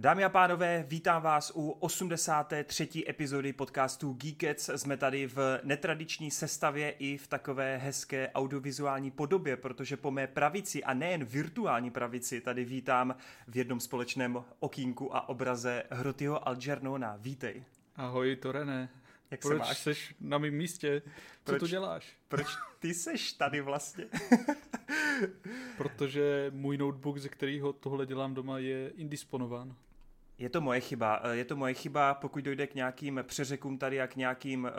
[0.00, 3.04] Dámy a pánové, vítám vás u 83.
[3.08, 4.70] epizody podcastu Geekets.
[4.76, 10.84] Jsme tady v netradiční sestavě i v takové hezké audiovizuální podobě, protože po mé pravici
[10.84, 13.16] a nejen virtuální pravici tady vítám
[13.48, 17.16] v jednom společném okýnku a obraze Hrotyho Algernona.
[17.16, 17.64] Vítej.
[17.96, 18.88] Ahoj, Torene.
[19.30, 19.78] Jak proč se máš?
[19.78, 21.02] seš na mém místě?
[21.44, 22.16] Co proč, tu děláš?
[22.28, 22.46] Proč
[22.78, 24.06] ty seš tady vlastně?
[25.76, 29.76] Protože můj notebook, ze kterého tohle dělám doma, je indisponován.
[30.40, 31.20] Je to moje chyba.
[31.24, 34.72] Eh, je to moje chyba, pokud dojde k nějakým přeřekům tady a k nějakým, eh,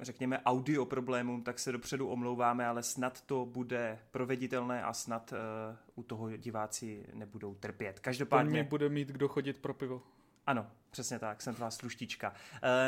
[0.00, 5.76] řekněme, audio problémům, tak se dopředu omlouváme, ale snad to bude proveditelné a snad eh,
[5.94, 8.00] u toho diváci nebudou trpět.
[8.00, 8.64] Každopádně...
[8.64, 10.02] bude mít kdo chodit pro pivo.
[10.46, 12.34] Ano, přesně tak, jsem tvá sluštička.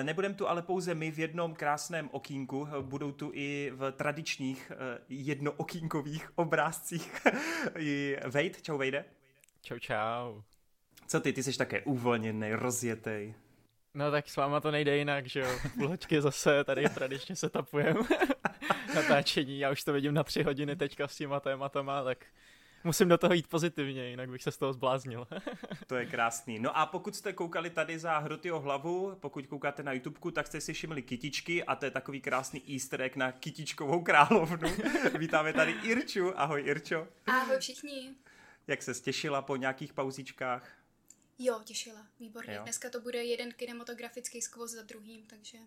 [0.03, 4.73] Nebudem tu ale pouze my v jednom krásném okýnku, budou tu i v tradičních
[5.09, 7.27] jednookýnkových obrázcích
[7.79, 8.63] i Vejt.
[8.63, 9.05] Čau Vejde.
[9.63, 10.54] Čau, čau.
[11.07, 13.35] Co ty, ty jsi také uvolněný, rozjetý.
[13.95, 15.49] No tak s váma to nejde jinak, že jo.
[15.75, 18.01] Půl zase tady tradičně se tapujeme
[18.95, 19.59] natáčení.
[19.59, 22.27] Já už to vidím na tři hodiny teďka s těma tématama, tak
[22.85, 25.27] musím do toho jít pozitivně, jinak bych se z toho zbláznil.
[25.87, 26.59] to je krásný.
[26.59, 30.61] No a pokud jste koukali tady za Hrotyho hlavu, pokud koukáte na YouTubeku, tak jste
[30.61, 34.69] si všimli kytičky a to je takový krásný easter egg na kytičkovou královnu.
[35.19, 36.41] Vítáme tady Irču.
[36.41, 37.09] Ahoj Irčo.
[37.27, 38.15] Ahoj všichni.
[38.67, 40.84] Jak se stěšila po nějakých pauzičkách?
[41.39, 42.55] Jo, těšila, výborně.
[42.55, 42.63] Jo.
[42.63, 45.59] Dneska to bude jeden kinematografický skvost za druhým, takže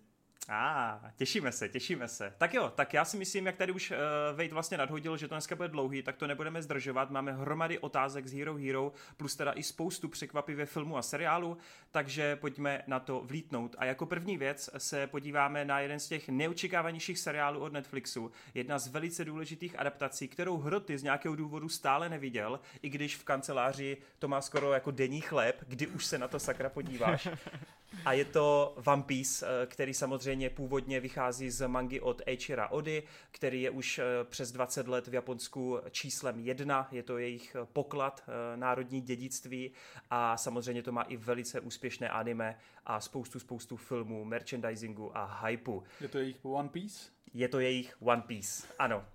[0.50, 2.34] a, ah, těšíme se, těšíme se.
[2.38, 3.98] Tak jo, tak já si myslím, jak tady už uh,
[4.38, 7.12] Vejt vlastně nadhodil, že to dneska bude dlouhý, tak to nebudeme zdržovat.
[7.12, 11.58] Máme hromady otázek z Hero Hero, plus teda i spoustu překvapivé filmů a seriálů,
[11.92, 13.76] takže pojďme na to vlítnout.
[13.80, 18.32] A jako první věc se podíváme na jeden z těch neočekávanějších seriálů od Netflixu.
[18.54, 23.24] Jedna z velice důležitých adaptací, kterou Hroty z nějakého důvodu stále neviděl, i když v
[23.24, 27.28] kanceláři to má skoro jako denní chléb, kdy už se na to sakra podíváš.
[28.06, 33.04] A je to One Piece, eh, který samozřejmě původně vychází z mangy od Eiichira Ody,
[33.32, 38.24] který je už eh, přes 20 let v Japonsku číslem jedna, je to jejich poklad,
[38.28, 39.72] eh, národní dědictví
[40.10, 45.84] a samozřejmě to má i velice úspěšné anime a spoustu, spoustu filmů, merchandisingu a hypeu.
[46.02, 47.10] Je to jejich One Piece?
[47.34, 49.06] Je to jejich One Piece, ano.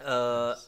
[0.00, 0.06] Uh,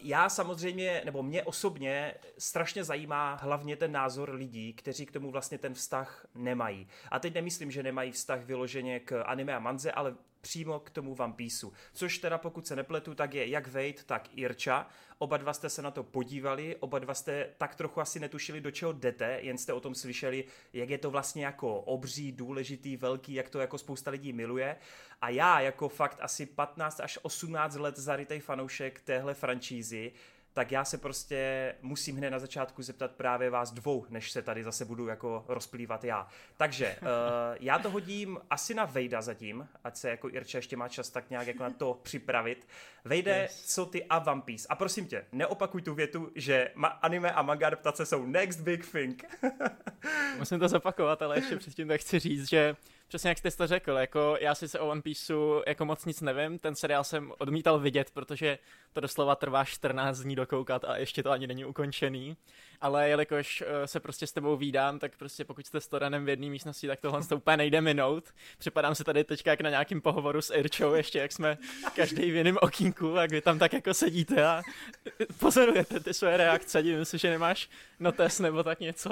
[0.01, 5.59] já samozřejmě, nebo mě osobně strašně zajímá hlavně ten názor lidí, kteří k tomu vlastně
[5.59, 6.89] ten vztah nemají.
[7.11, 11.15] A teď nemyslím, že nemají vztah vyloženě k anime a manze, ale přímo k tomu
[11.19, 11.73] One Pieceu.
[11.93, 14.87] Což teda pokud se nepletu, tak je jak Wade, tak Irča.
[15.19, 18.71] Oba dva jste se na to podívali, oba dva jste tak trochu asi netušili, do
[18.71, 23.35] čeho jdete, jen jste o tom slyšeli, jak je to vlastně jako obří, důležitý, velký,
[23.35, 24.77] jak to jako spousta lidí miluje.
[25.21, 30.13] A já jako fakt asi 15 až 18 let zarytej fanoušek téhle franšízy,
[30.59, 34.65] tak já se prostě musím hned na začátku zeptat právě vás dvou, než se tady
[34.65, 36.27] zase budu jako rozplývat já.
[36.57, 37.09] Takže uh,
[37.61, 41.31] já to hodím asi na Vejda zatím, ať se jako Irča ještě má čas tak
[41.31, 42.67] nějak jako na to připravit.
[43.05, 43.75] Vejde, yes.
[43.75, 44.69] co ty a One Piece.
[44.69, 48.93] A prosím tě, neopakuj tu větu, že ma- anime a manga adaptace jsou next big
[48.93, 49.25] thing.
[50.39, 52.77] Musím to zopakovat, ale ještě předtím tak chci říct, že
[53.09, 56.21] přesně jak jste to řekl, jako já si se o One Pieceu jako moc nic
[56.21, 58.59] nevím, ten seriál jsem odmítal vidět, protože
[58.93, 62.37] to doslova trvá 14 dní dokoukat a ještě to ani není ukončený,
[62.81, 66.29] ale jelikož uh, se prostě s tebou vídám, tak prostě pokud jste s Toranem v
[66.29, 68.25] jedné místnosti, tak tohle to úplně nejde minout.
[68.59, 71.59] Připadám se tady teďka jak na nějakým pohovoru s Irčou, ještě jak jsme
[71.97, 74.63] každý v jiném okýnku, jak vy tam tak jako sedíte a
[75.39, 77.69] pozorujete ty své reakce, divím se, že nemáš
[78.01, 79.11] notes nebo tak něco.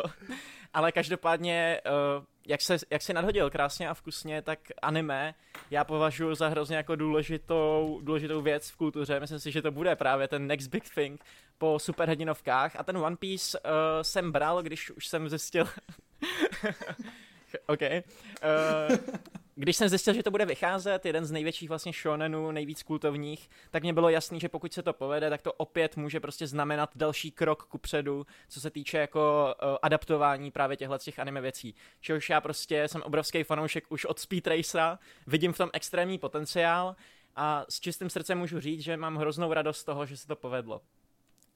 [0.72, 1.80] Ale každopádně
[2.18, 5.34] uh, jak se, jak se nadhodil krásně a vkusně, tak anime
[5.70, 9.20] já považuji za hrozně jako důležitou, důležitou věc v kultuře.
[9.20, 11.24] Myslím si, že to bude právě ten next big thing
[11.58, 12.76] po superhrdinovkách.
[12.76, 13.70] A ten One Piece uh,
[14.02, 15.68] jsem bral, když už jsem zjistil...
[17.66, 17.80] OK.
[17.80, 18.96] Uh,
[19.58, 23.82] když jsem zjistil, že to bude vycházet, jeden z největších vlastně shonenů, nejvíc kultovních, tak
[23.82, 27.30] mě bylo jasný, že pokud se to povede, tak to opět může prostě znamenat další
[27.30, 31.74] krok ku předu, co se týče jako uh, adaptování právě těchto těch anime věcí.
[32.00, 36.96] Čehož já prostě jsem obrovský fanoušek už od Speed Racera, vidím v tom extrémní potenciál
[37.36, 40.36] a s čistým srdcem můžu říct, že mám hroznou radost z toho, že se to
[40.36, 40.80] povedlo.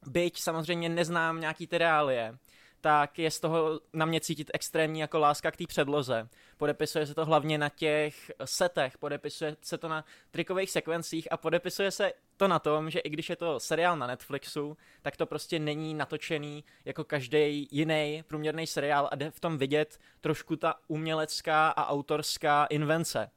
[0.06, 2.38] Byť samozřejmě neznám nějaký ty reálie,
[2.80, 6.28] tak je z toho na mě cítit extrémní jako láska k té předloze.
[6.56, 11.90] Podepisuje se to hlavně na těch setech, podepisuje se to na trikových sekvencích a podepisuje
[11.90, 15.58] se to na tom, že i když je to seriál na Netflixu, tak to prostě
[15.58, 21.68] není natočený jako každý jiný průměrný seriál a jde v tom vidět trošku ta umělecká
[21.68, 23.30] a autorská invence.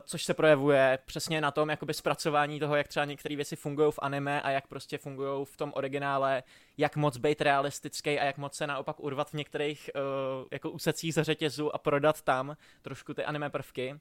[0.00, 3.98] Což se projevuje přesně na tom jakoby zpracování toho, jak třeba některé věci fungují v
[4.02, 6.42] anime a jak prostě fungují v tom originále,
[6.78, 11.14] jak moc být realistický a jak moc se naopak urvat v některých uh, jako úsecích
[11.14, 14.00] za řetězu a prodat tam trošku ty anime prvky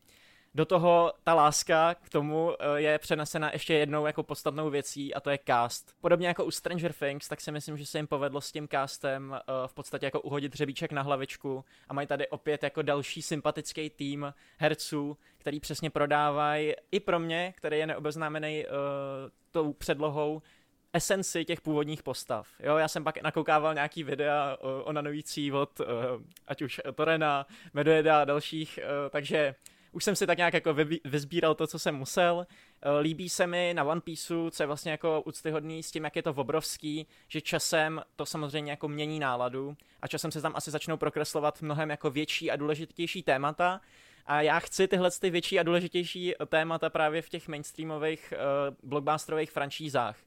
[0.55, 5.19] do toho ta láska k tomu eh, je přenesena ještě jednou jako podstatnou věcí a
[5.19, 5.95] to je cast.
[6.01, 9.35] Podobně jako u Stranger Things, tak si myslím, že se jim povedlo s tím castem
[9.35, 13.89] eh, v podstatě jako uhodit hřebíček na hlavičku a mají tady opět jako další sympatický
[13.89, 18.71] tým herců, který přesně prodávají i pro mě, který je neobeznámený uh,
[19.51, 20.41] tou předlohou,
[20.93, 22.47] esenci těch původních postav.
[22.59, 25.85] Jo, já jsem pak nakoukával nějaký videa o onanující od uh,
[26.47, 28.79] ať už Torena, Medojeda a dalších,
[29.09, 29.55] takže
[29.95, 30.75] už jsem si tak nějak jako
[31.05, 32.47] vyzbíral to, co jsem musel.
[32.81, 36.15] Eh, líbí se mi na One Pieceu, co je vlastně jako úctyhodný s tím, jak
[36.15, 40.71] je to obrovský, že časem to samozřejmě jako mění náladu a časem se tam asi
[40.71, 43.81] začnou prokreslovat mnohem jako větší a důležitější témata,
[44.25, 49.51] a já chci tyhle ty větší a důležitější témata právě v těch mainstreamových uh, blockbusterových
[49.51, 50.17] franšízách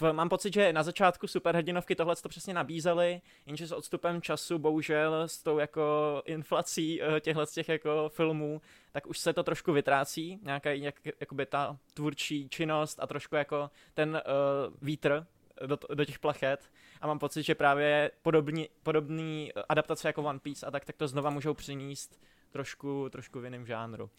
[0.00, 4.58] v, mám pocit, že na začátku superhrdinovky tohle to přesně nabízely, jenže s odstupem času,
[4.58, 8.60] bohužel s tou jako inflací uh, těchto těch jako filmů,
[8.92, 13.70] tak už se to trošku vytrácí, nějaká jak, jakoby ta tvůrčí činnost a trošku jako
[13.94, 15.26] ten uh, vítr
[15.66, 16.70] do, do těch plachet
[17.00, 21.08] a mám pocit, že právě podobný, podobný adaptace jako One Piece a tak, tak to
[21.08, 22.20] znova můžou přinést
[22.50, 24.10] trošku, trošku v jiném žánru.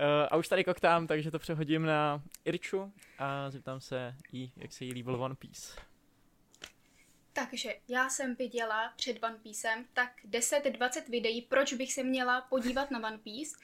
[0.00, 4.72] Uh, a už tady koktám, takže to přehodím na Irču a zeptám se jí, jak
[4.72, 5.80] se jí líbil One Piece.
[7.32, 12.90] Takže já jsem viděla před One Piecem tak 10-20 videí, proč bych se měla podívat
[12.90, 13.56] na One Piece,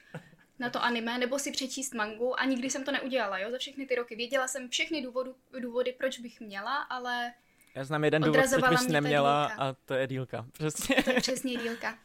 [0.59, 3.87] na to anime, nebo si přečíst mangu a nikdy jsem to neudělala, jo, za všechny
[3.87, 4.17] ty roky.
[4.17, 7.33] Věděla jsem všechny důvodu, důvody, proč bych měla, ale
[7.75, 10.47] Já znám jeden důvod, proč bys neměla a to je dílka.
[10.53, 10.97] Přesně.
[11.05, 11.99] To je přesně dílka.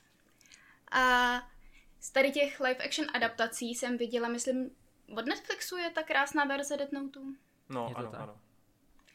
[0.92, 1.34] A
[2.02, 4.72] z tady těch live action adaptací jsem viděla, myslím,
[5.18, 7.20] od Netflixu je ta krásná verze Death Note.
[7.70, 8.22] No, ano, tak.
[8.22, 8.40] ano.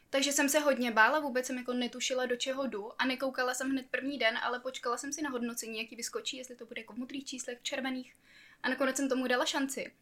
[0.09, 3.69] Takže jsem se hodně bála, vůbec jsem jako netušila, do čeho jdu a nekoukala jsem
[3.69, 6.93] hned první den, ale počkala jsem si na hodnocení, jaký vyskočí, jestli to bude jako
[6.93, 8.15] v modrých číslech, červených.
[8.63, 9.93] A nakonec jsem tomu dala šanci.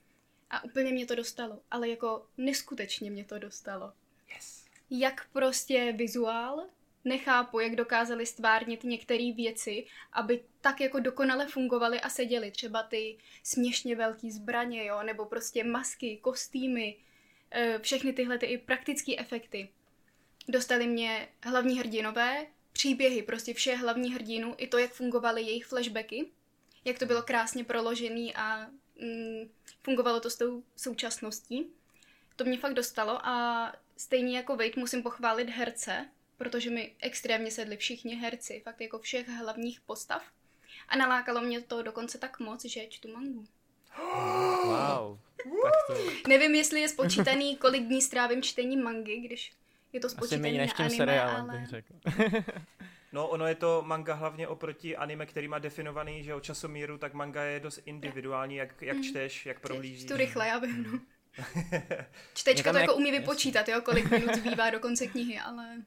[0.50, 3.94] A úplně mě to dostalo, ale jako neskutečně mě to dostalo.
[4.36, 4.66] Yes.
[4.90, 6.68] Jak prostě vizuál,
[7.06, 12.52] nechápu, jak dokázali stvárnit některé věci, aby tak jako dokonale fungovaly a seděly.
[12.52, 16.98] Třeba ty směšně velké zbraně, jo, nebo prostě masky, kostýmy,
[17.52, 19.70] eh, všechny tyhle ty i praktické efekty.
[20.48, 26.32] Dostali mě hlavní hrdinové, příběhy, prostě vše hlavní hrdinů, i to, jak fungovaly jejich flashbacky,
[26.86, 28.68] jak to bylo krásně proložený a
[29.02, 29.50] mm,
[29.84, 31.70] fungovalo to s tou současností.
[32.36, 37.78] To mě fakt dostalo a stejně jako Vejt musím pochválit herce, protože mi extrémně sedli
[37.78, 40.24] všichni herci, fakt jako všech hlavních postav.
[40.88, 43.46] A nalákalo mě to dokonce tak moc, že čtu mangu.
[44.66, 45.20] Wow.
[45.64, 45.94] tak to...
[46.28, 49.54] Nevím, jestli je spočítaný, kolik dní strávím čtením mangy, když
[49.94, 51.60] je to spočítaný na anime, seriálem, ale...
[51.60, 51.94] bych řekl.
[53.16, 57.14] No, ono je to manga hlavně oproti anime, který má definovaný, že o časomíru, tak
[57.14, 59.04] manga je dost individuální, jak, jak mhm.
[59.04, 60.06] čteš, jak prohlížíš.
[60.06, 61.00] Čtu rychle, já vím, no.
[62.34, 65.78] Čtečka to jako umí vypočítat, jo, kolik minut zbývá do konce knihy, ale...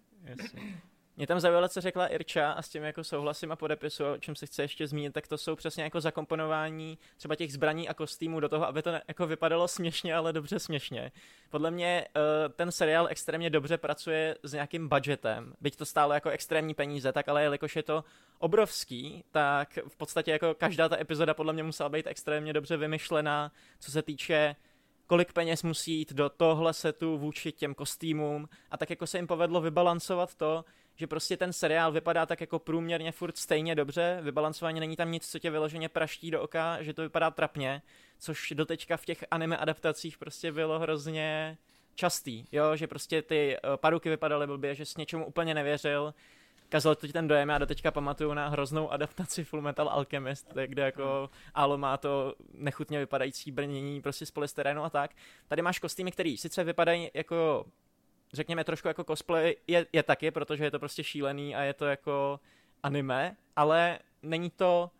[1.18, 4.36] Mě tam zaujalo, co řekla Irča a s tím jako souhlasím a podepisu, o čem
[4.36, 8.40] se chce ještě zmínit, tak to jsou přesně jako zakomponování třeba těch zbraní a kostýmů
[8.40, 11.12] do toho, aby to jako vypadalo směšně, ale dobře směšně.
[11.50, 16.30] Podle mě uh, ten seriál extrémně dobře pracuje s nějakým budgetem, byť to stálo jako
[16.30, 18.04] extrémní peníze, tak ale jelikož je to
[18.38, 23.52] obrovský, tak v podstatě jako každá ta epizoda podle mě musela být extrémně dobře vymyšlená,
[23.80, 24.56] co se týče
[25.08, 28.48] kolik peněz musí jít do tohle setu vůči těm kostýmům.
[28.70, 30.64] A tak jako se jim povedlo vybalancovat to,
[30.96, 35.30] že prostě ten seriál vypadá tak jako průměrně furt stejně dobře, vybalancování není tam nic,
[35.30, 37.82] co tě vyloženě praští do oka, že to vypadá trapně,
[38.18, 41.58] což doteďka v těch anime adaptacích prostě bylo hrozně
[41.94, 46.14] častý, jo, že prostě ty uh, paruky vypadaly blbě, že s něčemu úplně nevěřil,
[46.68, 51.30] kazal to ten dojem, já doteďka pamatuju na hroznou adaptaci Full Metal Alchemist, kde jako
[51.54, 55.10] Alo má to nechutně vypadající brnění prostě z polystyrenu a tak.
[55.48, 57.66] Tady máš kostýmy, které sice vypadají jako
[58.32, 61.86] řekněme trošku jako cosplay, je, je taky, protože je to prostě šílený a je to
[61.86, 62.40] jako
[62.82, 64.90] anime, ale není to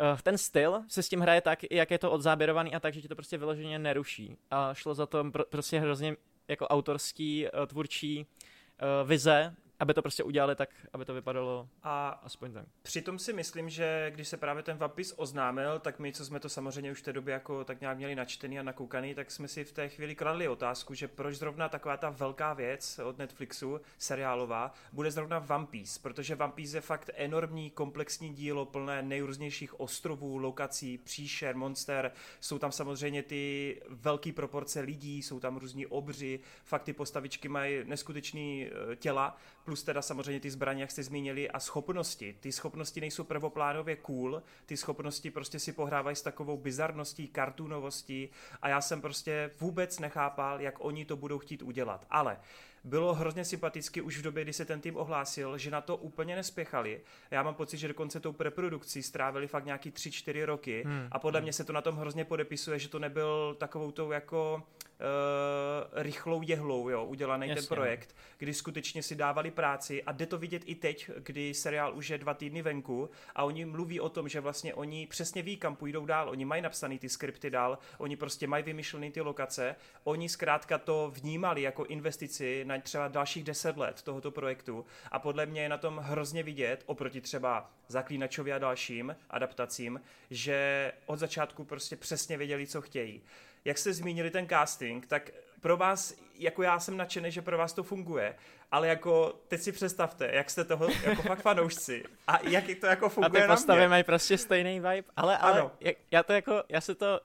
[0.00, 3.02] uh, ten styl se s tím hraje tak, jak je to odzáběrovaný a tak, že
[3.02, 4.36] ti to prostě vyloženě neruší.
[4.50, 6.16] A šlo za to pro, prostě hrozně
[6.48, 12.08] jako autorský, uh, tvůrčí uh, vize aby to prostě udělali tak, aby to vypadalo a
[12.08, 12.66] aspoň tak.
[12.82, 16.48] Přitom si myslím, že když se právě ten Vapis oznámil, tak my, co jsme to
[16.48, 19.64] samozřejmě už v té době jako tak nějak měli načtený a nakoukaný, tak jsme si
[19.64, 24.72] v té chvíli kladli otázku, že proč zrovna taková ta velká věc od Netflixu, seriálová,
[24.92, 30.38] bude zrovna One Piece, protože One Piece je fakt enormní komplexní dílo plné nejrůznějších ostrovů,
[30.38, 36.82] lokací, příšer, monster, jsou tam samozřejmě ty velké proporce lidí, jsou tam různí obři, fakt
[36.82, 39.36] ty postavičky mají neskutečný eh, těla,
[39.72, 42.36] plus teda samozřejmě ty zbraně, jak jste zmínili, a schopnosti.
[42.40, 48.28] Ty schopnosti nejsou prvoplánově cool, ty schopnosti prostě si pohrávají s takovou bizarností, kartunovostí
[48.62, 52.06] a já jsem prostě vůbec nechápal, jak oni to budou chtít udělat.
[52.10, 52.36] Ale
[52.84, 56.36] bylo hrozně sympaticky už v době, kdy se ten tým ohlásil, že na to úplně
[56.36, 57.00] nespěchali.
[57.30, 61.08] Já mám pocit, že dokonce tou preprodukcí strávili fakt nějaký 3-4 roky hmm.
[61.10, 61.44] a podle hmm.
[61.44, 64.62] mě se to na tom hrozně podepisuje, že to nebyl takovou tou jako
[65.02, 67.76] uh, rychlou jehlou, jo, udělaný Jasně, ten no.
[67.76, 70.02] projekt, kdy skutečně si dávali práci.
[70.02, 73.64] A jde to vidět i teď, kdy seriál už je dva týdny venku a oni
[73.64, 77.08] mluví o tom, že vlastně oni přesně ví, kam půjdou dál, oni mají napsaný ty
[77.08, 82.78] skripty dál, oni prostě mají vymyšlený ty lokace, oni zkrátka to vnímali jako investici na
[82.78, 84.84] třeba dalších deset let tohoto projektu.
[85.10, 90.92] A podle mě je na tom hrozně vidět, oproti třeba Zaklínačovi a dalším adaptacím, že
[91.06, 93.22] od začátku prostě přesně věděli, co chtějí
[93.64, 97.72] jak jste zmínili ten casting, tak pro vás, jako já jsem nadšený, že pro vás
[97.72, 98.34] to funguje,
[98.70, 103.08] ale jako teď si představte, jak jste toho jako fakt fanoušci a jak to jako
[103.08, 105.72] funguje A ty postavy mají prostě stejný vibe, ale, ale ano.
[106.10, 107.20] já to jako, já se to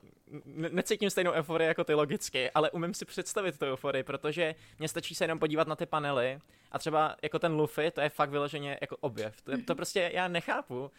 [0.56, 5.16] necítím stejnou euforii jako ty logicky, ale umím si představit tu euforii, protože mě stačí
[5.16, 6.40] se jenom podívat na ty panely
[6.72, 9.42] a třeba jako ten Luffy, to je fakt vyloženě jako objev.
[9.42, 10.92] To, to prostě já nechápu,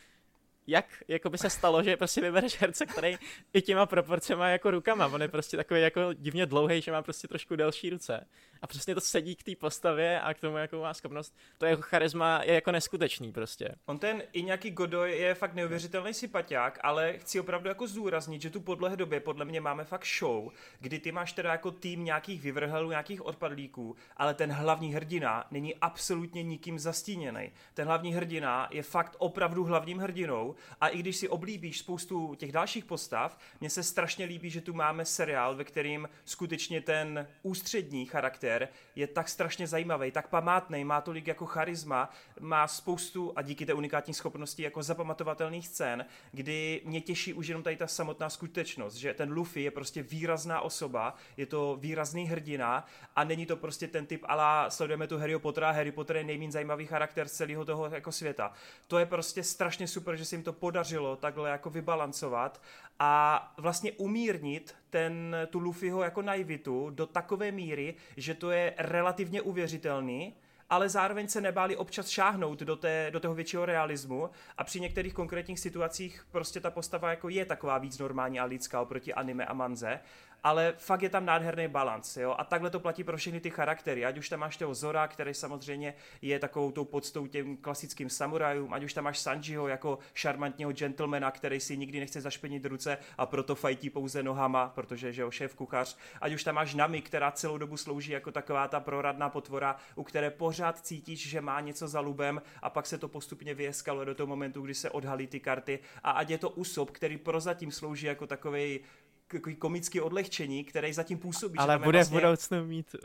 [0.68, 3.18] jak jako by se stalo, že prostě vybereš herce, který
[3.52, 7.28] i těma proporcema jako rukama, on je prostě takový jako divně dlouhý, že má prostě
[7.28, 8.26] trošku delší ruce.
[8.62, 11.36] A přesně to sedí k té postavě a k tomu, jakou má schopnost.
[11.58, 13.74] To jeho charisma je jako neskutečný prostě.
[13.86, 18.50] On ten i nějaký Godoy je fakt neuvěřitelný sympatiák, ale chci opravdu jako zdůraznit, že
[18.50, 20.50] tu podle době podle mě máme fakt show,
[20.80, 25.74] kdy ty máš teda jako tým nějakých vyvrhelů, nějakých odpadlíků, ale ten hlavní hrdina není
[25.74, 27.52] absolutně nikým zastíněný.
[27.74, 32.52] Ten hlavní hrdina je fakt opravdu hlavním hrdinou a i když si oblíbíš spoustu těch
[32.52, 38.06] dalších postav, mně se strašně líbí, že tu máme seriál, ve kterým skutečně ten ústřední
[38.06, 38.48] charakter
[38.97, 43.75] je tak strašně zajímavý, tak památný, má tolik jako charisma, má spoustu a díky té
[43.75, 49.14] unikátní schopnosti jako zapamatovatelných scén, kdy mě těší už jenom tady ta samotná skutečnost, že
[49.14, 52.87] ten Luffy je prostě výrazná osoba, je to výrazný hrdina
[53.17, 56.52] a není to prostě ten typ ala sledujeme tu Harry Pottera, Harry Potter je nejméně
[56.52, 58.52] zajímavý charakter celého toho jako světa.
[58.87, 62.61] To je prostě strašně super, že si jim to podařilo takhle jako vybalancovat
[62.99, 69.43] a vlastně umírnit ten, tu Luffyho jako naivitu do takové míry, že to je relativně
[69.43, 70.35] uvěřitelný,
[70.71, 75.14] ale zároveň se nebáli občas šáhnout do, té, do toho většího realismu a při některých
[75.14, 79.52] konkrétních situacích prostě ta postava jako je taková víc normální a lidská oproti anime a
[79.52, 80.00] manze
[80.42, 84.04] ale fakt je tam nádherný balans, jo, a takhle to platí pro všechny ty charaktery,
[84.04, 88.75] ať už tam máš toho Zora, který samozřejmě je takovou tou podstou těm klasickým samurajům,
[88.75, 93.26] ať už tam máš Sanjiho jako šarmantního gentlemana, který si nikdy nechce zašpenit ruce a
[93.26, 97.30] proto fajtí pouze nohama, protože že jo, šéf kuchař, ať už tam máš Nami, která
[97.30, 101.88] celou dobu slouží jako taková ta proradná potvora, u které pořád cítíš, že má něco
[101.88, 105.40] za lubem a pak se to postupně vyeskaluje do toho momentu, kdy se odhalí ty
[105.40, 105.78] karty.
[106.04, 108.80] A ať je to Usopp, který prozatím slouží jako takový
[109.28, 111.58] takový komický odlehčení, který zatím působí.
[111.58, 112.97] Ale bude vlastně, v budoucnu mít...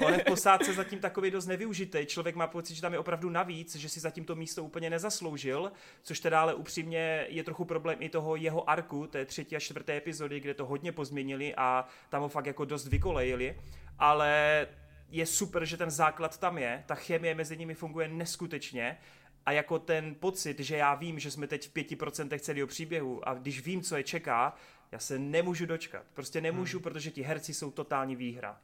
[0.00, 0.06] Uh...
[0.06, 2.06] On je v posádce zatím takový dost nevyužitý.
[2.06, 5.72] Člověk má pocit, že tam je opravdu navíc, že si zatím to místo úplně nezasloužil,
[6.02, 9.96] což teda ale upřímně je trochu problém i toho jeho arku, té třetí a čtvrté
[9.96, 13.58] epizody, kde to hodně pozměnili a tam ho fakt jako dost vykolejili.
[13.98, 14.66] Ale
[15.10, 18.98] je super, že ten základ tam je, ta chemie mezi nimi funguje neskutečně
[19.46, 23.28] a jako ten pocit, že já vím, že jsme teď v pěti procentech celého příběhu
[23.28, 24.54] a když vím, co je čeká,
[24.94, 26.02] já se nemůžu dočkat.
[26.14, 26.82] Prostě nemůžu, hmm.
[26.82, 28.60] protože ti herci jsou totální výhra.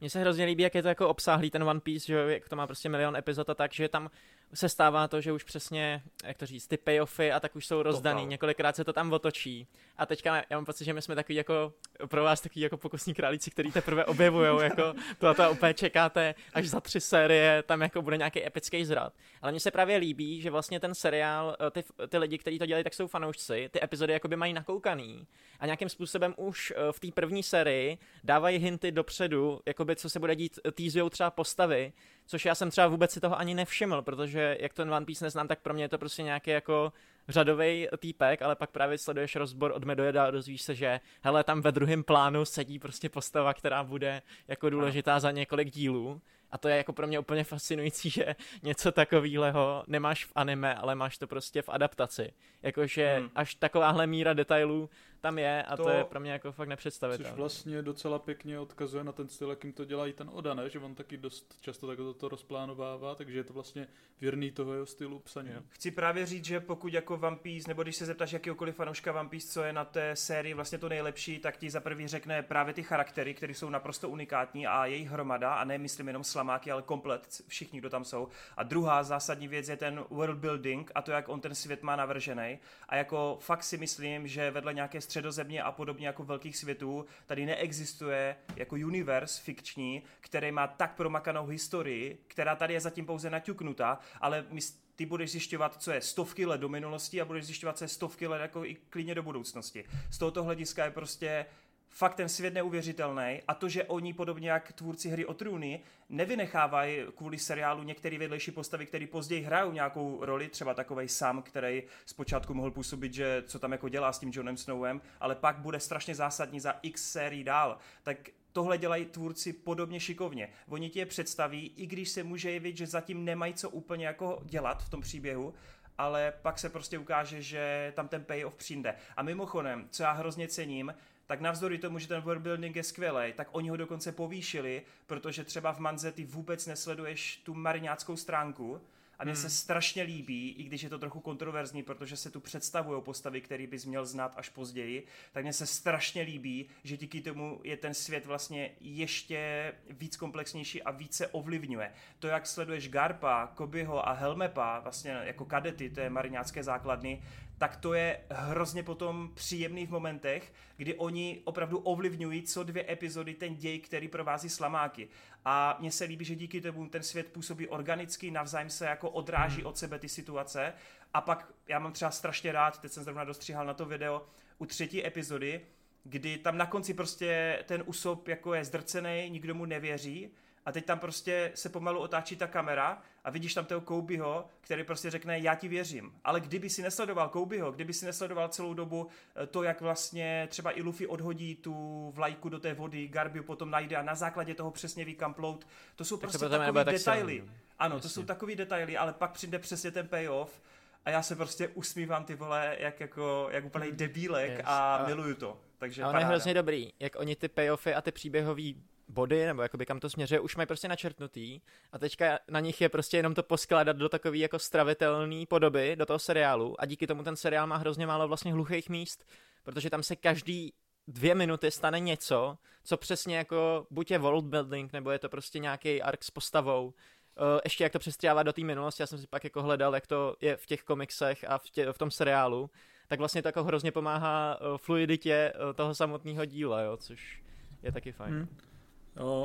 [0.00, 2.56] Mně se hrozně líbí, jak je to jako obsáhlý ten One Piece, že jak to
[2.56, 4.10] má prostě milion epizod a tak, že tam
[4.54, 7.82] se stává to, že už přesně, jak to říct, ty payoffy a tak už jsou
[7.82, 9.66] rozdaný, několikrát se to tam otočí.
[9.96, 11.72] A teďka já mám pocit, že my jsme takový jako,
[12.06, 16.34] pro vás takový jako pokusní králíci, který teprve objevujou, jako to a to úplně čekáte,
[16.54, 19.12] až za tři série tam jako bude nějaký epický zrad.
[19.42, 22.66] Ale mně se právě líbí, že vlastně ten seriál, eh, ty, ty lidi, kteří to
[22.66, 25.26] dělají, tak jsou fanoušci, ty epizody jakoby mají nakoukaný
[25.60, 30.18] a nějakým způsobem už eh, v té první sérii dávají hinty dopředu, jakoby co se
[30.18, 31.92] bude dít, týzujou třeba postavy,
[32.30, 35.48] což já jsem třeba vůbec si toho ani nevšiml, protože jak ten One Piece neznám,
[35.48, 36.92] tak pro mě je to prostě nějaký jako
[37.28, 41.60] řadový týpek, ale pak právě sleduješ rozbor od Medojeda a dozvíš se, že hele, tam
[41.60, 46.20] ve druhém plánu sedí prostě postava, která bude jako důležitá za několik dílů
[46.50, 50.94] A to je jako pro mě úplně fascinující, že něco takového nemáš v anime, ale
[50.94, 52.32] máš to prostě v adaptaci.
[52.62, 53.30] Jakože hmm.
[53.34, 57.30] až takováhle míra detailů tam je a to, to je pro mě jako fakt nepředstavitelné.
[57.30, 60.70] Což vlastně docela pěkně odkazuje na ten styl, jakým to dělají ten Oda, ne?
[60.70, 63.88] Že on taky dost často tak to rozplánovává, takže je to vlastně
[64.20, 65.50] věrný toho jeho stylu psaní.
[65.68, 69.28] Chci právě říct, že pokud jako One Piece, nebo když se zeptáš jakýkoliv fanouška One
[69.28, 72.74] Piece, co je na té sérii vlastně to nejlepší, tak ti za prvý řekne právě
[72.74, 76.82] ty charaktery, které jsou naprosto unikátní a jejich hromada, a ne myslím jenom slamáky, ale
[76.82, 78.28] komplet všichni, kdo tam jsou.
[78.56, 81.96] A druhá zásadní věc je ten world building a to, jak on ten svět má
[81.96, 82.58] navržený.
[82.88, 87.46] A jako fakt si myslím, že vedle nějaké středozemě a podobně jako velkých světů, tady
[87.46, 93.98] neexistuje jako universe fikční, který má tak promakanou historii, která tady je zatím pouze naťuknuta,
[94.20, 94.60] ale my
[94.96, 98.26] ty budeš zjišťovat, co je stovky let do minulosti a budeš zjišťovat, co je stovky
[98.26, 99.84] let jako i klidně do budoucnosti.
[100.10, 101.46] Z tohoto hlediska je prostě
[101.90, 107.02] fakt ten svět neuvěřitelný a to, že oni podobně jak tvůrci hry o trůny nevynechávají
[107.16, 112.54] kvůli seriálu některé vedlejší postavy, které později hrajou nějakou roli, třeba takový Sam, který zpočátku
[112.54, 116.14] mohl působit, že co tam jako dělá s tím Johnem Snowem, ale pak bude strašně
[116.14, 118.18] zásadní za x sérií dál, tak
[118.52, 120.48] tohle dělají tvůrci podobně šikovně.
[120.68, 124.42] Oni ti je představí, i když se může jevit, že zatím nemají co úplně jako
[124.44, 125.54] dělat v tom příběhu,
[125.98, 128.94] ale pak se prostě ukáže, že tam ten payoff přijde.
[129.16, 130.94] A mimochodem, co já hrozně cením,
[131.30, 135.72] tak navzdory tomu, že ten worldbuilding je skvělý, tak oni ho dokonce povýšili, protože třeba
[135.72, 138.80] v Manze ty vůbec nesleduješ tu mariňáckou stránku,
[139.18, 139.42] a mně hmm.
[139.42, 143.66] se strašně líbí, i když je to trochu kontroverzní, protože se tu představují postavy, který
[143.66, 147.94] bys měl znát až později, tak mně se strašně líbí, že díky tomu je ten
[147.94, 151.92] svět vlastně ještě víc komplexnější a více ovlivňuje.
[152.18, 157.22] To, jak sleduješ Garpa, Kobyho a Helmepa, vlastně jako kadety té mariňácké základny,
[157.60, 163.34] tak to je hrozně potom příjemný v momentech, kdy oni opravdu ovlivňují co dvě epizody
[163.34, 165.08] ten děj, který provází slamáky.
[165.44, 169.56] A mně se líbí, že díky tomu ten svět působí organicky, navzájem se jako odráží
[169.56, 169.66] hmm.
[169.66, 170.72] od sebe ty situace.
[171.14, 174.26] A pak já mám třeba strašně rád, teď jsem zrovna dostříhal na to video,
[174.58, 175.60] u třetí epizody,
[176.04, 180.30] kdy tam na konci prostě ten Usop jako je zdrcený, nikdo mu nevěří
[180.66, 184.84] a teď tam prostě se pomalu otáčí ta kamera a vidíš tam toho Kobeho, který
[184.84, 186.12] prostě řekne, já ti věřím.
[186.24, 190.78] Ale kdyby si nesledoval Kobeho, kdyby si nesledoval celou dobu eh, to, jak vlastně třeba
[190.78, 194.70] i Luffy odhodí tu vlajku do té vody, Garbiu potom najde a na základě toho
[194.70, 197.40] přesně ví kam plout, to jsou tak prostě takové detaily.
[197.40, 198.02] Tak ano, Jasně.
[198.02, 200.60] to jsou takové detaily, ale pak přijde přesně ten payoff
[201.04, 203.96] a já se prostě usmívám ty vole, jak, jako, jak úplný mm.
[203.96, 204.60] debílek yes.
[204.64, 205.60] a, a miluju to.
[205.78, 208.72] Takže a on je hrozně dobrý, jak oni ty payoffy a ty příběhové
[209.10, 211.60] body, nebo jakoby kam to směřuje, už mají prostě načrtnutý
[211.92, 216.06] a teďka na nich je prostě jenom to poskládat do takové jako stravitelné podoby, do
[216.06, 219.24] toho seriálu a díky tomu ten seriál má hrozně málo vlastně hluchých míst,
[219.62, 220.72] protože tam se každý
[221.08, 225.58] dvě minuty stane něco, co přesně jako buď je world building, nebo je to prostě
[225.58, 226.94] nějaký arc s postavou,
[227.36, 230.06] Uh, ještě jak to přestřává do té minulosti, já jsem si pak jako hledal, jak
[230.06, 232.70] to je v těch komiksech a v, tě, v tom seriálu,
[233.08, 237.42] tak vlastně to jako hrozně pomáhá uh, fluiditě uh, toho samotného díla, jo, což
[237.82, 238.34] je taky fajn.
[238.34, 238.69] Hmm.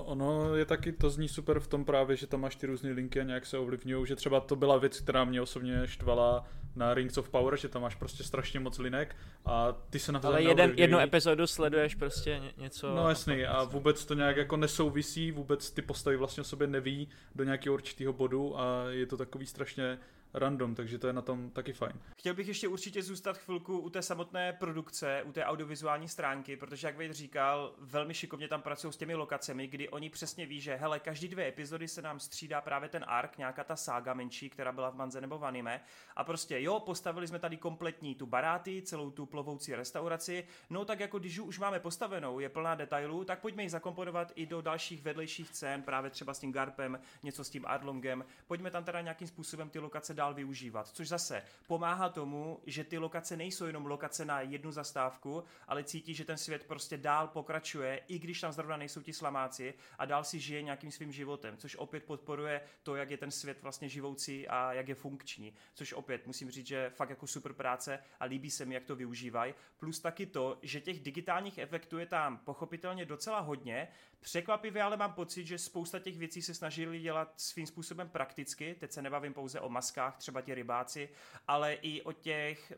[0.06, 3.20] Ono je taky, to zní super v tom právě, že tam máš ty různé linky
[3.20, 7.18] a nějak se ovlivňují, že třeba to byla věc, která mě osobně štvala na Rings
[7.18, 10.44] of Power, že tam máš prostě strašně moc linek a ty se na to Ale
[10.44, 12.96] jeden, jednu epizodu sleduješ prostě něco.
[12.96, 17.08] No jasný a vůbec to nějak jako nesouvisí, vůbec ty postavy vlastně o sobě neví
[17.36, 19.98] do nějakého určitého bodu a je to takový strašně
[20.36, 21.93] random, takže to je na tom taky fajn.
[22.17, 26.88] Chtěl bych ještě určitě zůstat chvilku u té samotné produkce, u té audiovizuální stránky, protože
[26.88, 30.76] jak Vejt říkal, velmi šikovně tam pracují s těmi lokacemi, kdy oni přesně ví, že
[30.76, 34.71] hele, každý dvě epizody se nám střídá právě ten ark, nějaká ta sága menší, která
[34.71, 35.82] byla v manze nebo v anime.
[36.15, 40.48] A prostě jo, postavili jsme tady kompletní tu baráty, celou tu plovoucí restauraci.
[40.69, 44.45] No tak jako když už máme postavenou, je plná detailů, tak pojďme ji zakomponovat i
[44.45, 48.26] do dalších vedlejších scén, právě třeba s tím Garpem, něco s tím Arlongem.
[48.48, 50.88] Pojďme tam teda nějakým způsobem ty lokace dál dál využívat.
[50.88, 56.14] Což zase pomáhá tomu, že ty lokace nejsou jenom lokace na jednu zastávku, ale cítí,
[56.14, 60.24] že ten svět prostě dál pokračuje, i když tam zrovna nejsou ti slamáci a dál
[60.24, 64.48] si žije nějakým svým životem, což opět podporuje to, jak je ten svět vlastně živoucí
[64.48, 65.54] a jak je funkční.
[65.74, 68.96] Což opět musím říct, že fakt jako super práce a líbí se mi, jak to
[68.96, 69.54] využívají.
[69.80, 73.88] Plus taky to, že těch digitálních efektů je tam pochopitelně docela hodně,
[74.26, 78.76] Překvapivě ale mám pocit, že spousta těch věcí se snažili dělat svým způsobem prakticky.
[78.80, 81.10] Teď se nebavím pouze o maskách, třeba ti rybáci,
[81.47, 82.73] ale i o těch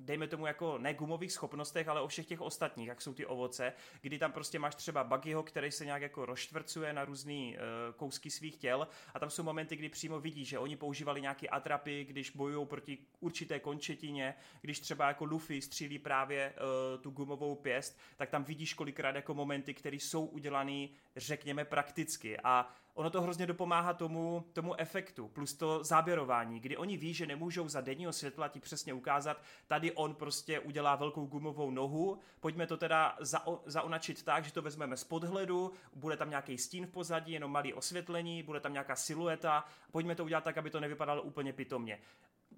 [0.00, 3.72] dejme tomu jako ne gumových schopnostech, ale o všech těch ostatních, jak jsou ty ovoce,
[4.00, 8.30] kdy tam prostě máš třeba Buggyho, který se nějak jako rozštvrcuje na různý uh, kousky
[8.30, 12.30] svých těl a tam jsou momenty, kdy přímo vidíš, že oni používali nějaké atrapy, když
[12.30, 18.30] bojují proti určité končetině, když třeba jako Luffy střílí právě uh, tu gumovou pěst, tak
[18.30, 23.94] tam vidíš kolikrát jako momenty, které jsou udělané, řekněme, prakticky a ono to hrozně dopomáhá
[23.94, 28.60] tomu, tomu efektu, plus to záběrování, kdy oni ví, že nemůžou za denního světla ti
[28.60, 34.44] přesně ukázat, tady on prostě udělá velkou gumovou nohu, pojďme to teda za, zaonačit tak,
[34.44, 38.60] že to vezmeme z podhledu, bude tam nějaký stín v pozadí, jenom malý osvětlení, bude
[38.60, 42.00] tam nějaká silueta, pojďme to udělat tak, aby to nevypadalo úplně pitomně.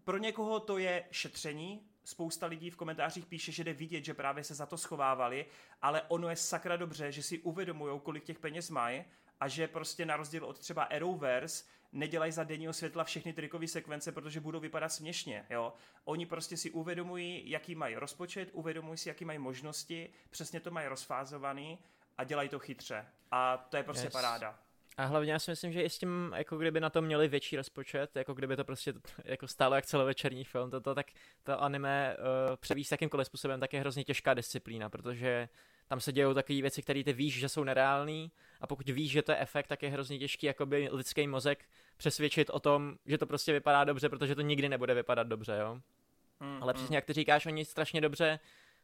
[0.04, 4.44] Pro někoho to je šetření, spousta lidí v komentářích píše, že jde vidět, že právě
[4.44, 5.46] se za to schovávali,
[5.82, 9.04] ale ono je sakra dobře, že si uvědomují, kolik těch peněz mají
[9.40, 14.12] a že prostě na rozdíl od třeba Arrowverse nedělají za denního světla všechny trikové sekvence,
[14.12, 15.46] protože budou vypadat směšně.
[15.50, 15.72] Jo?
[16.04, 20.88] Oni prostě si uvědomují, jaký mají rozpočet, uvědomují si, jaký mají možnosti, přesně to mají
[20.88, 21.78] rozfázovaný
[22.18, 23.06] a dělají to chytře.
[23.30, 24.12] A to je prostě yes.
[24.12, 24.58] paráda.
[24.96, 27.56] A hlavně já si myslím, že i s tím, jako kdyby na to měli větší
[27.56, 31.06] rozpočet, jako kdyby to prostě jako stálo jak celovečerní film, toto, tak
[31.42, 35.48] to anime uh, převíst jakýmkoliv způsobem, tak je hrozně těžká disciplína, protože
[35.88, 39.22] tam se dějou takové věci, které ty víš, že jsou nereální a pokud víš, že
[39.22, 41.64] to je efekt, tak je hrozně těžký jakoby lidský mozek
[41.96, 45.78] přesvědčit o tom, že to prostě vypadá dobře, protože to nikdy nebude vypadat dobře, jo.
[46.40, 46.74] Mm, Ale mm.
[46.74, 48.38] přesně jak ty říkáš, oni strašně dobře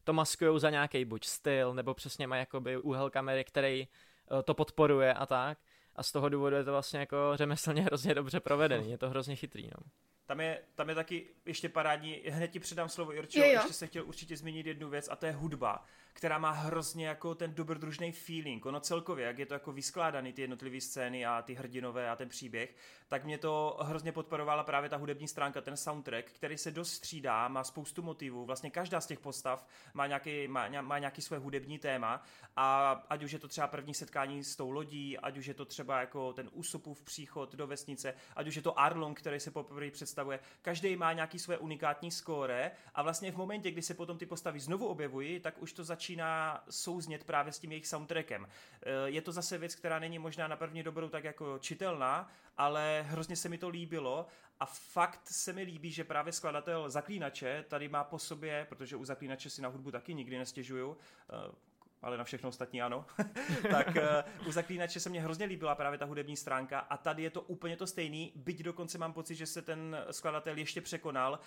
[0.05, 3.89] to maskují za nějaký buď styl, nebo přesně mají jakoby úhel kamery, který
[4.31, 5.59] uh, to podporuje a tak.
[5.99, 9.37] A z toho důvodu je to vlastně jako řemeslně hrozně dobře provedený, je to hrozně
[9.37, 9.91] chytrý, no.
[10.27, 14.05] Tam je, tam je taky ještě parádní, hned ti předám slovo Irčo, ještě se chtěl
[14.07, 15.85] určitě zmínit jednu věc a to je hudba
[16.19, 18.67] která má hrozně jako ten dobrodružný feeling.
[18.67, 22.29] Ono celkově, jak je to jako vyskládaný ty jednotlivé scény a ty hrdinové a ten
[22.29, 22.75] příběh,
[23.09, 27.49] tak mě to hrozně podporovala právě ta hudební stránka, ten soundtrack, který se dost střídá,
[27.49, 28.45] má spoustu motivů.
[28.45, 32.23] Vlastně každá z těch postav má nějaký, má, má nějaký své hudební téma
[32.57, 35.65] a ať už je to třeba první setkání s tou lodí, ať už je to
[35.65, 39.91] třeba jako ten úsopův příchod do vesnice, ať už je to Arlong, který se poprvé
[39.91, 44.27] představuje, každý má nějaký své unikátní skóre a vlastně v momentě, kdy se potom ty
[44.27, 48.49] postavy znovu objevují, tak už to začíná začíná souznět právě s tím jejich soundtrackem.
[48.83, 53.05] Eh, je to zase věc, která není možná na první dobrou tak jako čitelná, ale
[53.09, 54.27] hrozně se mi to líbilo
[54.61, 59.05] a fakt se mi líbí, že právě skladatel Zaklínače tady má po sobě, protože u
[59.05, 60.97] Zaklínače si na hudbu taky nikdy nestěžuju,
[61.31, 61.55] eh,
[62.03, 63.05] ale na všechno ostatní ano,
[63.71, 67.31] tak uh, u Zaklínače se mně hrozně líbila právě ta hudební stránka a tady je
[67.31, 71.41] to úplně to stejný, byť dokonce mám pocit, že se ten skladatel ještě překonal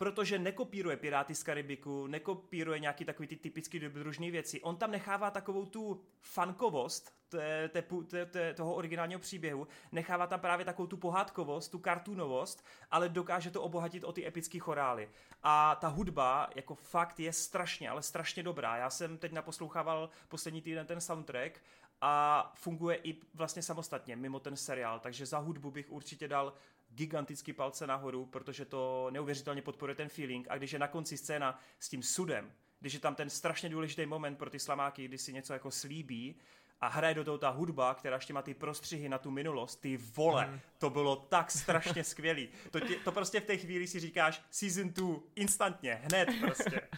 [0.00, 4.60] protože nekopíruje Piráty z Karibiku, nekopíruje nějaký takový ty typický dobrodružný věci.
[4.60, 10.64] On tam nechává takovou tu fankovost té, té, té, toho originálního příběhu, nechává tam právě
[10.64, 15.08] takovou tu pohádkovost, tu kartunovost, ale dokáže to obohatit o ty epické chorály.
[15.42, 18.76] A ta hudba jako fakt je strašně, ale strašně dobrá.
[18.76, 21.60] Já jsem teď naposlouchával poslední týden ten soundtrack
[22.00, 26.52] a funguje i vlastně samostatně, mimo ten seriál, takže za hudbu bych určitě dal
[26.94, 31.60] gigantický palce nahoru, protože to neuvěřitelně podporuje ten feeling a když je na konci scéna
[31.78, 35.32] s tím sudem, když je tam ten strašně důležitý moment pro ty slamáky, kdy si
[35.32, 36.36] něco jako slíbí
[36.80, 39.96] a hraje do toho ta hudba, která ještě má ty prostřihy na tu minulost, ty
[39.96, 40.60] vole, mm.
[40.78, 42.48] to bylo tak strašně skvělý.
[42.70, 46.80] To, tě, to prostě v té chvíli si říkáš season 2, instantně, hned prostě.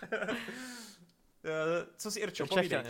[1.44, 2.83] Eh, co si Irčo, povídej.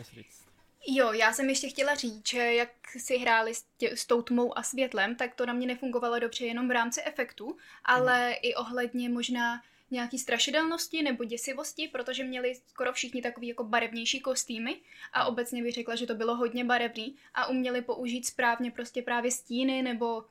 [0.87, 4.59] Jo, já jsem ještě chtěla říct, že jak si hráli s, tě, s tou tmou
[4.59, 8.35] a světlem, tak to na mě nefungovalo dobře jenom v rámci efektu, ale mm.
[8.43, 14.81] i ohledně možná nějaký strašidelnosti nebo děsivosti, protože měli skoro všichni takový jako barevnější kostýmy
[15.13, 15.29] a mhm.
[15.29, 19.83] obecně bych řekla, že to bylo hodně barevný a uměli použít správně prostě právě stíny
[19.83, 20.25] nebo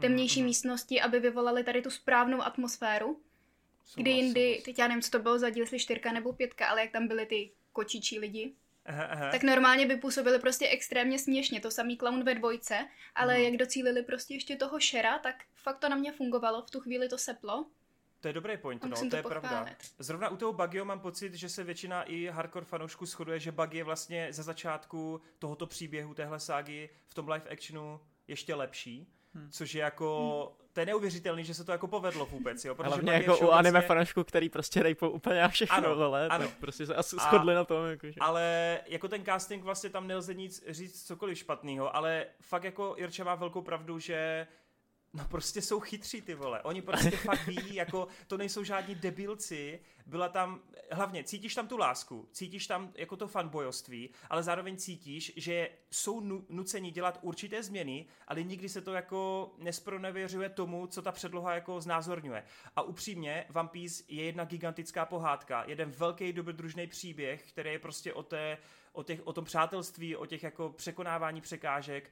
[0.00, 0.46] temnější mm.
[0.46, 3.20] místnosti, aby vyvolali tady tu správnou atmosféru.
[3.94, 6.80] Kdy jindy, teď já nevím, co to bylo za díl, jestli čtyřka nebo pětka, ale
[6.80, 8.54] jak tam byly ty kočičí lidi,
[8.88, 9.30] aha, aha.
[9.30, 13.44] tak normálně by působili prostě extrémně směšně, to samý clown ve dvojce, ale hmm.
[13.44, 17.08] jak docílili prostě ještě toho šera, tak fakt to na mě fungovalo, v tu chvíli
[17.08, 17.66] to seplo.
[18.20, 19.48] To je dobrý point, no, to, to je pochválit.
[19.48, 19.76] pravda.
[19.98, 23.78] Zrovna u toho Buggyho mám pocit, že se většina i hardcore fanoušků shoduje, že Buggy
[23.78, 29.50] je vlastně ze začátku tohoto příběhu, téhle ságy v tom live actionu ještě lepší, hmm.
[29.50, 32.74] což je jako hmm to je neuvěřitelný, že se to jako povedlo vůbec, jo.
[32.74, 33.88] Protože Hlavně jako u anime vlastně...
[33.88, 36.48] fanoušků, který prostě rejpou úplně všechno, ano, vole, ano.
[36.60, 37.86] prostě se asi shodli na tom.
[37.86, 38.14] Jako, že...
[38.20, 43.24] Ale jako ten casting vlastně tam nelze nic říct cokoliv špatného, ale fakt jako Irča
[43.24, 44.46] má velkou pravdu, že
[45.12, 46.62] No prostě jsou chytří ty vole.
[46.62, 49.80] Oni prostě fakt ví, jako to nejsou žádní debilci.
[50.06, 55.32] Byla tam, hlavně cítíš tam tu lásku, cítíš tam jako to fanbojoství, ale zároveň cítíš,
[55.36, 61.02] že jsou nu- nuceni dělat určité změny, ale nikdy se to jako nespronevěřuje tomu, co
[61.02, 62.44] ta předloha jako znázorňuje.
[62.76, 68.12] A upřímně, One Piece je jedna gigantická pohádka, jeden velký dobrodružný příběh, který je prostě
[68.14, 68.58] o té,
[68.92, 72.10] o, těch, o tom přátelství, o těch jako překonávání překážek,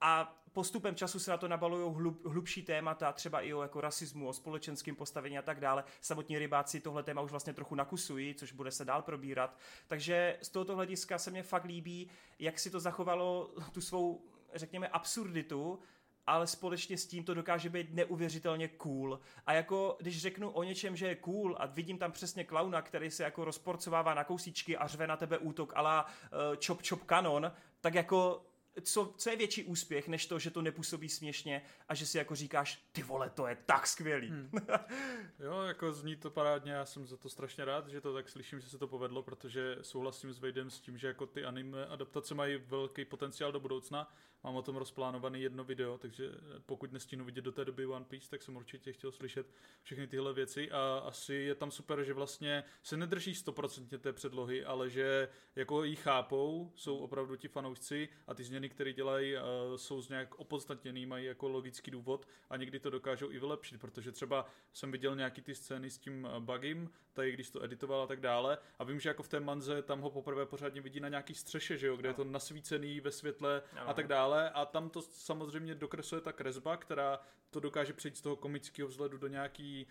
[0.00, 4.28] a postupem času se na to nabalují hlub, hlubší témata, třeba i o jako rasismu,
[4.28, 5.84] o společenském postavení a tak dále.
[6.00, 9.56] Samotní rybáci tohle téma už vlastně trochu nakusují, což bude se dál probírat.
[9.86, 14.88] Takže z tohoto hlediska se mně fakt líbí, jak si to zachovalo tu svou řekněme,
[14.88, 15.78] absurditu,
[16.26, 19.20] ale společně s tím to dokáže být neuvěřitelně cool.
[19.46, 23.10] A jako když řeknu o něčem, že je cool a vidím tam přesně klauna, který
[23.10, 27.52] se jako rozporcovává na kousíčky a řve na tebe útok ala uh, chop chop kanon,
[27.80, 28.42] tak jako
[28.82, 32.34] co, co je větší úspěch, než to, že to nepůsobí směšně a že si jako
[32.34, 34.28] říkáš, ty vole, to je tak skvělý.
[34.28, 34.50] Hmm.
[35.38, 38.60] jo, jako zní to parádně, já jsem za to strašně rád, že to tak slyším,
[38.60, 42.34] že se to povedlo, protože souhlasím s Vejdem s tím, že jako ty anime adaptace
[42.34, 44.12] mají velký potenciál do budoucna.
[44.46, 46.30] Mám o tom rozplánovaný jedno video, takže
[46.66, 49.46] pokud nestínu vidět do té doby One Piece, tak jsem určitě chtěl slyšet
[49.82, 54.64] všechny tyhle věci a asi je tam super, že vlastně se nedrží stoprocentně té předlohy,
[54.64, 59.34] ale že jako ji chápou, jsou opravdu ti fanoušci a ty změny které dělají,
[59.76, 64.12] jsou z nějak opodstatněný, mají jako logický důvod a někdy to dokážou i vylepšit, protože
[64.12, 68.20] třeba jsem viděl nějaký ty scény s tím bugim, tady když to editoval a tak
[68.20, 71.34] dále a vím, že jako v té manze tam ho poprvé pořádně vidí na nějaký
[71.34, 75.02] střeše, že jo, kde je to nasvícený ve světle a tak dále a tam to
[75.02, 77.20] samozřejmě dokresluje ta kresba, která
[77.50, 79.86] to dokáže přejít z toho komického vzhledu do nějaký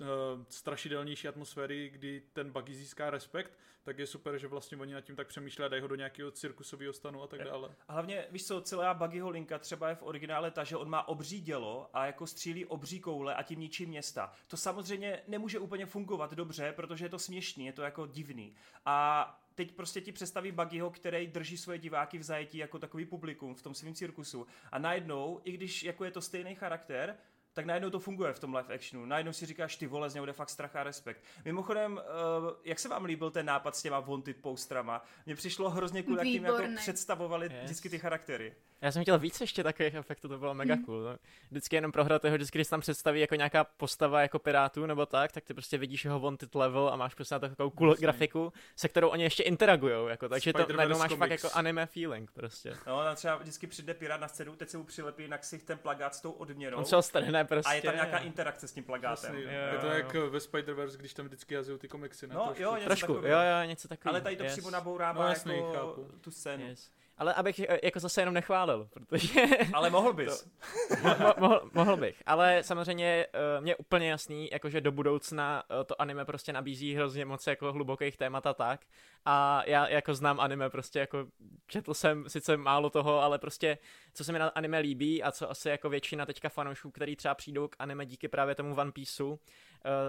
[0.00, 0.06] uh,
[0.48, 5.16] strašidelnější atmosféry, kdy ten buggy získá respekt, tak je super, že vlastně oni nad tím
[5.16, 7.74] tak přemýšlí a dají ho do nějakého cirkusového stanu a tak dále.
[7.88, 11.08] A hlavně, víš co, celá buggyho linka třeba je v originále ta, že on má
[11.08, 14.32] obří dělo a jako střílí obří koule a tím ničí města.
[14.46, 18.56] To samozřejmě nemůže úplně fungovat dobře, protože je to směšný, je to jako divný.
[18.84, 23.54] A teď prostě ti představí Buggyho, který drží svoje diváky v zajetí jako takový publikum
[23.54, 24.46] v tom svém cirkusu.
[24.72, 27.16] A najednou, i když jako je to stejný charakter,
[27.58, 29.06] tak najednou to funguje v tom live actionu.
[29.06, 31.24] Najednou si říkáš, ty vole, z něho jde fakt strach a respekt.
[31.44, 35.04] Mimochodem, uh, jak se vám líbil ten nápad s těma wanted postrama?
[35.26, 37.64] Mně přišlo hrozně cool, jak tím jako představovali yes.
[37.64, 38.54] vždycky ty charaktery.
[38.80, 40.84] Já jsem chtěl víc ještě takových efektů, to bylo mega hmm.
[40.84, 41.02] cool.
[41.02, 41.16] No.
[41.50, 45.32] Vždycky jenom prohra toho, vždycky, když tam představí jako nějaká postava jako pirátů nebo tak,
[45.32, 48.02] tak ty prostě vidíš jeho wanted level a máš prostě na takovou cool Jasný.
[48.02, 52.30] grafiku, se kterou oni ještě interagujou, jako, takže to najednou máš fakt jako anime feeling
[52.30, 52.74] prostě.
[52.86, 55.78] No, tam třeba vždycky přijde pirát na scénu, teď se mu přilepí na ksich ten
[55.78, 56.78] plagát s tou odměnou.
[56.78, 57.70] On se strhne prostě.
[57.70, 59.34] A je tam nějaká interakce s tím plagátem.
[59.34, 62.26] Jasný, jo, je to jak ve Spider-Verse, když tam vždycky jazují ty komiksy.
[62.26, 62.34] Ne?
[62.34, 62.62] No, trošku.
[62.62, 64.14] jo, něco trošku, jo, jo, něco takového.
[64.14, 64.52] Ale tady to yes.
[64.52, 66.08] přímo nabourává no, jasný, jako chápu.
[66.20, 66.66] tu scénu.
[66.66, 66.90] Yes.
[67.18, 69.40] Ale abych eh, jako zase jenom nechválil, protože...
[69.72, 70.48] Ale mohl bys.
[70.88, 73.26] To, mo, mohl, mohl bych, ale samozřejmě
[73.56, 77.72] uh, mě úplně jasný, jakože do budoucna uh, to anime prostě nabízí hrozně moc jako
[77.72, 78.80] hlubokých témat a tak.
[79.24, 81.26] A já jako znám anime, prostě jako
[81.66, 83.78] četl jsem sice málo toho, ale prostě
[84.14, 87.34] co se mi na anime líbí a co asi jako většina teďka fanoušů, který třeba
[87.34, 89.38] přijdou k anime díky právě tomu One Pieceu,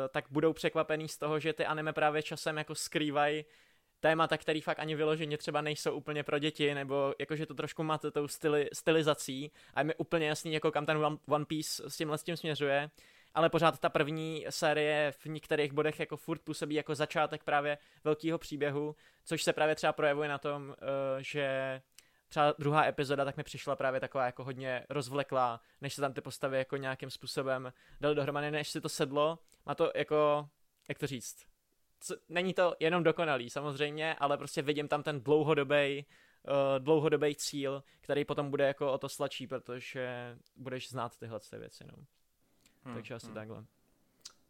[0.09, 3.45] tak budou překvapený z toho, že ty anime právě časem jako skrývají
[3.99, 8.11] témata, který fakt ani vyloženě třeba nejsou úplně pro děti, nebo jakože to trošku máte
[8.11, 9.51] tou styli, stylizací.
[9.73, 12.89] A je mi úplně jasný, jako kam ten One Piece s tímhle s tím směřuje,
[13.33, 18.37] ale pořád ta první série v některých bodech jako furt působí jako začátek právě velkého
[18.37, 21.81] příběhu, což se právě třeba projevuje na tom, eh, že
[22.29, 26.21] třeba druhá epizoda tak mi přišla právě taková jako hodně rozvleklá, než se tam ty
[26.21, 29.39] postavy jako nějakým způsobem dali dohromady, než si to sedlo.
[29.65, 30.49] Má to jako,
[30.89, 31.48] jak to říct,
[31.99, 36.05] co, není to jenom dokonalý samozřejmě, ale prostě vidím tam ten dlouhodobý
[36.47, 41.57] uh, dlouhodobý cíl, který potom bude jako o to slačí, protože budeš znát tyhle ty
[41.57, 41.83] věci.
[41.87, 41.97] No.
[42.83, 43.35] Hmm, Takže asi hmm.
[43.35, 43.65] takhle.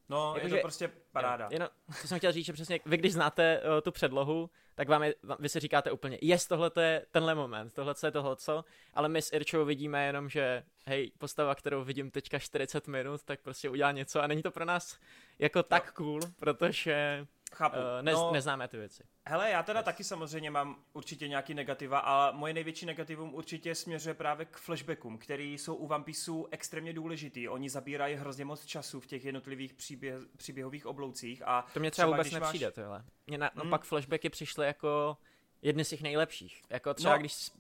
[0.10, 1.50] No, jako je to že, prostě paráda.
[1.52, 1.70] Jenom,
[2.02, 5.16] co jsem chtěl říct, že přesně vy, když znáte uh, tu předlohu, tak vám je,
[5.40, 9.22] vy si říkáte úplně, jest, tohle je tenhle moment, tohle je tohle co, ale my
[9.22, 13.92] s Irčou vidíme jenom, že hej, postava, kterou vidím teďka 40 minut, tak prostě udělá
[13.92, 15.00] něco a není to pro nás
[15.40, 15.92] jako tak no.
[15.94, 17.78] cool, protože Chápu.
[17.78, 19.04] Uh, ne, no, neznáme ty věci.
[19.26, 19.86] Hele, já teda yes.
[19.86, 25.18] taky samozřejmě mám určitě nějaký negativa, a moje největší negativum určitě směřuje právě k flashbackům,
[25.18, 27.48] který jsou u One Pieceu extrémně důležitý.
[27.48, 31.44] Oni zabírají hrozně moc času v těch jednotlivých příběh, příběhových obloucích.
[31.46, 32.76] A to mě třeba, třeba vůbec nepřijde, máš...
[32.76, 33.04] tohle.
[33.28, 33.70] Mně na, no hmm.
[33.70, 35.18] pak flashbacky přišly jako
[35.62, 36.62] jedny z těch nejlepších.
[36.70, 37.52] Jako třeba no, když...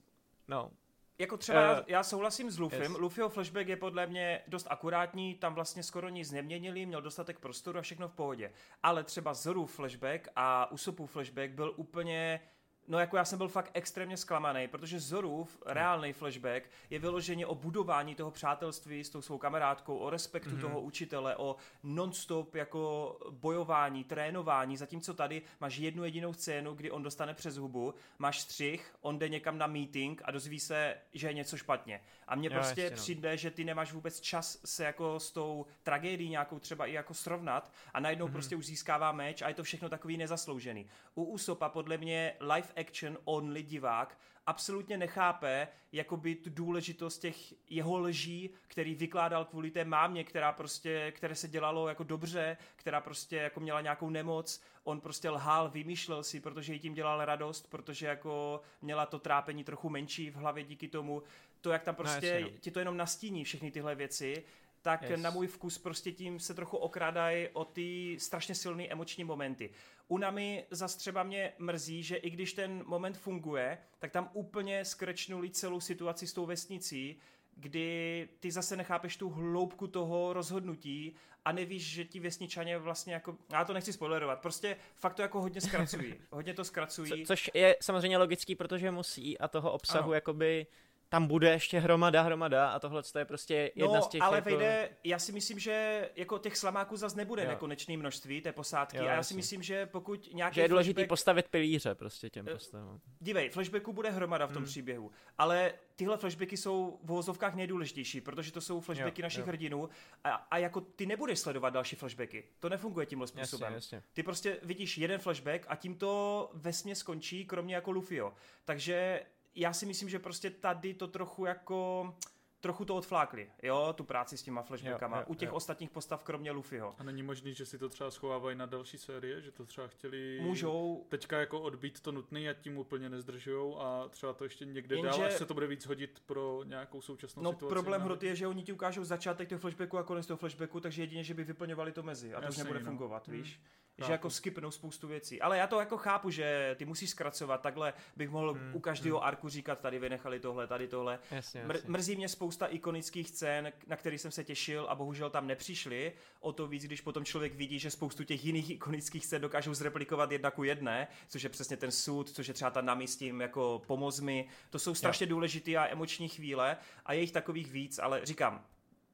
[0.48, 0.72] No,
[1.20, 2.82] jako třeba uh, já, já souhlasím s Luffym.
[2.82, 2.98] Yes.
[2.98, 7.80] Luffyho flashback je podle mě dost akurátní, tam vlastně skoro nic neměnili, měl dostatek prostoru
[7.80, 8.52] a všechno v pohodě.
[8.84, 12.42] Ale třeba Zoru flashback a Usopu flashback byl úplně
[12.90, 17.56] No jako já jsem byl fakt extrémně zklamaný, protože Zorův reálný flashback je vyloženě o
[17.56, 20.62] budování toho přátelství s tou svou kamarádkou, o respektu mm-hmm.
[20.62, 27.04] toho učitele, o non-stop jako bojování, trénování, zatímco tady máš jednu jedinou scénu, kdy on
[27.04, 31.34] dostane přes hubu, máš střih, on jde někam na meeting a dozví se, že je
[31.34, 32.02] něco špatně.
[32.28, 32.96] A mně prostě no.
[32.96, 37.14] přijde, že ty nemáš vůbec čas se jako s tou tragédií nějakou třeba i jako
[37.14, 38.32] srovnat a najednou mm-hmm.
[38.32, 40.90] prostě už získává meč a je to všechno takový nezasloužený.
[41.16, 44.18] U Usopa podle mě life action only divák
[44.50, 51.12] absolutně nechápe jakoby tu důležitost těch jeho lží, který vykládal kvůli té mámě, která prostě,
[51.12, 56.24] které se dělalo jako dobře, která prostě jako měla nějakou nemoc, on prostě lhal, vymýšlel
[56.24, 60.64] si, protože jí tím dělal radost, protože jako měla to trápení trochu menší v hlavě
[60.64, 61.24] díky tomu,
[61.62, 64.44] to, jak tam no, prostě no, ti to jenom nastíní všechny tyhle věci,
[64.82, 65.22] tak yes.
[65.22, 69.70] na můj vkus prostě tím se trochu okrádají o ty strašně silné emoční momenty.
[70.08, 74.86] U Nami zase třeba mě mrzí, že i když ten moment funguje, tak tam úplně
[74.86, 77.20] skrečnuli celou situaci s tou vesnicí,
[77.56, 81.16] kdy ty zase nechápeš tu hloubku toho rozhodnutí
[81.46, 85.42] a nevíš, že ti vesničané vlastně jako, já to nechci spoilerovat, prostě fakt to jako
[85.42, 87.12] hodně zkracují, hodně to zkracují.
[87.12, 90.14] Co, což je samozřejmě logický, protože musí a toho obsahu ano.
[90.14, 90.68] jakoby
[91.10, 94.50] tam bude ještě hromada, hromada a tohle je prostě jedna no, z těch ale jako...
[94.50, 97.50] vejde, já si myslím, že jako těch slamáků zase nebude jo.
[97.50, 99.34] nekonečné množství té posádky jo, a já jasný.
[99.34, 101.10] si myslím, že pokud nějaký Že je důležitý flashback...
[101.10, 103.00] postavit pilíře prostě těm uh, postavám.
[103.20, 104.66] Dívej, flashbacků bude hromada v tom hmm.
[104.66, 109.46] příběhu, ale tyhle flashbacky jsou v vozovkách nejdůležitější, protože to jsou flashbacky jo, našich jo.
[109.46, 109.90] hrdinů
[110.24, 112.44] a, a jako ty nebudeš sledovat další flashbacky.
[112.60, 113.74] To nefunguje tímhle způsobem.
[113.74, 114.10] Jasně, jasně.
[114.14, 118.34] Ty prostě vidíš jeden flashback a tím to vesmě skončí, kromě jako Lufio.
[118.66, 119.22] Takže
[119.56, 122.14] já si myslím, že prostě tady to trochu jako
[122.62, 125.18] trochu to odflákli, jo, tu práci s těma flashbackama.
[125.18, 125.56] Jo, jo, U těch jo.
[125.56, 126.96] ostatních postav, kromě Luffyho.
[126.98, 130.40] A není možný, že si to třeba schovávají na další série, že to třeba chtěli
[130.42, 131.06] Můžou.
[131.10, 135.10] teďka jako odbít to nutný a tím úplně nezdržujou a třeba to ještě někde Jenže...
[135.10, 137.74] dál, až se to bude víc hodit pro nějakou současnou no, situaci.
[137.74, 141.02] problém hroty je, že oni ti ukážou začátek toho flashbacku a konec toho flashbacku, takže
[141.02, 142.86] jedině, že by vyplňovali to mezi a to už nebude no.
[142.86, 143.38] fungovat, hmm.
[143.38, 143.62] víš.
[144.00, 144.08] Chápu.
[144.08, 145.42] Že jako skipnou spoustu věcí.
[145.42, 148.76] Ale já to jako chápu, že ty musíš zkracovat, takhle bych mohl hmm.
[148.76, 149.28] u každého hmm.
[149.28, 151.20] arku říkat, tady vynechali tohle, tady tohle.
[151.32, 151.74] Jasně, jasně.
[151.74, 156.14] Mr- mrzí mě spousta ikonických scén, na který jsem se těšil a bohužel tam nepřišli.
[156.40, 160.32] O to víc, když potom člověk vidí, že spoustu těch jiných ikonických scén dokážou zreplikovat
[160.32, 163.42] jedna ku jedné, což je přesně ten sud, což je třeba ta nami s tím
[163.42, 164.48] jako pomoz mi.
[164.70, 165.30] To jsou strašně jo.
[165.30, 168.66] důležité a emoční chvíle a je jich takových víc, ale říkám,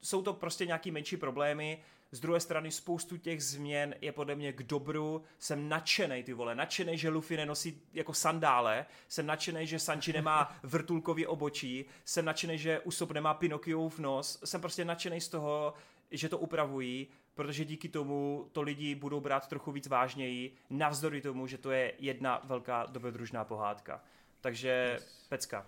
[0.02, 4.54] jsou to prostě nějaký menší problémy, z druhé strany spoustu těch změn je podle mě
[4.54, 5.24] k dobru.
[5.39, 10.56] Jsem nadšený, ty vole, nadšený, že Luffy nenosí jako sandále, jsem nadšený, že Sanji nemá
[10.63, 15.74] vrtulkový obočí, jsem nadšený, že Usopp nemá Pinokiův nos, jsem prostě nadšený z toho,
[16.12, 21.48] že to upravují, protože díky tomu to lidi budou brát trochu víc vážněji, navzdory tomu,
[21.48, 24.04] že to je jedna velká dobrodružná pohádka.
[24.41, 25.26] Takže yes.
[25.30, 25.68] pecka.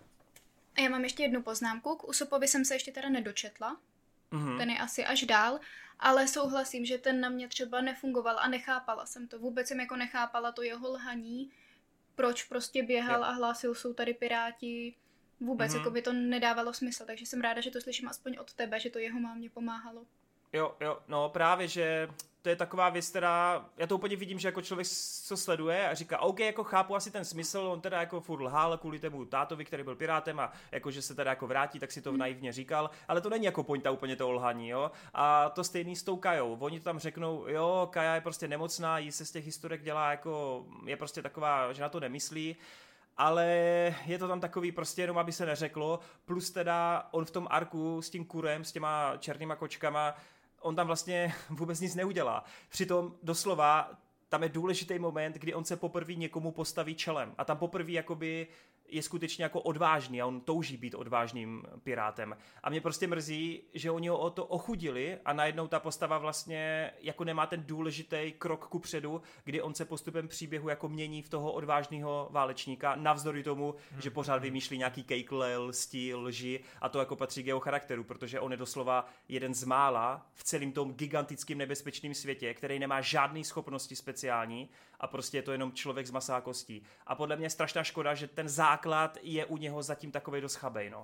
[0.75, 1.95] A já mám ještě jednu poznámku.
[1.95, 3.77] K Usopovi jsem se ještě teda nedočetla.
[4.31, 4.57] Mm-hmm.
[4.57, 5.59] Ten je asi až dál,
[5.99, 9.39] ale souhlasím, že ten na mě třeba nefungoval a nechápala jsem to.
[9.39, 11.51] Vůbec jsem jako nechápala to jeho lhaní,
[12.15, 13.25] proč prostě běhal jo.
[13.25, 14.95] a hlásil, jsou tady piráti.
[15.39, 15.77] Vůbec mm-hmm.
[15.77, 18.89] jako by to nedávalo smysl, takže jsem ráda, že to slyším aspoň od tebe, že
[18.89, 20.05] to jeho mámě pomáhalo.
[20.53, 22.07] Jo, jo, no právě, že
[22.47, 24.87] to je taková věc, která, já to úplně vidím, že jako člověk
[25.23, 28.77] co sleduje a říká, OK, jako chápu asi ten smysl, on teda jako furt lhal
[28.77, 32.01] kvůli tomu tátovi, který byl pirátem a jako, že se teda jako vrátí, tak si
[32.01, 32.19] to hmm.
[32.19, 34.91] naivně říkal, ale to není jako pointa úplně to lhaní, jo.
[35.13, 38.97] A to stejný s tou Kajou, oni to tam řeknou, jo, Kaja je prostě nemocná,
[38.97, 42.55] jí se z těch historek dělá jako, je prostě taková, že na to nemyslí,
[43.17, 43.45] ale
[44.05, 48.01] je to tam takový prostě jenom, aby se neřeklo, plus teda on v tom arku
[48.01, 50.15] s tím kurem, s těma černýma kočkama,
[50.61, 52.43] on tam vlastně vůbec nic neudělá.
[52.69, 53.91] Přitom doslova
[54.29, 58.47] tam je důležitý moment, kdy on se poprvé někomu postaví čelem a tam poprvé jakoby
[58.87, 62.37] je skutečně jako odvážný a on touží být odvážným pirátem.
[62.63, 66.91] A mě prostě mrzí, že oni ho o to ochudili a najednou ta postava vlastně
[67.01, 71.29] jako nemá ten důležitý krok ku předu, kdy on se postupem příběhu jako mění v
[71.29, 74.01] toho odvážného válečníka, navzdory tomu, hmm.
[74.01, 78.39] že pořád vymýšlí nějaký kejkle, lsti, lži a to jako patří k jeho charakteru, protože
[78.39, 83.43] on je doslova jeden z mála v celém tom gigantickém nebezpečném světě, který nemá žádné
[83.43, 86.83] schopnosti speciální a prostě je to jenom člověk z masa a kostí.
[87.07, 90.55] A podle mě je strašná škoda, že ten základ je u něho zatím takový dost
[90.55, 91.03] chabej, no.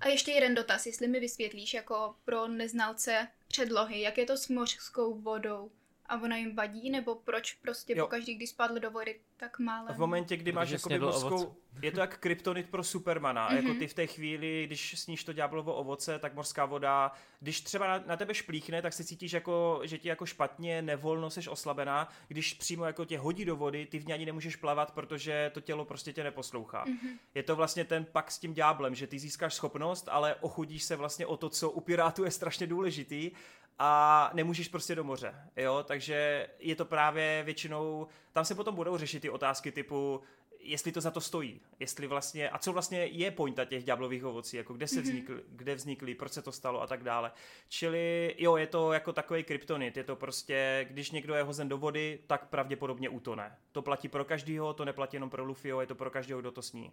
[0.00, 4.48] A ještě jeden dotaz, jestli mi vysvětlíš jako pro neznalce předlohy, jak je to s
[4.48, 5.70] mořskou vodou?
[6.06, 8.04] A ona jim vadí, nebo proč prostě jo.
[8.04, 9.88] pokaždý, když spadl do vody, tak málo.
[9.94, 13.56] V momentě, kdy máš jako mořskou, je to jak kryptonit pro Supermana, mm-hmm.
[13.56, 13.78] jako mhm.
[13.78, 18.04] ty v té chvíli, když sníš to ďáblovo ovoce, tak mořská voda, když třeba na,
[18.06, 22.54] na tebe šplíchne, tak se cítíš jako, že ti jako špatně, nevolno, seš oslabená, když
[22.54, 25.84] přímo jako tě hodí do vody, ty v ní ani nemůžeš plavat, protože to tělo
[25.84, 26.84] prostě tě neposlouchá.
[26.84, 27.18] Mm-hmm.
[27.34, 30.96] Je to vlastně ten pak s tím ďáblem, že ty získáš schopnost, ale ochudíš se
[30.96, 33.30] vlastně o to, co u pirátů je strašně důležitý
[33.78, 38.96] a nemůžeš prostě do moře, jo, takže je to právě většinou, tam se potom budou
[38.96, 40.20] řešit ty otázky typu,
[40.64, 44.56] jestli to za to stojí, jestli vlastně, a co vlastně je pointa těch ďáblových ovocí,
[44.56, 47.32] jako kde se vznikly, kde vznikly, proč se to stalo a tak dále.
[47.68, 51.78] Čili jo, je to jako takový kryptonit, je to prostě, když někdo je hozen do
[51.78, 53.56] vody, tak pravděpodobně utone.
[53.72, 56.62] To platí pro každýho, to neplatí jenom pro Luffyho, je to pro každého, kdo to
[56.62, 56.92] sní.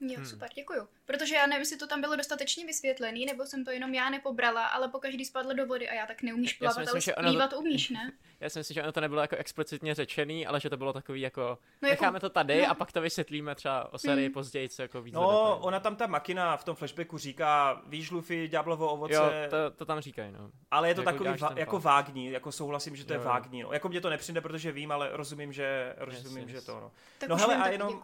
[0.00, 0.26] Jo, hmm.
[0.26, 0.88] super, děkuju.
[1.06, 4.66] Protože já nevím, jestli to tam bylo dostatečně vysvětlený, nebo jsem to jenom já nepobrala,
[4.66, 7.58] ale po každý spadl do vody a já tak neumíš plavat, myslím, ale zpívat to...
[7.58, 8.12] umíš, ne?
[8.40, 11.20] Já si myslím, že ono to nebylo jako explicitně řečený, ale že to bylo takový
[11.20, 12.70] jako, no, jako necháme to tady no.
[12.70, 14.34] a pak to vysvětlíme třeba o sérii hmm.
[14.34, 15.14] později, co jako víc.
[15.14, 19.14] No, ona tam ta makina v tom flashbacku říká, víš Luffy, ďáblovo ovoce.
[19.14, 20.50] Jo, to, to tam říkají, no.
[20.70, 23.20] Ale je to jako takový va- jako vágní, jako souhlasím, že to jo.
[23.20, 23.62] je vágní.
[23.62, 23.72] No.
[23.72, 26.64] Jako mě to nepřijde, protože vím, ale rozumím, že, rozumím, yes, že yes.
[26.64, 26.90] to, no.
[27.18, 28.02] Tak no hele, a jenom...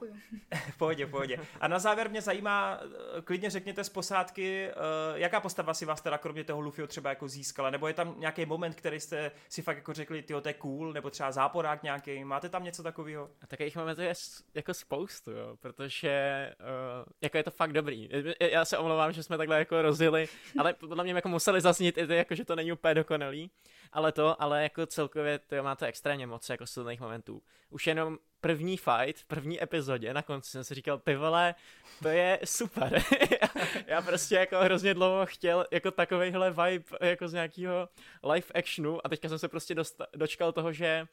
[0.71, 1.39] v pohodě, v pohodě.
[1.61, 6.01] A na závěr mě zajímá, eh, klidně řekněte z posádky, uh, jaká postava si vás
[6.01, 9.63] teda kromě toho Luffyho třeba jako získala, nebo je tam nějaký moment, který jste si
[9.63, 13.31] fakt jako řekli, ty to je cool, nebo třeba záporák nějaký, máte tam něco takového?
[13.43, 14.15] A takových momentů je
[14.55, 16.15] jako spoustu, jo, protože
[16.61, 18.09] uh, jako je to fakt dobrý.
[18.41, 20.29] Já se omlouvám, že jsme takhle jako rozjeli,
[20.59, 23.51] ale podle mě jako museli zaznít i jako že to není úplně dokonalý,
[23.93, 27.43] ale to, ale jako celkově to máte extrémně moc jako silných momentů.
[27.71, 31.55] Už jenom první fight v první epizodě na konci jsem si říkal, ty vole,
[32.03, 33.03] to je super.
[33.87, 37.89] já prostě jako hrozně dlouho chtěl jako takovejhle vibe jako z nějakého
[38.23, 41.07] live actionu a teďka jsem se prostě dosta- dočkal toho, že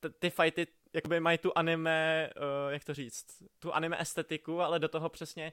[0.00, 4.78] t- ty fighty jakoby mají tu anime, uh, jak to říct, tu anime estetiku, ale
[4.78, 5.52] do toho přesně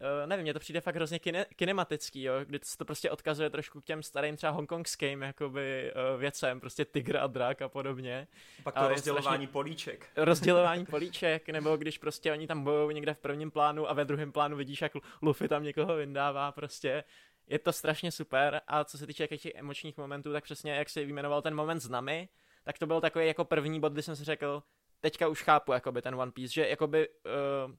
[0.00, 3.50] Uh, nevím, mně to přijde fakt hrozně kine, kinematický, jo, kdy se to prostě odkazuje
[3.50, 8.28] trošku k těm starým třeba hongkongským jakoby uh, věcem, prostě tygr a drak a podobně.
[8.62, 9.52] Pak to a rozdělování strašně...
[9.52, 10.06] políček.
[10.16, 14.32] Rozdělování políček, nebo když prostě oni tam bojují někde v prvním plánu a ve druhém
[14.32, 14.92] plánu vidíš, jak
[15.22, 17.04] Luffy tam někoho vyndává, prostě
[17.46, 21.04] je to strašně super a co se týče těch emočních momentů, tak přesně jak si
[21.04, 22.28] vyjmenoval ten moment s nami,
[22.64, 24.62] tak to byl takový jako první bod, kdy jsem si řekl,
[25.00, 27.74] teďka už chápu jakoby ten One Piece, že jakoby uh,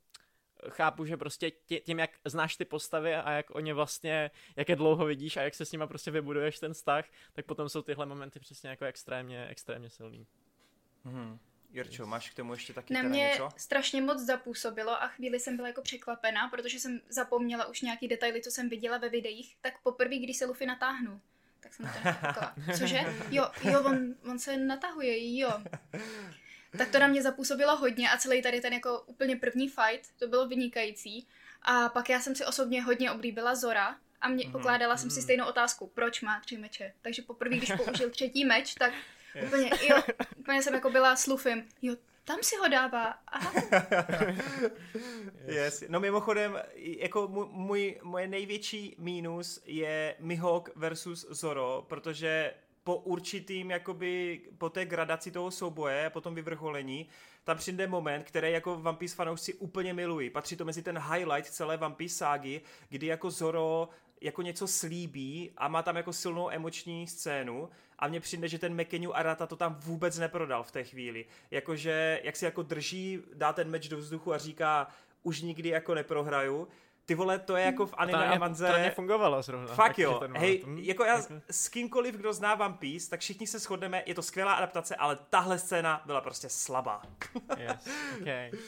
[0.70, 1.52] chápu, že prostě
[1.84, 5.42] tím, jak znáš ty postavy a jak o ně vlastně, jak je dlouho vidíš a
[5.42, 8.86] jak se s nima prostě vybuduješ ten vztah, tak potom jsou tyhle momenty přesně jako
[8.86, 10.28] extrémně, extrémně silný.
[11.04, 11.40] Hmm.
[11.70, 13.50] Jirčo, máš k tomu ještě taky Na mě něco?
[13.58, 18.42] strašně moc zapůsobilo a chvíli jsem byla jako překvapená, protože jsem zapomněla už nějaký detaily,
[18.42, 21.22] co jsem viděla ve videích, tak poprvé, když se Luffy natáhnu,
[21.60, 23.00] tak jsem to taková, cože?
[23.30, 25.50] Jo, jo, on, on se natahuje, jo
[26.78, 30.28] tak to na mě zapůsobilo hodně a celý tady ten jako úplně první fight, to
[30.28, 31.28] bylo vynikající.
[31.62, 34.52] A pak já jsem si osobně hodně oblíbila Zora a mě, mm-hmm.
[34.52, 35.24] pokládala jsem si mhm.
[35.24, 36.94] stejnou otázku, proč má tři meče.
[37.02, 38.94] Takže poprvé, když použil třetí meč, tak
[39.36, 39.46] yes.
[39.46, 40.04] úplně, jo,
[40.38, 41.96] úplně jsem jako byla s Lufim, jo,
[42.28, 43.20] tam si ho dává.
[43.28, 43.54] Aha.
[45.46, 45.84] yes.
[45.88, 52.54] No mimochodem, jako můj, můj, moje největší mínus je Mihawk versus Zoro, protože
[52.88, 57.08] po určitým, jakoby, po té gradaci toho souboje, po tom vyvrcholení,
[57.44, 60.30] tam přijde moment, který jako Piece fanoušci úplně milují.
[60.30, 63.90] Patří to mezi ten highlight celé Piece ságy, kdy jako Zoro
[64.22, 67.70] jako něco slíbí a má tam jako silnou emoční scénu
[68.00, 71.26] a mně přijde, že ten Mekeniu Arata to tam vůbec neprodal v té chvíli.
[71.52, 74.88] Jakože, jak si jako drží, dá ten meč do vzduchu a říká,
[75.24, 76.68] už nikdy jako neprohraju,
[77.08, 78.68] ty vole, to je jako v anime a manze.
[78.68, 79.68] To nefungovalo zrovna.
[79.68, 80.22] Fakt jo.
[80.34, 84.22] Hej, jako já s kýmkoliv, kdo zná One Piece, tak všichni se shodneme, je to
[84.22, 87.02] skvělá adaptace, ale tahle scéna byla prostě slabá.
[87.58, 87.88] yes,
[88.22, 88.52] okay.
[88.52, 88.60] Uh,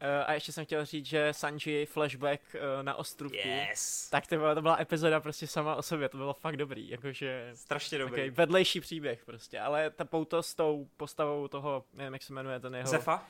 [0.26, 3.36] a ještě jsem chtěl říct, že Sanji flashback uh, na ostrovku.
[3.48, 4.10] Yes.
[4.10, 7.50] Tak to byla, to byla epizoda prostě sama o sobě, to bylo fakt dobrý, jakože...
[7.54, 8.12] Strašně dobrý.
[8.12, 12.60] Okay, vedlejší příběh prostě, ale ta pouto s tou postavou toho, nevím jak se jmenuje
[12.60, 12.88] ten jeho...
[12.88, 13.26] Zefa?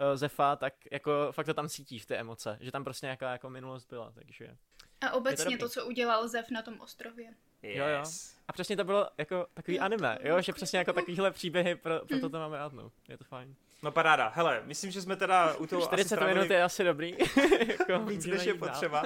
[0.00, 3.50] Uh, Zefa, tak jako fakt to tam cítíš, ty emoce, že tam prostě nějaká jako
[3.50, 4.56] minulost byla, takže...
[5.00, 7.34] A obecně to, to, co udělal Zef na tom ostrově.
[7.62, 7.76] Yes.
[7.76, 8.02] Jo, jo.
[8.48, 12.30] A přesně to bylo jako takový anime, jo, že přesně jako takovýhle příběhy, pro, proto
[12.30, 12.92] to máme rád, no.
[13.08, 13.54] Je to fajn.
[13.82, 14.32] No paráda.
[14.34, 17.16] Hele, myslím, že jsme teda u toho 40 asi minut je asi dobrý.
[17.68, 19.02] jako, Víc, než je potřeba.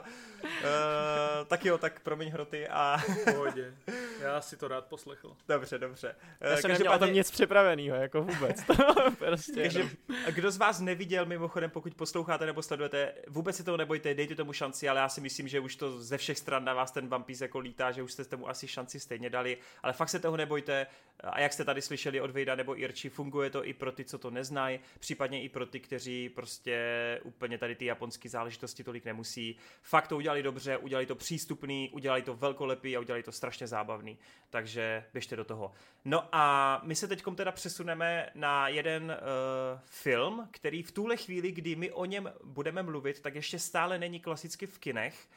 [0.47, 2.99] Uh, tak jo, tak promiň hroty a...
[3.25, 3.75] Pohodě.
[4.21, 5.37] Já si to rád poslechl.
[5.49, 6.17] Dobře, dobře.
[6.41, 8.65] Já jsem neměl o tom nic připraveného, jako vůbec.
[9.19, 9.89] prostě, no.
[10.31, 14.53] Kdo z vás neviděl, mimochodem, pokud posloucháte nebo sledujete, vůbec si toho nebojte, dejte tomu
[14.53, 17.41] šanci, ale já si myslím, že už to ze všech stran na vás ten Vampíz
[17.41, 20.87] jako lítá, že už jste tomu asi šanci stejně dali, ale fakt se toho nebojte.
[21.21, 24.19] A jak jste tady slyšeli od Vejda nebo Irči, funguje to i pro ty, co
[24.19, 29.05] to neznají neznají, případně i pro ty, kteří prostě úplně tady ty japonské záležitosti tolik
[29.05, 29.57] nemusí.
[29.83, 34.18] Fakt to udělali dobře, udělali to přístupný, udělali to velkolepý a udělali to strašně zábavný.
[34.51, 35.72] Takže běžte do toho.
[36.05, 41.53] No a my se teď teda přesuneme na jeden uh, film, který v tuhle chvíli,
[41.53, 45.28] kdy my o něm budeme mluvit, tak ještě stále není klasicky v kinech,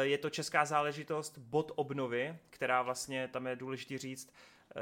[0.00, 4.32] Je to česká záležitost bod obnovy, která vlastně, tam je důležité říct,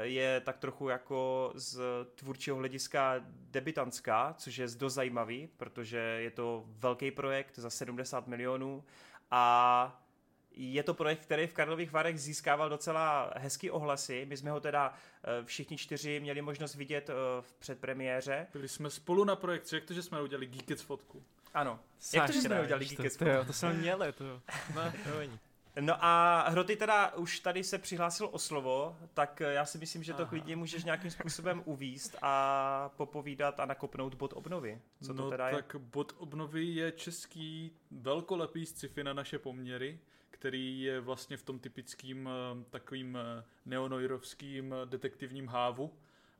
[0.01, 1.81] je tak trochu jako z
[2.15, 8.83] tvůrčího hlediska debitantská, což je dost zajímavý, protože je to velký projekt za 70 milionů
[9.31, 9.97] a
[10.55, 14.25] je to projekt, který v Karlových Varech získával docela hezký ohlasy.
[14.29, 18.47] My jsme ho teda eh, všichni čtyři měli možnost vidět eh, v předpremiéře.
[18.53, 21.23] Byli jsme spolu na projekci, jak to, že jsme udělali Geekets fotku?
[21.53, 21.79] Ano.
[22.13, 23.35] Jak to, že jsme udělali Geekets fotku?
[23.37, 24.25] To, to jsme měli, to.
[24.75, 25.19] No, to
[25.79, 30.13] No a Hroty teda už tady se přihlásil o slovo, tak já si myslím, že
[30.13, 30.29] to Aha.
[30.29, 34.81] klidně můžeš nějakým způsobem uvíst a popovídat a nakopnout bod obnovy.
[35.01, 35.55] Co to no, teda je?
[35.55, 39.99] tak bod obnovy je český velkolepý sci-fi na naše poměry,
[40.29, 45.93] který je vlastně v tom typickým eh, takovým eh, neonoirovským eh, detektivním hávu.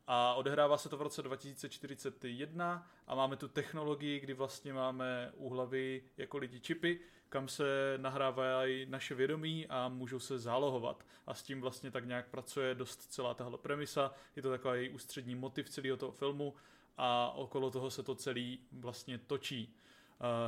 [0.07, 5.49] A odehrává se to v roce 2041 a máme tu technologii, kdy vlastně máme u
[5.49, 6.99] hlavy jako lidi čipy,
[7.31, 11.05] kam se nahrávají naše vědomí a můžou se zálohovat.
[11.27, 14.13] A s tím vlastně tak nějak pracuje dost celá tahle premisa.
[14.35, 16.53] Je to takový ústřední motiv celého toho filmu
[16.97, 19.75] a okolo toho se to celý vlastně točí.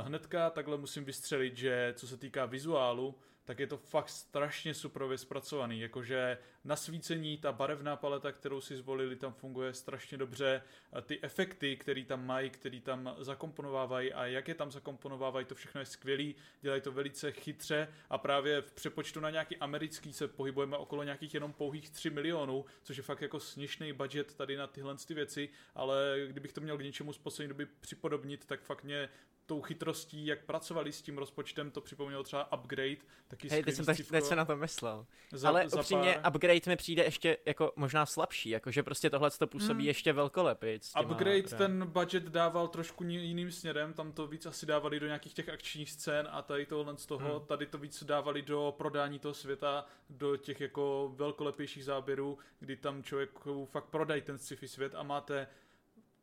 [0.04, 3.14] Hnedka takhle musím vystřelit, že co se týká vizuálu,
[3.44, 9.16] tak je to fakt strašně suprově zpracovaný, jakože nasvícení, ta barevná paleta, kterou si zvolili,
[9.16, 10.62] tam funguje strašně dobře,
[11.02, 15.80] ty efekty, které tam mají, které tam zakomponovávají a jak je tam zakomponovávají, to všechno
[15.80, 20.76] je skvělý, dělají to velice chytře a právě v přepočtu na nějaký americký se pohybujeme
[20.76, 24.96] okolo nějakých jenom pouhých 3 milionů, což je fakt jako směšný budget tady na tyhle
[25.06, 29.08] ty věci, ale kdybych to měl k něčemu z poslední doby připodobnit, tak fakt mě
[29.46, 32.96] tou chytrostí, jak pracovali s tím rozpočtem, to připomnělo třeba Upgrade,
[33.28, 35.06] taky Hej, teď jsem tak, teď se na to myslel.
[35.32, 36.32] Za, Ale za upřímně pár...
[36.32, 39.86] Upgrade mi přijde ještě jako možná slabší, jakože prostě tohle to působí hmm.
[39.86, 40.78] ještě velkolepě.
[41.02, 45.48] Upgrade ten budget dával trošku jiným směrem, tam to víc asi dávali do nějakých těch
[45.48, 47.46] akčních scén a tady tohle z toho, hmm.
[47.46, 53.02] tady to víc dávali do prodání toho světa, do těch jako velkolepějších záběrů, kdy tam
[53.02, 53.30] člověk
[53.64, 55.46] fakt prodají ten sci-fi svět a máte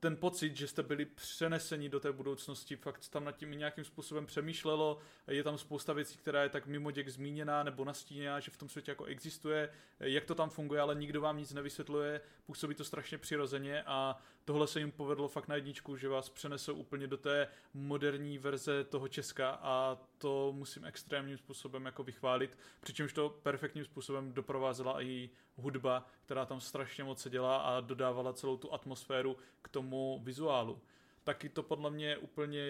[0.01, 4.25] ten pocit, že jste byli přeneseni do té budoucnosti, fakt tam nad tím nějakým způsobem
[4.25, 8.57] přemýšlelo, je tam spousta věcí, která je tak mimo děk zmíněná nebo nastíněná, že v
[8.57, 12.83] tom světě jako existuje, jak to tam funguje, ale nikdo vám nic nevysvětluje, působí to
[12.83, 17.17] strašně přirozeně a tohle se jim povedlo fakt na jedničku, že vás přenesou úplně do
[17.17, 23.85] té moderní verze toho Česka a to musím extrémním způsobem jako vychválit, přičemž to perfektním
[23.85, 29.37] způsobem doprovázela i hudba, která tam strašně moc se dělá a dodávala celou tu atmosféru
[29.61, 30.81] k tomu vizuálu
[31.23, 32.63] taky to podle mě úplně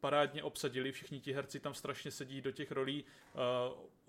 [0.00, 3.04] parádně obsadili, všichni ti herci tam strašně sedí do těch rolí.
[3.34, 3.40] Uh,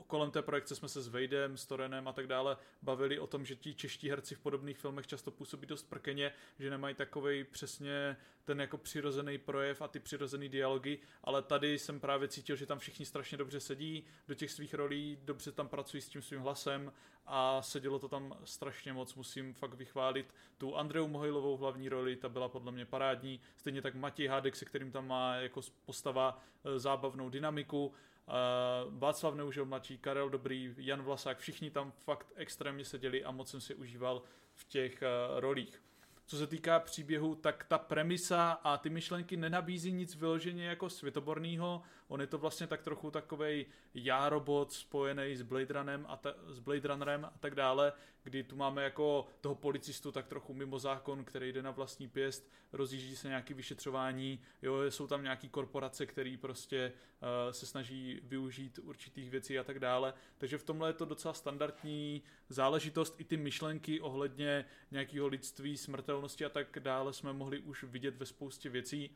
[0.07, 3.45] kolem té projekce jsme se s Vejdem, s Torenem a tak dále bavili o tom,
[3.45, 8.17] že ti čeští herci v podobných filmech často působí dost prkeně, že nemají takový přesně
[8.43, 12.79] ten jako přirozený projev a ty přirozený dialogy, ale tady jsem právě cítil, že tam
[12.79, 16.91] všichni strašně dobře sedí do těch svých rolí, dobře tam pracují s tím svým hlasem
[17.25, 22.29] a sedělo to tam strašně moc, musím fakt vychválit tu Andreu Mohojlovou hlavní roli, ta
[22.29, 26.79] byla podle mě parádní, stejně tak Matěj Hádek, se kterým tam má jako postava e,
[26.79, 27.93] zábavnou dynamiku,
[28.27, 33.49] Uh, Václav Neužil mladší, Karel Dobrý, Jan Vlasák, všichni tam fakt extrémně seděli a moc
[33.49, 34.21] jsem si užíval
[34.53, 35.81] v těch uh, rolích.
[36.25, 41.81] Co se týká příběhu, tak ta premisa a ty myšlenky nenabízí nic vyloženě jako světoborného.
[42.11, 46.59] On je to vlastně tak trochu takový járobot spojený s Blade Runnerem a, ta, s
[46.59, 47.93] Blade Runnerem a tak dále,
[48.23, 52.51] kdy tu máme jako toho policistu tak trochu mimo zákon, který jde na vlastní pěst,
[52.73, 58.79] rozjíždí se nějaký vyšetřování, jo, jsou tam nějaký korporace, který prostě uh, se snaží využít
[58.83, 60.13] určitých věcí a tak dále.
[60.37, 63.15] Takže v tomhle je to docela standardní záležitost.
[63.17, 68.25] I ty myšlenky ohledně nějakého lidství, smrtelnosti a tak dále jsme mohli už vidět ve
[68.25, 69.09] spoustě věcí.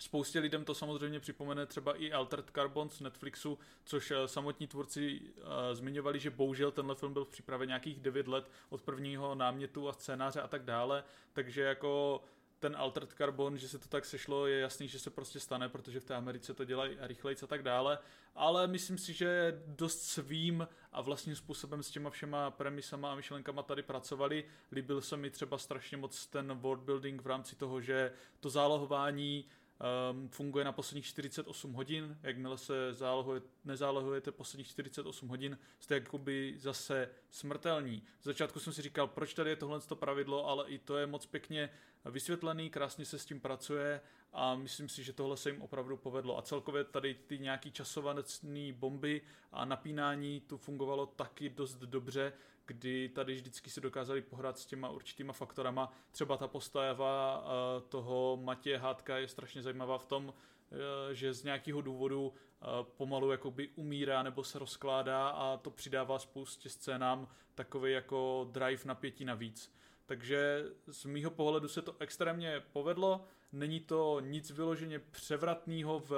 [0.00, 5.20] Spoustě lidem to samozřejmě připomene třeba i Altered Carbon z Netflixu, což eh, samotní tvůrci
[5.20, 9.88] uh, zmiňovali, že bohužel tenhle film byl v přípravě nějakých 9 let od prvního námětu
[9.88, 12.22] a scénáře a tak dále, takže jako
[12.60, 16.00] ten Altered Carbon, že se to tak sešlo, je jasný, že se prostě stane, protože
[16.00, 17.98] v té Americe to dělají rychleji a tak dále,
[18.34, 23.62] ale myslím si, že dost svým a vlastním způsobem s těma všema premisama a myšlenkama
[23.62, 24.44] tady pracovali.
[24.72, 29.44] Líbil se mi třeba strašně moc ten world building v rámci toho, že to zálohování
[29.80, 36.54] um, funguje na posledních 48 hodin, jakmile se zálohuje, nezálohujete posledních 48 hodin, jste jakoby
[36.58, 38.02] zase smrtelní.
[38.20, 41.26] V začátku jsem si říkal, proč tady je tohle pravidlo, ale i to je moc
[41.26, 41.70] pěkně
[42.04, 44.00] vysvětlený, krásně se s tím pracuje
[44.32, 46.38] a myslím si, že tohle se jim opravdu povedlo.
[46.38, 48.22] A celkově tady ty nějaký časované
[48.72, 49.22] bomby
[49.52, 52.32] a napínání tu fungovalo taky dost dobře,
[52.70, 55.92] kdy tady vždycky se dokázali pohrát s těma určitýma faktorama.
[56.10, 61.44] Třeba ta postava eh, toho Matěje Hádka je strašně zajímavá v tom, eh, že z
[61.44, 62.66] nějakého důvodu eh,
[62.96, 69.24] pomalu jakoby umírá nebo se rozkládá a to přidává spoustě scénám takový jako drive napětí
[69.24, 69.74] navíc.
[70.06, 73.24] Takže z mýho pohledu se to extrémně povedlo.
[73.52, 76.12] Není to nic vyloženě převratného v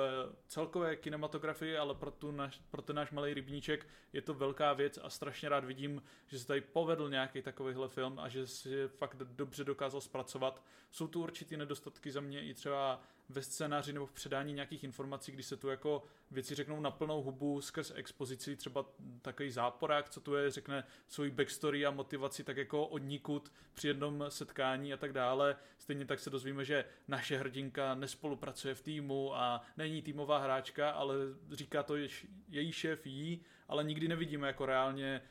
[0.47, 4.99] celkové kinematografii, ale pro, tu naš, pro ten náš malý rybníček je to velká věc
[5.03, 9.17] a strašně rád vidím, že se tady povedl nějaký takovýhle film a že si fakt
[9.17, 10.63] dobře dokázal zpracovat.
[10.91, 13.03] Jsou tu určitý nedostatky za mě i třeba
[13.33, 17.23] ve scénáři nebo v předání nějakých informací, kdy se tu jako věci řeknou na plnou
[17.23, 18.85] hubu skrz expozici, třeba
[19.23, 24.25] takový záporák, co tu je, řekne svůj backstory a motivaci tak jako odnikud při jednom
[24.29, 25.57] setkání a tak dále.
[25.79, 31.15] Stejně tak se dozvíme, že naše hrdinka nespolupracuje v týmu a není týmová hráčka, ale
[31.51, 31.97] říká to
[32.49, 35.23] její šéf jí, ale nikdy nevidíme jako reálně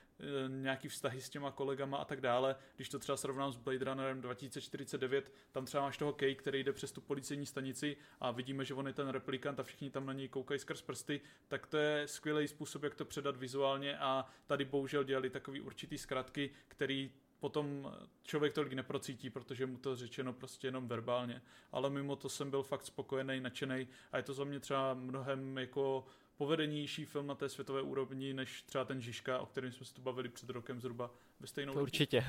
[0.47, 2.55] nějaký vztahy s těma kolegama a tak dále.
[2.75, 6.73] Když to třeba srovnám s Blade Runnerem 2049, tam třeba máš toho Kay, který jde
[6.73, 10.13] přes tu policejní stanici a vidíme, že on je ten replikant a všichni tam na
[10.13, 14.65] něj koukají skrz prsty, tak to je skvělý způsob, jak to předat vizuálně a tady
[14.65, 17.11] bohužel dělali takový určitý zkratky, který
[17.41, 17.91] potom
[18.23, 21.41] člověk tolik neprocítí, protože mu to řečeno prostě jenom verbálně.
[21.71, 25.57] Ale mimo to jsem byl fakt spokojený, nadšený a je to za mě třeba mnohem
[25.57, 26.05] jako
[26.37, 30.01] povedenější film na té světové úrovni, než třeba ten Žižka, o kterém jsme se tu
[30.01, 32.25] bavili před rokem zhruba ve stejnou to Určitě.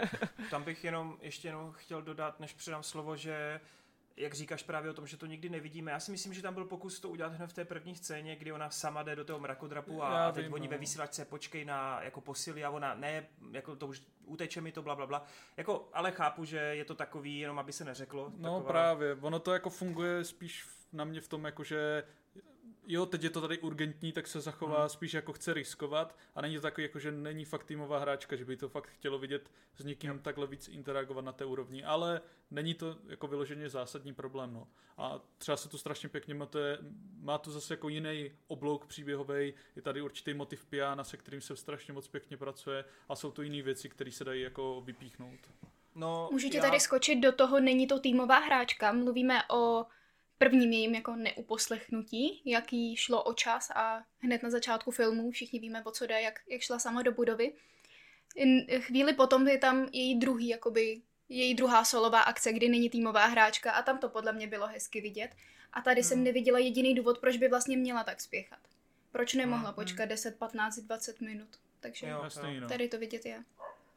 [0.50, 3.60] Tam bych jenom ještě jenom chtěl dodat, než předám slovo, že
[4.16, 5.92] jak říkáš právě o tom, že to nikdy nevidíme.
[5.92, 8.52] Já si myslím, že tam byl pokus to udělat hned v té první scéně, kdy
[8.52, 10.70] ona sama jde do toho mrakodrapu a, Já a teď vím, oni no.
[10.70, 14.82] ve vysílačce počkej na jako posily a ona ne, jako to už uteče mi to,
[14.82, 15.24] bla, bla, bla.
[15.56, 18.32] Jako, ale chápu, že je to takový, jenom aby se neřeklo.
[18.36, 18.72] No taková...
[18.72, 22.04] právě, ono to jako funguje spíš na mě v tom, jako že
[22.86, 24.88] jo, teď je to tady urgentní, tak se zachová hmm.
[24.88, 28.44] spíš jako chce riskovat a není to takový, jako že není fakt týmová hráčka, že
[28.44, 30.18] by to fakt chtělo vidět s někým hmm.
[30.18, 32.20] takhle víc interagovat na té úrovni, ale
[32.50, 34.68] není to jako vyloženě zásadní problém, no.
[34.98, 36.78] A třeba se tu strašně pěkně máte,
[37.20, 41.56] má to zase jako jiný oblouk příběhový, je tady určitý motiv piana, se kterým se
[41.56, 45.40] strašně moc pěkně pracuje a jsou to jiné věci, které se dají jako vypíchnout.
[45.94, 46.62] No, Můžete já...
[46.62, 49.86] tady skočit do toho, není to týmová hráčka, mluvíme o
[50.38, 55.82] prvním jejím jako neuposlechnutí, jaký šlo o čas a hned na začátku filmu všichni víme,
[55.84, 57.52] o co jde, jak, jak šla sama do budovy.
[58.78, 63.72] Chvíli potom je tam její druhý, jakoby, její druhá solová akce, kdy není týmová hráčka
[63.72, 65.30] a tam to podle mě bylo hezky vidět.
[65.72, 66.08] A tady hmm.
[66.08, 68.60] jsem neviděla jediný důvod, proč by vlastně měla tak spěchat.
[69.12, 69.74] Proč nemohla hmm.
[69.74, 71.48] počkat 10, 15, 20 minut.
[71.80, 72.28] Takže jo,
[72.60, 72.68] no.
[72.68, 73.44] tady to vidět je.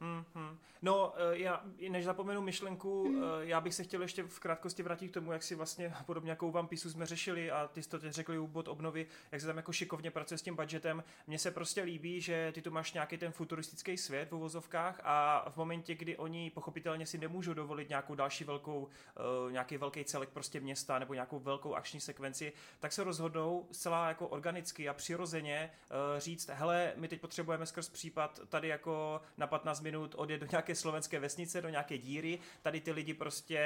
[0.01, 0.57] Mm-hmm.
[0.81, 3.23] No, eh, já, než zapomenu myšlenku, mm.
[3.39, 6.47] já bych se chtěl ještě v krátkosti vrátit k tomu, jak si vlastně podobně jako
[6.47, 9.47] u Piece jsme řešili a ty jsi to teď řekli u bod obnovy, jak se
[9.47, 11.03] tam jako šikovně pracuje s tím budgetem.
[11.27, 15.45] Mně se prostě líbí, že ty tu máš nějaký ten futuristický svět v uvozovkách a
[15.49, 20.29] v momentě, kdy oni pochopitelně si nemůžou dovolit nějakou další velkou, uh, nějaký velký celek
[20.29, 25.71] prostě města nebo nějakou velkou akční sekvenci, tak se rozhodnou zcela jako organicky a přirozeně
[26.17, 30.75] říct, hele, my teď potřebujeme skrz případ tady jako na 15 minut odjet do nějaké
[30.75, 32.39] slovenské vesnice, do nějaké díry.
[32.61, 33.59] Tady ty lidi prostě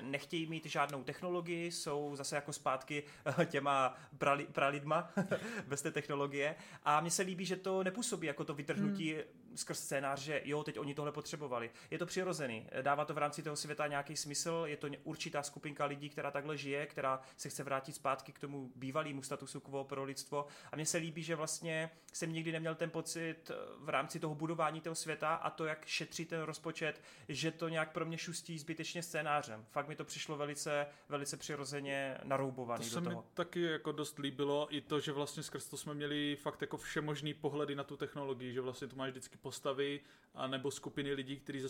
[0.00, 5.12] nechtějí mít žádnou technologii, jsou zase jako zpátky eh, těma prali, pralidma
[5.68, 6.54] bez té technologie.
[6.84, 10.64] A mně se líbí, že to nepůsobí jako to vytrhnutí hmm skrz scénář, že jo,
[10.64, 11.70] teď oni tohle potřebovali.
[11.90, 15.84] Je to přirozený, dává to v rámci toho světa nějaký smysl, je to určitá skupinka
[15.84, 20.04] lidí, která takhle žije, která se chce vrátit zpátky k tomu bývalému statusu quo pro
[20.04, 20.46] lidstvo.
[20.72, 24.80] A mně se líbí, že vlastně jsem nikdy neměl ten pocit v rámci toho budování
[24.80, 29.02] toho světa a to, jak šetří ten rozpočet, že to nějak pro mě šustí zbytečně
[29.02, 29.66] scénářem.
[29.70, 33.22] Fakt mi to přišlo velice, velice přirozeně naroubovaný to se do toho.
[33.22, 36.76] mi taky jako dost líbilo i to, že vlastně skrz to jsme měli fakt jako
[36.76, 40.00] všemožný pohledy na tu technologii, že vlastně tu máš vždycky postavy
[40.34, 41.60] a nebo skupiny lidí, kteří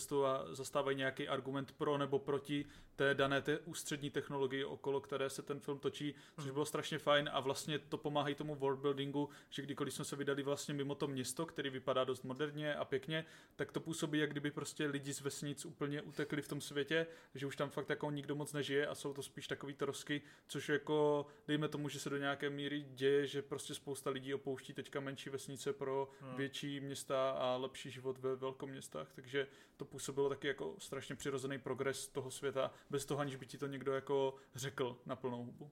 [0.50, 2.64] zastávají nějaký argument pro nebo proti
[2.96, 6.52] té dané té ústřední technologii, okolo které se ten film točí, což hmm.
[6.52, 10.74] bylo strašně fajn a vlastně to pomáhá tomu worldbuildingu, že kdykoliv jsme se vydali vlastně
[10.74, 13.24] mimo to město, který vypadá dost moderně a pěkně,
[13.56, 17.46] tak to působí, jak kdyby prostě lidi z vesnic úplně utekli v tom světě, že
[17.46, 21.26] už tam fakt jako nikdo moc nežije a jsou to spíš takový trosky, což jako
[21.48, 25.30] dejme tomu, že se do nějaké míry děje, že prostě spousta lidí opouští teďka menší
[25.30, 26.36] vesnice pro hmm.
[26.36, 29.46] větší města a lepší život ve velkoměstách, takže
[29.76, 33.66] to působilo taky jako strašně přirozený progres toho světa, bez toho, aniž by ti to
[33.66, 35.70] někdo jako řekl na plnou hubu.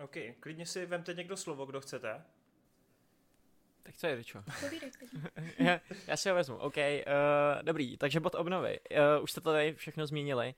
[0.00, 2.22] OK, klidně si vemte někdo slovo, kdo chcete.
[3.82, 4.44] Tak co je, Ričo?
[5.58, 6.76] já, já si ho vezmu, OK.
[6.76, 8.80] Uh, dobrý, takže bod obnovy.
[8.90, 10.54] Uh, už jste to tady všechno zmínili.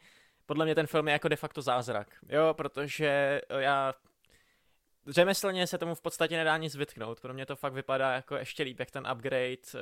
[0.47, 3.95] Podle mě ten film je jako de facto zázrak, jo, protože já
[5.07, 7.21] řemeslně se tomu v podstatě nedá nic vytknout.
[7.21, 9.81] Pro mě to fakt vypadá jako ještě líp, jak ten upgrade uh,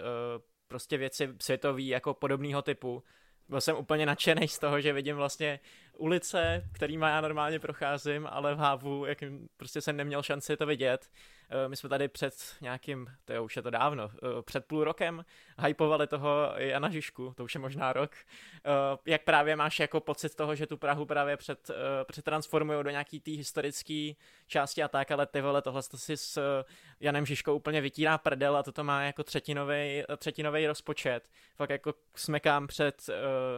[0.68, 3.02] prostě věci světový jako podobného typu.
[3.48, 5.60] Byl jsem úplně nadšený z toho, že vidím vlastně
[5.96, 11.10] ulice, kterými já normálně procházím, ale v Hávu, jakým prostě jsem neměl šanci to vidět.
[11.52, 14.84] Eh, my jsme tady před nějakým, to je už je to dávno, eh, před půl
[14.84, 15.24] rokem
[15.66, 18.10] hypovali toho Jana Žižku, to už je možná rok.
[18.14, 21.70] Eh, jak právě máš jako pocit toho, že tu Prahu právě před,
[22.04, 24.12] přetransformují do nějaký té historické
[24.46, 26.64] části a tak, ale ty vole, tohle to si s
[27.00, 31.28] Janem Žižkou úplně vytírá prdel a toto má jako třetinový, třetinový rozpočet.
[31.56, 33.10] Fakt jako smekám před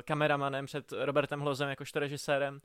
[0.05, 2.61] kameramanem, před Robertem Hlozem jakožto režisérem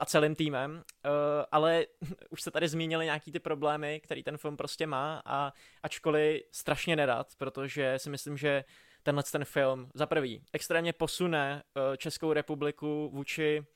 [0.00, 1.08] a celým týmem, eh,
[1.52, 1.86] ale
[2.30, 5.52] už se tady zmínili nějaký ty problémy, který ten film prostě má a
[5.82, 8.64] ačkoliv strašně nedat, protože si myslím, že
[9.02, 13.66] tenhle ten film za prvý extrémně posune eh, Českou republiku vůči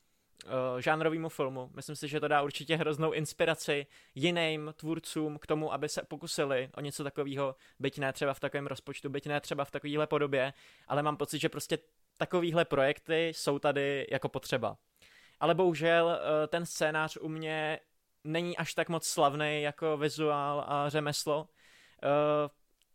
[0.79, 1.71] žánrovému filmu.
[1.75, 3.85] Myslím si, že to dá určitě hroznou inspiraci
[4.15, 8.67] jiným tvůrcům k tomu, aby se pokusili o něco takového, byť ne třeba v takovém
[8.67, 10.53] rozpočtu, byť ne třeba v takovéhle podobě,
[10.87, 11.77] ale mám pocit, že prostě
[12.17, 14.77] takovéhle projekty jsou tady jako potřeba
[15.39, 17.79] ale bohužel eh, ten scénář u mě
[18.23, 21.47] není až tak moc slavný jako vizuál a řemeslo.
[22.03, 22.49] Eh,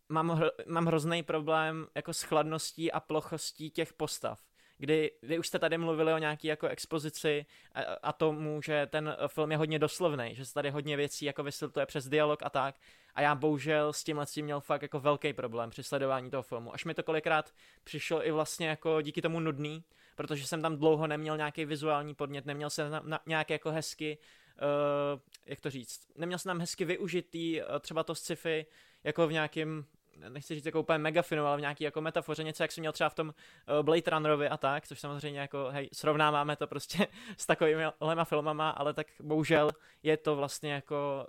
[0.09, 4.41] mám, hr- mám hrozný problém jako s chladností a plochostí těch postav.
[4.79, 9.17] Kdy vy už jste tady mluvili o nějaký jako expozici a, a tomu, že ten
[9.27, 12.75] film je hodně doslovný, že se tady hodně věcí jako vysvětluje přes dialog a tak.
[13.15, 16.75] A já bohužel s tímhle tím měl fakt jako velký problém při sledování toho filmu.
[16.75, 17.51] Až mi to kolikrát
[17.85, 19.85] přišlo i vlastně jako díky tomu nudný,
[20.21, 24.19] protože jsem tam dlouho neměl nějaký vizuální podnět, neměl jsem na, nějaké jako hezky,
[24.63, 28.67] uh, jak to říct, neměl jsem tam hezky využitý uh, třeba to sci-fi
[29.05, 29.85] jako v nějakém
[30.29, 33.11] nechci říct jako úplně megafinu, ale v nějaký jako metafoře, něco, jak jsem měl třeba
[33.11, 37.07] v tom uh, Blade Runnerovi a tak, což samozřejmě jako, hej, srovnáváme to prostě
[37.37, 37.85] s takovými
[38.25, 39.71] filmama, ale tak bohužel
[40.03, 41.27] je to vlastně jako,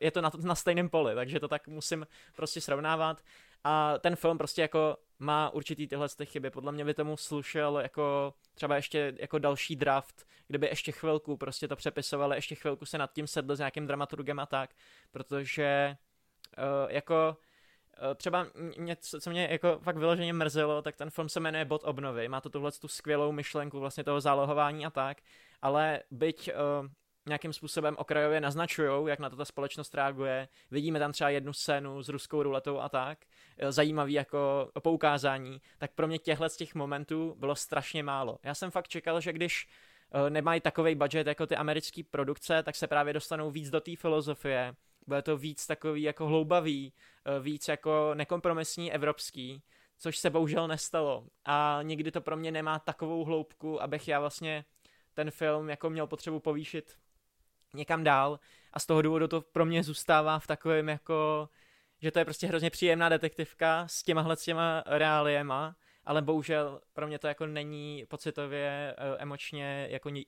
[0.00, 2.06] je to na, na stejném poli, takže to tak musím
[2.36, 3.22] prostě srovnávat.
[3.64, 6.50] A ten film prostě jako má určitý tyhle ty chyby.
[6.50, 11.68] Podle mě by tomu slušel jako třeba ještě jako další draft, kdyby ještě chvilku prostě
[11.68, 14.70] to přepisovali, ještě chvilku se nad tím sedli s nějakým dramaturgem a tak,
[15.12, 15.96] protože
[16.58, 17.36] uh, jako
[18.02, 18.46] uh, třeba
[18.78, 22.40] něco, co mě jako fakt vyloženě mrzelo, tak ten film se jmenuje Bod obnovy, má
[22.40, 25.18] to tuhle tu skvělou myšlenku vlastně toho zálohování a tak,
[25.62, 26.50] ale byť
[26.80, 26.88] uh,
[27.26, 30.48] nějakým způsobem okrajově naznačují, jak na to ta společnost reaguje.
[30.70, 33.18] Vidíme tam třeba jednu scénu s ruskou ruletou a tak,
[33.58, 38.38] e, zajímavý jako poukázání, tak pro mě těchhle z těch momentů bylo strašně málo.
[38.42, 39.68] Já jsem fakt čekal, že když
[40.26, 43.96] e, nemají takový budget jako ty americké produkce, tak se právě dostanou víc do té
[43.96, 44.74] filozofie,
[45.06, 46.92] bude to víc takový jako hloubavý,
[47.24, 49.62] e, víc jako nekompromisní evropský,
[49.98, 51.26] což se bohužel nestalo.
[51.44, 54.64] A nikdy to pro mě nemá takovou hloubku, abych já vlastně
[55.14, 56.96] ten film jako měl potřebu povýšit
[57.74, 58.40] někam dál
[58.72, 61.48] a z toho důvodu to pro mě zůstává v takovém jako,
[62.02, 67.06] že to je prostě hrozně příjemná detektivka s těmahle s těma reáliema ale bohužel pro
[67.06, 70.26] mě to jako není pocitově, uh, emočně jako ni-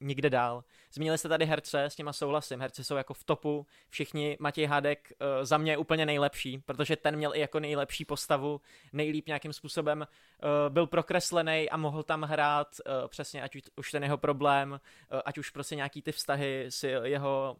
[0.00, 0.64] nikde dál.
[0.92, 5.12] Zmínili jste tady herce, s těma souhlasím, herci jsou jako v topu, všichni, Matěj Hádek
[5.12, 8.60] uh, za mě je úplně nejlepší, protože ten měl i jako nejlepší postavu,
[8.92, 12.68] nejlíp nějakým způsobem uh, byl prokreslený a mohl tam hrát
[13.08, 14.80] přesně, ať už ten jeho problém,
[15.24, 17.56] ať už prostě nějaký ty vztahy s jeho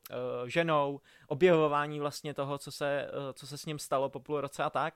[0.46, 4.70] ženou, objevování vlastně toho, co se, co se s ním stalo po půl roce a
[4.70, 4.94] tak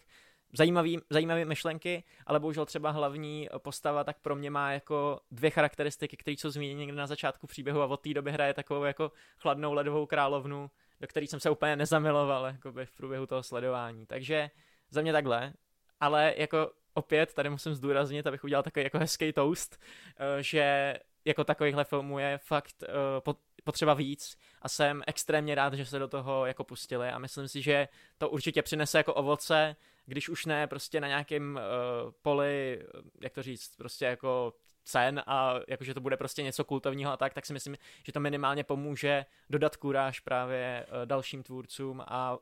[0.53, 6.16] zajímavý, zajímavé myšlenky, ale bohužel třeba hlavní postava tak pro mě má jako dvě charakteristiky,
[6.16, 9.72] které jsou zmíněny někde na začátku příběhu a od té doby hraje takovou jako chladnou
[9.72, 10.70] ledovou královnu,
[11.01, 14.07] do které jsem se úplně nezamiloval jakoby v průběhu toho sledování.
[14.07, 14.51] Takže
[14.90, 15.53] za mě takhle,
[16.01, 19.80] ale jako opět tady musím zdůraznit, abych udělal takový jako hezký toast,
[20.18, 20.94] eh, že
[21.24, 22.84] jako takovýchhle filmů je fakt
[23.26, 23.34] uh,
[23.64, 27.62] potřeba víc a jsem extrémně rád, že se do toho jako pustili a myslím si,
[27.62, 27.88] že
[28.18, 29.76] to určitě přinese jako ovoce
[30.11, 31.61] když už ne prostě na nějakém
[32.04, 32.82] uh, poli,
[33.22, 34.54] jak to říct, prostě jako
[34.84, 38.20] cen a jakože to bude prostě něco kultovního a tak, tak si myslím, že to
[38.20, 42.38] minimálně pomůže dodat kuráž právě uh, dalším tvůrcům a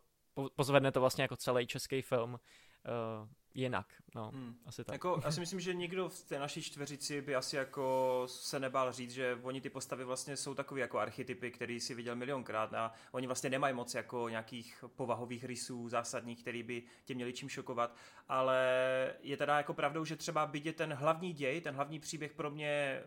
[0.56, 2.38] pozvedne to vlastně jako celý český film
[3.22, 4.54] uh, jinak, no, hmm.
[4.66, 4.92] asi tak.
[4.92, 8.92] Jako, já si myslím, že nikdo v té naší čtveřici by asi jako se nebál
[8.92, 12.92] říct, že oni ty postavy vlastně jsou takový jako archetypy, který si viděl milionkrát a
[13.12, 17.96] oni vlastně nemají moc jako nějakých povahových rysů zásadních, který by tě měli čím šokovat,
[18.28, 18.58] ale
[19.22, 23.02] je teda jako pravdou, že třeba je ten hlavní děj, ten hlavní příběh pro mě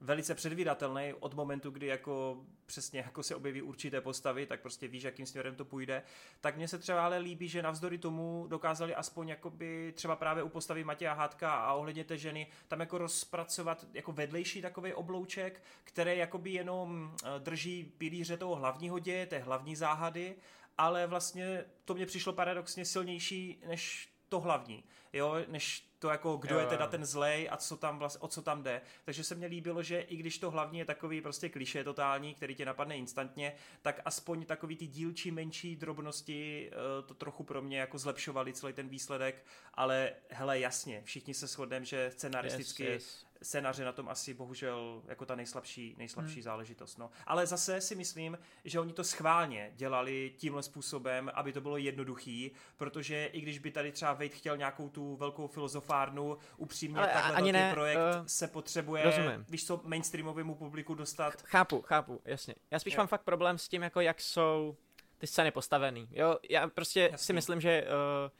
[0.00, 5.02] velice předvídatelný od momentu, kdy jako přesně jako se objeví určité postavy, tak prostě víš,
[5.02, 6.02] jakým směrem to půjde.
[6.40, 10.48] Tak mně se třeba ale líbí, že navzdory tomu dokázali aspoň jakoby třeba právě u
[10.48, 16.18] postavy Matěja Hádka a ohledně té ženy tam jako rozpracovat jako vedlejší takový oblouček, který
[16.18, 20.36] jakoby jenom eh, drží pilíře toho hlavního děje, té hlavní záhady,
[20.78, 26.54] ale vlastně to mě přišlo paradoxně silnější než to hlavní, jo, než to jako, kdo
[26.54, 28.80] Jo, je teda ten zlej a co tam vlastně, o co tam jde.
[29.04, 32.54] Takže se mně líbilo, že i když to hlavní je takový prostě kliše totální, který
[32.54, 37.78] tě napadne instantně, tak aspoň takový ty dílčí menší drobnosti eh, to trochu pro mě
[37.78, 39.44] jako zlepšovali celý ten výsledek,
[39.74, 43.25] ale hele jasně, všichni se shodneme, že scenaristicky Yes, yes.
[43.42, 46.42] Scénář je na tom asi bohužel jako ta nejslabší, nejslabší hmm.
[46.42, 46.98] záležitost.
[46.98, 47.10] No.
[47.26, 52.50] Ale zase si myslím, že oni to schválně dělali tímhle způsobem, aby to bylo jednoduchý,
[52.76, 57.36] protože i když by tady třeba Wade chtěl nějakou tu velkou filozofárnu, upřímně Ale takhle
[57.36, 59.44] ani ne, projekt eh, se potřebuje, rozumím.
[59.48, 61.42] víš co, mainstreamovému publiku dostat.
[61.42, 62.54] Chápu, chápu, jasně.
[62.70, 62.98] Já spíš Jo.
[62.98, 64.76] mám fakt problém s tím, jako jak jsou
[65.18, 66.08] ty scény postavený.
[66.10, 67.26] Jo, já prostě Jasný.
[67.26, 68.30] si myslím, že uh,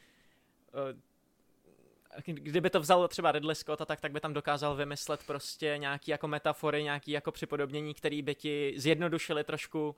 [0.92, 1.00] uh,
[2.24, 6.28] kdyby to vzal třeba Ridley a tak, tak by tam dokázal vymyslet prostě nějaký jako
[6.28, 9.96] metafory, nějaký jako připodobnění, který by ti zjednodušili trošku,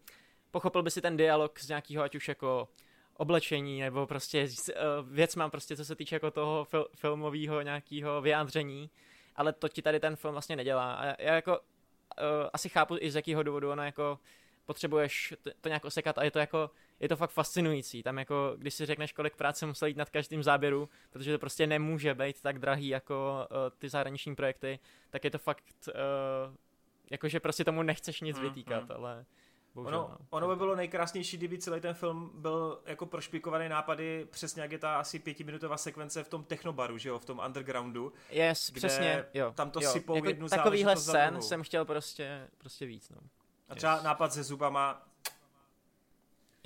[0.50, 2.68] pochopil by si ten dialog z nějakého, ať už jako
[3.16, 8.20] oblečení, nebo prostě uh, věc mám prostě, co se týče jako toho fil- filmového nějakého
[8.20, 8.90] vyjádření,
[9.36, 10.94] ale to ti tady ten film vlastně nedělá.
[10.94, 11.64] A já jako uh,
[12.52, 14.18] asi chápu i z jakého důvodu ono jako
[14.66, 16.70] potřebuješ to nějak osekat a je to jako,
[17.00, 18.02] je to fakt fascinující.
[18.02, 21.66] Tam jako, když si řekneš, kolik práce musel jít nad každým záběru, protože to prostě
[21.66, 24.78] nemůže být tak drahý jako uh, ty zahraniční projekty,
[25.10, 26.54] tak je to fakt, uh,
[27.10, 28.90] jakože prostě tomu nechceš nic Mm, vytýkat, mm.
[28.96, 29.24] ale
[29.74, 30.26] bohužel, Ono, no.
[30.30, 34.78] ono by bylo nejkrásnější, kdyby celý ten film byl jako prošpikovaný nápady, přesně jak je
[34.78, 38.12] ta asi pětiminutová sekvence v tom technobaru, že jo, v tom undergroundu.
[38.30, 39.52] Yes, kde přesně, jo.
[39.56, 39.90] tam to jo.
[39.90, 41.42] sypou jako jednu Takovýhle scén druhou.
[41.42, 43.20] jsem chtěl prostě, prostě víc, no.
[43.68, 44.02] A třeba Yes.
[44.02, 45.04] nápad se zubama.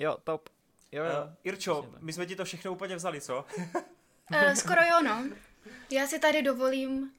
[0.03, 0.49] Jo, top.
[0.91, 1.11] Jo, jo.
[1.25, 2.01] Uh, Irčo, Přesně tak.
[2.01, 3.45] my jsme ti to všechno úplně vzali, co?
[4.31, 5.23] Uh, skoro jo, no.
[5.89, 7.13] Já si tady dovolím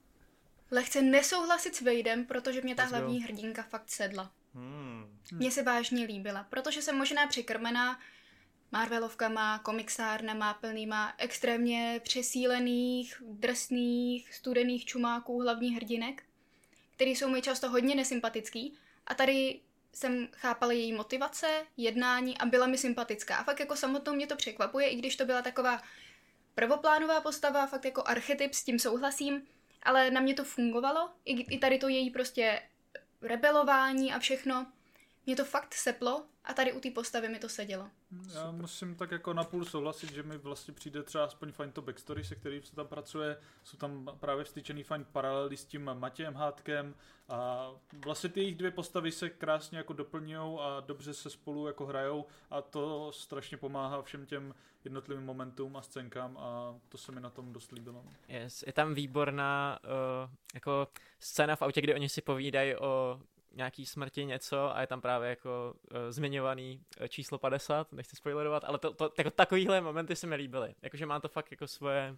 [0.70, 2.98] lehce nesouhlasit s Vadem, protože mě ta Let's go.
[2.98, 4.30] hlavní hrdinka fakt sedla.
[4.54, 5.18] Hmm.
[5.32, 8.00] Mně se vážně líbila, protože jsem možná přikrmená
[8.72, 16.22] Marvelovkama, komiksárnama plnýma extrémně přesílených, drsných, studených čumáků hlavních hrdinek,
[16.96, 18.74] který jsou mi často hodně nesympatický
[19.06, 19.60] a tady
[19.94, 23.36] jsem chápala její motivace, jednání a byla mi sympatická.
[23.36, 25.82] A fakt jako samotnou mě to překvapuje, i když to byla taková
[26.54, 29.46] prvoplánová postava, fakt jako archetyp, s tím souhlasím,
[29.82, 32.62] ale na mě to fungovalo, i, i tady to její prostě
[33.22, 34.66] rebelování a všechno.
[35.26, 37.90] Mě to fakt seplo a tady u té postavy mi to sedělo.
[38.34, 42.24] Já musím tak jako napůl souhlasit, že mi vlastně přijde třeba aspoň fajn to backstory,
[42.24, 43.36] se kterým se tam pracuje.
[43.64, 46.94] Jsou tam právě vstyčený fajn paralely s tím Matějem Hádkem
[47.28, 47.70] a
[48.04, 52.26] vlastně ty jejich dvě postavy se krásně jako doplňují a dobře se spolu jako hrajou
[52.50, 54.54] a to strašně pomáhá všem těm
[54.84, 58.04] jednotlivým momentům a scénkám a to se mi na tom dost líbilo.
[58.28, 60.88] Yes, je tam výborná uh, jako
[61.18, 63.20] scéna v autě, kdy oni si povídají o
[63.56, 68.64] nějaký smrti něco a je tam právě jako uh, zmiňovaný uh, číslo 50, nechci spoilerovat,
[68.64, 70.74] ale to, to, jako takovýhle momenty se mi líbily.
[70.82, 72.16] Jakože má to fakt jako svoje,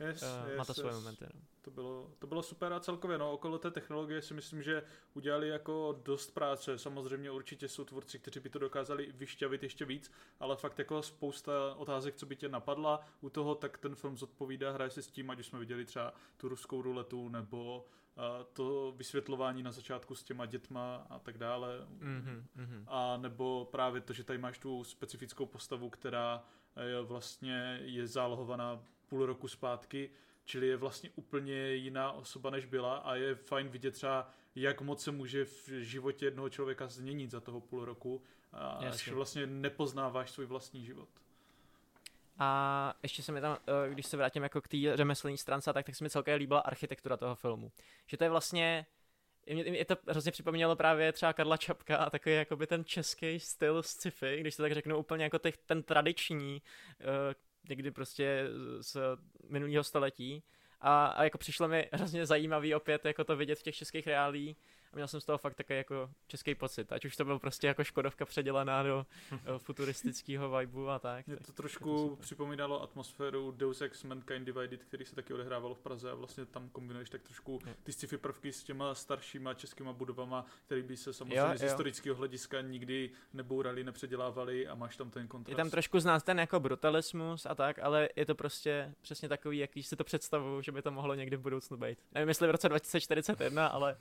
[0.00, 0.98] Yes, uh, yes, má to svoje yes.
[0.98, 1.26] momenty.
[1.34, 1.40] No.
[1.62, 4.82] To bylo, to bylo super a celkově no, okolo té technologie si myslím, že
[5.14, 6.78] udělali jako dost práce.
[6.78, 11.74] Samozřejmě určitě jsou tvůrci, kteří by to dokázali vyšťavit ještě víc, ale fakt jako spousta
[11.76, 15.30] otázek, co by tě napadla u toho, tak ten film zodpovídá, hraje se s tím,
[15.30, 17.84] ať už jsme viděli třeba tu ruskou ruletu nebo
[18.52, 21.86] to vysvětlování na začátku s těma dětma a tak dále.
[21.98, 22.84] Mhm, mhm.
[22.88, 26.44] A nebo právě to, že tady máš tu specifickou postavu, která
[26.80, 30.10] je vlastně je zálohovaná půl roku zpátky,
[30.44, 35.02] čili je vlastně úplně jiná osoba, než byla a je fajn vidět třeba, jak moc
[35.02, 39.12] se může v životě jednoho člověka změnit za toho půl roku a až Jasně.
[39.12, 41.08] vlastně nepoznáváš svůj vlastní život.
[42.38, 45.86] A ještě se mi tam, eh, když se vrátím jako k té řemeslní stránce, tak,
[45.86, 47.72] tak se mi celkem líbila architektura toho filmu.
[48.06, 48.86] Že to je vlastně,
[49.46, 53.82] mě, mě to hrozně připomnělo právě třeba Karla Čapka a takový jakoby ten český styl
[53.82, 56.62] sci-fi, když to tak řeknu úplně jako těch, ten tradiční,
[57.00, 57.34] eh,
[57.68, 58.44] někdy prostě
[58.80, 58.96] z
[59.48, 60.42] minulého století.
[60.80, 64.56] A, a jako přišlo mi hrozně zajímavý opět jako to vidět v těch českých reálí
[64.56, 64.56] a
[64.96, 66.92] měl jsem z toho fakt takový jako český pocit.
[66.92, 69.06] Ať už to byl prostě jako Škodovka předělaná do
[69.58, 71.26] futuristického vibu a tak.
[71.26, 72.22] Mě tak to je trošku super.
[72.24, 76.68] připomínalo atmosféru Deus Ex Mankind Divided, který se taky odehrávalo v Praze a vlastně tam
[76.68, 81.36] kombinuješ tak trošku ty sci-fi prvky s těma staršíma českýma budovama, který by se samozřejmě
[81.36, 81.68] Jo, z jo.
[81.68, 85.56] historického hlediska nikdy nebourali, nepředělávali a máš tam ten Je kontrast.
[85.56, 89.82] tam trošku znát ten jako brutalismus a tak, ale je to prostě přesně takový, jaký
[89.82, 91.98] si to představuju, že by to mohlo někdy v budoucnu být.
[92.12, 93.96] Nevím, jestli v roce 2041, ale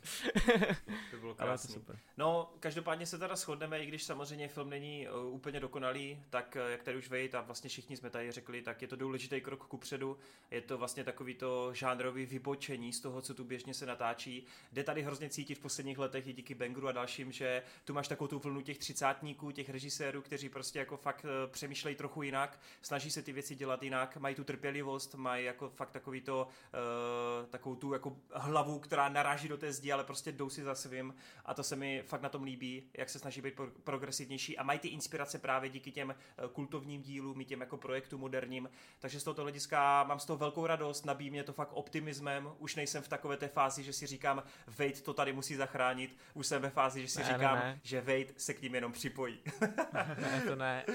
[1.12, 1.74] To bylo krásný.
[1.74, 2.00] to super.
[2.18, 6.72] No, každopádně se teda shodneme, i když samozřejmě film není uh, úplně dokonalý, tak uh,
[6.72, 9.66] jak tady už vejt a vlastně všichni jsme tady řekli, tak je to důležitý krok
[9.68, 10.18] ku předu.
[10.52, 14.46] Je to vlastně takový to žánrový vybočení z toho, co tu běžně se natáčí.
[14.72, 18.08] Jde tady hrozně cítit v posledních letech i díky Bengru a dalším, že tu máš
[18.08, 22.60] takovou tu vlnu těch třicátníků, těch režisérů, kteří prostě jako fakt uh, přemýšlejí trochu jinak,
[22.82, 27.50] snaží se ty věci dělat jinak, mají tu trpělivost, mají jako fakt takový to, uh,
[27.50, 31.16] takovou tu jako hlavu, která naráží do té zdi, ale prostě jdou si za svým
[31.46, 33.54] a to se mi fakt na tom líbí, jak se snaží být
[33.84, 38.18] progresivnější a mají ty inspirace právě díky těm eh, kultovním dílům, i těm jako projektu
[38.18, 38.70] moderním.
[39.00, 42.50] Takže z tohoto hlediska mám z toho velkou radost, nabíjí mě to fakt optimismem.
[42.60, 46.18] Už nejsem v takové té fázi, že si říkám, Wade to tady musí zachránit.
[46.34, 47.80] Už jsem ve fázi, že si Ne, říkám, ne, ne.
[47.84, 49.40] že Wade se k ním jenom připojí.
[49.94, 50.84] ne, to ne.
[50.88, 50.94] Uh,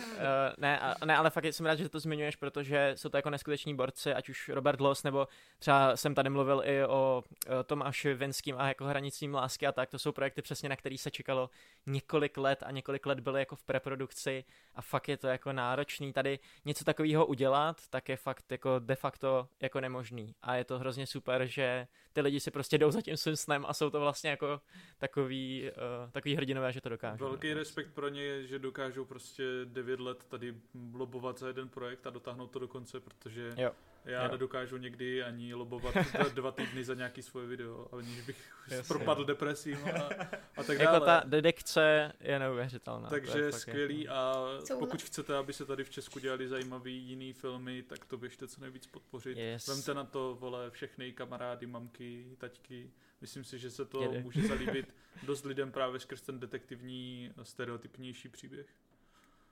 [0.58, 3.74] ne, a, ne, ale fakt jsem rád, že to zmiňuješ, protože jsou to jako neskuteční
[3.74, 8.56] borci, ať už Robert Loss, nebo třeba jsem tady mluvil i o uh, Tomáši Vinským
[8.58, 9.90] a jako hranicím lásky a tak.
[9.90, 11.50] To jsou projekty přesně, na který se čekalo
[11.86, 14.44] několik let a několik let byly jako v preprodukci
[14.74, 16.12] a fakt je to jako náročný.
[16.12, 20.34] Tady něco takového udělat, tak je fakt jako de facto jako nemožný.
[20.42, 23.64] A je to hrozně super, že ty lidi si prostě jdou za tím svým snem
[23.68, 24.60] a jsou to vlastně jako
[24.98, 27.24] takový, uh, takový hrdinové, že to dokážou.
[27.24, 27.54] Velký no.
[27.54, 30.54] respekt pro ně, že dokážou prostě 9 let tady
[30.94, 33.70] lobovat za jeden projekt a dotáhnout to do konce, protože Jo.
[34.04, 34.32] Já Jo.
[34.32, 38.94] nedokážu někdy ani lobovat dva, dva týdny za nějaký svoje video, aniž bych Jasně.
[38.94, 40.08] propadl depresím a,
[40.56, 41.06] a tak Jako dále.
[41.06, 43.08] ta dedikce je neuvěřitelná.
[43.10, 47.32] Takže je skvělý jako- a pokud chcete, aby se tady v Česku dělali zajímavý jiný
[47.32, 49.38] filmy, tak to běžte co nejvíc podpořit.
[49.38, 49.66] Yes.
[49.68, 52.90] Vemte na to, vole, všechny kamarády, mamky, taťky.
[53.20, 54.22] Myslím si, že se to Jede.
[54.22, 58.66] může zalíbit dost lidem právě skrz ten detektivní, stereotypnější příběh.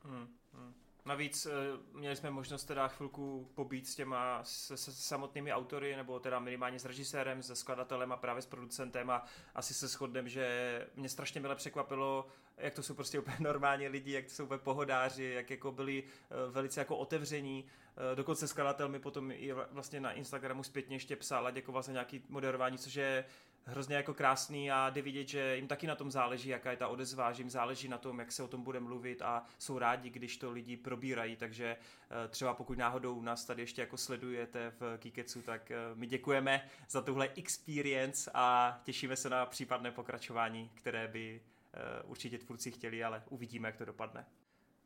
[0.05, 0.75] Hmm, hmm.
[1.09, 1.51] Navíc eh,
[1.93, 6.79] měli jsme možnost teda chvilku pobít s těma se, se samotnými autory, nebo teda minimálně
[6.79, 11.41] s režisérem, se skladatelem a právě s producentem a asi se shodneme, že mě strašně
[11.41, 12.27] mile překvapilo,
[12.59, 16.05] jak to jsou prostě úplně normální lidi, jak to jsou úplně pohodáři, jak jako byli
[16.05, 17.65] eh, velice jako otevření.
[18.13, 21.83] Eh, Dokonce skladatel mi potom i vla- vlastně na Instagramu zpětně ještě psal a děkoval
[21.83, 23.25] za nějaký moderování, což je
[23.69, 26.89] hrozně jako krásný a jde vidět, že jim taky na tom záleží, jaká je ta
[26.89, 30.11] odezva, že jim záleží na tom, jak se o tom bude mluvit a jsou rádi,
[30.11, 31.77] když to lidi probírají, takže
[32.25, 36.69] eh, třeba pokud náhodou nás tady ještě jako sledujete v Kikecu, tak eh, my děkujeme
[36.91, 41.41] za tuhle experience a těšíme se na případné pokračování, které by
[41.75, 44.27] eh, určitě tvůrci chtěli, ale uvidíme, jak to dopadne.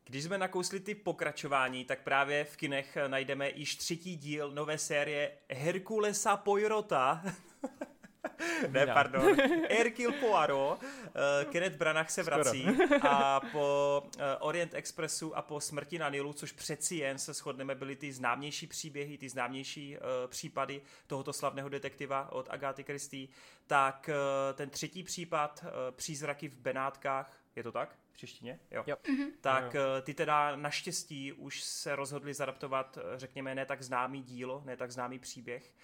[0.04, 5.32] Když jsme nakousli ty pokračování, tak právě v kinech najdeme již třetí díl nové série
[5.50, 7.22] Herkulesa Poirota.
[8.68, 9.36] ne, pardon.
[9.70, 10.82] Hercule Poirot.
[10.82, 12.36] Uh, Kenneth Branagh se Skoro.
[12.36, 12.66] vrací
[13.02, 17.74] a po uh, Orient Expressu a po Smrti na Nilu, což přeci jen se shodneme,
[17.74, 23.28] byly ty známější příběhy, ty známější uh, případy tohoto slavného detektiva od Agáty Christie,
[23.66, 27.96] tak uh, ten třetí případ, uh, Přízraky v Benátkách, je to tak?
[28.12, 28.60] V češtině?
[28.70, 28.84] Jo.
[28.86, 28.96] Jo.
[29.40, 34.62] Tak Jo, eh, ty teda naštěstí už se rozhodli zadaptovat, řekněme, ne tak známý dílo,
[34.64, 35.74] ne tak známý příběh.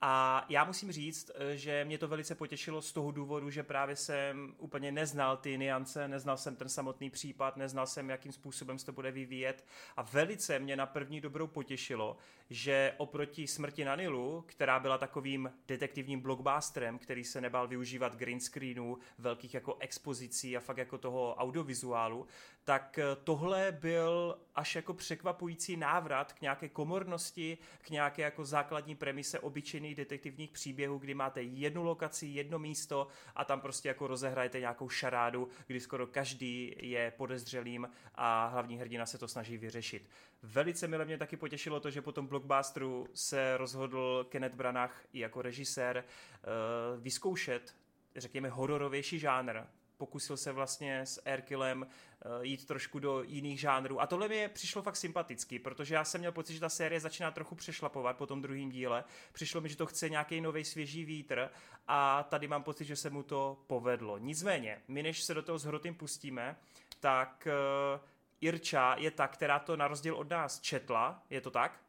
[0.00, 3.96] A já musím říct, eh, že mě to velice potěšilo z toho důvodu, že právě
[3.96, 8.86] jsem úplně neznal ty niance, neznal jsem ten samotný případ, neznal jsem, jakým způsobem se
[8.86, 9.64] to bude vyvíjet.
[9.96, 12.16] A velice mě na první dobrou potěšilo,
[12.50, 18.40] že oproti Smrti na Nilu, která byla takovým detektivním blockbusterem, který se nebal využívat green
[18.40, 22.26] screenů, velkých jako expozicí a fakt jako toho audiovizuálu,
[22.68, 28.94] tak eh, tohle byl až jako překvapující návrat k nějaké komornosti, k nějaké jako základní
[28.94, 34.60] premise obyčejných detektivních příběhů, kdy máte jednu lokaci, jedno místo a tam prostě jako rozehrajete
[34.60, 40.08] nějakou šarádu, kdy skoro každý je podezřelým a hlavní hrdina se to snaží vyřešit.
[40.42, 45.18] Velice mile mě taky potěšilo to, že po tom blockbusteru se rozhodl Kenneth Branagh i
[45.18, 47.74] jako režisér uh, vyzkoušet,
[48.16, 49.60] řekněme, hororovější žánr.
[49.98, 54.00] Pokusil se vlastně s Erkilem uh, jít trošku do jiných žánrů.
[54.00, 57.30] A tohle mi přišlo fakt sympatický, protože já jsem měl pocit, že ta série začíná
[57.30, 59.04] trochu přešlapovat po tom druhém díle.
[59.32, 61.50] Přišlo mi, že to chce nějaký nový svěží vítr
[61.88, 64.18] a tady mám pocit, že se mu to povedlo.
[64.18, 66.56] Nicméně, my než se do toho s Hrotým pustíme,
[67.00, 67.48] tak
[67.94, 68.00] uh,
[68.40, 71.80] Irča je ta, která to na rozdíl od nás četla, je to tak?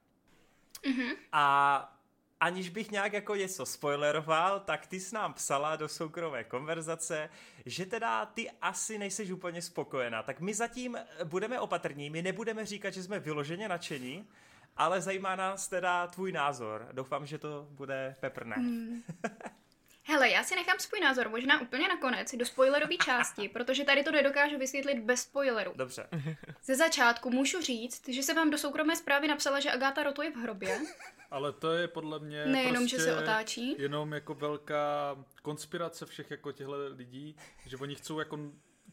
[0.86, 1.10] Mhm.
[1.32, 1.99] A
[2.40, 7.30] aniž bych nějak jako něco spoileroval, tak ty jsi nám psala do soukromé konverzace,
[7.66, 10.24] že teda ty asi nejseš úplně spokojená.
[10.24, 14.28] Tak my zatím budeme opatrní, my nebudeme říkat, že jsme vyloženě nadšení,
[14.78, 16.88] ale zajímá nás teda tvůj názor.
[16.92, 18.56] Doufám, že to bude peprné.
[18.58, 19.04] Mm.
[20.10, 24.12] Hele, já si nechám svůj názor možná úplně nakonec, do spoilerové části, protože tady to
[24.12, 25.72] nedokážu vysvětlit bez spoileru.
[25.76, 26.08] Dobře.
[26.64, 30.32] Ze začátku můžu říct, že jsem vám do soukromé zprávy napsala, že Agáta Roto je
[30.32, 30.80] v hrobě.
[31.32, 33.76] Ale to je podle mě Nejenom, prostě že se otáčí.
[33.78, 37.36] jenom jako velká konspirace všech jako těchto lidí,
[37.66, 38.40] že oni chcou jako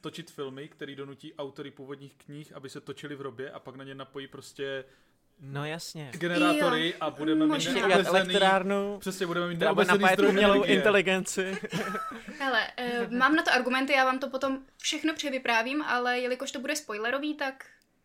[0.00, 3.84] točit filmy, který donutí autory původních knih, aby se točili v hrobě a pak na
[3.84, 4.84] ně napojí prostě
[5.40, 6.10] No jasně.
[6.14, 10.76] generátory Jo, a budeme mít neomezený, elektrárnu, přesně budeme mít neomezený zdroj umělou energie.
[10.78, 11.56] inteligenci.
[12.38, 16.58] Hele, eh, mám na to argumenty, já vám to potom všechno převyprávím, ale jelikož to
[16.60, 17.64] bude spoilerový, tak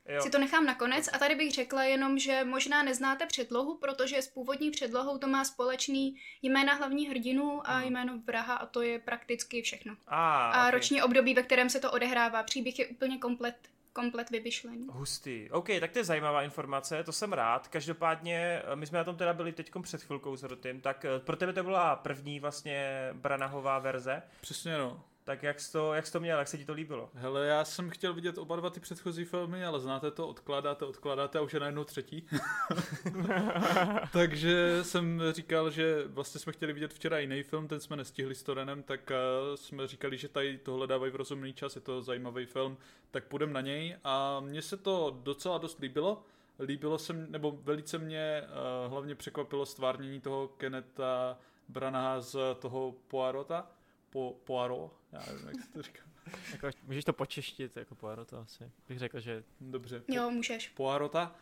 [0.10, 0.22] Jo.
[0.22, 1.10] si to nechám nakonec.
[1.14, 5.44] A tady bych řekla jenom, že možná neznáte předlohu, protože s původní předlohou to má
[5.46, 9.96] společný jména hlavních hrdinů a jméno vraha a to je prakticky všechno.
[10.08, 10.72] A, A okay.
[10.72, 12.44] roční období, ve kterém se to odehrává.
[12.44, 13.56] Příběh je úplně komplet,
[13.94, 14.88] komplet vymyšlený.
[14.92, 15.50] Hustý.
[15.52, 17.68] OK, tak to je zajímavá informace, to jsem rád.
[17.68, 21.20] Každopádně, eh, my jsme na tom teda byli teď před chvilkou s Rotym, tak eh,
[21.20, 24.24] pro tebe to byla první vlastně Branahová verze.
[24.42, 25.04] Přesně no.
[25.24, 27.10] Tak jak jsi to, jak jsi to měl, jak se ti to líbilo?
[27.14, 31.40] Hele, já jsem chtěl vidět oba dva ty předchozí filmy, ale znáte to, odkládáte, odkládáte
[31.40, 32.28] a už je najednou třetí.
[34.14, 38.44] Takže jsem říkal, že vlastně jsme chtěli vidět včera jiný film, ten jsme nestihli s
[38.44, 42.46] Torenem, tak uh, jsme říkali, že tady tohle dávají v rozumný čas, je to zajímavý
[42.46, 42.78] film,
[43.12, 46.24] tak půjdeme na něj a mně se to docela dost líbilo.
[46.60, 53.68] Líbilo se, nebo velice mě uh, hlavně překvapilo stvárnění toho Keneta Branaha z toho Poirota.
[54.12, 56.02] Po, Poirot, já nevím, jak se to říká.
[56.52, 58.72] jako, můžeš to počeštit, jako Poirot to asi.
[58.88, 60.04] Bych řekl, že Dobře.
[60.08, 60.70] Jo, můžeš.
[60.70, 61.36] Poirota.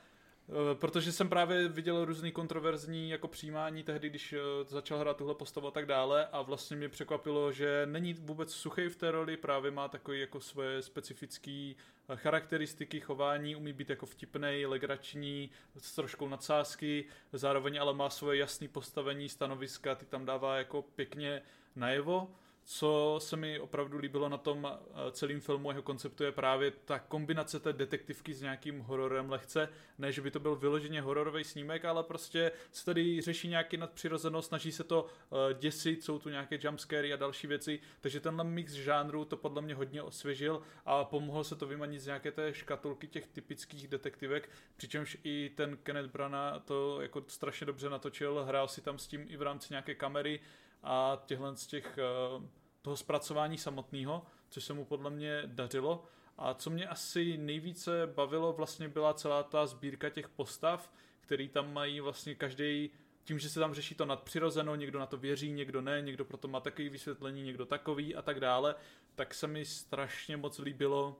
[0.49, 5.36] Eh, Protože jsem právě viděl různý kontroverzní jako přijímání tehdy, když eh, začal hrát tuhle
[5.36, 9.38] postavu a tak dále a vlastně mě překvapilo, že není vůbec suchý v té roli,
[9.38, 11.74] právě má takový jako svoje specifické
[12.15, 18.67] charakteristiky, chování, umí být jako vtipnej, legrační, s troškou nadsázky, zároveň ale má svoje jasné
[18.67, 21.41] postavení, stanoviska, ty tam dává jako pěkně
[21.76, 22.32] najevo.
[22.72, 26.99] Co se mi opravdu líbilo na tom eh, celém filmu, jeho konceptu, je právě ta
[26.99, 29.70] kombinace té detektivky s nějakým hororem lehce.
[29.97, 34.47] Ne, že by to byl vyloženě hororový snímek, ale prostě se tady řeší nějaký nadpřirozenost,
[34.47, 38.74] snaží se to uh, děsit, jsou tu nějaké jumpscary a další věci, takže tenhle mix
[38.74, 43.07] žánru to podle mě hodně osvěžil a pomohl se to vymanit z nějaké té škatulky
[43.07, 48.82] těch typických detektivek, přičemž i ten Kenneth Branagh to jako strašně dobře natočil, hrál si
[48.82, 50.39] tam s tím i v rámci nějaké kamery
[50.84, 51.99] a těchhle z těch
[52.38, 52.43] uh,
[52.82, 56.03] toho zpracování samotného, což se mu podle mě dařilo.
[56.38, 61.73] A co mě asi nejvíce bavilo, vlastně byla celá ta sbírka těch postav, který tam
[61.73, 62.89] mají vlastně každý
[63.23, 66.47] tím, že se tam řeší to nadpřirozeno, někdo na to věří, někdo ne, někdo proto
[66.47, 68.75] má takový vysvětlení, někdo takový a tak dále,
[69.15, 71.19] tak se mi strašně moc líbilo,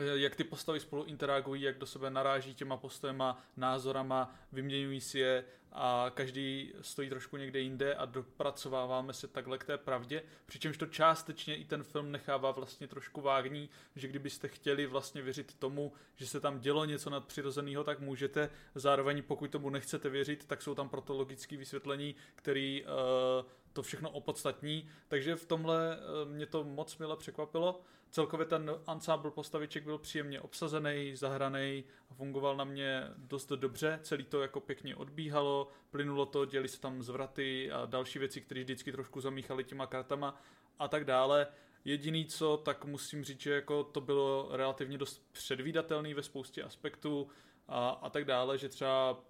[0.00, 5.44] jak ty postavy spolu interagují, jak do sebe naráží těma postojema, názorama, vyměňují si je
[5.78, 10.86] a každý stojí trošku někde jinde a dopracováváme se takhle k té pravdě, přičemž to
[10.86, 16.26] částečně i ten film nechává vlastně trošku vágní, že kdybyste chtěli vlastně věřit tomu, že
[16.26, 20.88] se tam dělo něco nadpřirozeného, tak můžete, zároveň pokud tomu nechcete věřit, tak jsou tam
[20.88, 23.46] proto logické vysvětlení, který uh,
[23.76, 27.80] to všechno opodstatní, takže v tomhle uh, mě to moc mile překvapilo.
[28.10, 33.98] Celkově ten ansámbl postaviček byl příjemně obsazený, zahraný fungoval na mě dost dobře.
[34.02, 38.60] Celý to jako pěkně odbíhalo, plynulo to, děli se tam zvraty a další věci, které
[38.60, 40.40] vždycky trošku zamíchaly těma kartama
[40.78, 41.46] a tak dále.
[41.84, 47.28] Jediný co, tak musím říct, že jako to bylo relativně dost předvídatelný ve spoustě aspektů
[47.68, 49.24] a, a tak dále, že třeba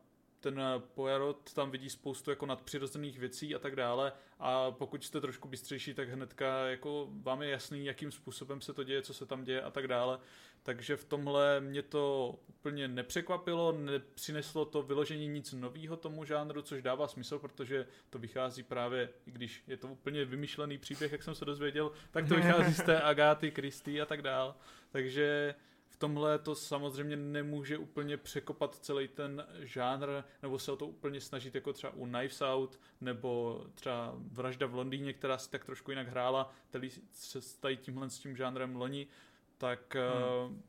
[0.51, 0.63] ten
[0.95, 5.95] Poirot tam vidí spoustu jako nadpřirozených věcí a tak dále a pokud jste trošku bystřejší,
[5.95, 9.63] tak hnedka jako vám je jasný, jakým způsobem se to děje, co se tam děje
[9.63, 10.19] a tak dále.
[10.63, 16.83] Takže v tomhle mě to úplně nepřekvapilo, nepřineslo to vyložení nic nového tomu žánru, což
[16.83, 21.35] dává smysl, protože to vychází právě, i když je to úplně vymyšlený příběh, jak jsem
[21.35, 24.55] se dozvěděl, tak to vychází z té Agáty, Christy a tak dále.
[24.91, 25.55] Takže
[25.97, 30.07] v tomhle to samozřejmě nemůže úplně překopat celý ten žánr,
[30.43, 34.75] nebo se o to úplně snažit jako třeba u Knives Out, nebo třeba Vražda v
[34.75, 39.07] Londýně, která si tak trošku jinak hrála, který se stají tímhle s tím žánrem loni,
[39.59, 40.63] tak hmm.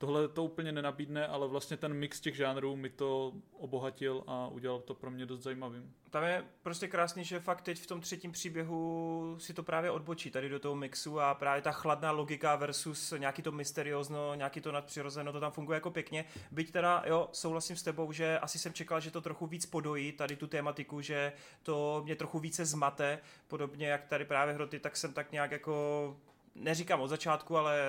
[0.00, 4.80] Tohle to úplně nenabídne, ale vlastně ten mix těch žánrů mi to obohatil a udělal
[4.80, 5.94] to pro mě dost zajímavým.
[6.10, 10.30] Tam je prostě krásný, že fakt teď v tom třetím příběhu si to právě odbočí
[10.30, 14.72] tady do toho mixu a právě ta chladná logika versus nějaký to mysteriózno, nějaký to
[14.72, 16.24] nadpřirozeno, to tam funguje jako pěkně.
[16.50, 20.12] Byť teda, jo, souhlasím s tebou, že asi jsem čekal, že to trochu víc podojí,
[20.12, 21.32] tady tu tématiku, že
[21.62, 26.16] to mě trochu více zmate, podobně jak tady právě hroty, tak jsem tak nějak jako
[26.60, 27.80] neříkám od začátku, ale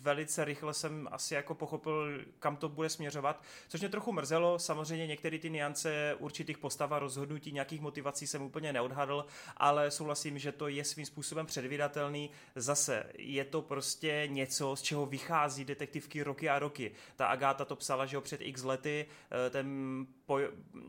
[0.00, 5.06] velice rychle jsem asi jako pochopil, kam to bude směřovat, což mě trochu mrzelo, samozřejmě
[5.06, 9.26] některé ty niance určitých postav a rozhodnutí, nějakých motivací jsem úplně neodhadl,
[9.56, 12.30] ale souhlasím, že to je svým způsobem předvídatelný.
[12.54, 16.92] Zase je to prostě něco, z čeho vychází detektivky roky a roky.
[17.16, 19.06] Ta Agáta to psala, že před x lety,
[19.46, 20.06] eh, ten,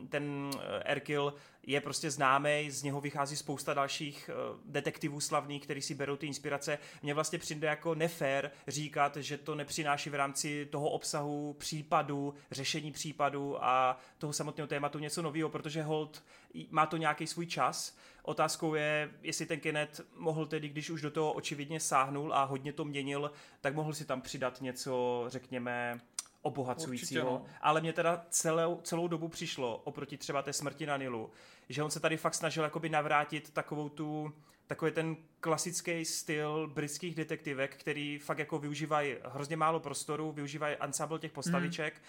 [0.08, 1.34] ten eh, Erkil
[1.66, 6.26] je prostě známý, z něho vychází spousta dalších uh, detektivů slavných, který si berou ty
[6.26, 6.78] inspirace.
[7.02, 12.92] Mně vlastně přijde jako nefér říkat, že to nepřináší v rámci toho obsahu případu, řešení
[12.92, 16.24] případu a toho samotného tématu něco nového, protože hold
[16.70, 17.96] má to nějaký svůj čas.
[18.22, 22.72] Otázkou je, jestli ten Kenneth mohl tedy, když už do toho očividně sáhnul a hodně
[22.72, 26.00] to měnil, tak mohl si tam přidat něco, řekněme,
[26.42, 27.24] obohacujícího.
[27.24, 27.44] no.
[27.60, 31.30] Ale mě teda celou, celou dobu přišlo, oproti třeba té smrti na Nilu,
[31.68, 34.32] že on se tady fakt snažil jakoby navrátit takovou tu,
[34.66, 41.18] takový ten klasický styl britských detektivek, který fakt jako využívají hrozně málo prostoru, využívají ansábl
[41.18, 42.00] těch postaviček mm.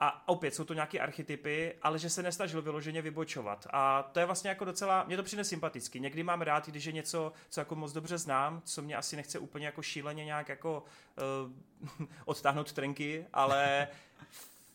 [0.00, 3.66] A opět jsou to nějaké archetypy, ale že se nesnažil vyloženě vybočovat.
[3.70, 6.00] A to je vlastně jako docela, mě to přijde sympaticky.
[6.00, 9.38] Někdy mám rád, když je něco, co jako moc dobře znám, co mě asi nechce
[9.38, 10.84] úplně jako šíleně nějak jako
[11.98, 13.88] uh, odtáhnout trenky, ale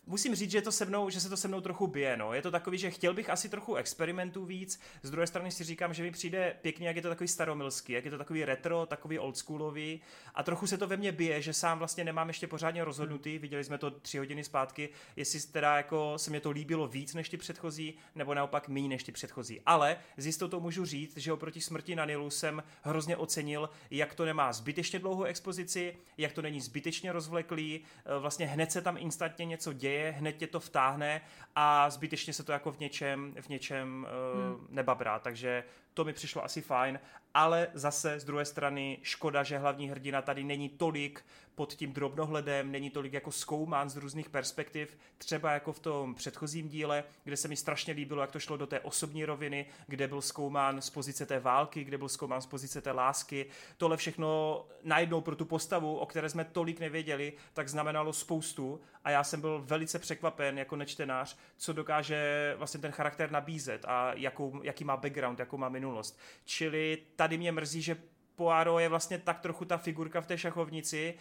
[0.08, 2.18] musím říct, že, to se mnou, že se to se mnou trochu bije.
[2.18, 2.34] No.
[2.34, 4.80] Je to takový, že chtěl bych asi trochu experimentů víc.
[5.04, 8.06] Z druhé strany si říkám, že mi přijde pěkně, jak je to takový staromilský, jak
[8.06, 10.02] je to takový retro, takový oldschoolový.
[10.36, 13.32] A trochu se to ve mně bije, že sám vlastně nemám ještě pořádně rozhodnutý.
[13.32, 13.42] Hmm.
[13.42, 17.30] Viděli jsme to tři hodiny zpátky, jestli teda jako se mě to líbilo víc než
[17.30, 19.62] ty předchozí, nebo naopak méně než ty předchozí.
[19.66, 24.26] Ale z jistotou můžu říct, že oproti smrti na Nilu jsem hrozně ocenil, jak to
[24.26, 27.82] nemá zbytečně dlouhou expozici, jak to není zbytečně rozvleklý,
[28.20, 31.22] vlastně hned se tam instantně něco děje děje, hned tě to vtáhne
[31.56, 34.68] a zbytečně se to jako v něčem, v něčem uh, hmm.
[34.70, 35.64] nebabrá, takže
[35.94, 37.00] to mi přišlo asi fajn,
[37.34, 41.26] ale zase z druhé strany škoda, že hlavní hrdina tady není tolik
[41.56, 46.70] pod tím drobnohledem, není tolik jako zkoumán z různých perspektiv, třeba jako v tom předchozím
[46.70, 50.22] díle, kde se mi strašně líbilo, jak to šlo do té osobní roviny, kde byl
[50.22, 53.46] zkoumán z pozice té války, kde byl zkoumán z pozice té lásky.
[53.78, 59.10] Tohle všechno najednou pro tu postavu, o které jsme tolik nevěděli, tak znamenalo spoustu a
[59.10, 64.64] já jsem byl velice překvapen jako nečtenář, co dokáže vlastně ten charakter nabízet a jakou,
[64.64, 66.20] jaký má background, jakou má minulost.
[66.46, 67.98] Čili tady mě mrzí, že
[68.36, 71.14] Poirot je vlastně tak trochu ta figurka v té šachovnici,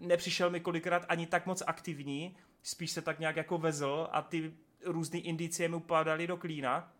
[0.00, 4.52] nepřišel mi kolikrát ani tak moc aktivní, spíš se tak nějak jako vezl a ty
[4.84, 6.92] různé indicie mu padaly do klína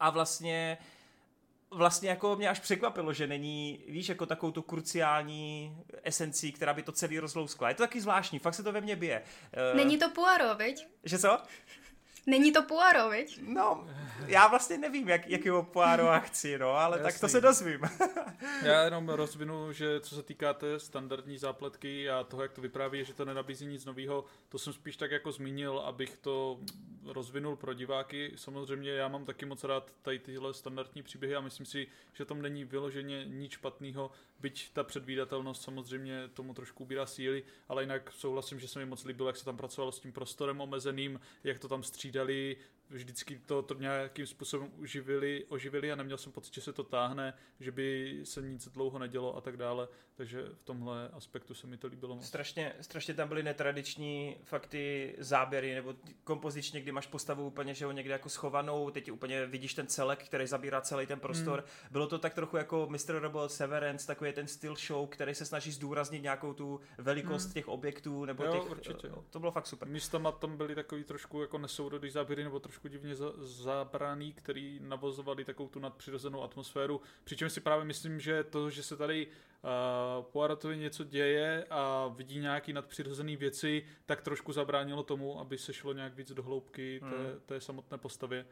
[0.00, 0.78] a vlastně
[1.70, 6.82] vlastně jako mě až překvapilo, že není, víš, jako takovou tu kruciální esencí, která by
[6.82, 7.68] to celý rozlouskla.
[7.68, 9.22] Je to taky zvláštní, fakt se to ve mně bije.
[9.74, 10.86] Není to Poirot, viď?
[11.04, 11.38] Že co?
[12.26, 13.40] Není to Poirot, viď?
[13.42, 13.86] No,
[14.26, 17.12] já vlastně nevím, jak, jakého Poirot chci, no, ale Jasný.
[17.12, 17.80] tak to se dozvím.
[18.62, 23.04] já jenom rozvinu, že co se týká té standardní zápletky a toho, jak to vypráví,
[23.04, 26.60] že to nenabízí nic nového, to jsem spíš tak jako zmínil, abych to
[27.04, 28.32] rozvinul pro diváky.
[28.36, 32.42] Samozřejmě já mám taky moc rád tady tyhle standardní příběhy a myslím si, že tam
[32.42, 38.60] není vyloženě nic špatného, byť ta předvídatelnost samozřejmě tomu trošku ubírá síly, ale jinak souhlasím,
[38.60, 41.68] že se mi moc líbilo, jak se tam pracovalo s tím prostorem omezeným, jak to
[41.68, 42.56] tam střídali,
[42.94, 47.34] vždycky to, to nějakým způsobem uživili, oživili a neměl jsem pocit, že se to táhne,
[47.60, 51.76] že by se nic dlouho nedělo a tak dále, takže v tomhle aspektu se mi
[51.76, 52.26] to líbilo moc.
[52.26, 55.94] Strašně, strašně tam byly netradiční fakty záběry, nebo
[56.24, 60.24] kompozičně, kdy máš postavu úplně, že ho někde jako schovanou, teď úplně vidíš ten celek,
[60.24, 61.58] který zabírá celý ten prostor.
[61.58, 61.90] Hmm.
[61.90, 63.18] Bylo to tak trochu jako Mr.
[63.18, 67.52] Robot Severance, takový ten styl show, který se snaží zdůraznit nějakou tu velikost hmm.
[67.52, 69.10] těch objektů, nebo jo, těch, určitě.
[69.30, 69.88] to bylo fakt super.
[69.88, 75.44] Místama tam byly takový trošku jako nesourodý záběry, nebo trošku divně za, zabraný, který navozovali
[75.44, 77.00] takovou tu nadpřirozenou atmosféru.
[77.24, 82.38] Přičemž si právě myslím, že to, že se tady uh, Poirotovi něco děje a vidí
[82.38, 87.06] nějaký nadpřirozený věci, tak trošku zabránilo tomu, aby se šlo nějak víc do hloubky té,
[87.06, 87.40] hmm.
[87.46, 88.46] té samotné postavě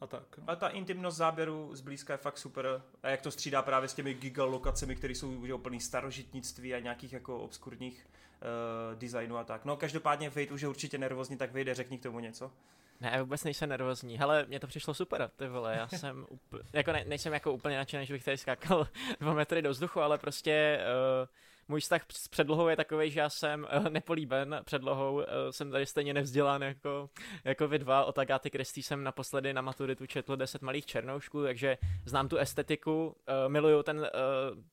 [0.00, 0.38] a tak.
[0.38, 0.44] No.
[0.46, 2.82] A ta intimnost záběru zblízka je fakt super.
[3.02, 7.38] A jak to střídá právě s těmi gigalokacemi, které jsou úplný starožitnictví a nějakých jako
[7.38, 8.06] obskurních
[8.42, 9.64] uh, designů a tak.
[9.64, 12.52] No každopádně Fate už je určitě nervózní, tak vyjde, řekni k tomu něco.
[13.00, 14.18] Ne, vůbec nejsem nervózní.
[14.18, 17.76] Hele, mně to přišlo super, ty vole, já jsem úplně, jako ne, nejsem jako úplně
[17.76, 18.88] nadšený, že bych tady skákal
[19.20, 20.78] dva metry do vzduchu, ale prostě
[21.22, 21.28] uh,
[21.68, 25.86] můj vztah s předlohou je takový, že já jsem uh, nepolíben předlohou, uh, jsem tady
[25.86, 27.10] stejně nevzdělán jako,
[27.44, 28.04] jako vy dva.
[28.04, 33.06] Od Agaty Christie jsem naposledy na maturitu četl 10 malých černoušků, takže znám tu estetiku,
[33.06, 33.14] uh,
[33.48, 34.10] miluju ten,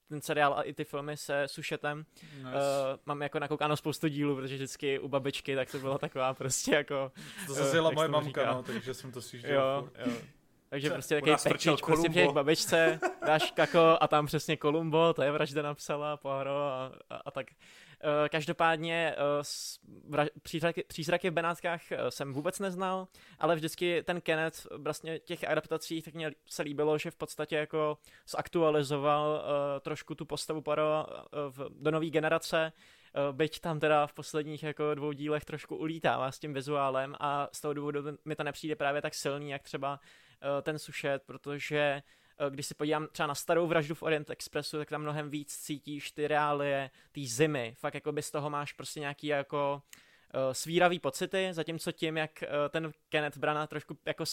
[0.10, 2.06] ten seriál a i ty filmy se Sušetem.
[2.38, 2.99] Nice.
[3.06, 7.11] Mám jako nakoukáno spoustu dílů, protože vždycky u babičky, tak to byla taková prostě jako...
[7.48, 10.14] To zase moje mamka, no, takže jsem to si Jo, jo.
[10.74, 10.94] Takže Co?
[10.94, 12.10] prostě takový pekíč, prostě Columbo.
[12.10, 16.91] přijde k babičce, dáš kako a tam přesně Kolumbo, to je vražda napsala, Poirot a,
[17.10, 17.48] a, a tak.
[18.04, 19.16] Eh, Každopádně
[20.18, 23.08] eh, přízraky, přízraky v Benátkách eh, jsem vůbec neznal,
[23.40, 27.98] ale vždycky ten Kenneth vlastně těch adaptací tak mě se líbilo, že v podstatě jako
[28.28, 31.08] zaktualizoval uh, trošku tu postavu Poirot
[31.50, 32.72] v, do nové generace,
[33.32, 37.62] byť tam teda v posledních jako dvou dílech trošku ulítává s tím vizuálem a z
[37.62, 40.00] toho důvodu mi to nepřijde právě tak silný, jak třeba
[40.61, 44.90] ten Sušet, protože eh, když si podívám třeba na starou vraždu v Orient Expressu, tak
[44.90, 47.76] tam mnohem víc cítíš ty reálie, ty zimy.
[47.80, 49.82] Fakt jako by z toho máš prostě nějaký jako
[50.34, 54.26] uh, svíravý pocity, zatímco tím, jak ten Kenneth Branagh trošku jako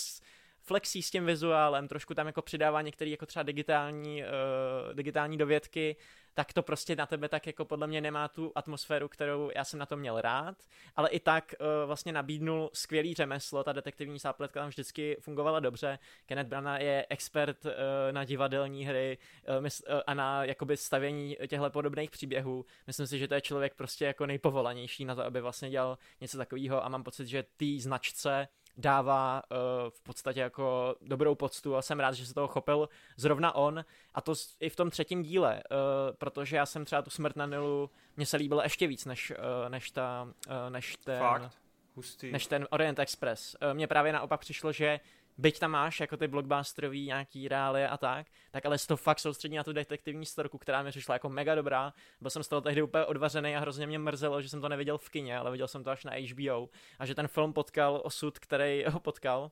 [0.63, 5.97] flexí s tím vizuálem, trošku tam jako přidává některé jako třeba digitální, uh, digitální dovědky,
[6.35, 9.79] tak to prostě na tebe tak jako podle mě nemá tu atmosféru, kterou já jsem
[9.79, 10.57] na to měl rád,
[10.97, 15.99] ale i tak uh, vlastně nabídnul skvělý řemeslo, ta detektivní zápletka tam vždycky fungovala dobře.
[16.27, 17.73] Kenneth Branagh je expert uh,
[18.11, 19.19] na divadelní hry
[19.49, 22.65] uh, mys- uh, a na jakoby stavění těchto podobných příběhů.
[22.87, 26.39] Myslím si, že to je člověk prostě jako nejpovolanější na to, aby vlastně dělal něco
[26.39, 29.59] takového a mám pocit, že té značce dává uh,
[29.91, 33.85] v podstatě jako dobrou poctu a jsem rád, že se toho chopil zrovna on
[34.15, 37.47] a to i v tom třetím díle, uh, protože já jsem třeba tu smrt na
[37.47, 41.53] Nilu, mně se líbilo ještě víc než, uh, než, ta, uh, než ten Fakt?
[41.95, 42.33] Hustý.
[42.33, 43.57] než ten Orient Express.
[43.61, 45.01] Eh, Mně právě naopak přišlo, že
[45.41, 49.57] byť tam máš jako ty blockbusterový nějaký reálie a tak, tak ale toho fakt soustředí
[49.57, 51.93] na tu detektivní storku, která mi přišla jako mega dobrá.
[52.21, 54.99] Byl jsem z toho tehdy úplně odvařený a hrozně mě mrzelo, že jsem to neviděl
[54.99, 56.69] v kině, ale viděl jsem to až na HBO
[56.99, 59.51] a že ten film potkal osud, který ho potkal.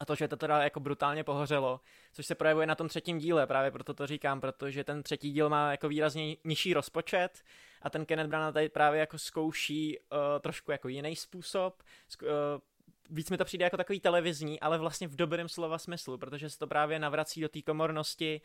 [0.00, 1.80] A to, že to teda jako brutálně pohořelo,
[2.12, 5.48] což se projevuje na tom třetím díle, právě proto to říkám, protože ten třetí díl
[5.48, 7.42] má jako výrazně nižší rozpočet
[7.82, 11.82] a ten Kenneth Branagh tady právě jako zkouší uh, trošku jako jiný způsob,
[12.22, 12.28] uh,
[13.10, 16.58] víc mi to přijde jako takový televizní, ale vlastně v dobrém slova smyslu, protože se
[16.58, 18.40] to právě navrací do té komornosti,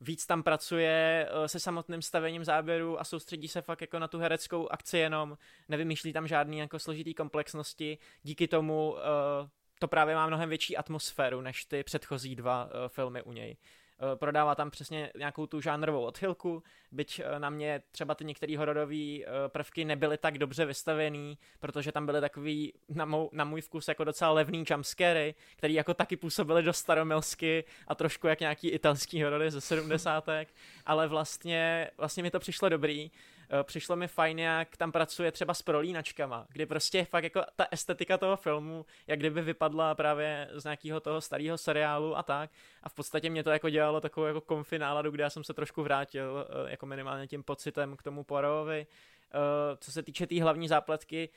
[0.00, 4.18] víc tam pracuje eh, se samotným stavením záběru a soustředí se fakt jako na tu
[4.18, 5.38] hereckou akci jenom,
[5.68, 11.40] nevymýšlí tam žádný jako složitý komplexnosti, díky tomu eh, to právě má mnohem větší atmosféru
[11.40, 13.56] než ty předchozí dva eh, filmy u něj.
[14.02, 16.62] Eh, Prodává tam přesně nějakou tu žánrovou odchylku,
[16.92, 19.18] byť eh, na mě třeba ty některé hororové
[19.48, 24.04] prvky nebyly tak dobře vystavený, protože tam byly takový na, mou, na můj vkus jako
[24.04, 29.50] docela levný jumpscary, který jako taky působily do staromilsky a trošku jak nějaký italský horory
[29.50, 30.48] ze sedmdesátek,
[30.86, 33.10] ale vlastně, vlastně mi to přišlo dobrý.
[33.52, 37.66] Eh, Přišlo mi fajn, jak tam pracuje třeba s prolínačkama, kdy prostě fakt jako ta
[37.70, 42.50] estetika toho filmu, jak kdyby vypadla právě z nějakého toho starého seriálu a tak.
[42.82, 45.54] A v podstatě mě to jako dělalo takovou jako konfi náladu, kde já jsem se
[45.54, 48.86] trošku vrátil eh, jako minimálně tím pocitem k tomu Poirotovi.
[48.86, 51.28] Eh, Co se týče té tý hlavní zápletky,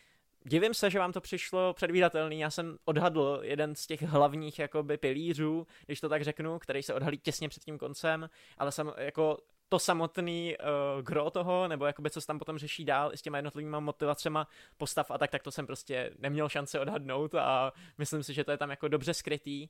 [0.45, 2.39] Divím se, že vám to přišlo předvídatelný.
[2.39, 6.93] Já jsem odhadl jeden z těch hlavních jakoby pilířů, když to tak řeknu, který se
[6.93, 9.37] odhalí těsně před tím koncem, ale jsem jako
[9.73, 13.37] to samotný uh, gro toho, nebo jakoby co se tam potom řeší dál s těma
[13.37, 14.47] jednotlivými motivacema
[14.77, 18.51] postav a tak, tak to jsem prostě neměl šanci odhadnout a myslím si, že to
[18.51, 19.67] je tam jako dobře skrytý.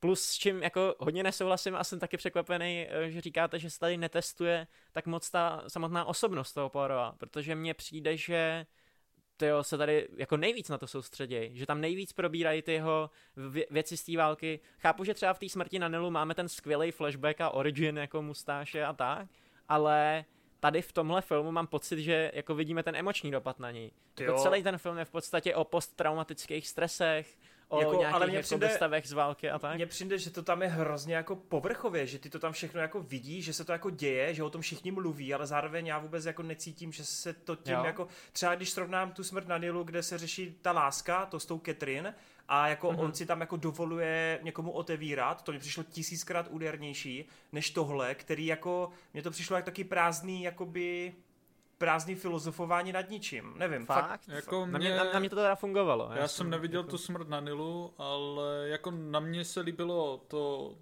[0.00, 3.78] Plus s čím jako hodně nesouhlasím a jsem taky překvapený, eh, že říkáte, že se
[3.78, 8.66] tady netestuje tak moc ta samotná osobnost toho Poirota, protože mně přijde, že
[9.36, 13.66] tyjo, se tady jako nejvíc na to soustředějí, že tam nejvíc probírají ty jeho vě-
[13.70, 14.60] věci z té války.
[14.78, 18.22] Chápu, že třeba v té smrti na Nilu máme ten skvělý flashback a origin jako
[18.22, 19.28] mustáše a tak,
[19.68, 20.24] ale
[20.60, 23.90] tady v tomhle filmu mám pocit, že jako vidíme ten emoční dopad na něj.
[24.20, 24.38] Jako Jo.
[24.42, 27.36] celý ten film je v podstatě o posttraumatických stresech,
[27.68, 29.74] o Jako, nějakých ale mně jako přijde- z války a tak.
[29.74, 33.00] Mně přijde, že to tam je hrozně jako povrchově, že ty to tam všechno jako
[33.00, 36.24] vidíš, že se to jako děje, že o tom všichni mluví, ale zároveň já vůbec
[36.24, 37.84] jako necítím, že se to tím Jo.
[37.84, 41.46] jako, třeba když srovnám tu smrt na Nilu, kde se řeší ta láska, to s
[41.46, 42.14] tou Catherine,
[42.48, 42.96] a jako Mhm.
[43.00, 43.04] mm-hmm.
[43.04, 48.46] on si tam jako dovoluje někomu otevírat, to mi přišlo tisíckrát údernější, než tohle, který
[48.46, 51.14] jako, mně to přišlo jak taky prázdný, jakoby
[51.78, 54.28] prázdný filozofování nad ničím, nevím, fakt, Fakt?
[54.28, 56.10] Jako Na mě, mě- na, na mě to teda fungovalo.
[56.14, 56.90] Já jsem neviděl jako...
[56.90, 60.74] tu smrt na Nilu, ale jako na mě se líbilo to,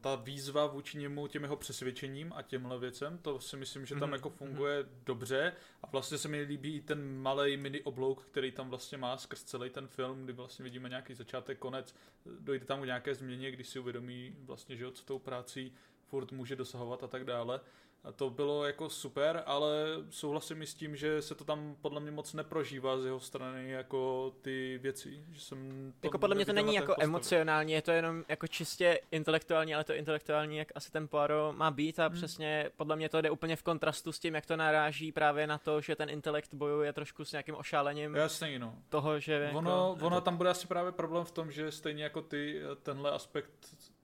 [0.00, 4.08] ta výzva vůči němu těm jeho přesvědčením a těmhle věcem, to si myslím, že tam
[4.08, 5.52] Mhm, jako funguje dobře.
[5.82, 9.42] A vlastně se mi líbí i ten malý mini oblouk, který tam vlastně má skrz
[9.42, 11.94] celý ten film, kdy vlastně vidíme nějaký začátek, konec,
[12.40, 15.72] dojde tam k nějaké změně, když si uvědomí vlastně, že jo, co tou prací
[16.06, 17.60] furt může dosahovat a tak dále.
[18.04, 19.72] A to bylo jako super, ale
[20.10, 23.70] souhlasím i s tím, že se to tam podle mě moc neprožívá z jeho strany
[23.70, 25.24] jako ty věci.
[25.32, 27.04] Že jsem to Jako podle mě to není jako postavě.
[27.04, 31.70] emocionální, je to jenom jako čistě intelektuální, ale to intelektuální, jak asi ten Poirot má
[31.70, 32.16] být a Hmm.
[32.16, 35.58] přesně podle mě to jde úplně v kontrastu s tím, jak to naráží právě na
[35.58, 38.74] to, že ten intelekt bojuje trošku s nějakým ošálením Jasně, no.
[38.88, 42.22] toho, že Ono, jako, ono tam bude asi právě problém v tom, že stejně jako
[42.22, 43.52] ty, tenhle aspekt,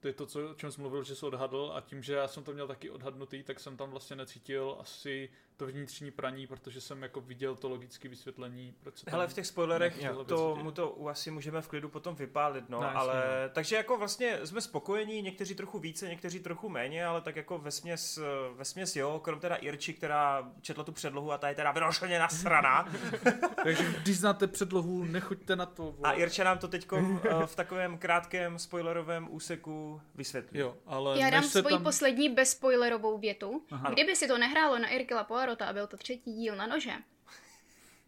[0.05, 2.27] to je to, co, o čem jsi mluvil, že jsi odhadl a tím, že já
[2.27, 6.81] jsem to měl taky odhadnutý, tak jsem tam vlastně necítil asi to vnitřní praní, protože
[6.81, 9.11] jsem jako viděl to logické vysvětlení, proč se.
[9.11, 12.83] Hele, v těch spoilerech to, mu to asi můžeme v klidu potom vypálit, no, No,
[12.83, 13.53] jasně, ale no.
[13.53, 18.19] takže jako vlastně jsme spokojení, někteří trochu více, někteří trochu méně, ale tak jako vesměs,
[18.55, 22.93] vesměs jo, krom teda Irči, která četla tu předlohu a ta je teda vyrošeně nasraná
[23.63, 25.83] Takže když znáte předlohu, nechoďte na to.
[26.03, 26.15] a vole.
[26.15, 26.87] Irča nám to teď
[27.45, 30.59] v takovém krátkém spoilerovém úseku vysvětlí.
[30.59, 31.83] Jo, ale Já dám svoji tam...
[31.83, 33.63] poslední bezspoilerovou větu.
[33.71, 33.89] Aha.
[33.89, 36.91] Kdyby si to nehrálo na Irkila Poirota a byl to třetí díl na nože,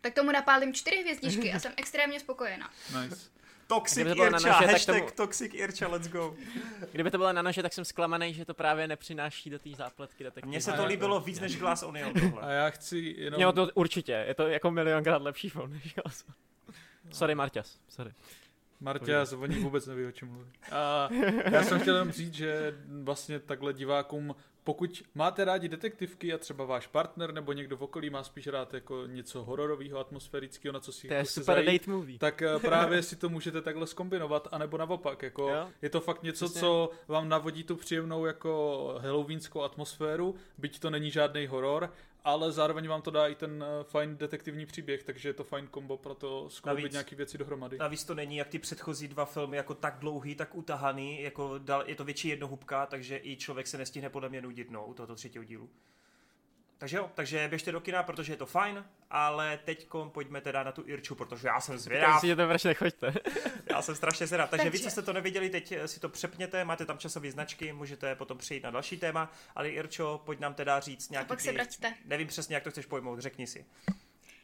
[0.01, 2.69] tak tomu napálím čtyři hvězdičky a jsem extrémně spokojená.
[3.01, 3.29] Nice.
[3.67, 6.35] Toxic to na Irča, nože, tak hashtag tomu- Toxic Irča, let's go.
[6.91, 10.23] kdyby to bylo na nože, tak jsem zklamaný, že to právě nepřináší do té zápletky
[10.23, 10.49] A detektivní.
[10.49, 12.53] Mně se A to líbilo víc než Glass Onion A tohle.
[12.53, 13.41] já chci jenom...
[13.41, 16.25] Jo, to určitě, je to jako milionkrát lepší film než Glass.
[17.11, 18.11] Sorry, Marťas, sorry.
[18.79, 20.49] Martě, já o ní vůbec neví, o čem mluví.
[20.71, 21.09] A
[21.51, 24.35] já jsem chtěl jenom říct, že vlastně takhle divákům,
[24.67, 28.73] pokud máte rádi detektivky a třeba váš partner nebo někdo v okolí má spíš rád
[28.73, 32.19] jako něco hororového, atmosférického, na co si To je jako super zajít, date movie.
[32.19, 35.67] tak eh, právě si to můžete takhle skombinovat, anebo naopak, jako Jo.
[35.81, 36.61] je to fakt něco, Přesně.
[36.61, 41.93] co vám navodí tu příjemnou jako halloweenskou atmosféru, byť to není žádný horor,
[42.27, 45.67] ale zároveň vám to dá i ten eh, fajn detektivní příběh, takže je to fajn
[45.67, 47.77] kombo pro to skloubit nějaké věci dohromady.
[47.77, 51.83] Navíc to není jak ty předchozí dva filmy jako tak dlouhý, tak utahaný, jako dal,
[51.87, 55.15] je to větší jednohubka, takže i člověk se nestihne podle mě nudit no, u tohoto
[55.15, 55.69] třetího dílu.
[56.77, 60.71] Takže jo, takže běžte do kina, protože je to fajn, ale teď pojďme teda na
[60.71, 63.13] tu Irču, protože já jsem Já zvědav, si to proč nechoďte.
[63.69, 64.49] já jsem strašně zvědav.
[64.49, 67.73] Takže vy, Takže- co jste to neviděli, teď si to přepněte, máte tam časové značky,
[67.73, 71.51] můžete potom přejít na další téma, ale Irčo, pojď nám teda říct nějaký pak se
[71.51, 71.93] vraťte.
[72.05, 73.65] Nevím přesně, jak to chceš pojmout, řekni si.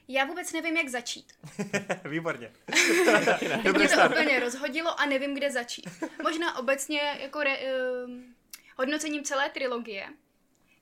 [0.07, 1.34] Já vůbec nevím, jak začít.
[2.10, 2.51] Výborně.
[3.64, 5.89] Dobrý mě to úplně rozhodilo a nevím, kde začít.
[6.23, 7.57] Možná obecně jako re,
[8.05, 8.35] um,
[8.77, 10.07] hodnocením celé trilogie,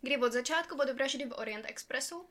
[0.02, 2.30] kdy od začátku od vraždy v Orient Expressu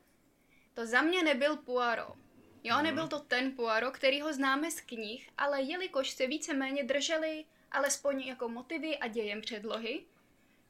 [0.73, 2.17] to za mě nebyl Poirot.
[2.63, 7.45] Jo, nebyl to ten Poirot, který ho známe z knih, ale jelikož se víceméně drželi
[7.71, 10.05] alespoň jako motivy a dějem předlohy,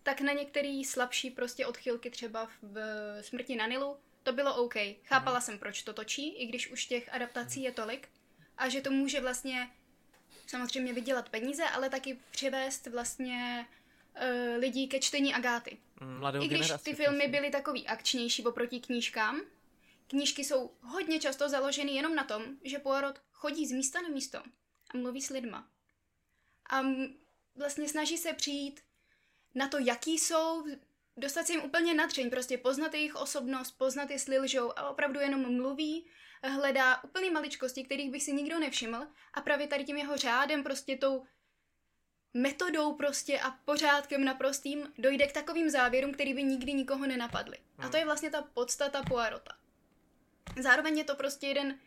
[0.03, 2.77] tak na některé slabší prostě odchylky třeba v
[3.21, 4.75] Smrti na Nilu to bylo OK.
[5.03, 8.09] Chápala jsem, proč to točí, i když už těch adaptací je tolik.
[8.57, 9.69] A že to může vlastně
[10.47, 13.67] samozřejmě vydělat peníze, ale taky přivést vlastně
[14.15, 15.77] uh, lidí ke čtení Agáty.
[16.01, 17.39] Mladou I když generaci, ty filmy přesně.
[17.39, 19.41] byly takový akčnější oproti knížkám,
[20.07, 24.39] knížky jsou hodně často založeny jenom na tom, že Poirot chodí z místa na místo
[24.93, 25.67] a mluví s lidma.
[26.69, 26.81] A
[27.55, 28.81] vlastně snaží se přijít
[29.55, 30.65] na to, jaký jsou,
[31.17, 35.55] dostat se jim úplně natřeň, prostě poznat jejich osobnost, poznat, jestli lžou a opravdu jenom
[35.55, 36.07] mluví,
[36.43, 40.97] hledá úplný maličkosti, kterých bych si nikdo nevšiml a právě tady tím jeho řádem, prostě
[40.97, 41.23] tou
[42.33, 47.57] metodou prostě a pořádkem naprostým dojde k takovým závěrům, který by nikdy nikoho nenapadly.
[47.77, 49.51] A to je vlastně ta podstata Poirota.
[50.59, 51.79] Zároveň je to prostě jeden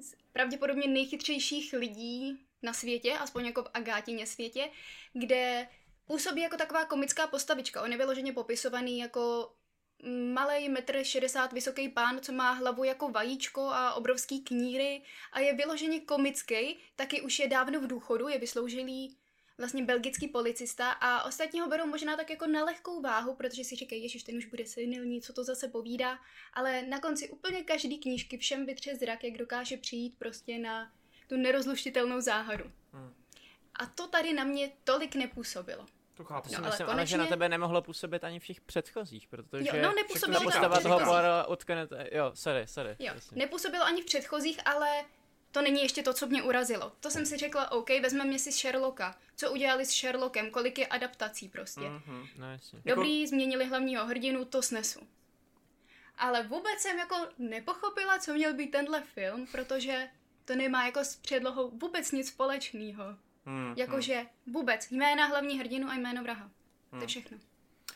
[0.00, 4.70] z pravděpodobně nejchytřejších lidí na světě, aspoň jako v Agátině světě,
[5.12, 5.68] kde
[6.06, 7.82] působí jako taková komická postavička.
[7.82, 9.52] On je vyloženě popisovaný jako
[10.32, 15.02] malý metr 60 vysoký pán, co má hlavu jako vajíčko a obrovský kníry
[15.32, 19.16] a je vyloženě komický, taky už je dávno v důchodu, je vysloužilý
[19.60, 23.76] vlastně belgický policista a ostatní ho berou možná tak jako na lehkou váhu, protože si
[23.76, 26.18] říkají, ježiš, ten už bude senilní, co to zase povídá,
[26.54, 30.92] ale na konci úplně každý knížky všem vytře zrak, jak dokáže přijít prostě na
[31.28, 32.64] tu nerozluštitelnou záhadu.
[32.92, 33.14] Hmm.
[33.74, 35.86] A to tady na mě tolik nepůsobilo.
[36.14, 36.48] To chápu.
[36.48, 39.26] Si No, ale myslím, ale že na konečně- tebe nemohlo působit ani v těch předchozích,
[39.28, 41.08] protože Jo, no, nepůsobilo to postava toho říkám.
[41.08, 42.96] Poirota utknete, jo, sorry, sorry.
[42.98, 43.38] Jo, jasně.
[43.38, 45.04] nepůsobilo ani v předchozích, ale
[45.52, 46.92] to není ještě to, co mě urazilo.
[47.00, 49.18] To jsem si řekla, OK, vezmeme si Sherlocka.
[49.36, 51.80] Co udělali s Sherlockem, kolik je adaptací prostě.
[51.80, 52.26] Mhm.
[52.38, 52.78] No jasně.
[52.84, 55.00] Jako- Dobrý, změnili hlavního hrdinu, to snesu.
[56.18, 60.08] Ale vůbec jsem jako nepochopila, co měl být tenhle film, protože
[60.44, 63.04] to nemá jako s předlohou vůbec nic společného.
[63.04, 63.74] Hmm, hmm.
[63.76, 66.50] Jakože vůbec jména hlavní hrdinu a jméno vraha.
[66.90, 67.38] To je všechno.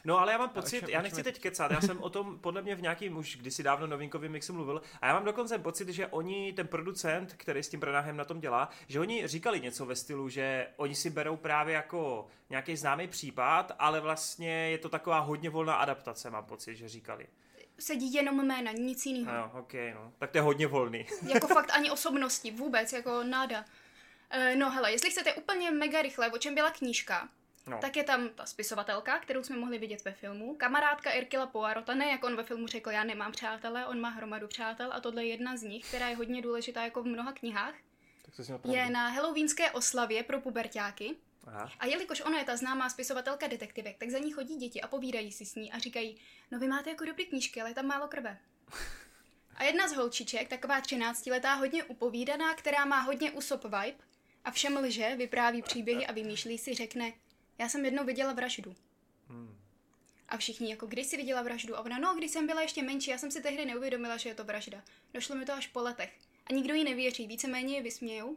[0.05, 2.75] No ale já mám pocit, já nechci teď kecat, já jsem o tom podle mě
[2.75, 6.53] v nějakým už kdysi dávno novinkovým mixu mluvil a já mám dokonce pocit, že oni,
[6.53, 10.29] ten producent, který s tím Branahem na tom dělá, že oni říkali něco ve stylu,
[10.29, 15.51] že oni si berou právě jako nějaký známý případ, ale vlastně je to taková hodně
[15.51, 17.27] volná adaptace, mám pocit, že říkali.
[17.79, 19.33] Sedí jenom jména, nic jiného.
[19.37, 20.13] No, ok, no.
[20.19, 21.07] Tak to je hodně volný.
[21.35, 23.65] Jako fakt ani osobnosti, vůbec, jako náda.
[24.31, 27.29] Eh, No hele, jestli chcete úplně mega rychle, o čem byla knížka,
[27.66, 27.78] No.
[27.78, 32.07] tak je tam ta spisovatelka, kterou jsme mohli vidět ve filmu, kamarádka Erkila Poirota, ne
[32.07, 35.31] jak on ve filmu řekl, já nemám přátele, on má hromadu přátel a tohle je
[35.31, 37.74] jedna z nich, která je hodně důležitá jako v mnoha knihách,
[38.23, 41.16] Tak to je na halloweenské oslavě pro pubertáky
[41.47, 41.70] Aha.
[41.81, 45.32] a jelikož ona je ta známá spisovatelka detektivek, tak za ní chodí děti a povídají
[45.32, 46.16] si s ní a říkají,
[46.51, 48.39] no vy máte jako dobrý knížky, ale je tam málo krve.
[49.57, 54.05] A jedna z holčiček, taková 13-letá, hodně upovídaná, která má hodně usop vibe
[54.45, 57.12] a všem lže, vypráví příběhy a vymýšlí si, řekne,
[57.59, 58.75] já jsem jednou viděla vraždu.
[59.29, 59.59] Hmm.
[60.29, 61.77] A všichni jako, kdy jsi viděla vraždu?
[61.77, 64.35] A ona, no, když jsem byla ještě menší, já jsem si tehdy neuvědomila, že je
[64.35, 64.83] to vražda.
[65.15, 66.13] Došlo mi to až po letech.
[66.47, 68.37] A nikdo jí nevěří, víceméně je vysmějou.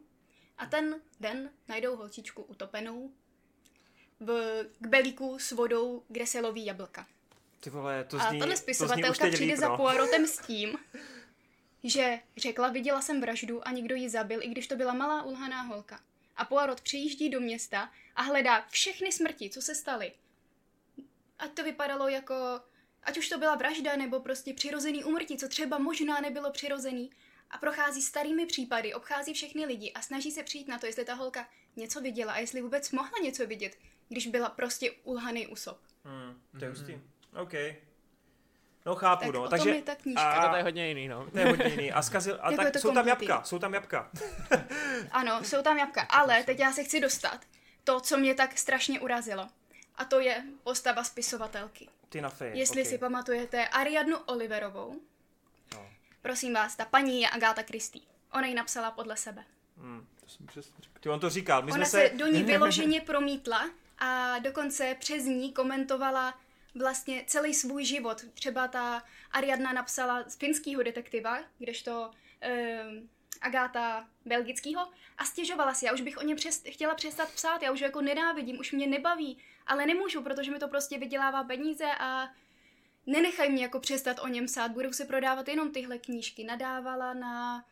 [0.57, 3.11] A ten den najdou holčičku utopenou
[4.19, 7.07] v k belíku s vodou, kde se loví jablka.
[7.59, 9.77] Ty vole, to A zní, tahle to zní už spisovatelka teď přijde líp, za no.
[9.77, 10.77] Poirotem s tím,
[11.83, 15.61] že řekla, viděla jsem vraždu a někdo ji zabil, i když to byla malá ulhaná
[15.61, 15.99] holka.
[16.37, 20.11] A Poirot přijíždí do města a hledá všechny smrti, co se staly.
[21.39, 22.35] Ať to vypadalo jako,
[23.03, 27.11] ať už to byla vražda nebo prostě přirozený úmrtí, co třeba možná nebylo přirozený.
[27.49, 31.13] A prochází starými případy, obchází všechny lidi a snaží se přijít na to, jestli ta
[31.13, 33.77] holka něco viděla a jestli vůbec mohla něco vidět,
[34.09, 35.79] když byla prostě ulhaný úsop.
[36.03, 37.01] Hmm, to je hustý.
[37.41, 37.53] OK.
[38.87, 39.39] No chápu, Tak no.
[39.39, 40.33] o tom Takže je ta knížka.
[40.35, 41.27] Jako to je hodně jiný, no.
[41.31, 41.91] to je hodně jiný.
[41.91, 44.11] A zkazil, a Jako tak jsou tam jabka, jsou tam jabka.
[45.11, 47.39] Ano, jsou tam jabka, ale teď já se chci dostat
[47.83, 49.47] to, co mě tak strašně urazilo.
[49.95, 51.89] A to je postava spisovatelky.
[52.09, 52.51] Ty na fej.
[52.57, 52.91] Jestli okay.
[52.91, 55.01] si pamatujete Ariadnu Oliverovou,
[55.73, 55.85] No.
[56.21, 58.05] prosím vás, ta paní je Agáta Christie.
[58.33, 59.43] Ona ji napsala podle sebe.
[59.77, 60.07] Hmm.
[60.23, 60.99] To jsem přesně říkal.
[60.99, 62.09] Ty on to říkal, my Ona jsme se...
[62.09, 63.69] se do ní vyloženě promítla
[63.99, 66.33] a dokonce přes ní komentovala
[66.77, 68.25] vlastně celý svůj život.
[68.33, 73.09] Třeba ta Ariadna napsala z finského detektiva, kdežto um,
[73.41, 74.87] Agáta belgického
[75.17, 78.01] a stěžovala si, já už bych o něm přest, chtěla přestat psát, já už jako
[78.01, 79.37] nenávidím, už mě nebaví,
[79.67, 82.29] ale nemůžu, protože mi to prostě vydělává peníze a
[83.05, 86.43] nenechaj mě jako přestat o něm psát, budou se prodávat jenom tyhle knížky.
[86.43, 87.65] Nadávala na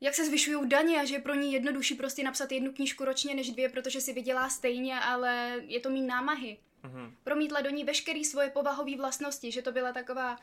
[0.00, 3.34] jak se zvyšují daně a že je pro ní jednodušší prostě napsat jednu knížku ročně
[3.34, 6.58] než dvě, protože si vydělá stejně, ale je to mít námahy.
[6.82, 7.16] Mhm.
[7.24, 10.36] Promítla do ní veškeré svoje povahové vlastnosti, že to byla taková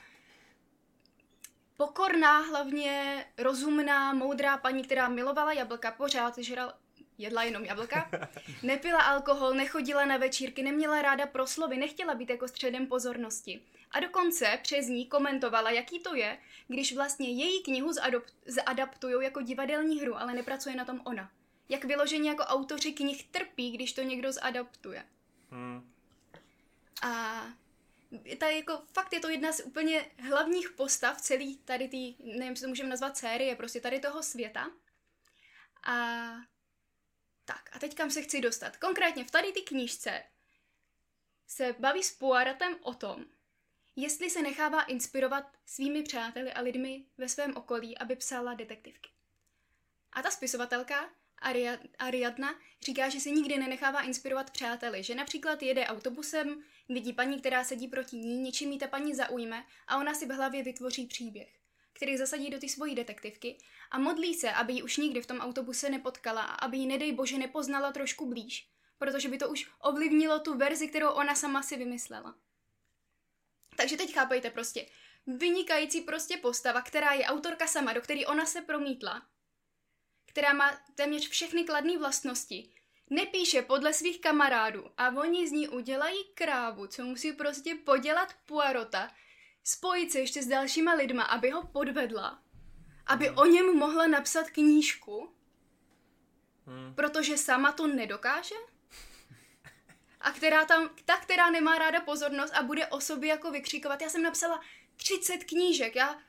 [1.78, 6.74] pokorná, hlavně rozumná, moudrá paní, která milovala jablka, pořád žral,
[7.18, 8.10] jedla jenom jablka,
[8.64, 13.62] nepila alkohol, nechodila na večírky, neměla ráda proslovy, nechtěla být jako středem pozornosti.
[13.92, 16.38] A dokonce přes ní komentovala, jaký to je,
[16.68, 21.32] když vlastně její knihu zadop- zadaptují jako divadelní hru, ale nepracuje na tom ona.
[21.70, 25.04] Jak vyloženě jako autoři knih trpí, když to někdo zadaptuje.
[25.52, 25.92] Hmm.
[27.02, 27.44] A
[28.40, 32.62] ta jako, fakt je to jedna z úplně hlavních postav celý tady tý, nevím, jestli
[32.62, 34.72] to můžeme nazvat série, prostě tady toho světa.
[35.84, 36.28] A
[37.46, 38.78] tak, a teď kam se chci dostat.
[38.78, 40.24] Konkrétně v tady ty knížce
[41.48, 43.26] se baví s Poirotem o tom,
[43.96, 49.10] jestli se nechává inspirovat svými přáteli a lidmi ve svém okolí, aby psala detektivky.
[50.14, 51.10] A ta spisovatelka,
[52.00, 57.64] Ariadna, říká, že se nikdy nenechává inspirovat přáteli, že například jede autobusem, vidí paní, která
[57.64, 61.60] sedí proti ní, něčím jí ta paní zaujme a ona si v hlavě vytvoří příběh,
[61.94, 63.58] který zasadí do ty svojí detektivky
[63.92, 67.12] a modlí se, aby ji už nikdy v tom autobuse nepotkala a aby ji nedej
[67.12, 71.78] bože nepoznala trošku blíž, protože by to už ovlivnilo tu verzi, kterou ona sama si
[71.78, 72.36] vymyslela.
[73.76, 74.86] Takže teď chápejte prostě,
[75.28, 79.28] vynikající prostě postava, která je autorka sama, do které ona se promítla,
[80.38, 82.70] která má téměř všechny kladné vlastnosti,
[83.10, 89.12] nepíše podle svých kamarádů a oni z ní udělají krávu, co musí prostě podělat Poirota,
[89.64, 92.44] spojit se ještě s dalšíma lidma, aby ho podvedla,
[93.06, 95.34] aby o něm mohla napsat knížku,
[96.66, 96.94] Hmm.
[96.96, 98.56] protože sama to nedokáže?
[100.22, 104.02] A která tam, ta, která nemá ráda pozornost a bude o sobě jako vykřikovat.
[104.02, 104.62] Já jsem napsala
[104.98, 106.20] 30 knížek, já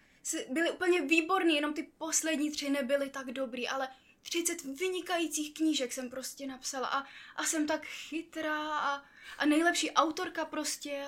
[0.51, 3.89] byly úplně výborný, jenom ty poslední tři nebyly tak dobrý, ale
[4.23, 7.05] 30 vynikajících knížek jsem prostě napsala a,
[7.37, 9.03] a jsem tak chytrá a,
[9.39, 11.05] a nejlepší autorka prostě.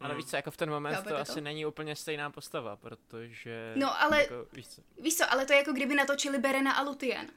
[0.00, 1.20] A, Ale víš co, jako v ten moment Chápete to to?
[1.22, 3.72] asi není úplně stejná postava, protože...
[3.76, 6.82] No, ale- Jako, víš co, víš co, ale to je jako kdyby natočili Berena a
[6.82, 7.30] Lutien.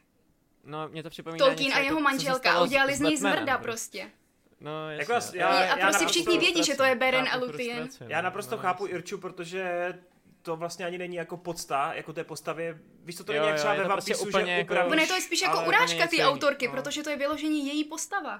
[0.63, 3.57] no, mě to připomíná Tolkien něco, a jako, jeho manželka a udělali z něj zmrda
[3.57, 3.63] že?
[3.63, 4.11] prostě.
[4.59, 5.01] No, jasně.
[5.13, 7.77] Jako já- já- a prostě naprosto všichni vědí, že to je Beren a Lutien.
[7.77, 8.23] frustraci, Já no.
[8.23, 8.87] naprosto No, chápu.
[8.87, 9.93] Irču, protože
[10.41, 12.79] to vlastně ani není jako podsta, jako té postavě.
[13.03, 14.91] Víš, co to Jo, není jak třeba je ve to prostě úplně že jako- upravíš,
[14.91, 16.73] Ono je to spíš jako urážka jiný, autorky, no.
[16.73, 18.31] protože to je vyloženě její postava.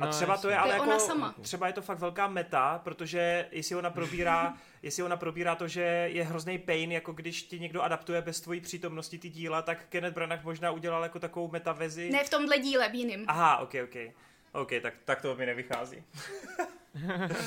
[0.00, 1.34] A No, třeba to je ale To je jako, ona sama.
[1.42, 5.80] třeba je to fakt velká meta, protože jestli ona probírá, jestli ona probírá to, že
[6.12, 10.14] je hrozný pain, jako když ti někdo adaptuje bez tvojí přítomnosti ty díla, tak Kenneth
[10.14, 12.10] Branagh možná udělal jako takovou metavezi.
[12.10, 13.24] Ne v tomhle díle, v jiným.
[13.28, 13.96] Aha, ok, ok.
[14.52, 16.04] Ok, tak, tak to mi nevychází.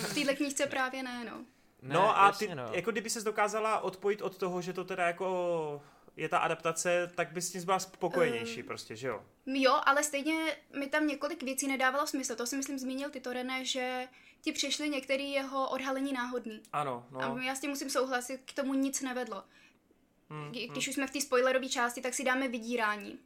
[0.07, 1.45] V téhle knížce právě ne, no.
[1.81, 2.69] Ne, no a jasně, ty, no.
[2.71, 5.81] jako kdyby ses dokázala odpojit od toho, že to teda jako
[6.17, 9.23] je ta adaptace, tak bys s tím byla spokojenější Eh, prostě, že jo?
[9.45, 12.35] Jo, ale stejně mi tam několik věcí nedávalo smysl.
[12.35, 14.07] To si myslím zmínil ty to René, že
[14.41, 16.61] ti přišly některé jeho odhalení náhodný.
[16.73, 17.21] Ano, no.
[17.21, 19.43] A já s tím musím souhlasit, k tomu nic nevedlo.
[20.29, 23.19] Hmm, Kdy- Když už jsme v té spoilerové části, tak si dáme vydírání.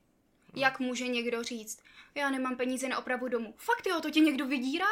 [0.55, 1.79] Jak může někdo říct,
[2.15, 3.53] já nemám peníze na opravu domu.
[3.57, 4.85] Fakt jo, to tě někdo vydírá?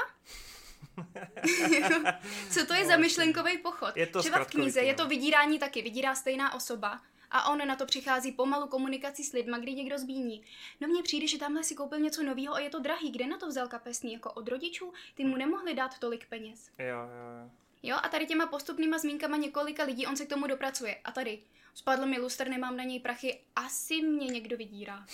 [2.50, 3.98] Co to je za myšlenkový pochod?
[3.98, 7.02] Je to Třeba v knize je to vydírání taky, vydírá stejná osoba
[7.34, 10.44] a on na to přichází pomalu komunikací s lidma, kdy někdo zbíní.
[10.82, 13.12] No mně přijde, že tamhle si koupil něco nového a je to drahý.
[13.12, 14.14] Kde na to vzal kapesný?
[14.14, 14.94] Jako od rodičů?
[15.16, 16.70] Ty mu nemohli dát tolik peněz.
[16.80, 17.50] Jo, jo, jo.
[17.84, 20.96] Jo, a tady těma postupnýma zmínkama několika lidí on se k tomu dopracuje.
[21.04, 21.40] A tady,
[21.74, 25.06] spadl mi lustr, nemám na něj prachy, asi mě někdo vydírá.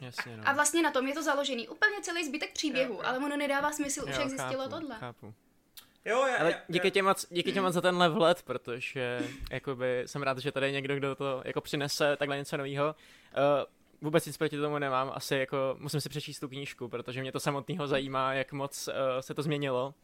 [0.00, 0.42] Jasně, no.
[0.48, 1.68] A vlastně na tom je to založený.
[1.68, 4.96] Úplně celý zbytek příběhu, Jo, ale ono nedává smysl, už Jo, jak zjistilo chápu, tohle.
[4.96, 5.34] Chápu.
[6.04, 10.02] Jo, já, Ale já, díky tě moc, díky tě moc za tenhle vhled, protože jakoby
[10.06, 12.86] jsem rád, že tady je někdo, kdo to jako přinese takhle něco nového.
[12.86, 13.42] Uh,
[14.00, 17.40] vůbec nic proti tomu nemám, asi jako musím si přečíst tu knížku, protože mě to
[17.40, 19.94] samotného zajímá, jak moc uh, se to změnilo.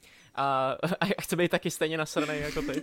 [0.40, 2.82] A, a já chci být taky stejně nasranej jako ty.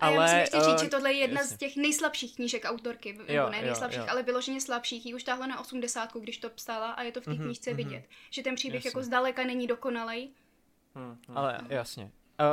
[0.00, 1.56] A já musím ještě eh, říct, že tohle je jedna jasně.
[1.56, 4.06] z těch nejslabších knížek autorky, nebo Jo, ne jo, nejslabších, jo.
[4.08, 5.06] ale vyloženě slabších.
[5.06, 7.70] Jí už táhla na 80, když to psala a je to v té Mhm, knížce
[7.70, 7.76] mhm.
[7.76, 8.04] vidět.
[8.30, 8.88] Že ten příběh Jasně.
[8.88, 10.30] jako zdaleka není dokonalej.
[10.94, 11.38] Hm, hm.
[11.38, 12.04] Ale jasně.
[12.04, 12.10] Uh,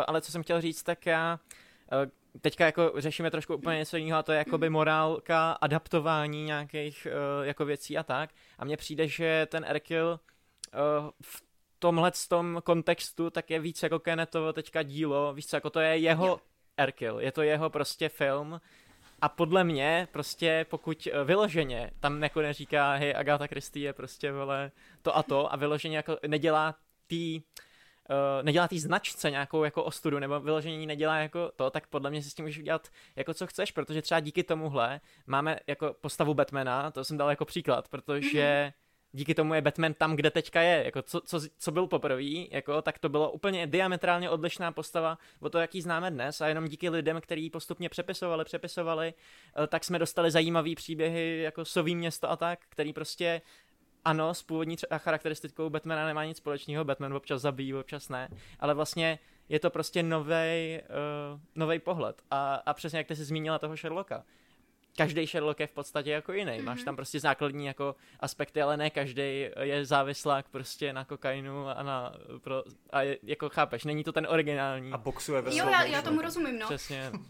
[0.07, 1.39] ale co jsem chtěl říct, tak já
[2.03, 2.11] uh,
[2.41, 7.07] teďka jako řešíme trošku úplně něco jiného a to je jakoby morálka, adaptování nějakých
[7.39, 8.29] uh, jako věcí a tak.
[8.59, 10.19] A mně přijde, že ten Erkil
[10.73, 11.46] uh, v
[11.79, 15.97] tomhle tom kontextu tak je víc jako Kennethovo teďka dílo, víš co, jako to je
[15.97, 16.39] jeho Jo.
[16.77, 18.61] Erkil, je to jeho prostě film.
[19.21, 24.31] A podle mě prostě pokud eh, vyloženě tam jako neříká, hej Agatha Christie je prostě
[24.31, 24.71] vole
[25.01, 25.53] to a to.
[25.53, 26.75] A vyloženě jako nedělá
[27.07, 27.41] tý
[28.09, 32.23] uh, nedělá tý značce nějakou jako ostudu, nebo vyložení nedělá jako to, tak podle mě
[32.23, 36.33] si s tím můžeš udělat jako co chceš, protože třeba díky tomuhle máme jako postavu
[36.33, 38.73] Batmana, to jsem dal jako příklad, protože
[39.11, 42.81] díky tomu je Batman tam, kde teďka je, jako co, co, co byl poprvé, jako,
[42.81, 46.89] tak to bylo úplně diametrálně odlišná postava od toho, jaký známe dnes a jenom díky
[46.89, 49.13] lidem, který postupně přepisovali, přepisovali,
[49.63, 53.41] eh, tak jsme dostali zajímavý příběhy jako Sový město a tak, který prostě
[54.05, 58.29] ano, s původní třeba charakteristikou Batmana nemá nic společného, Batman občas zabíjí, občas ne,
[58.59, 59.19] ale vlastně
[59.49, 60.81] je to prostě novej,
[61.33, 62.21] uh, novej pohled.
[62.31, 64.23] A, a přesně jak ty jsi zmínila toho Sherlocka.
[64.97, 66.51] Každý Sherlock je v podstatě jako jiný.
[66.51, 66.63] Mm-hmm.
[66.63, 71.83] Máš tam prostě základní jako aspekty, ale ne každý je závislák prostě na kokainu a
[71.83, 74.91] na pro, a je, jako chápeš, není to ten originální.
[74.91, 76.65] A boxuje ve Jo, já, já tomu rozumím, no.
[76.67, 77.11] Přesně.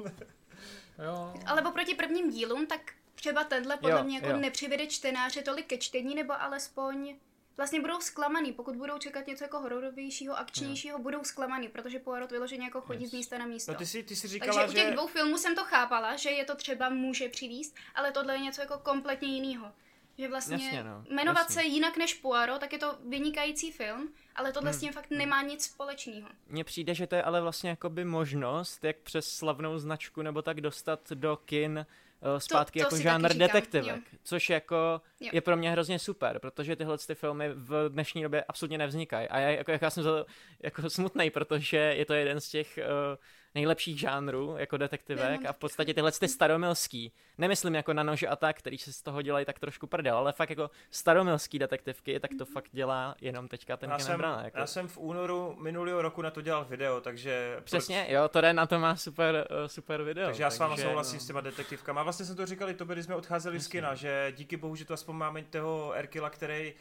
[1.05, 1.33] Jo.
[1.45, 2.81] Ale oproti prvním dílům, tak
[3.15, 4.37] třeba tenhle podle Jo, mě jako jo.
[4.37, 7.15] nepřivede čtenáře tolik ke čtení, nebo alespoň
[7.57, 8.53] vlastně budou zklamaný.
[8.53, 13.11] Pokud budou čekat něco jako hororovějšího, akčnějšího, budou zklamaný, protože Poirot vyloženě jako chodí Yes.
[13.11, 13.71] z místa na místo.
[13.71, 14.91] No ty si, ty si Takže říkala, u těch že...
[14.91, 18.61] dvou filmů jsem to chápala, že je to třeba může přivíst, ale tohle je něco
[18.61, 19.71] jako kompletně jiného.
[20.19, 21.53] Že vlastně Jasně, no, jmenovat jasně.
[21.53, 25.09] se jinak než Poirot, tak je to vynikající film, ale tohle Hmm, s tím fakt
[25.09, 26.29] nemá nic společného.
[26.47, 30.61] Mně přijde, že to je ale vlastně jakoby možnost, jak přes slavnou značku nebo tak
[30.61, 31.85] dostat do kin
[32.37, 34.19] zpátky to jako si žánr detektivek, jo.
[34.23, 35.29] což jako Jo.
[35.33, 39.39] je pro mě hrozně super, protože tyhle ty filmy v dnešní době absolutně nevznikají a
[39.39, 40.25] já, jako, já jsem za to
[40.63, 43.17] jako smutný, protože je to jeden z těch uh,
[43.55, 48.35] nejlepších žánrů jako detektivek a v podstatě tyhle ty staromilský, nemyslím jako na nože a
[48.35, 52.31] tak, který se z toho dělají tak trošku prdel, ale fakt jako staromilský detektivky, tak
[52.37, 54.59] to fakt dělá jenom teďka ten já jsem, Branagh, jako.
[54.59, 57.59] já jsem v únoru minulého roku na to dělal video, takže...
[57.63, 60.25] Přesně, jo, to jde na to má super, uh, super video.
[60.25, 61.21] Takže já s váma takže, souhlasím no.
[61.21, 62.01] s těma detektivkama.
[62.01, 64.85] A vlastně jsme to říkali to, když jsme odcházeli z kina, že díky bohu, že
[64.85, 66.73] tu aspoň máme toho Erkila, který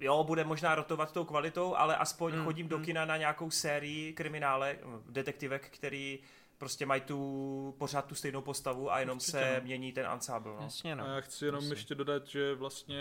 [0.00, 2.84] jo, bude možná rotovat tou kvalitou, ale aspoň Mm, chodím do mm.
[2.84, 4.78] kina na nějakou sérii kriminále,
[5.08, 6.18] detektivek, který
[6.58, 9.64] prostě mají tu pořád tu stejnou postavu a jenom Určitě, se no.
[9.64, 10.52] mění ten ensemble.
[10.52, 10.62] No.
[10.62, 11.04] Jasně, no.
[11.04, 11.72] A já chci jenom Jasně.
[11.74, 12.98] ještě dodat, že vlastně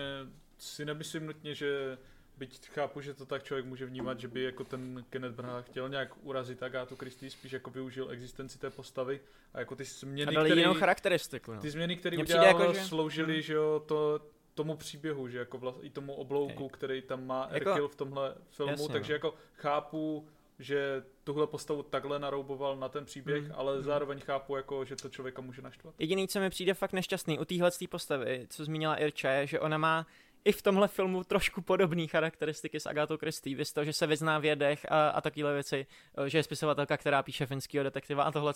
[0.57, 1.97] si nemyslím nutně, že
[2.38, 5.89] byť chápu, že to tak člověk může vnímat, že by jako ten Kenneth Branagh chtěl
[5.89, 9.19] nějak urazit Agátu Christie, spíš jako využil existenci té postavy
[9.53, 11.61] a jako ty A změny, dali které jinou charakteristiku, no.
[11.61, 14.19] ty změny, které udělal, jako, že- sloužily, že jo, to
[14.60, 16.69] tomu příběhu, že jako vlastně i tomu oblouku, Hej.
[16.69, 19.15] který tam má Jako- Erkil v tomhle filmu, Jasně, takže no.
[19.15, 20.27] jako chápu,
[20.60, 23.84] že tuhle postavu takhle narouboval na ten příběh, Mm, ale mm.
[23.84, 25.95] zároveň chápu, jako, že to člověka může naštvat.
[25.99, 29.77] Jediný, co mi přijde fakt nešťastný u téhle postavy, co zmínila Irča, je, že ona
[29.77, 30.06] má
[30.45, 34.40] i v tomhle filmu trošku podobné charakteristiky s Agatou Christie, vys to, že se vyzná
[34.40, 35.86] v jedech a, a takovéhle věci,
[36.26, 38.53] že je spisovatelka, která píše finského detektiva a tohle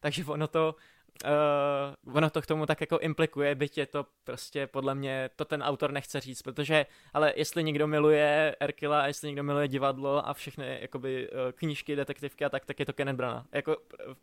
[0.00, 0.74] takže ono to,
[1.24, 5.44] uh, ono to k tomu tak jako implikuje, byť je to prostě podle mě, to
[5.44, 10.28] ten autor nechce říct, protože, ale jestli někdo miluje Erkila a jestli někdo miluje divadlo
[10.28, 13.46] a všechny jakoby eh, knížky, detektivky a tak, tak je to Kenneth Branagh.
[13.52, 14.14] Jako, eh,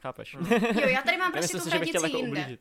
[0.00, 0.34] chápeš?
[0.80, 2.30] Jo, já tady mám prostě Nemyslím tu hranici jako jinde.
[2.30, 2.60] ublížit.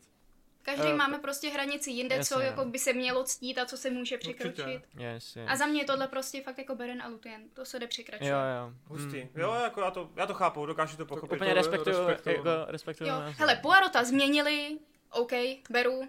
[0.66, 2.72] Každý Eh, máme prostě hranici jinde, co jasně, jako no.
[2.72, 4.88] by se mělo ctít a co se může překročit.
[4.98, 5.46] Yes, yes.
[5.48, 7.50] A za mě je tohle prostě fakt jako Beren a Lutien.
[7.54, 8.32] To se jde překračovat.
[8.32, 8.74] Jo, jo.
[8.86, 9.22] Hustý.
[9.22, 9.30] Mm.
[9.42, 11.36] Jo, jako já to, já to chápu, dokážu to pochopit.
[11.36, 12.66] Úplně respektuju, respektuju, jako no.
[12.68, 13.10] respektuju.
[13.10, 14.78] Jo, hele, Poirota změnili,
[15.12, 15.32] OK,
[15.70, 16.02] beru,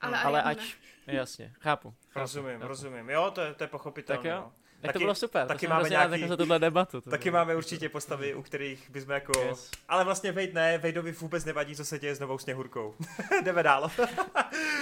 [0.00, 0.74] ale, ale Ariadnu ať,
[1.06, 1.94] jasně, chápu.
[2.16, 2.68] Rozumím, chápu.
[2.68, 3.10] rozumím.
[3.10, 4.22] Jo, to je, to je pochopitelné.
[4.22, 4.36] Tak jo.
[4.36, 4.52] no.
[4.82, 6.12] Tak Taky- to bylo super, taky máme nějaký...
[6.20, 7.00] jako za tuhle debatu.
[7.00, 7.40] To Taky bylo.
[7.40, 9.32] máme určitě postavy, u kterých bychom jako...
[9.40, 9.70] Yes.
[9.88, 12.94] Ale vlastně Vejt ne, Vejdovi vůbec nevadí, co se děje s novou sněhurkou.
[13.44, 13.90] Jdeme dál.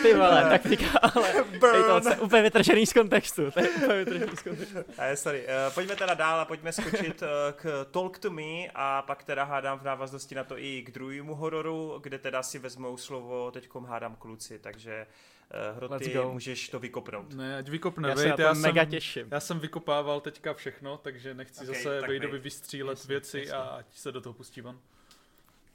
[0.03, 2.09] Ty vole, tak teďka, ale Burn.
[2.09, 4.79] Je úplně vytržený z kontextu, to je úplně vytržený z kontextu.
[4.99, 5.45] A je sorry.
[5.45, 9.45] Uh, pojďme teda dál a pojďme skočit uh, k Talk to Me a pak teda
[9.45, 13.85] hádám v návaznosti na to i k druhému hororu, kde teda si vezmou slovo teďkom
[13.85, 15.40] hádám kluci, takže uh,
[15.77, 16.33] Hroty, Let's go.
[16.33, 17.35] můžeš to vykopnout.
[17.35, 19.29] Ne, ať vykopne Já se na Vejt, to já, mega jsem, těším.
[19.31, 23.53] já jsem vykopával teďka všechno, takže nechci Ok, zase Vejdovi vystřílet Jasně, věci jasně.
[23.53, 24.81] a ať se do toho pustí on.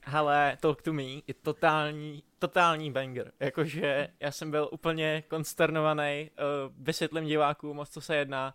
[0.07, 3.31] Hele, Talk to Me je totální, totální banger.
[3.39, 6.31] Jakože já jsem byl úplně konsternovaný,
[6.67, 8.53] uh, vysvětlím divákům, o co se jedná.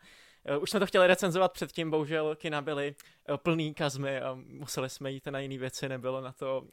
[0.57, 2.95] Uh, už jsme to chtěli recenzovat předtím, bohužel kina byly
[3.31, 6.69] uh, plný kazmy a museli jsme jít na jiné věci, nebylo na to, uh,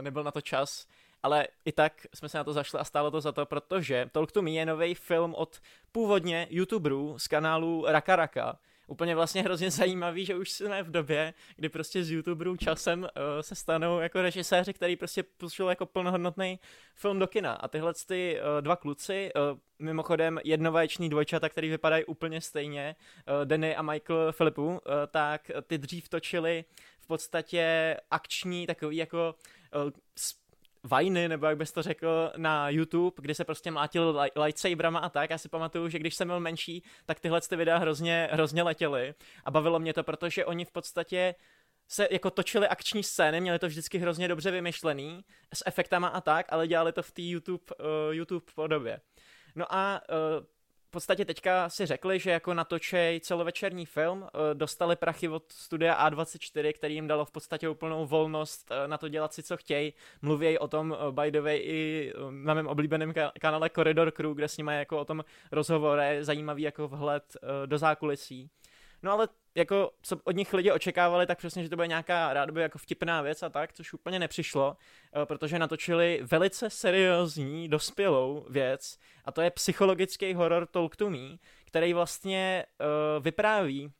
[0.00, 0.86] nebyl na to čas.
[1.22, 4.32] Ale i tak jsme se na to zašli a stálo to za to, protože Talk
[4.32, 5.60] to Me je nový film od
[5.92, 8.58] původně youtuberů z kanálu Raka Raka.
[8.88, 13.08] Úplně vlastně hrozně zajímavý, že už jsme v době, kdy prostě z youtuberů časem uh,
[13.40, 16.58] se stanou jako režiséři, který prostě pustili jako plnohodnotný
[16.94, 17.52] film do kina.
[17.52, 22.96] A tyhle ty uh, dva kluci, uh, mimochodem jednovaječný dvojčata, který vypadají úplně stejně,
[23.28, 24.78] uh, Danny a Michael Filipu, uh,
[25.10, 26.64] tak ty dřív točili
[27.00, 29.34] v podstatě akční takový jako
[29.84, 29.90] uh,
[30.86, 35.08] vajny, nebo jak bys to řekl, na YouTube, kdy se prostě mlátil li- lightsaberama a
[35.08, 35.30] tak.
[35.30, 39.14] Já si pamatuju, že když jsem byl menší, tak tyhle ty videa hrozně, hrozně letěly
[39.44, 41.34] a bavilo mě to, protože oni v podstatě
[41.88, 46.46] se jako točili akční scény, měli to vždycky hrozně dobře vymyšlený, s efektama a tak,
[46.48, 49.00] ale dělali to v té YouTube, uh, YouTube podobě.
[49.54, 50.46] No a uh,
[50.96, 56.72] podstatě teďka si řekli, že jako natočej celovečerní film, uh, dostali prachy od studia A24,
[56.72, 59.92] který jim dalo v podstatě úplnou volnost uh, na to dělat si, co chtějí.
[60.22, 64.34] Mluví o tom, uh, by the way, i na mém oblíbeném ka- kanále Corridor Crew,
[64.34, 67.36] kde s nimi jako o tom rozhovory, zajímavý jako vhled
[67.66, 68.50] do zákulisí.
[69.06, 72.60] No ale jako, co od nich lidi očekávali, tak přesně, že to bude nějaká rádoby
[72.60, 74.76] jako vtipná věc a tak, což úplně nepřišlo,
[75.22, 81.36] eh, protože natočili velice seriózní, dospělou věc a to je psychologický horor Talk to Me,
[81.64, 83.92] který vlastně uh, vypráví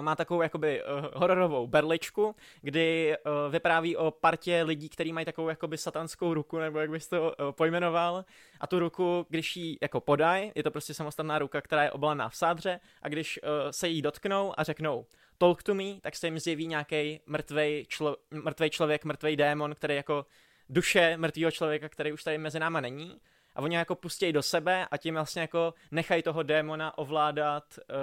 [0.00, 5.48] má takovou jakoby uh, hororovou berličku, kdy uh, vypráví o partě lidí, kteří mají takovou
[5.48, 8.24] jakoby satanskou ruku, nebo jak bys to pojmenoval.
[8.60, 12.28] A tu ruku, když ji jako podaj, je to prostě samostatná ruka, která je obalená
[12.28, 13.40] v sádře a když
[13.70, 15.06] se jí dotknou a řeknou
[15.38, 19.94] talk to me, tak se jim zjeví nějaký mrtvej, člo, mrtvej člověk, mrtvej démon, který
[19.94, 20.26] jako
[20.68, 23.20] duše mrtvého člověka, který už tady mezi náma není.
[23.56, 27.96] A oni jako pustí do sebe a tím vlastně jako nechají toho démona ovládat, uh,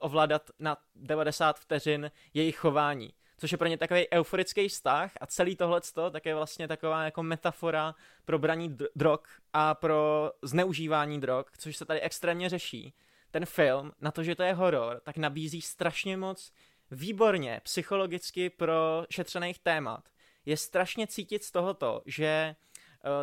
[0.00, 3.12] ovládat na 90 vteřin jejich chování.
[3.38, 7.22] Což je pro ně takový euforický vztah a celý tohleto tak je vlastně taková jako
[7.22, 7.94] metafora
[8.24, 9.20] pro braní dr- drog
[9.52, 12.94] a pro zneužívání drog, což se tady extrémně řeší.
[13.30, 16.52] Ten film, na to, že to je horor, tak nabízí strašně moc
[16.90, 20.08] výborně psychologicky pro šetřených témat.
[20.46, 22.56] Je strašně cítit z tohoto, že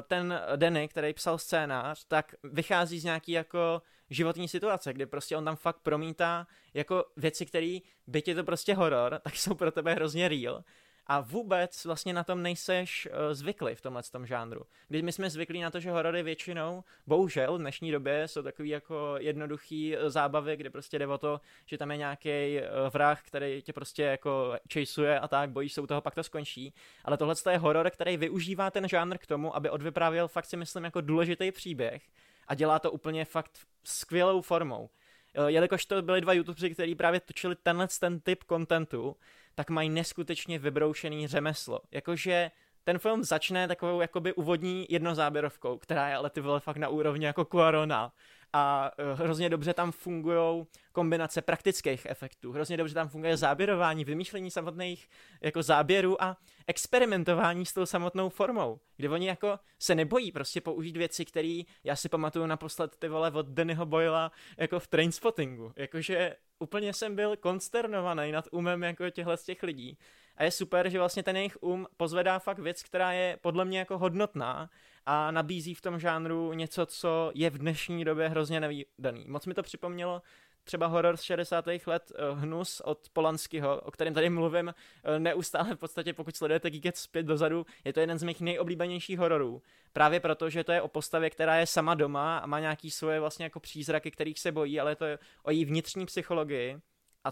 [0.07, 5.45] ten Danny, který psal scénář, tak vychází z nějaký jako životní situace, kdy prostě on
[5.45, 7.77] tam fakt promítá jako věci, které,
[8.07, 10.63] byť je to prostě horor, tak jsou pro tebe hrozně real.
[11.07, 14.61] A vůbec vlastně na tom nejseš uh, zvyklý v tomhle tom žánru.
[14.87, 18.69] Když my jsme zvyklí na to, že horory většinou, bohužel v dnešní době jsou takový
[18.69, 23.21] jako jednoduchý eh, zábavy, kde prostě jde o to, že tam je nějaký uh, vrah,
[23.23, 26.73] který tě prostě jako chaseuje a tak, bojíš se u toho, pak to skončí.
[27.05, 30.83] Ale tohle je horor, který využívá ten žánr k tomu, aby odvyprávěl fakt si myslím
[30.83, 32.03] jako důležitý příběh
[32.47, 34.89] a dělá to úplně fakt skvělou formou.
[35.33, 39.15] Eh, Jelikož to byli dva youtubři, kteří právě točili tenhle ten typ contentu,
[39.55, 41.79] tak mají neskutečně vybroušený řemeslo.
[41.91, 42.51] Jakože
[42.83, 47.25] ten film začne takovou jakoby úvodní jednozáběrovkou, která je ale ty vole fakt na úrovni
[47.25, 48.11] jako Cuarona
[48.53, 54.51] a uh, hrozně dobře tam fungují kombinace praktických efektů, hrozně dobře tam funguje záběrování, vymýšlení
[54.51, 55.09] samotných
[55.41, 60.97] jako záběrů a experimentování s tou samotnou formou, kde oni jako se nebojí prostě použít
[60.97, 66.35] věci, které já si pamatuju naposled ty vole od Dannyho Boyla jako v Trainspottingu, jakože
[66.59, 69.97] úplně jsem byl konsternovaný nad umem jako těchhle z těch lidí.
[70.37, 73.79] A je super, že vlastně ten jejich um pozvedá fakt věc, která je podle mě
[73.79, 74.69] jako hodnotná
[75.05, 79.25] a nabízí v tom žánru něco, co je v dnešní době hrozně nevýdaný.
[79.27, 80.21] Moc mi to připomnělo
[80.63, 81.65] třeba horor z 60.
[81.85, 86.69] let uh, Hnus od Polanského, o kterém tady mluvím uh, neustále v podstatě, pokud sledujete
[86.69, 89.61] Geekets zpět dozadu, je to jeden z mých nejoblíbenějších hororů.
[89.93, 93.19] Právě proto, že to je o postavě, která je sama doma a má nějaký svoje
[93.19, 96.77] vlastně jako přízraky, kterých se bojí, ale to je o její vnitřní psychologii
[97.23, 97.31] a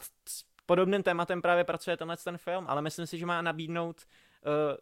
[0.65, 4.01] podobným tématem právě pracuje tenhle ten film, ale myslím si, že má nabídnout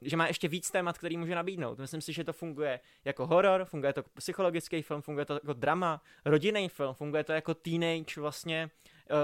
[0.02, 1.80] že má ještě víc témat, který může nabídnout.
[1.80, 5.54] Myslím si, že to funguje jako horor, funguje to jako psychologický film, funguje to jako
[5.54, 8.70] drama, rodinný film, funguje to jako teenage vlastně
[9.12, 9.18] uh,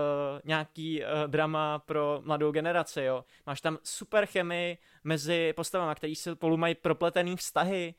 [0.43, 3.25] nějaký uh, drama pro mladou generaci, jo.
[3.45, 7.93] Máš tam super chemii mezi postavami, který se spolu mají propletený vztahy,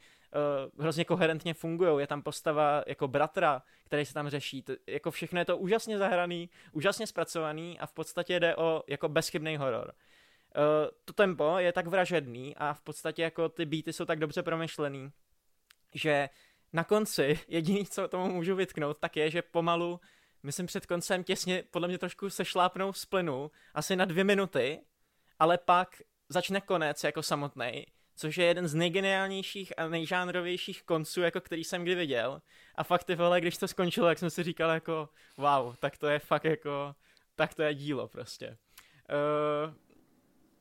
[0.74, 2.00] uh, hrozně koherentně fungují.
[2.00, 4.62] Je tam postava jako bratra, který se tam řeší.
[4.62, 9.08] To, jako všechno je to úžasně zahraný, úžasně zpracovaný a v podstatě jde o jako
[9.08, 9.92] bezchybný horor.
[10.58, 14.42] Uh, to tempo je tak vražedný a v podstatě jako ty beaty jsou tak dobře
[14.42, 15.10] promyšlený,
[15.94, 16.28] že
[16.72, 20.00] na konci jediný, co tomu můžu vytknout, tak je, že pomalu,
[20.42, 24.80] myslím před koncem těsně, podle mě trošku se šlápnou z plynu, asi na dvě minuty,
[25.38, 27.86] ale pak začne konec jako samotný
[28.18, 32.42] což je jeden z nejgeniálnějších a nejžánrovějších konců, jako který jsem kdy viděl.
[32.74, 36.06] A fakt ty vole, když to skončilo, jak jsem si říkal jako wow, tak to
[36.06, 36.94] je fakt jako,
[37.36, 38.56] tak to je dílo prostě.
[39.10, 39.74] Uh,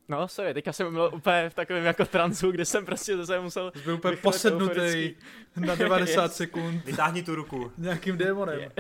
[0.10, 3.72] No, sorry, teďka jsem byl úplně v takovém jako transu, kde jsem prostě zase musel...
[3.76, 5.16] Jsi byl úplně posednutý
[5.56, 6.36] na 90 yes.
[6.36, 6.86] sekund.
[6.86, 7.72] Vytáhni tu ruku.
[7.78, 8.60] Nějakým démonem.
[8.60, 8.72] Je.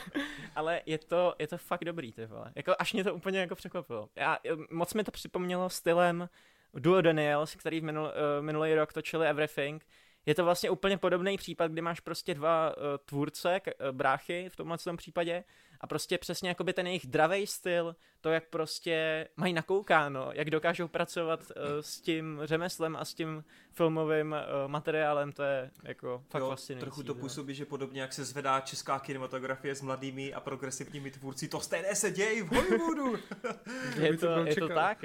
[0.56, 2.52] Ale je to, je to fakt dobrý, ty vole.
[2.54, 4.08] Jako až mě to úplně jako překvapilo.
[4.16, 4.38] Já,
[4.70, 6.28] moc mi to připomnělo stylem
[6.74, 9.86] Duo Daniels, který v minul, uh, minulý rok točili Everything,
[10.26, 14.48] je to vlastně úplně podobný případ, kdy máš prostě dva uh, tvůrce, k, uh, bráchy
[14.48, 15.44] v tomhle tom případě
[15.82, 20.88] a prostě přesně jakoby ten jejich dravý styl, to jak prostě mají nakoukáno, jak dokážou
[20.88, 26.40] pracovat uh, s tím řemeslem a s tím filmovým uh, materiálem, to je jako fakt
[26.40, 26.84] jo, fascinující.
[26.84, 31.48] Trochu to působí, že podobně jak se zvedá česká kinematografie s mladými a progresivními tvůrci,
[31.48, 33.18] to stejné se děje v Hollywoodu.
[34.00, 35.04] je, to, je to tak.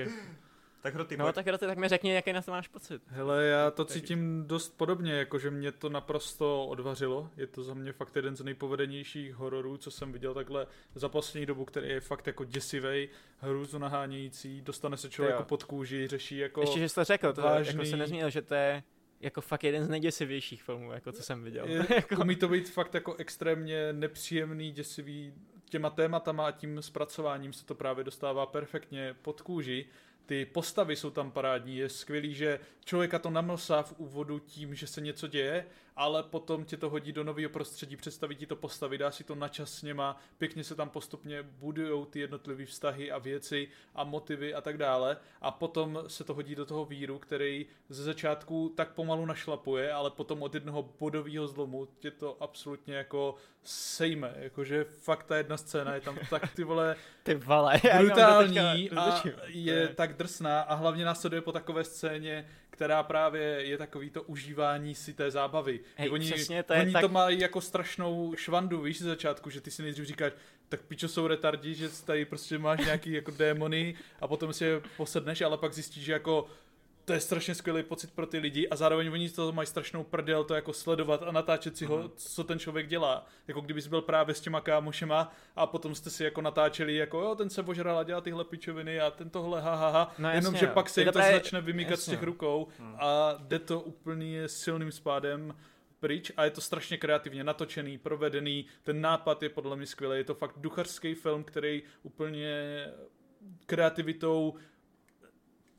[0.87, 1.35] Tak Roty, no, pojď.
[1.35, 3.01] tak Roty, tak mi řekni, jaký na to máš pocit.
[3.07, 7.29] Hele, já to cítím dost podobně, jakože mě to naprosto odvařilo.
[7.37, 11.45] Je to za mě fakt jeden z nejpovedenějších hororů, co jsem viděl takhle za poslední
[11.45, 13.09] dobu, který je fakt jako děsivej,
[13.39, 17.33] hrůzu nahánějící, dostane se člověk jako pod kůži, řeší jako Ještě, že jsi to řekl,
[17.33, 17.73] to vážný...
[17.73, 18.83] jako se nezmínil, že to je
[19.19, 21.65] jako fakt jeden z nejděsivějších filmů, jako co jsem viděl.
[21.67, 22.15] Je, jako...
[22.21, 25.33] Umí to být fakt jako extrémně nepříjemný, děsivý,
[25.69, 29.85] těma tématama a tím zpracováním se to právě dostává perfektně pod kůži
[30.27, 34.87] ty postavy jsou tam parádní, je skvělý, že člověka to namlsá v úvodu tím, že
[34.87, 35.65] se něco děje,
[35.97, 39.35] ale potom tě to hodí do nového prostředí, představí ti to postavy, dá si to
[39.35, 44.03] na čas s něma, pěkně se tam postupně budují ty jednotlivé vztahy a věci a
[44.03, 45.17] motivy a tak dále.
[45.41, 50.11] A potom se to hodí do toho víru, který ze začátku tak pomalu našlapuje, ale
[50.11, 55.95] potom od jednoho bodového zlomu tě to absolutně jako sejme, jakože fakt ta jedna scéna
[55.95, 61.41] je tam tak ty vole, ty vole brutální a je tak drsná a hlavně následuje
[61.41, 62.47] po takové scéně,
[62.77, 65.79] která právě je takový to užívání si té zábavy.
[65.95, 67.01] Hej, oni přesně, to, oni tak...
[67.01, 70.33] to mají jako strašnou švandu, víš, z začátku, že ty si nejdřív říkáš,
[70.69, 74.81] tak pičo jsou retardi, že tady prostě máš nějaký jako démony a potom si je
[74.97, 76.47] posedneš, ale pak zjistíš, že jako
[77.07, 80.43] to je strašně skvělý pocit pro ty lidi a zároveň oni to mají strašnou prdel
[80.43, 82.11] to jako sledovat a natáčet si ho, uh-huh.
[82.15, 83.25] co ten člověk dělá.
[83.47, 87.35] Jako kdybys byl právě s těma kámošema a potom jste si jako natáčeli jako jo,
[87.35, 90.15] ten se požral a dělá tyhle pičoviny a ten tohle ha ha ha.
[90.19, 91.33] No, Jenom, že pak se jim to právě...
[91.33, 92.11] začne vymýkat jasně.
[92.11, 92.95] z těch rukou uh-huh.
[92.99, 95.55] a jde to úplně silným spádem
[95.99, 100.23] pryč a je to strašně kreativně natočený, provedený, ten nápad je podle mě skvělý, je
[100.23, 102.85] to fakt duchařský film, který úplně
[103.65, 104.55] kreativitou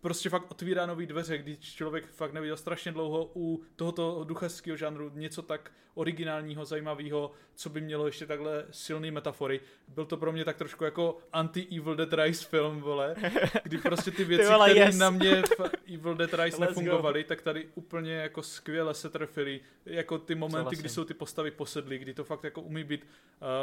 [0.01, 5.11] prostě fakt otvírá nový dveře, když člověk fakt neviděl strašně dlouho u tohoto duchařského žánru
[5.15, 9.61] něco tak originálního, zajímavého, co by mělo ještě takhle silné metafory.
[9.89, 13.15] Byl to pro mě tak trošku jako anti-Evil Dead Rise film, vole,
[13.63, 14.97] kdy prostě ty věci, které yes.
[14.97, 15.61] na mě v
[15.95, 19.61] Evil Dead Rise nefungovaly, tak tady úplně jako skvěle se trefily.
[19.87, 23.07] Jako ty momenty, kdy jsou ty postavy posedlí, kdy to fakt jako umí být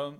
[0.09, 0.15] uh,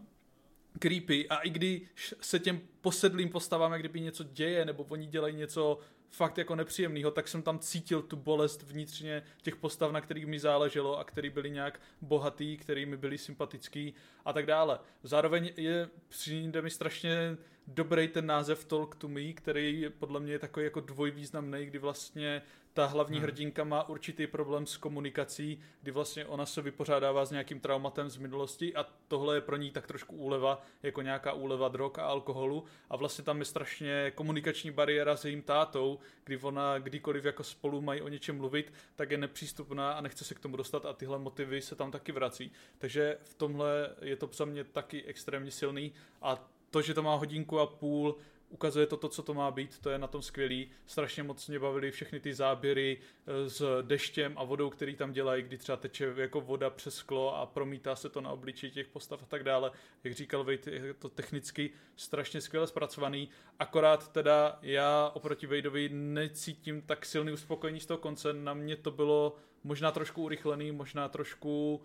[0.80, 5.36] creepy a i když se těm posedlým postavám jak kdyby něco děje, nebo oni dělají
[5.36, 5.80] něco
[6.10, 10.40] fakt jako nepříjemného, tak jsem tam cítil tu bolest vnitřně těch postav, na kterých mi
[10.40, 13.94] záleželo a který byli nějak bohatý, který mi byli sympatický
[14.26, 14.80] a tak dále.
[15.04, 17.38] Zároveň je přijde mi strašně
[17.68, 22.42] dobrý ten název Talk to Me, který podle mě je takový jako dvojvýznamný, kdy vlastně
[22.76, 23.24] ta hlavní hmm.
[23.24, 28.18] hrdinka má určitý problém s komunikací, kdy vlastně ona se vypořádává s nějakým traumatem z
[28.18, 32.64] minulosti a tohle je pro ní tak trošku úleva, jako nějaká úleva drog a alkoholu
[32.90, 37.82] a vlastně tam je strašně komunikační bariéra s jejím tátou, kdy ona kdykoliv jako spolu
[37.82, 41.20] mají o něčem mluvit, tak je nepřístupná a nechce se k tomu dostat a tyhle
[41.20, 42.52] motivy se tam taky vrací.
[42.78, 47.16] Takže v tomhle je to za mě taky extrémně silný a to, že to má
[47.16, 48.16] hodinku a půl,
[48.50, 50.70] ukazuje to to, co to má být, to je na tom skvělý.
[50.86, 55.44] Strašně moc mě bavily všechny ty záběry eh, s deštěm a vodou, který tam dělají,
[55.44, 59.24] kdy třeba teče jako voda přes sklo a promítá se to na obličej těch postav
[59.24, 59.72] a tak dále.
[60.04, 63.30] Jak říkal Vejt, je to technicky strašně skvěle zpracovaný,
[63.60, 68.92] akorát teda já oproti Vejdovi necítím tak silný uspokojení z toho konce, na mě to
[68.92, 71.82] bylo možná trošku urychlený, možná trošku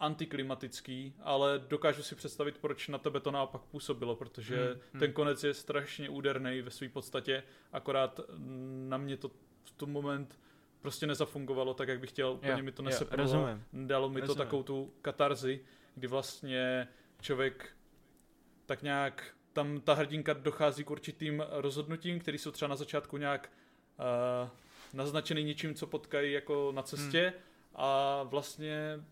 [0.00, 5.00] antiklimatický, ale dokážu si představit, proč na tebe to naopak působilo, protože hmm, hmm.
[5.00, 7.42] ten konec je strašně úderný ve své podstatě,
[7.72, 8.20] akorát
[8.88, 9.28] na mě to
[9.64, 10.38] v tom moment
[10.80, 14.26] prostě nezafungovalo tak, jak bych chtěl, úplně jo, mi to nesepnulo, dalo mi rozumím.
[14.26, 15.60] to takovou tu katarzi,
[15.94, 16.88] kdy vlastně
[17.20, 17.68] člověk
[18.66, 23.52] tak nějak, tam ta hrdinka dochází k určitým rozhodnutím, které jsou třeba na začátku nějak
[23.98, 24.48] uh,
[24.92, 27.42] naznačený něčím, co potkají jako na cestě hmm.
[27.74, 29.04] a vlastně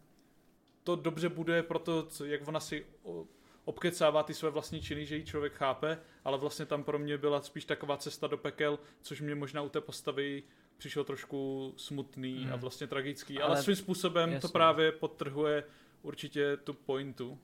[0.84, 2.86] to dobře bude pro to, jak ona si
[3.64, 7.42] obkecává ty své vlastní činy, že ji člověk chápe, ale vlastně tam pro mě byla
[7.42, 10.42] spíš taková cesta do pekel, což mě možná u té postavy
[10.76, 12.52] přišlo trošku smutný hmm.
[12.52, 14.48] a vlastně tragický, ale, ale svým způsobem jasný.
[14.48, 15.64] to právě podtrhuje
[16.02, 17.38] určitě tu pointu.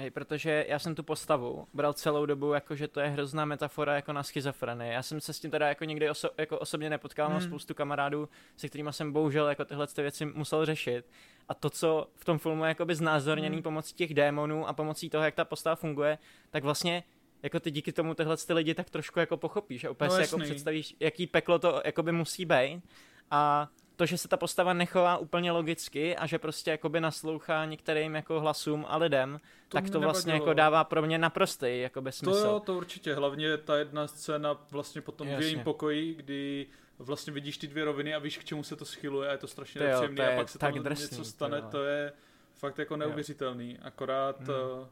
[0.00, 3.94] Hej, protože já jsem tu postavu bral celou dobu jako, že to je hrozná metafora
[3.94, 4.92] jako na schizofrenii.
[4.92, 7.34] Já jsem se s tím teda jako někdy oso- jako osobně nepotkal, hmm.
[7.34, 11.10] mám spoustu kamarádů, se kterými jsem bohužel jako tyhle ty věci musel řešit.
[11.48, 13.62] A to, co v tom filmu je jakoby znázorněný hmm.
[13.62, 16.18] pomocí těch démonů a pomocí toho, jak ta postava funguje,
[16.50, 17.04] tak vlastně
[17.42, 20.22] jako ty díky tomu tyhle ty lidi tak trošku jako pochopíš a úplně no, si
[20.22, 22.82] jako představíš, jaký peklo to jakoby musí být.
[23.30, 23.68] A
[24.00, 28.40] to, že se ta postava nechová úplně logicky a že prostě jakoby naslouchá některým jako
[28.40, 32.42] hlasům a lidem, to tak to vlastně jako dává pro mě naprostý jakoby smysl.
[32.42, 35.40] To jo, to určitě, hlavně ta jedna scéna vlastně potom Jasně.
[35.40, 36.66] v jejím pokoji, kdy
[36.98, 39.46] vlastně vidíš ty dvě roviny a víš, k čemu se to schyluje a je to
[39.46, 42.12] strašně nepříjemné a pak se tam drsný, něco stane, to je
[42.54, 44.86] fakt jako neuvěřitelný, akorát hmm.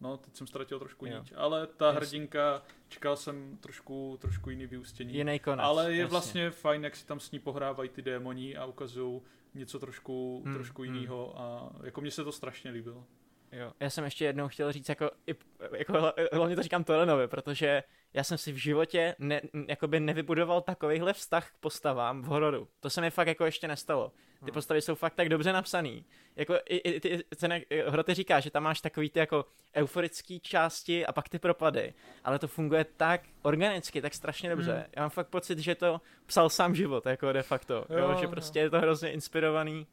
[0.00, 1.98] No, teď jsem ztratil trošku niť, ale ta Jasně.
[1.98, 5.14] hrdinka čekal jsem trošku, trošku jiný vyústění.
[5.14, 5.64] Jiný konec.
[5.64, 6.10] Ale je jasně.
[6.10, 9.20] vlastně fajn, jak si tam s ní pohrávají ty démoni a ukazují
[9.54, 10.94] něco trošku, hmm, trošku hmm.
[10.94, 13.06] jiného a jako mně se to strašně líbilo.
[13.52, 13.72] Jo.
[13.80, 15.10] Já jsem ještě jednou chtěl říct, jako,
[15.76, 17.82] jako hlavně to říkám Torenovi, protože
[18.14, 22.68] já jsem si v životě ne, jakoby nevybudoval takovýhle vztah k postavám v hororu.
[22.80, 24.12] To se mi fakt jako ještě nestalo.
[24.44, 26.04] Ty postavy jsou fakt tak dobře napsaný.
[26.36, 27.56] Jako i, i ty, cena,
[27.86, 29.44] Hroty říká, že tam máš takový ty jako
[29.74, 31.94] euforický části a pak ty propady,
[32.24, 34.72] ale to funguje tak organicky, tak strašně dobře.
[34.72, 34.84] Hmm.
[34.96, 37.74] Já mám fakt pocit, že to psal sám život, jako de facto.
[37.74, 39.86] Jo, jo, že prostě je to hrozně inspirovaný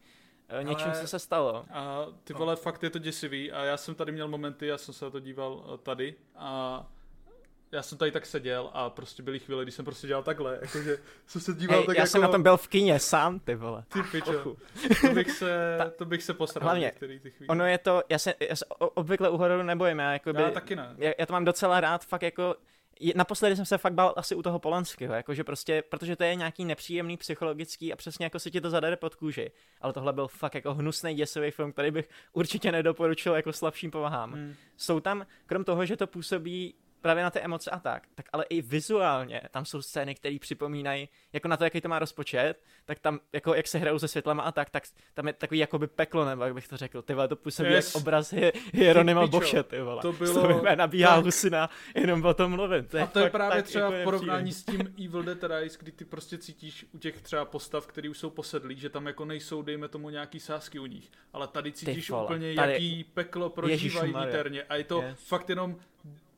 [0.50, 1.66] eh, něčím, ale, co se stalo.
[1.72, 2.58] A ty vole, no.
[2.58, 5.20] fakt je to děsivý a já jsem tady měl momenty, já jsem se na to
[5.20, 6.86] díval eh, tady a
[7.72, 10.98] já jsem tady tak seděl a prostě byly chvíle, kdy jsem prostě dělal takhle, jakože
[11.28, 12.12] jsem se díval hey, tak já jako...
[12.12, 13.84] jsem na tom byl v kině sám, ty vole.
[13.94, 14.56] Ty pičo,
[15.02, 17.48] to bych se, to bych se posral Hlavně, ty chvíle.
[17.48, 20.76] ono je to, já se, já se obvykle u hororu nebojím, já, jakoby, já taky
[20.76, 20.96] ne.
[20.98, 22.56] Já, já, to mám docela rád, fakt jako,
[23.16, 26.66] naposledy jsem se fakt bál asi u toho Polanského, jakože prostě, protože to je nějaký
[26.66, 29.52] nepříjemný psychologický a přesně jako si ti to zadere pod kůži.
[29.82, 34.32] Ale tohle byl fakt jako hnusný děsivý film, který bych určitě nedoporučil jako slabším povahám.
[34.32, 34.56] Hmm.
[34.78, 38.46] Jsou tam, krom toho, že to působí právě na ty emoce a tak, tak ale
[38.50, 43.00] i vizuálně tam jsou scény, které připomínají, jako na to, jaký to má rozpočet, tak
[43.00, 44.84] tam, jako jak se hrajou se světlama a tak, tak
[45.14, 47.96] tam je takový jakoby peklo, nebo jak bych to řekl, ty vole, to působí yes.
[47.96, 48.34] jak obraz
[48.74, 50.02] Hieronyma Boše, ty vole.
[50.02, 50.64] To bylo...
[50.76, 51.26] nabíhá tak.
[51.26, 52.86] husina, jenom o tom mluvím.
[52.86, 55.78] To je a to je právě třeba jako v porovnání s tím Evil Dead Rise,
[55.80, 59.26] kdy ty prostě cítíš u těch třeba postav, které už jsou posedlí, že tam jako
[59.26, 62.74] nejsou, dejme tomu, nějaký sásky u nich, ale tady cítíš úplně, tady...
[62.74, 65.20] jaký peklo prožívají vniterně a je to yes.
[65.28, 65.76] fakt jenom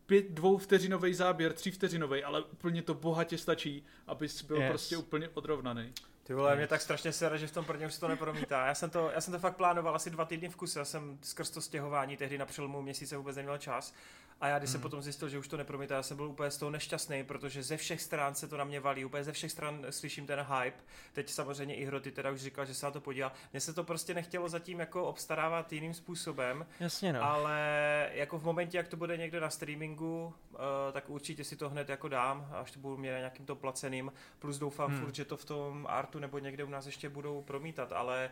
[0.09, 4.69] pět, dvou vteřinový záběr, tří vteřinový, ale úplně to bohatě stačí, abys byl yes.
[4.69, 5.93] prostě úplně odrovnaný.
[6.23, 8.65] Ty vole, mě tak strašně sere, že v tom prvním se to nepromítá.
[8.65, 11.19] Já jsem to, já jsem to fakt plánoval asi dva týdny v kuse, já jsem
[11.21, 13.93] skrz to stěhování tehdy na přelomu měsíce vůbec neměl čas.
[14.41, 14.71] A já když hmm.
[14.71, 17.63] jsem potom zjistil, že už to nepromítá, já jsem byl úplně z toho nešťastný, protože
[17.63, 20.77] ze všech stran se to na mě valí, úplně ze všech stran slyším ten hype.
[21.13, 23.31] Teď samozřejmě i Hroty teda už říkal, že se na to podíval.
[23.53, 26.65] Mně se to prostě nechtělo zatím jako obstarávat jiným způsobem.
[26.79, 27.23] Jasně no.
[27.23, 30.59] Ale jako v momentě, jak to bude někde na streamingu, uh,
[30.91, 34.11] tak určitě si to hned jako dám, až to budu mít na nějakým to placeným.
[34.39, 35.01] Plus doufám hmm.
[35.01, 38.31] furt, že to v tom artu nebo někde u nás ještě budou promítat, ale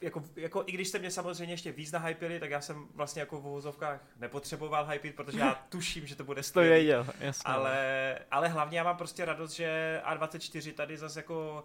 [0.00, 3.40] jako, jako, i když jste mě samozřejmě ještě víc nahypili, tak já jsem vlastně jako
[3.40, 6.86] v uvozovkách nepotřeboval hypit, protože já tuším, že to bude skvělý.
[6.86, 7.52] To jasně.
[7.52, 11.64] Ale, ale hlavně já mám prostě radost, že A24 tady zase jako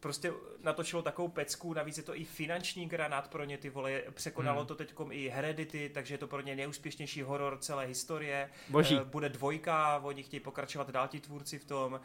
[0.00, 0.32] prostě
[0.62, 4.66] natočilo takovou pecku, navíc je to i finanční granát pro ně, ty vole, překonalo hmm.
[4.66, 8.50] to teď i Heredity, takže je to pro ně nejúspěšnější horor celé historie.
[8.68, 9.00] Boží.
[9.04, 12.00] Bude dvojka, oni chtějí pokračovat dál ti tvůrci v tom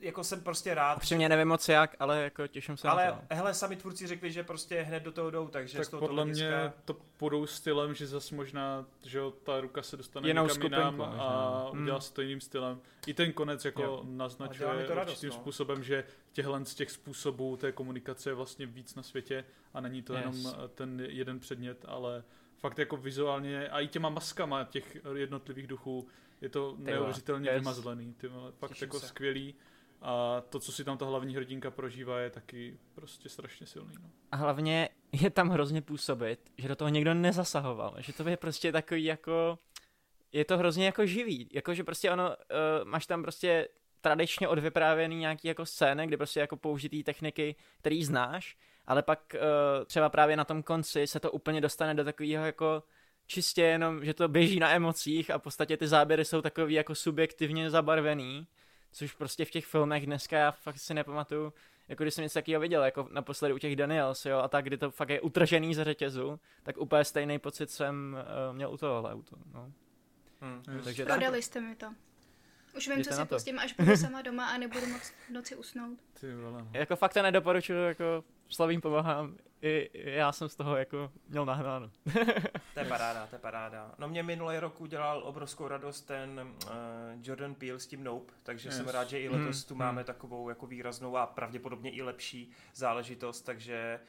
[0.00, 0.96] jako jsem prostě rád.
[0.96, 3.34] Upřímně nevím moc jak, ale jako těším se ale, na to.
[3.34, 6.24] hele, sami tvůrci řekli, že prostě hned do toho jdou, takže tak z toho podle
[6.24, 11.02] mě to půjdou stylem, že zase možná, že ta ruka se dostane Jinou někam jinam
[11.02, 11.82] a hmm.
[11.82, 12.80] udělá se to jiným stylem.
[13.06, 14.02] I ten konec jako jo.
[14.04, 15.36] naznačuje to radost, určitým no.
[15.36, 19.44] způsobem, že těchhle z těch způsobů té komunikace je vlastně víc na světě
[19.74, 20.20] a není to yes.
[20.20, 22.24] jenom ten jeden předmět, ale
[22.58, 26.08] fakt jako vizuálně a i těma maskama těch jednotlivých duchů
[26.40, 28.14] je to neuvěřitelně vymazlený.
[28.14, 29.06] Ty vole, fakt Těším jako se.
[29.06, 29.54] skvělý.
[30.02, 33.94] A to, co si tam ta hlavní hrdinka prožívá, je taky prostě strašně silný.
[34.02, 34.10] No.
[34.32, 37.94] A hlavně je tam hrozně působit, že do toho někdo nezasahoval.
[37.98, 39.58] Že to je prostě takový jako...
[40.32, 41.48] Je to hrozně jako živý.
[41.52, 42.34] Jako, že prostě ono, uh,
[42.84, 43.68] máš tam prostě
[44.00, 48.56] tradičně odvyprávěný nějaký jako scény, kde prostě jako použitý techniky, který znáš,
[48.86, 52.82] ale pak uh, třeba právě na tom konci se to úplně dostane do takového jako
[53.26, 56.94] čistě jenom, že to běží na emocích a v podstatě ty záběry jsou takový jako
[56.94, 58.46] subjektivně zabarvený
[58.92, 61.52] což prostě v těch filmech dneska já fakt si nepamatuju,
[61.88, 64.76] jako když jsem něco takového viděl, jako naposledy u těch Daniels, jo, a tak, kdy
[64.76, 68.16] to fakt je utržený z řetězu, tak úplně stejný pocit jsem
[68.48, 69.72] uh, měl u tohohle auto, no.
[70.40, 70.62] Hmm.
[70.84, 71.86] Takže Prodali jste mi to.
[72.76, 75.56] Už vím, Jděte co si pustím, až budu sama doma a nebudu moc v noci
[75.56, 75.98] usnout.
[76.20, 76.62] Ty vole.
[76.62, 76.70] No.
[76.72, 81.90] Jako fakt to nedoporučuju, jako slavím pomáhám, i já jsem z toho jako měl nahnáno.
[82.74, 83.94] to je paráda, to je paráda.
[83.98, 86.70] No mě minulý rok udělal obrovskou radost ten uh,
[87.22, 88.76] Jordan Peele s tím Nope, takže yes.
[88.76, 89.68] jsem rád, že i letos hmm.
[89.68, 89.78] tu hmm.
[89.78, 94.00] máme takovou jako výraznou a pravděpodobně i lepší záležitost, takže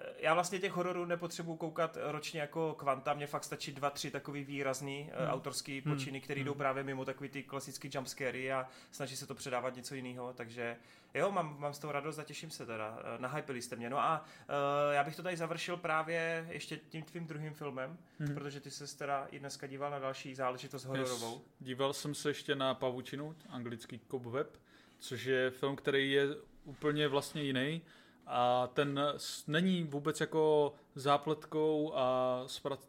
[0.00, 4.10] Eh, já vlastně těch hororů nepotřebuji koukat ročně jako kvanta, mě fakt stačí dva, tři
[4.10, 5.32] takový výrazný eh, hmm.
[5.32, 5.94] autorský hmm.
[5.94, 6.46] počiny, který hmm.
[6.46, 10.76] jdou právě mimo takový ty klasický jumpscary a snaží se to předávat něco jiného, takže
[11.14, 13.90] jo, mám, mám z toho radost a těším se teda, eh, nahypili jste mě.
[13.90, 18.34] No a uh, já bych to tady završil právě ještě tím tvým druhým filmem, hmm.
[18.34, 21.32] protože ty se teda i dneska díval na další záležitost hororovou.
[21.32, 21.42] Yes.
[21.60, 24.56] Díval jsem se ještě na Pavučinu, anglický Cobweb,
[24.98, 26.26] což je film, který je
[26.64, 27.82] úplně vlastně jiný
[28.26, 29.00] a ten
[29.46, 32.44] není vůbec jako zápletkou a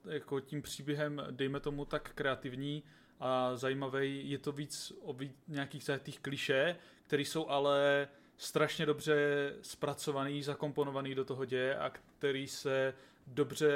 [0.06, 2.84] jako tím příběhem, dejme tomu, tak kreativní
[3.19, 4.30] a zajímavý.
[4.30, 5.15] Je to víc o
[5.48, 6.76] nějakých těch kliše,
[7.11, 8.07] které jsou ale
[8.38, 9.15] strašně dobře
[9.61, 12.93] zpracovaný, zakomponovaný do toho děje a který se
[13.27, 13.71] dobře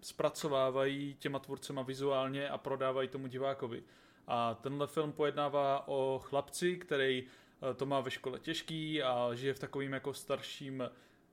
[0.00, 3.82] zpracovávají těma tvůrcema vizuálně a prodávají tomu divákovi.
[4.26, 9.54] A tenhle film pojednává o chlapci, který eh, to má ve škole těžký a žije
[9.54, 10.90] v takovým jako starším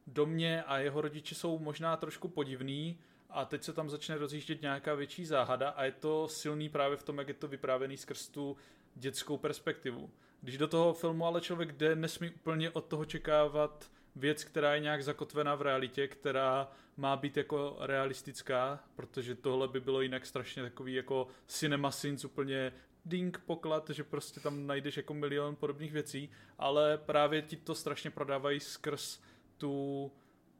[0.08, 4.94] domě a jeho rodiče jsou možná trošku podivný a teď se tam začne rozjíždět nějaká
[4.94, 8.58] větší záhada a je to silný právě v tom, jak je to vyprávěný skrz tu
[8.96, 10.10] dětskou perspektivu.
[10.48, 14.80] Když do toho filmu ale člověk jde, nesmí úplně od toho čekávat věc, která je
[14.80, 20.64] nějak zakotvená v realitě, která má být jako realistická, protože tohle by bylo jinak strašně
[20.64, 22.74] takový jako cinema sins, úplně
[23.06, 28.12] ding poklad, že prostě tam najdeš jako milion podobných věcí, ale právě ti to strašně
[28.12, 29.20] prodávají skrz
[29.58, 30.12] tu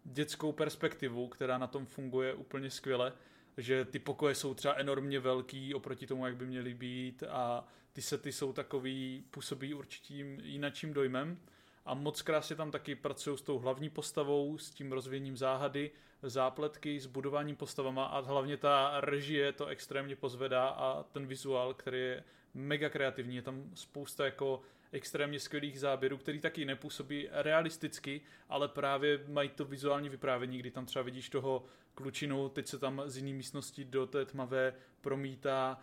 [0.04, 3.14] dětskou perspektivu, která na tom funguje úplně skvěle,
[3.58, 7.68] že ty pokoje jsou třeba enormně velký oproti tomu, jak by měly být a
[7.98, 11.40] ty sety jsou takový, působí určitým jinačím dojmem
[11.86, 15.92] a moc krásně tam taky pracují s tou hlavní postavou, s tím rozvíjením záhady,
[16.24, 22.00] zápletky, s budováním postavama a hlavně ta režie to extrémně pozvedá a ten vizuál, který
[22.00, 24.62] je mega kreativní, je tam spousta jako
[24.92, 30.86] extrémně skvělých záběrů, který taky nepůsobí realisticky, ale právě mají to vizuální vyprávění, kdy tam
[30.86, 31.66] třeba vidíš toho
[31.96, 35.80] klučinu, teď se tam z jiné místnosti do té tmavé promítá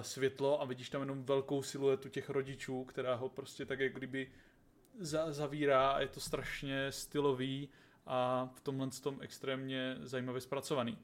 [0.00, 4.30] světlo a vidíš tam jenom velkou siluetu těch rodičů, která ho prostě tak jak kdyby
[4.98, 7.68] za- zavírá a je to strašně stylový
[8.06, 10.98] a v tomhle tom extrémně zajímavě zpracovaný.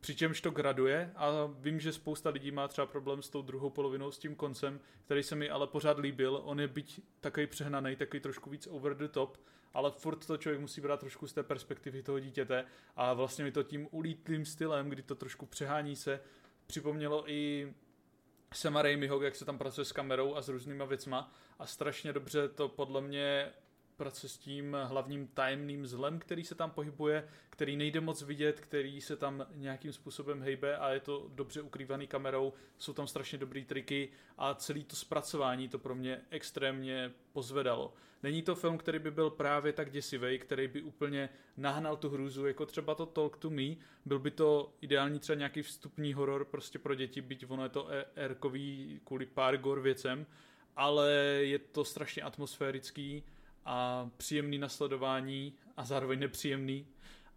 [0.00, 4.10] Přičemž to graduje a vím, že spousta lidí má třeba problém s tou druhou polovinou,
[4.10, 6.40] s tím koncem, který se mi ale pořád líbil.
[6.44, 9.38] On je byť takový přehnaný, takový trošku víc over the top,
[9.74, 12.64] ale furt to člověk musí brát trošku z té perspektivy toho dítěte
[12.96, 16.20] a vlastně mi to tím ulítlým stylem, kdy to trošku přehání se,
[16.66, 17.72] připomnělo i
[18.56, 21.32] Sema Raimiho, jak se tam pracuje s kamerou a s různýma věcma.
[21.58, 23.52] A strašně dobře to podle mě
[23.96, 29.00] pracuje s tím hlavním tajemným zlem, který se tam pohybuje, který nejde moc vidět, který
[29.00, 33.64] se tam nějakým způsobem hejbe a je to dobře ukrývaný kamerou, jsou tam strašně dobrý
[33.64, 34.08] triky
[34.38, 37.94] a celý to zpracování to pro mě extrémně pozvedalo.
[38.22, 42.46] Není to film, který by byl právě tak děsivý, který by úplně nahnal tu hrůzu,
[42.46, 46.78] jako třeba to Talk to Me, byl by to ideální třeba nějaký vstupní horor prostě
[46.78, 50.26] pro děti, byť ono je to erkový kvůli pár gor věcem,
[50.76, 53.24] ale je to strašně atmosférický,
[53.64, 56.86] a příjemný nasledování a zároveň nepříjemný.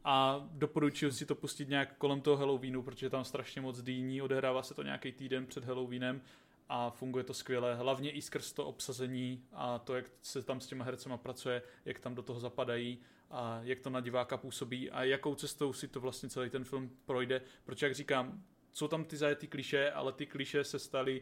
[0.03, 4.63] A doporučuji si to pustit nějak kolem toho Halloweenu, protože tam strašně moc dýní, odehrává
[4.63, 6.21] se to nějaký týden před Halloweenem
[6.69, 7.75] a funguje to skvěle.
[7.75, 11.99] Hlavně i skrz to obsazení a to, jak se tam s těma hercema pracuje, jak
[11.99, 12.99] tam do toho zapadají
[13.31, 16.89] a jak to na diváka působí a jakou cestou si to vlastně celý ten film
[17.05, 18.43] projde, protože jak říkám,
[18.73, 21.21] jsou tam ty zajetý kliše, ale ty kliše se staly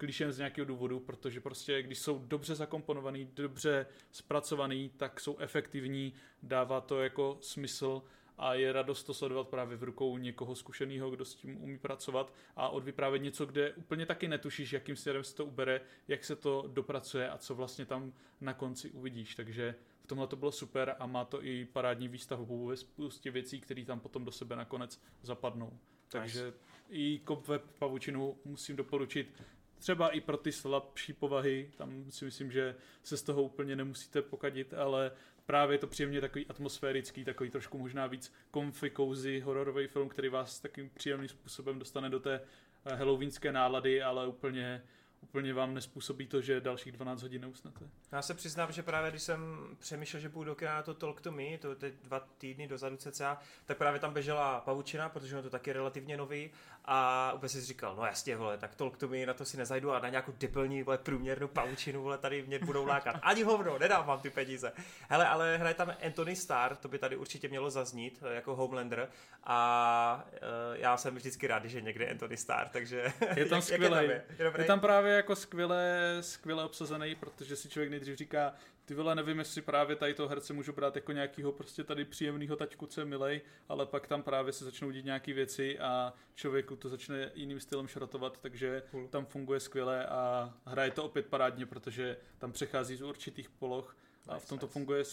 [0.00, 6.12] klišem z nějakého důvodu, protože prostě když jsou dobře zakomponovaný, dobře zpracovaný, tak jsou efektivní,
[6.42, 8.02] dává to jako smysl
[8.38, 12.34] a je radost to sledovat právě v rukou někoho zkušeného, kdo s tím umí pracovat
[12.56, 16.64] a odvyprávět něco, kde úplně taky netušíš, jakým směrem se to ubere, jak se to
[16.66, 19.34] dopracuje a co vlastně tam na konci uvidíš.
[19.34, 19.74] Takže
[20.04, 23.84] v tomhle to bylo super a má to i parádní výstavbu ve spoustě věcí, které
[23.84, 25.78] tam potom do sebe nakonec zapadnou.
[26.08, 26.52] Takže
[26.90, 29.42] i Kop web pavučinu musím doporučit
[29.80, 34.22] třeba i pro ty slabší povahy, tam si myslím, že se z toho úplně nemusíte
[34.22, 35.12] pokadit, ale
[35.46, 40.28] právě je to příjemně takový atmosférický, takový trošku možná víc comfy, cozy, hororový film, který
[40.28, 42.40] vás takým příjemným způsobem dostane do té
[42.84, 44.82] eh, halloweenské nálady, ale úplně
[45.22, 47.88] úplně vám nespůsobí to, že dalších 12 hodin neusnete.
[48.12, 51.20] Já se přiznám, že právě když jsem přemýšlel, že půjdu do kina na to Talk
[51.20, 55.42] to Me, to teď dva týdny dozadu cca, tak právě tam běžela Pavučina, protože je
[55.42, 56.50] to taky relativně nový
[56.84, 59.92] a úplně si říkal, no jasně, vole, tak Talk to Me, na to si nezajdu
[59.92, 63.16] a na nějakou debilní, vole, průměrnou Pavučinu, vole, tady mě budou lákat.
[63.22, 64.72] Ani hovno, nedám vám ty peníze.
[65.08, 69.08] Hele, ale hraje tam Anthony Starr, to by tady určitě mělo zaznít, eh, jako Homelander
[69.44, 73.12] a uh, já jsem vždycky rád, že někde Anthony Starr, takže...
[73.36, 74.08] Je tam skvělý.
[74.08, 78.54] Je, je, je tam právě jako skvěle, skvěle obsazený, protože si člověk nejdřív říká,
[78.90, 82.56] ty vole, nevím, jestli právě tady toho herce můžu brát jako nějakýho prostě tady příjemného
[82.56, 86.76] tačku, co je milej, ale pak tam právě se začnou dít nějaké věci a člověku
[86.76, 89.08] to začne jiným stylem šrotovat, takže cool.
[89.08, 93.96] tam funguje skvěle a hraje to opět parádně, protože tam přechází z určitých poloh
[94.28, 95.04] a v tom to funguje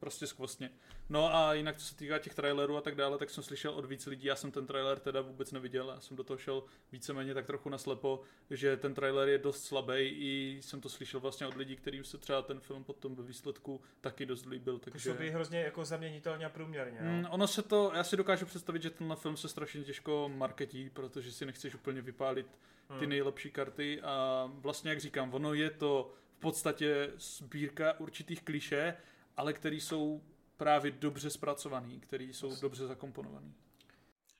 [0.00, 0.70] prostě skvostně.
[1.10, 3.84] No a jinak, co se týká těch trailerů a tak dále, tak jsem slyšel od
[3.84, 6.62] víc lidí, já jsem ten trailer teda vůbec neviděl, já jsem do toho šel
[6.92, 8.20] víceméně tak trochu naslepo,
[8.50, 12.18] že ten trailer je dost slabý i jsem to slyšel vlastně od lidí, kterým se
[12.18, 14.78] třeba ten film potom ve výsledku taky dost líbil.
[14.78, 15.10] Takže...
[15.10, 16.98] Působí hrozně jako zaměnitelně a průměrně.
[17.02, 17.10] No?
[17.10, 20.90] Mm, ono se to, já si dokážu představit, že tenhle film se strašně těžko marketí,
[20.90, 22.46] protože si nechceš úplně vypálit
[22.88, 23.08] ty hmm.
[23.08, 28.96] nejlepší karty a vlastně jak říkám, ono je to v podstatě sbírka určitých kliše,
[29.36, 30.22] ale který jsou
[30.60, 33.54] právě dobře zpracovaný, který jsou dobře zakomponovaný.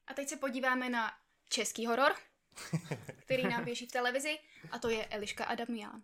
[0.07, 1.13] A teď se podíváme na
[1.49, 2.13] český horor,
[3.17, 4.39] který nám běží v televizi,
[4.71, 6.03] a to je Eliška a Damian.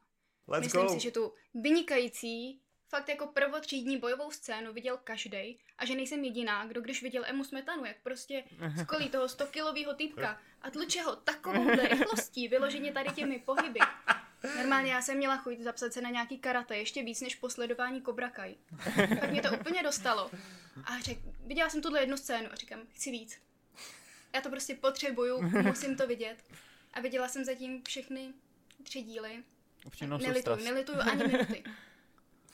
[0.49, 0.93] Let's Myslím go.
[0.93, 6.67] si, že tu vynikající, fakt jako prvotřídní bojovou scénu viděl každý a že nejsem jediná,
[6.67, 8.45] kdo když viděl Emu Smetanu, jak prostě
[8.83, 13.81] skolí toho 100 kilového týpka a tluče ho takovou rychlostí, vyloženě tady těmi pohyby,
[14.57, 18.31] Normálně já jsem měla chuť zapsat se na nějaký karate, ještě víc než posledování Cobra
[18.31, 18.57] Kai.
[19.21, 20.31] Tak mě to úplně dostalo.
[20.85, 23.39] A řek, viděla jsem tuhle jednu scénu a říkám, chci víc.
[24.35, 26.37] Já to prostě potřebuju, musím to vidět.
[26.93, 28.33] A viděla jsem zatím všechny
[28.83, 29.45] tři díly.
[30.29, 31.65] Nelituju, nelituju ani minuty.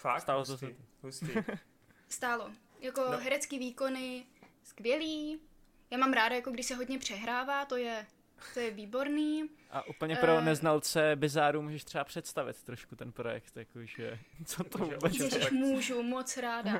[0.02, 0.20] Fakt?
[0.22, 0.58] Stálo to
[1.02, 1.26] hustý.
[2.08, 2.50] Stálo.
[2.80, 3.18] Jako no.
[3.18, 4.26] herecký výkony
[4.62, 5.40] skvělý.
[5.90, 8.06] Já mám ráda, jako když se hodně přehrává, to je
[8.54, 9.50] to je výborný.
[9.70, 14.78] A úplně pro uh, neznalce Bizáru můžeš třeba představit trošku ten projekt, jakože, co to
[14.78, 15.50] vůbec je.
[15.50, 16.72] můžu, moc ráda.
[16.72, 16.78] Uh,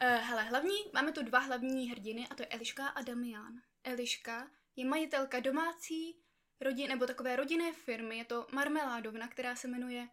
[0.00, 3.52] hele, hlavní, máme tu dva hlavní hrdiny a to je Eliška a Damian.
[3.84, 6.16] Eliška je majitelka domácí
[6.60, 10.08] rodin, nebo takové rodinné firmy, je to marmeládovna, která se jmenuje,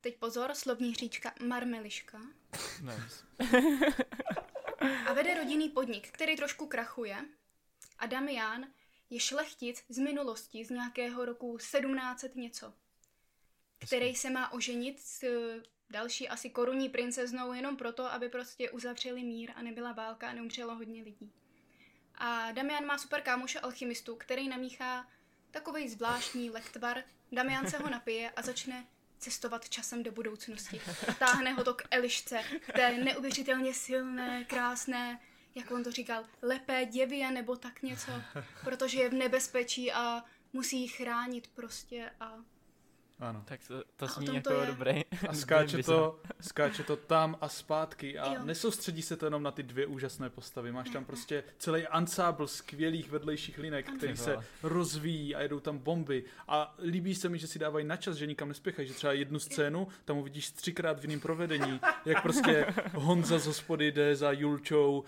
[0.00, 2.20] teď pozor, slovní hříčka Marmeliška.
[2.80, 3.26] Nice.
[5.06, 7.24] a vede rodinný podnik, který trošku krachuje.
[7.98, 8.66] A Damian
[9.10, 12.74] je šlechtic z minulosti, z nějakého roku 1700 něco,
[13.78, 19.22] který se má oženit s eh, další asi korunní princeznou jenom proto, aby prostě uzavřeli
[19.22, 21.32] mír a nebyla válka a neumřelo hodně lidí.
[22.14, 25.08] A Damian má super kámoše alchymistu, který namíchá
[25.50, 27.04] takový zvláštní lektvar.
[27.32, 28.86] Damian se ho napije a začne
[29.20, 30.80] cestovat časem do budoucnosti.
[31.08, 32.40] A táhne ho to k Elišce,
[32.72, 35.20] té neuvěřitelně silné, krásné,
[35.54, 38.12] jak on to říkal, lepé děvě nebo tak něco,
[38.64, 42.34] protože je v nebezpečí a musí ji chránit prostě a
[43.20, 43.42] Ano.
[43.44, 44.66] Tak to, to tom jako to je.
[44.66, 45.04] dobrý.
[45.28, 48.40] A skáče to, skáče to tam a zpátky a Jo.
[48.44, 50.72] nesoustředí se to jenom na ty dvě úžasné postavy.
[50.72, 53.96] Máš tam prostě celý ansábl skvělých vedlejších linek, Ano.
[53.98, 56.24] který se rozvíjí a jedou tam bomby.
[56.48, 59.38] A líbí se mi, že si dávají na čas, že nikam nespěchají, že třeba jednu
[59.38, 65.04] scénu tam uvidíš třikrát v jiném provedení, jak prostě Honza z hospody jde za Julčou,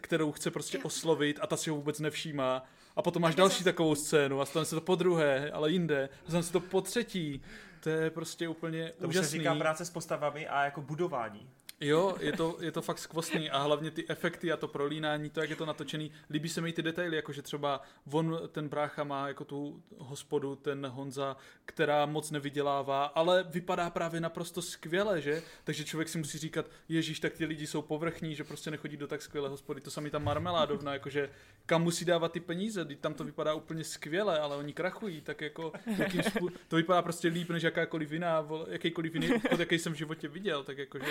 [0.00, 0.82] kterou chce prostě Jo.
[0.84, 2.62] oslovit a ta si ho vůbec nevšímá.
[2.96, 6.08] A potom máš další takovou scénu a stane se to po druhé, ale jinde.
[6.26, 7.42] A stane se to po třetí.
[7.80, 9.38] To je prostě úplně To už se úžasný.
[9.38, 11.50] říká práce s postavami a jako budování.
[11.82, 15.40] Jo, je to, je to fakt skvostný a hlavně ty efekty a to prolínání, to,
[15.40, 16.10] jak je to natočený.
[16.30, 17.82] Líbí se mi ty detaily, jakože třeba
[18.12, 24.20] on, ten brácha má jako tu hospodu, ten Honza, která moc nevydělává, ale vypadá právě
[24.20, 25.42] naprosto skvěle, že?
[25.64, 29.06] Takže člověk si musí říkat, ježíš, tak ti lidi jsou povrchní, že prostě nechodí do
[29.06, 29.80] tak skvělé hospody.
[29.80, 31.30] To samý ta marmeládovna, jakože
[31.66, 35.40] kam musí dávat ty peníze, Vždyť tam to vypadá úplně skvěle, ale oni krachují, tak
[35.40, 36.22] jako jakým
[36.68, 39.28] to vypadá prostě líp než jakákoliv jiná, jakýkoliv jiný
[39.58, 41.04] jaký jsem v životě viděl, tak jakože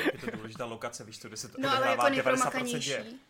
[0.61, 3.21] důležitá lokace, víš co, kde se to No ale jako 90% nejpromakanější.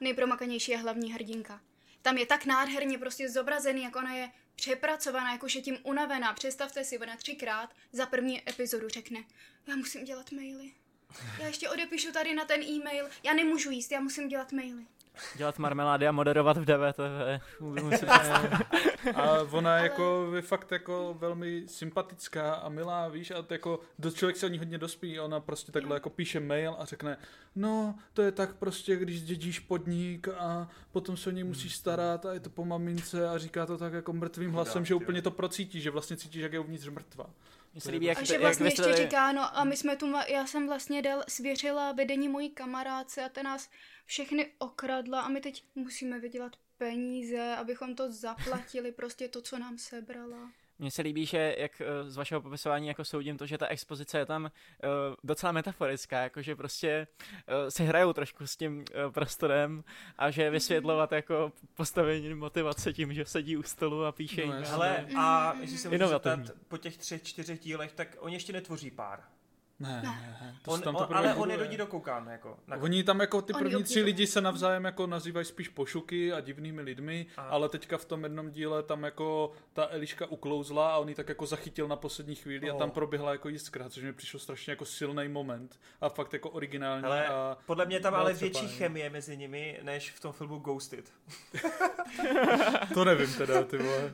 [0.00, 1.60] Nejpromakanější je hlavní hrdinka.
[2.02, 6.32] Tam je tak nádherně prostě zobrazený, jak ona je přepracovaná, jakože tím unavená.
[6.32, 9.24] Představte si, ona třikrát za první epizodu řekne,
[9.66, 10.72] já musím dělat maily.
[11.38, 13.08] Já ještě odepíšu tady na ten e-mail.
[13.22, 14.86] Já nemůžu jíst, já musím dělat maily.
[15.36, 17.42] Dělat marmelády a moderovat v DVTV.
[17.60, 18.08] Musím,
[19.14, 24.36] A ona jako je fakt jako velmi sympatická a milá, víš, a jako do člověk
[24.36, 27.16] se o ní hodně dospí, ona prostě takhle jako píše mail a řekne,
[27.56, 32.26] no, to je tak prostě, když dědíš podnik a potom se o něj musíš starat
[32.26, 35.30] a je to po mamince a říká to tak jako mrtvým hlasem, že úplně to
[35.30, 36.88] procítí, že vlastně cítíš, jak je uvnitř.
[37.72, 39.76] Mně se líbí, jak, A že jak vlastně jste ještě tady- říká, no a my
[39.76, 43.68] jsme tu, já jsem vlastně dal, svěřila vedení mojí kamarádce a ta nás
[44.04, 49.78] všechny okradla a my teď musíme vydělat peníze, abychom to zaplatili, prostě to, co nám
[49.78, 50.50] sebrala.
[50.78, 54.18] Mně se líbí, že jak eh, z vašeho popisování jako soudím to, že ta expozice
[54.18, 54.50] je tam uh,
[55.24, 57.06] docela metaforická, jakože prostě
[57.48, 59.84] uh, si hrajou trošku s tím uh, prostorem
[60.18, 64.52] a že vysvětlovat jako postavení motivace tím, že sedí u stolu a píše No.
[64.52, 68.90] Hele, a jestli se můžu zeptat, po těch třech, čtyřech dílech, tak oni ještě netvoří
[68.90, 69.24] pár.
[69.80, 70.56] Ne, ne, ne.
[70.62, 72.56] To On, tam on, ale on je do ní dokoukán, jako.
[72.66, 76.32] Na, Oni tam jako ty Oni první tři lidi se navzájem jako nazývají spíš pošuky
[76.32, 80.94] a divnými lidmi, A- ale teďka v tom jednom díle tam jako ta Eliška uklouzla
[80.94, 82.78] a on ji tak jako zachytil na poslední chvíli a Oh.
[82.78, 87.02] tam proběhla jako jiskra, což mi přišlo strašně jako silný moment a fakt jako originální
[87.02, 88.68] Hele, a podle mě tam ale větší fajn.
[88.78, 91.12] chemie mezi nimi, než v tom filmu Ghosted.
[92.94, 94.12] to nevím teda, ty vole.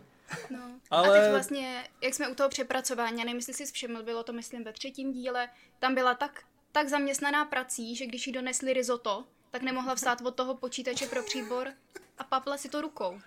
[0.51, 0.81] No.
[0.91, 4.23] Ale- A teď vlastně, jak jsme u toho přepracování, já nevím, jestli jsi všiml, bylo
[4.23, 5.49] to myslím ve třetím díle,
[5.79, 6.43] tam byla tak,
[6.73, 11.23] tak zaměstnaná prací, že když jí donesli risotto, tak nemohla vstát od toho počítače pro
[11.23, 11.73] příbor
[12.19, 13.21] a papla si to rukou.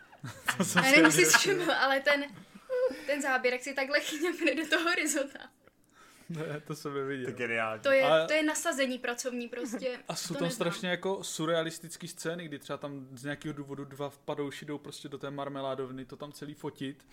[0.57, 2.25] To já nevím, si jestli jsi všiml, ale ten,
[3.05, 5.39] ten záběr, jak si takhle chyňapne do toho risota.
[6.29, 7.31] Ne, to jsem To je neviděl.
[7.31, 7.81] geniální.
[7.81, 9.99] To je, Ale- to je nasazení pracovní prostě.
[10.07, 10.55] A jsou to tam neznám.
[10.55, 15.17] strašně jako surrealistické scény, kdy třeba tam z nějakého důvodu dva vpadouši jdou prostě do
[15.17, 17.07] té marmeládovny, to tam celý fotit,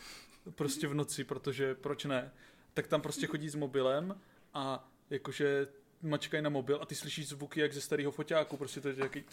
[0.54, 2.32] prostě v noci, protože proč ne?
[2.74, 4.20] Tak tam prostě chodí s mobilem
[4.54, 5.66] a jakože
[6.02, 9.24] mačkají na mobil a ty slyšíš zvuky jak ze starého foťáku, prostě to je nějaký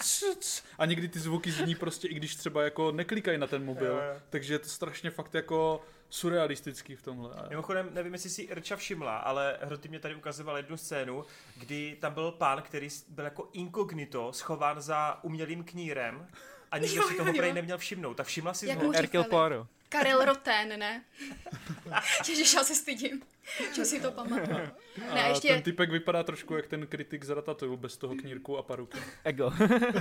[0.78, 4.00] a někdy ty zvuky zní prostě i když třeba jako neklikají na ten mobil,
[4.30, 7.36] takže je to strašně fakt jako surrealistický v tomhle.
[7.50, 11.26] Mimochodem, nevím, jestli si Irča všimla, ale Hroty mě tady ukazoval jednu scénu,
[11.56, 16.28] kdy tam byl pán, který byl jako inkognito schován za umělým knírem
[16.72, 18.14] a nikdo Jo, si toho prej neměl všimnout.
[18.14, 19.26] Tak všimla si Jak Hercule říkali.
[19.30, 19.68] Poirot.
[19.90, 21.04] Karel Roten, ne?
[22.28, 23.22] Ježiš, já se stydím,
[23.76, 24.58] že si to pamatuju.
[24.98, 28.58] Ne, a ještě, ten typek vypadá trošku jak ten kritik z Ratatouille bez toho knírku
[28.58, 28.98] a paruky.
[29.24, 29.54] Ego.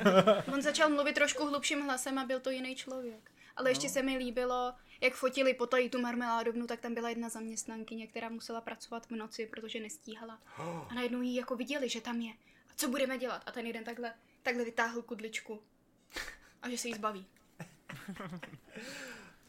[0.52, 3.30] on začal mluvit trošku hlubším hlasem a byl to jiný člověk.
[3.56, 8.06] Ale ještě se mi líbilo, jak fotili potají tu marmeládovnu, tak tam byla jedna zaměstnankyně,
[8.06, 10.38] která musela pracovat v noci, protože nestíhala.
[10.88, 12.32] A najednou jí jako viděli, že tam je.
[12.70, 13.42] A co budeme dělat?
[13.46, 15.62] A ten jeden takhle, takhle vytáhl kudličku.
[16.66, 17.26] A že se jí zbaví.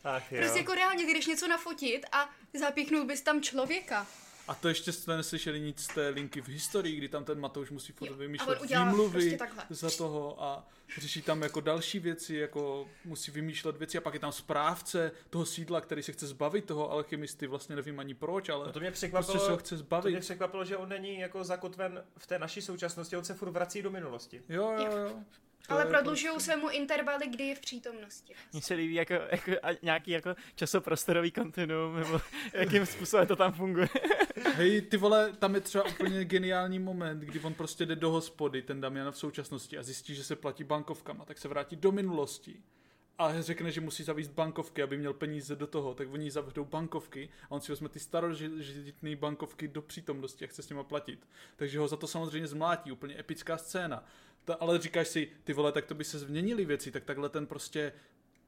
[0.03, 0.37] Ach jo.
[0.41, 2.29] Prostě jako reálně, když něco nafotit a
[2.59, 4.07] zapíchnul bys tam člověka.
[4.47, 7.69] A to ještě jste neslyšeli nic z té linky v historii, kdy tam ten Matouš
[7.69, 9.65] musí furt vymýšlet udělá výmluvy prostě takhle.
[9.69, 10.67] za toho a
[10.97, 15.45] řeší tam jako další věci, jako musí vymýšlet věci a pak je tam správce toho
[15.45, 18.89] sídla, který se chce zbavit toho alchymisty, vlastně nevím ani proč, ale No to mě
[18.91, 20.19] prostě překvapilo, se ho chce to mě zbavit.
[20.19, 23.91] překvapilo, že on není jako zakotven v té naší současnosti, on se furt vrací do
[23.91, 24.41] minulosti.
[24.49, 25.23] Jo, jo, jo.
[25.67, 28.33] To Ale prodlužují prostě- se mu intervaly, kdy je v přítomnosti.
[28.53, 32.21] Mně se líbí jako, jako a nějaký jako časoprostorový kontinuum, nebo
[32.53, 33.89] jakým způsobem to tam funguje.
[34.55, 38.61] Hej, ty vole, tam je třeba úplně geniální moment, kdy on prostě jde do hospody,
[38.61, 42.55] ten Damian v současnosti a zjistí, že se platí bankovkama, tak se vrátí do minulosti
[43.17, 47.29] a řekne, že musí zavíst bankovky, aby měl peníze do toho, tak oni zavřou bankovky
[47.43, 51.27] a on si vezme ty starožitné bankovky do přítomnosti a chce s nima platit.
[51.55, 54.03] Takže ho za to samozřejmě zmlátí, úplně epická scéna.
[54.47, 57.47] Ta, ale říkáš si, ty vole, tak to by se změnily věci, tak takhle ten
[57.47, 57.93] prostě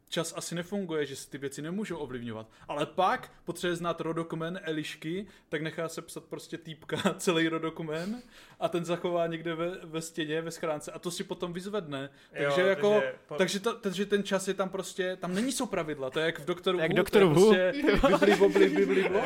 [0.09, 2.47] čas asi nefunguje, že se ty věci nemůžou ovlivňovat.
[2.67, 8.21] Ale pak potřebuje znát rodokmen Elišky, tak nechá se psat prostě týpka celý rodokmen
[8.59, 12.09] a ten zachová někde ve, ve stěně, ve schránce a to si potom vyzvedne.
[12.31, 15.51] Takže Jo, jako, takže po- takže, to, takže ten čas je tam prostě, tam není
[15.51, 17.73] jsou pravidla, to je jak v Doktoru Jak Doktoru prostě
[18.09, 19.21] bibli, bobli, bibli, blo.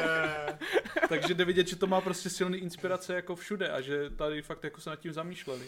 [1.10, 4.64] Takže jde vidět, že to má prostě silný inspirace jako všude a že tady fakt
[4.64, 5.66] jako se nad tím zamýšleli.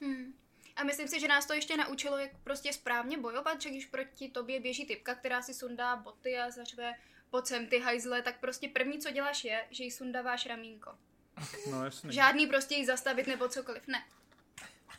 [0.00, 0.34] Hmm.
[0.76, 4.28] A myslím si, že nás to ještě naučilo, jak prostě správně bojovat, že když proti
[4.28, 6.94] tobě běží typka, která si sundá boty a zařve
[7.30, 10.94] pojď sem ty hajzle, tak prostě první, co děláš je, že jí sundáváš ramínko.
[11.70, 12.12] No jasný.
[12.12, 14.04] Žádný prostě jí zastavit nebo cokoliv, ne.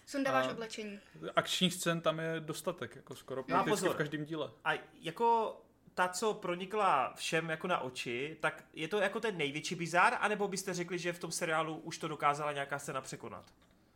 [0.06, 0.99] Sundáváš A- oblečení.
[1.36, 3.94] Akčních scén tam je dostatek, jako skoro No pozor.
[3.94, 4.52] v každém díle.
[4.65, 4.72] A
[5.02, 5.57] jako
[5.94, 10.48] ta, co pronikla všem jako na oči, tak je to jako ten největší bizár, anebo
[10.48, 13.45] byste řekli, že v tom seriálu už to dokázala nějaká scéna překonat?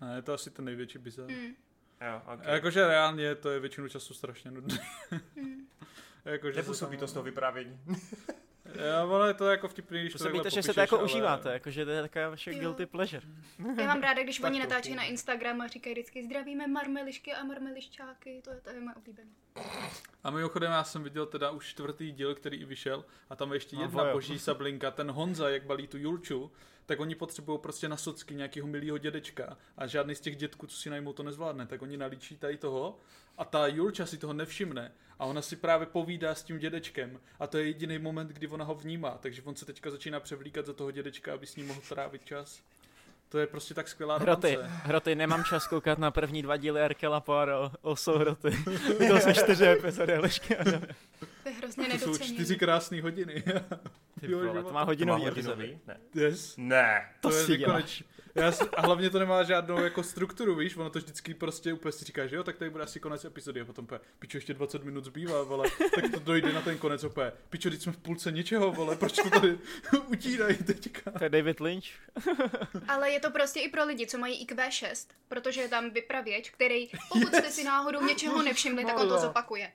[0.01, 1.29] Ne, je to asi ten největší bizar.
[1.31, 1.55] Hmm.
[2.01, 2.47] Jo, okay.
[2.47, 4.79] A Jakože reálně to je většinu času strašně nudné.
[5.35, 5.67] Hmm.
[6.25, 7.79] jakože Nepůsobí to z toho vyprávění.
[8.75, 10.81] Já, ale je to jako vtipný, když to Působí takhle to, že se popíšeš, to
[10.81, 11.05] jako ale...
[11.05, 13.21] užíváte, jako že to je taková vaše guilty pleasure.
[13.77, 17.43] Já mám ráda, když Tak oni natáčí na Instagram a říkají vždycky zdravíme marmelišky a
[17.43, 19.29] marmeliščáky, to je, to je moje oblíbené.
[20.23, 23.55] A mimochodem já jsem viděl teda už čtvrtý díl, který i vyšel a tam je
[23.55, 24.13] ještě No, jedna vojo.
[24.13, 26.51] boží sablinka, ten Honza, jak balí tu Julču,
[26.91, 30.77] tak oni potřebují prostě na socky nějakého milého dědečka a žádný z těch dětků, co
[30.77, 32.99] si najmou, to nezvládne, tak oni nalíčí tady toho
[33.37, 37.47] a ta Julča si toho nevšimne a ona si právě povídá s tím dědečkem a
[37.47, 40.73] to je jediný moment, kdy ona ho vnímá, takže on se teďka začíná převlíkat za
[40.73, 42.61] toho dědečka, aby s ním mohl trávit čas.
[43.31, 44.75] To je prostě tak skvělá Hroty, romance.
[44.83, 48.49] hroty, nemám čas koukat na první dva díly Arkela Poirot, also hroty.
[48.99, 50.55] Viděl jsem čtyři epizody, Elišky.
[51.43, 53.43] To je hrozně To jsou čtyři krásné hodiny.
[54.19, 55.63] Ty Jo, vole, to má To má hodinový hodinový?
[55.65, 55.79] epizody.
[55.87, 55.97] Ne.
[56.23, 56.55] Yes.
[56.57, 57.09] ne.
[57.21, 57.83] To je si děláš.
[57.83, 58.03] nekoneč-
[58.35, 61.91] Já si, a hlavně to nemá žádnou jako strukturu, víš, ono to vždycky prostě úplně
[61.91, 64.53] si říká, že jo, tak tady bude asi konec epizody a potom úplně, pičo, ještě
[64.53, 67.97] 20 minut zbývá, vole, tak to dojde na ten konec opět, pičo, teď jsme v
[67.97, 69.59] půlce něčeho, vole, proč to tady
[70.07, 71.11] utírají teďka?
[71.11, 71.85] To je David Lynch.
[72.87, 76.49] Ale je to prostě i pro lidi, co mají IQ 6, protože je tam vypravěč,
[76.49, 79.71] který, pokud jste si náhodou něčeho nevšimli, tak on to zopakuje.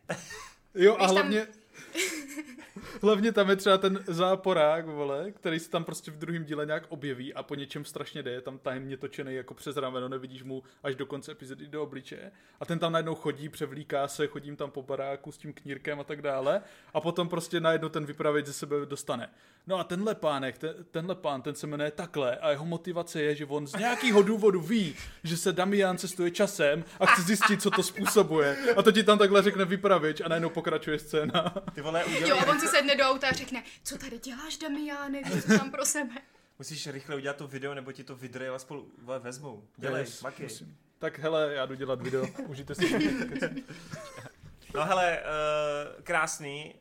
[0.74, 1.47] Jo, a hlavně,
[3.03, 6.82] hlavně tam je třeba ten záporák, vole, který se tam prostě v druhém díle nějak
[6.89, 10.62] objeví a po něčem strašně jde, je tam tajemně točený jako přes rameno, nevidíš mu
[10.82, 12.32] až do konce epizody do obličeje.
[12.61, 16.05] A ten tam najednou chodí, převlíká se, chodím tam po baráku s tím knírkem a
[16.05, 16.62] tak dále.
[16.94, 19.31] A potom prostě najednou ten vypravěč ze sebe dostane.
[19.66, 23.35] No a tenhle pánek, ten, tenhle pán, ten se jmenuje takhle a jeho motivace je,
[23.35, 24.94] že on z nějakého důvodu ví,
[25.24, 28.57] že se Damian cestuje časem a chce zjistit, co to způsobuje.
[28.77, 31.55] A to ti tam takhle řekne vypravěč a najednou pokračuje scéna.
[31.74, 34.56] Ty vole, udělej, Jo, a on si sedne do auta a řekne, co tady děláš,
[34.59, 36.14] Damiáne, víš, co tam pro sebe.
[36.59, 39.64] musíš rychle udělat to video, nebo ti to vydrejla spolu vole, vezmou.
[39.76, 40.43] Dělej, Yes, maky.
[40.43, 40.76] musím.
[40.98, 43.10] Tak hele, já jdu dělat video, užijte si.
[44.74, 45.20] No hele,
[45.97, 46.74] uh, krásný.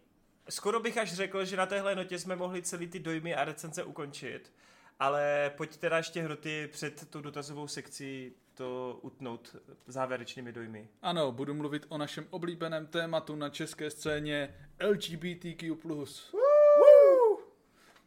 [0.49, 3.83] Skoro bych až řekl, že na téhle notě jsme mohli celý ty dojmy a recenze
[3.83, 4.53] ukončit,
[4.99, 9.55] ale pojď teda ještě hroty před tou dotazovou sekcí to utnout
[9.87, 10.89] závěrečnými dojmy.
[11.01, 14.55] Ano, budu mluvit o našem oblíbeném tématu na české scéně
[14.89, 15.75] LGBTQ+.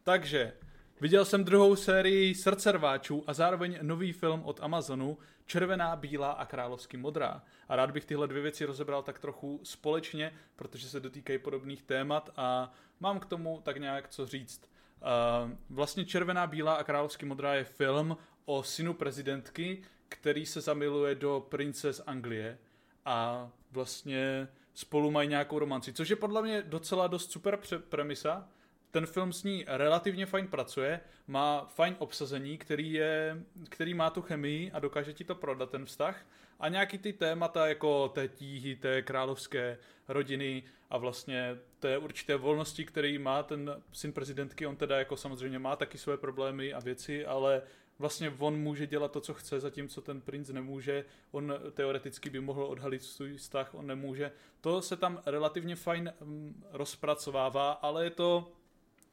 [0.02, 0.52] Takže,
[1.00, 6.96] viděl jsem druhou sérii Srdcerváčů a zároveň nový film od Amazonu Červená, bílá a královsky
[6.96, 7.42] modrá.
[7.68, 12.30] A rád bych tyhle dvě věci rozebral tak trochu společně, protože se dotýkají podobných témat
[12.36, 14.70] a mám k tomu tak nějak co říct.
[15.00, 21.14] Uh, vlastně Červená, bílá a královsky modrá je film o synu prezidentky, který se zamiluje
[21.14, 22.58] do prince z Anglie
[23.04, 28.48] a vlastně spolu mají nějakou romanci, což je podle mě docela dost super pře- premisa.
[28.90, 34.22] Ten film s ní relativně fajn pracuje, má fajn obsazení, který, je, který má tu
[34.22, 36.26] chemii a dokáže ti to prodat ten vztah.
[36.60, 39.78] A nějaký ty témata jako té tíhy, té královské
[40.08, 45.58] rodiny a vlastně té určité volnosti, který má ten syn prezidentky, on teda jako samozřejmě
[45.58, 47.62] má taky své problémy a věci, ale
[47.98, 51.04] vlastně on může dělat to, co chce, zatímco ten princ nemůže.
[51.30, 54.32] On teoreticky by mohl odhalit svůj vztah, on nemůže.
[54.60, 58.52] To se tam relativně fajn mm, rozpracovává, ale je to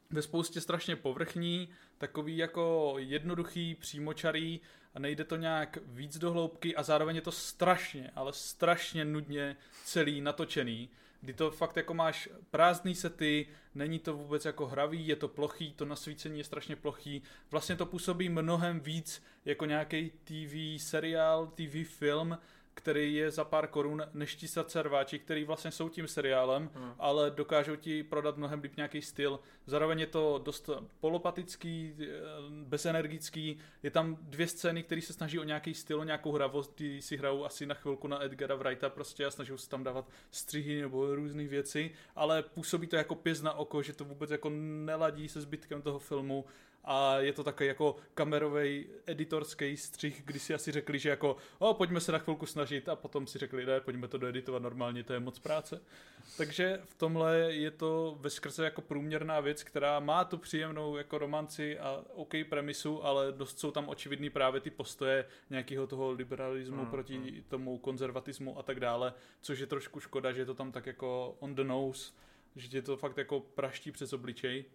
[0.09, 4.61] ve spoustě strašně povrchní, takový jako jednoduchý, přímočarý
[4.93, 9.55] a nejde to nějak víc do hloubky a zároveň je to strašně, ale strašně nudně
[9.85, 10.89] celý natočený,
[11.21, 15.73] kdy to fakt jako máš prázdný sety, není to vůbec jako hravý, je to plochý,
[15.73, 17.21] to nasvícení je strašně plochý,
[17.51, 22.37] vlastně to působí mnohem víc jako nějaký TV seriál, TV film,
[22.75, 26.91] který je za pár korun než ti srdcerváči, který vlastně jsou tím seriálem, hmm.
[26.99, 29.39] ale dokážou ti prodat mnohem líp nějaký styl.
[29.65, 30.69] Zároveň je to dost
[30.99, 32.05] polopatický, eh,
[32.63, 33.57] bezenergický.
[33.83, 37.17] Je tam dvě scény, které se snaží o nějaký styl, o nějakou hravost, kdy si
[37.17, 41.15] hrajou asi na chvilku na Edgara Wrighta prostě a snaží se tam dávat střihy nebo
[41.15, 45.41] různé věci, ale působí to jako pěz na oko, že to vůbec jako neladí se
[45.41, 46.45] zbytkem toho filmu
[46.85, 51.73] a je to takový jako kamerový editorský střih, kdy si asi řekli, že jako o,
[51.73, 55.13] pojďme se na chvilku snažit a potom si řekli, ne, pojďme to doeditovat normálně, to
[55.13, 55.81] je moc práce.
[56.37, 61.17] Takže v tomhle je to ve skrze jako průměrná věc, která má tu příjemnou jako
[61.17, 66.81] romanci a OK premisu, ale dost jsou tam očividný právě ty postoje nějakého toho liberalismu
[66.81, 67.43] hmm, proti hmm.
[67.47, 71.35] tomu konzervatismu a tak dále, což je trošku škoda, že je to tam tak jako
[71.39, 72.13] on the nose,
[72.55, 74.65] že tě to fakt jako praští přes obličej.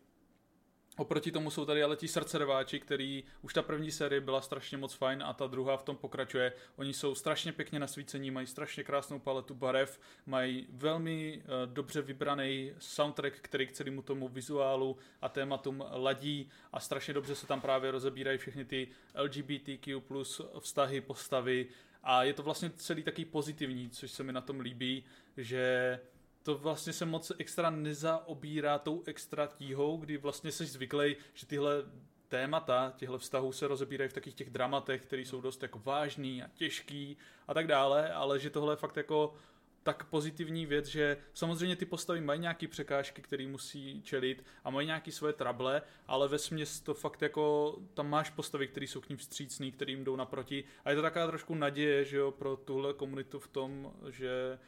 [1.00, 4.94] Oproti tomu jsou tady ale ti srdcerváči, který už ta první série byla strašně moc
[4.94, 6.52] fajn a ta druhá v tom pokračuje.
[6.76, 12.72] Oni jsou strašně pěkně nasvícení, mají strašně krásnou paletu barev, mají velmi uh, dobře vybraný
[12.78, 17.90] soundtrack, který k celému tomu vizuálu a tématům ladí a strašně dobře se tam právě
[17.90, 18.88] rozebírají všechny ty
[19.22, 21.66] LGBTQ plus vztahy, postavy
[22.02, 25.04] a je to vlastně celý taký pozitivní, což se mi na tom líbí,
[25.36, 26.00] že
[26.42, 31.84] to vlastně se moc extra nezaobírá tou extra tíhou, kdy vlastně jsi zvyklý, že tyhle
[32.28, 36.48] témata těchto vztahů se rozebírají v takých těch dramatech, které jsou dost jako vážný a
[36.54, 37.16] těžký
[37.48, 39.34] a tak dále, ale že tohle je fakt jako
[39.82, 44.86] tak pozitivní věc, že samozřejmě ty postavy mají nějaké překážky, které musí čelit a mají
[44.86, 49.08] nějaké svoje trable, ale ve směs to fakt jako, tam máš postavy, které jsou k
[49.08, 50.64] ním vstřícný, kterým jdou naproti.
[50.84, 54.58] A je to taková trošku naděje, že jo, pro tuhle komunitu v tom, že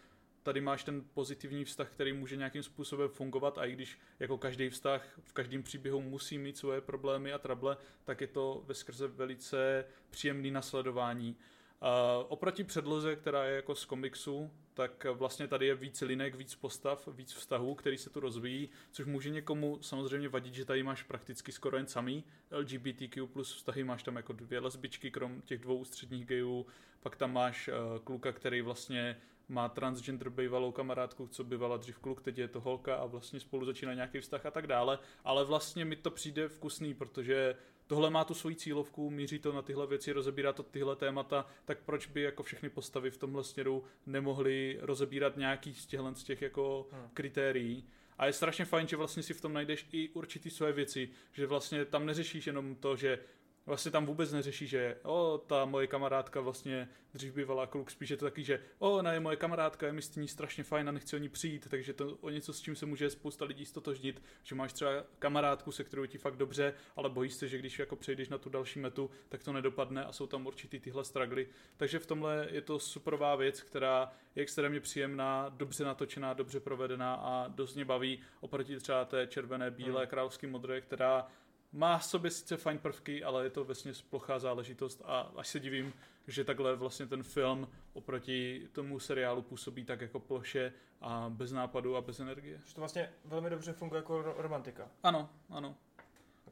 [0.43, 4.69] tady máš ten pozitivní vztah, který může nějakým způsobem fungovat a i když jako každý
[4.70, 9.09] vztah v každém příběhu musí mít svoje problémy a trable, tak je to ve skrze
[9.09, 11.36] velice příjemný nasledování.
[11.82, 16.55] Uh, oproti předloze, která je jako z komiksu, tak vlastně tady je víc linek, víc
[16.55, 21.02] postav, víc vztahů, který se tu rozvíjí, což může někomu samozřejmě vadit, že tady máš
[21.02, 25.85] prakticky skoro jen samý LGBTQ plus vztahy, máš tam jako dvě lesbičky, krom těch dvou
[25.85, 26.66] středních gejů,
[27.01, 29.16] pak tam máš uh, kluka, který vlastně
[29.53, 33.65] má transgender bývalou kamarádku, co bývala dřív kluk, teď je to holka a vlastně spolu
[33.65, 37.57] začíná nějaký vztah a tak dále, ale vlastně mi to přijde vkusný, protože
[37.87, 41.79] tohle má tu svoji cílovku, míří to na tyhle věci, rozebírá to tyhle témata, tak
[41.85, 46.43] proč by jako všechny postavy v tomhle směru nemohly rozebírat nějaký z těchhle z těch
[46.43, 47.09] jako hmm.
[47.15, 47.85] kritérií.
[48.19, 51.47] A je strašně fajn, že vlastně si v tom najdeš i určitý své věci, že
[51.47, 53.19] vlastně tam neřešíš jenom to, že
[53.67, 58.17] vlastně tam vůbec neřeší, že o, ta moje kamarádka vlastně dřív bývala kluk, spíš je
[58.17, 60.93] to taky, že o, ona je moje kamarádka, je mi s ní strašně fajn a
[60.93, 64.23] nechci o ní přijít, takže to o něco, s čím se může spousta lidí stotožnit,
[64.43, 67.97] že máš třeba kamarádku, se kterou ti fakt dobře, ale bojíš se, že když jako
[67.97, 71.49] přejdeš na tu další metu, tak to nedopadne a jsou tam určitý tyhle stragly.
[71.77, 77.15] Takže v tomhle je to superová věc, která je extrémně příjemná, dobře natočená, dobře provedená
[77.15, 80.09] a dost mě baví oproti třeba té červené, bílé, hmm.
[80.09, 81.27] královské modré, která
[81.73, 85.61] má v sobě sice fajn prvky, ale je to vlastně plochá záležitost a až se
[85.61, 85.93] divím,
[86.27, 91.97] že takhle vlastně ten film oproti tomu seriálu působí tak jako ploše a bez nápadu
[91.97, 92.61] a bez energie.
[92.65, 94.90] Že to vlastně velmi dobře funguje jako romantika.
[95.03, 95.77] Ano, ano.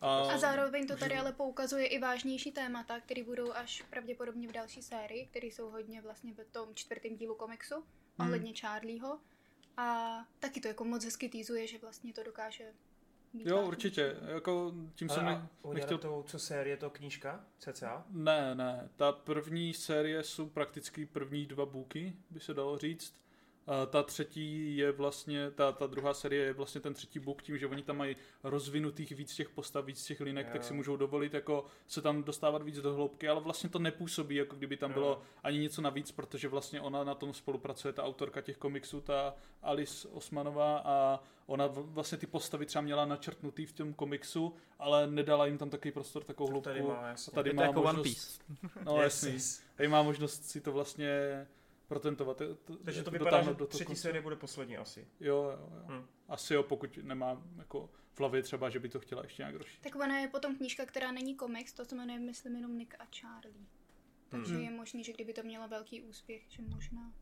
[0.00, 4.52] A, a zároveň to tady ale poukazuje i vážnější témata, které budou až pravděpodobně v
[4.52, 7.84] další sérii, které jsou hodně vlastně v tom čtvrtém dílu komiksu, hmm.
[8.18, 9.18] ohledně Charlieho.
[9.76, 12.72] A taky to jako moc hezky týzuje, že vlastně to dokáže
[13.34, 14.16] Jo, určitě.
[14.26, 15.98] Jako, tím jsem ne, nechtěl...
[15.98, 17.44] To, co série, to knížka?
[17.58, 18.04] CCA?
[18.10, 18.88] Ne, ne.
[18.96, 23.20] Ta první série jsou prakticky první dva booky, by se dalo říct.
[23.66, 27.58] A ta třetí je vlastně, ta, ta druhá série je vlastně ten třetí book, tím,
[27.58, 30.52] že oni tam mají rozvinutých víc těch postav, víc těch linek, jo.
[30.52, 34.34] tak si můžou dovolit jako se tam dostávat víc do hloubky, ale vlastně to nepůsobí,
[34.34, 34.94] jako kdyby tam jo.
[34.94, 39.34] bylo ani něco navíc, protože vlastně ona na tom spolupracuje, ta autorka těch komiksů, ta
[39.62, 45.46] Alice Osmanová a ona vlastně ty postavy třeba měla načrtnutý v tom komiksu, ale nedala
[45.46, 46.68] jim tam takový prostor, takovou hloubku.
[46.70, 47.32] Tady má, jasně.
[47.32, 48.42] Tady má jako možnost, One Piece.
[48.84, 49.64] No yes, jasný.
[49.76, 51.08] Tady má možnost si to vlastně
[51.90, 52.42] protentovat.
[52.64, 55.08] To, Takže to vypadá, že do třetí série bude poslední asi.
[55.20, 55.82] Jo, jo, jo.
[55.86, 56.06] Hmm.
[56.28, 59.82] Asi jo, pokud nemá jako v hlavě třeba, že by to chtěla ještě nějak rozšířit.
[59.82, 63.06] Tak ona je potom knížka, která není komiks, to se jmenuje, myslím, jenom Nick a
[63.20, 63.66] Charlie.
[64.28, 64.62] Takže hmm.
[64.62, 67.12] je možný, že kdyby to mělo velký úspěch, že možná.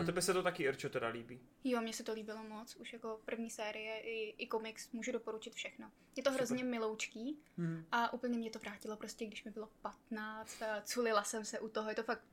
[0.00, 1.40] A tebe se to taky, Irčo, teda líbí?
[1.64, 2.76] Jo, mně se to líbilo moc.
[2.76, 5.90] Už jako první série i, i komiks můžu doporučit všechno.
[6.16, 7.84] Je to hrozně miloučký Hmm.
[7.92, 11.68] a úplně mě to vrátilo prostě, když mi bylo 15 a culila jsem se u
[11.68, 11.88] toho.
[11.88, 12.24] Je to fakt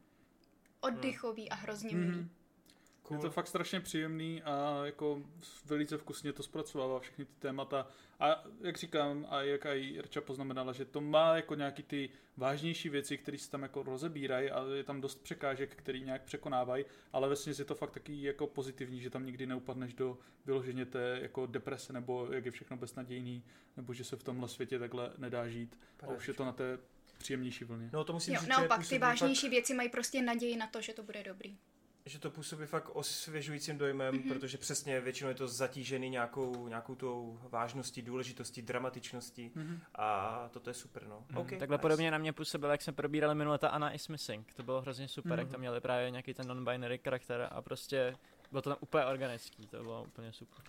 [0.85, 2.17] oddychový a hrozně milý.
[2.17, 2.29] Mhm.
[3.07, 3.17] Cool.
[3.17, 5.21] Je to fakt strašně příjemný a jako
[5.65, 7.87] velice vkusně to zpracovává všechny ty témata.
[8.19, 12.89] A jak říkám, a jak i Irča poznamenala, že to má jako nějaký ty vážnější
[12.89, 17.29] věci, které se tam jako rozebírají a je tam dost překážek, který nějak překonávají, ale
[17.29, 21.45] ve je to fakt taky jako pozitivní, že tam nikdy neupadneš do vyloženě té jako
[21.45, 23.43] deprese nebo jak je všechno beznadějný,
[23.77, 25.79] nebo že se v tomhle světě takhle nedá žít.
[26.03, 26.77] A už je to na té
[27.17, 27.89] příjemnější vlně.
[27.93, 30.81] No to musím Jo, říct, naopak, že ty vážnější věci mají prostě naději na to,
[30.81, 31.57] že to bude dobrý.
[32.07, 34.27] že to působí fakt osvěžujícím dojmem, mm-hmm.
[34.33, 39.79] protože přesně většinou je to zatížený nějakou, nějakou tou vážností, důležitostí, dramatičností Mhm.
[39.95, 41.25] a toto je super, no.
[41.31, 44.53] Mm, Okay, Takhle podobně na mě působilo, jak jsme probírali minule ta Anna is Missing.
[44.53, 45.39] To bylo hrozně super, Mhm.
[45.39, 48.15] jak tam měli právě nějaký ten non-binary charakter a prostě
[48.51, 50.65] bylo to tam úplně organický, to bylo úplně super.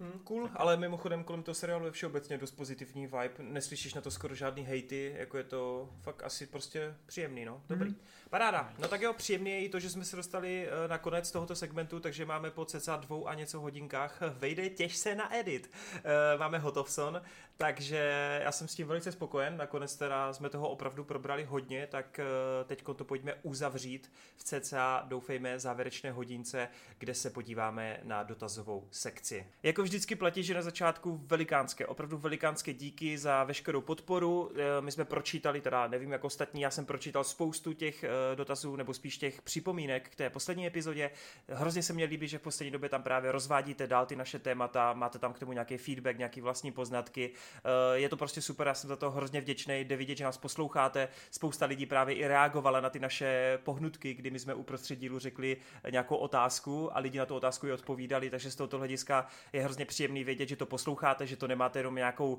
[0.00, 4.10] Hmm, cool, ale mimochodem kolem toho seriálu je všeobecně dost pozitivní vibe, neslyšíš na to
[4.10, 7.88] skoro žádný hejty, jako je to fakt asi prostě příjemný, no, dobrý.
[7.88, 7.98] Mhm.
[8.30, 11.30] Paráda, no tak jo, příjemně je i to, že jsme se dostali eh, na konec
[11.30, 15.70] tohoto segmentu, takže máme po cca dvou a něco hodinkách, vejde těž se na edit.
[15.94, 17.22] Eh, Máme hotovson,
[17.60, 22.20] takže já jsem s tím velice spokojen, nakonec teda jsme toho opravdu probrali hodně, tak
[22.66, 26.68] teď to pojďme uzavřít v cca, doufejme, závěrečné hodince,
[26.98, 29.46] kde se podíváme na dotazovou sekci.
[29.62, 34.52] Jako vždycky platí, že na začátku velikánské, opravdu velikánské díky za veškerou podporu.
[34.54, 38.76] Eh, My jsme pročítali, teda nevím jak ostatní, já jsem pročítal spoustu těch eh, dotazů,
[38.76, 41.10] nebo spíš těch připomínek k té poslední epizodě.
[41.48, 44.92] Hrozně se mně líbí, že v poslední době tam právě rozvádíte dál ty naše témata,
[44.92, 47.30] máte tam k tomu nějaký feedback, nějaký vlastní poznatky.
[47.64, 50.38] Eh, Je to prostě super, já jsem za to hrozně vděčný, jde vidět, že nás
[50.38, 51.08] posloucháte.
[51.30, 55.56] Spousta lidí právě i reagovala na ty naše pohnutky, kdy my jsme uprostřed dílu řekli
[55.90, 59.84] nějakou otázku a lidi na tu otázku i odpovídali, takže z tohoto hlediska je hrozně
[59.84, 62.38] příjemný vědět, že to posloucháte, že to nemáte jenom nějakou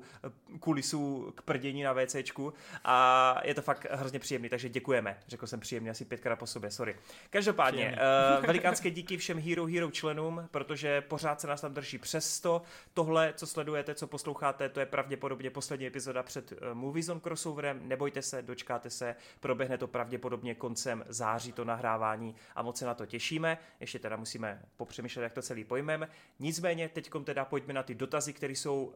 [0.60, 5.18] kulisu k prdění na VCčku a je to fakt hrozně příjemný, takže děkujeme.
[5.28, 6.96] Řekl jsem příjemně asi pětkrát po sobě, sorry.
[7.30, 7.98] Každopádně,
[8.38, 12.62] uh, velikánské díky všem Hero Hero členům, protože pořád se nás tam drží přes 100.
[12.94, 17.88] Tohle, co sledujete, co posloucháte, to je pravděpodobně poslední epizoda před uh, Movie Zone crossoverem.
[17.88, 22.94] Nebojte se, dočkáte se, proběhne to pravděpodobně koncem září to nahrávání a moc se na
[22.94, 23.58] to těšíme.
[23.80, 26.08] Ještě teda musíme popřemýšlet, jak to celý pojmeme.
[26.38, 28.94] Nicméně, teď teda pojďme na ty dotazy, které jsou uh,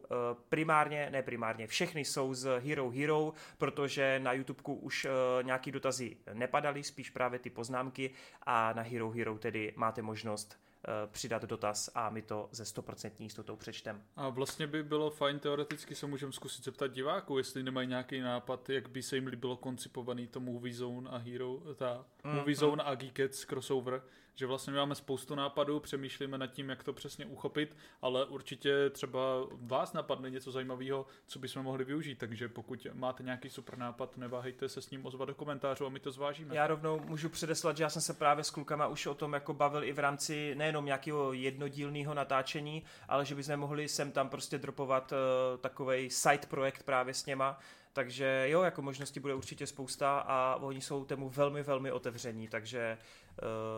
[0.49, 5.11] primárně, ne primárně, všechny jsou z Hero Hero, protože na YouTubeku už uh,
[5.45, 8.11] nějaký dotazy nepadaly, spíš právě ty poznámky
[8.43, 10.66] a na Hero Hero tedy máte možnost
[11.11, 14.03] přidat dotaz a my to ze 100% jistotou přečtem.
[14.15, 18.69] A vlastně by bylo fajn, teoreticky se můžeme zkusit zeptat diváků, jestli nemají nějaký nápad,
[18.69, 22.35] jak by se jim líbilo koncipovaný to Movie Zone a Hero, ta Mhm.
[22.35, 24.01] Movie Zone a Geekets crossover,
[24.37, 29.19] že vlastně máme spoustu nápadů, přemýšlíme nad tím, jak to přesně uchopit, ale určitě třeba
[29.51, 34.69] vás napadne něco zajímavého, co bychom mohli využít, takže pokud máte nějaký super nápad, neváhejte
[34.69, 36.55] se s ním ozvat do komentářů a my to zvážíme.
[36.55, 39.53] Já rovnou můžu předeslat, že já jsem se právě s klukama už o tom jako
[39.53, 44.57] bavil i v rámci nejenom nějakého jednodílného natáčení, ale že bychom mohli sem tam prostě
[44.57, 45.17] dropovat uh,
[45.61, 47.59] takový side projekt právě s něma,
[47.97, 52.97] takže jo, jako možností bude určitě spousta a oni jsou tomu velmi, velmi otevření, takže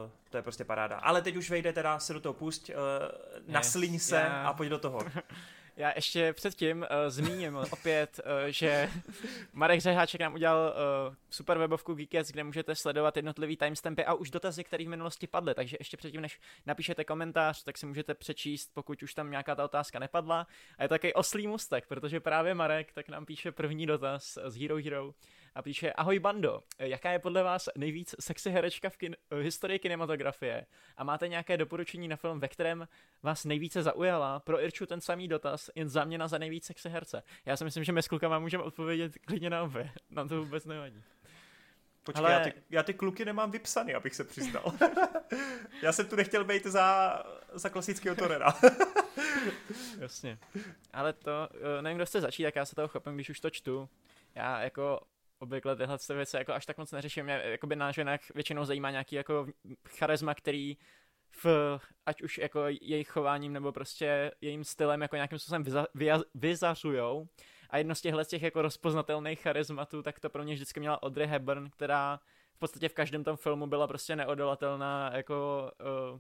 [0.04, 0.98] uh, to je prostě paráda.
[0.98, 2.76] Ale teď už vejde teda se do toho pust, uh,
[3.48, 5.00] nasliň se já- a pojď do toho.
[5.80, 8.90] Já ještě předtím uh, zmíním opět, uh, že
[9.54, 10.74] Marek Řeháček nám udělal
[11.08, 15.28] uh, super webovku Geekets, kde můžete sledovat jednotlivý timestampy a už dotazy, které v minulosti
[15.28, 19.56] padly, takže ještě předtím, než napíšete komentář, tak si můžete přečíst, pokud už tam nějaká
[19.56, 20.48] ta otázka nepadla.
[20.78, 24.62] A je to takový oslý mustek, protože právě Marek tak nám píše první dotaz z
[24.62, 25.14] Hero Hero
[25.60, 29.80] a píše Ahoj bando, jaká je podle vás nejvíc sexy herečka v kin- v historii
[29.80, 30.66] kinematografie?
[30.98, 32.88] A máte nějaké doporučení na film, ve kterém
[33.24, 34.40] vás nejvíce zaujala?
[34.40, 37.24] Pro Irču ten samý dotaz, jen záměna za nejvíc sexy herce.
[37.46, 39.92] Já si myslím, že my s klukama můžeme odpovědět klidně na obě.
[40.10, 41.04] Nám to vůbec nevadí.
[42.04, 44.74] Počkej, Ale- já, ty, já ty kluky nemám vypsaný, abych se přiznal.
[45.82, 47.20] já jsem tu nechtěl být za,
[47.54, 48.54] za klasického Torera.
[50.00, 50.38] Jasně.
[50.94, 53.50] Ale to, eh, nevím, kdo chce začít, tak já se toho chopím, když už to
[53.50, 53.90] čtu.
[54.36, 55.00] Já jako
[55.40, 57.26] obvykle tyhle ty věci jako až tak moc neřeším.
[57.26, 59.48] Mě jakoby na ženách většinou zajímá nějaký jako
[59.88, 60.78] charisma, který
[61.44, 61.46] v,
[62.06, 67.28] ať už jako jejich chováním nebo prostě jejím stylem jako nějakým způsobem vyza, vyja, vyzařujou.
[67.70, 71.04] A jedno z těchhle z těch jako rozpoznatelných charizmatů, tak to pro mě vždycky měla
[71.04, 72.20] Audrey Hepburn, která
[72.56, 75.72] v podstatě v každém tom filmu byla prostě neodolatelná jako
[76.14, 76.20] uh,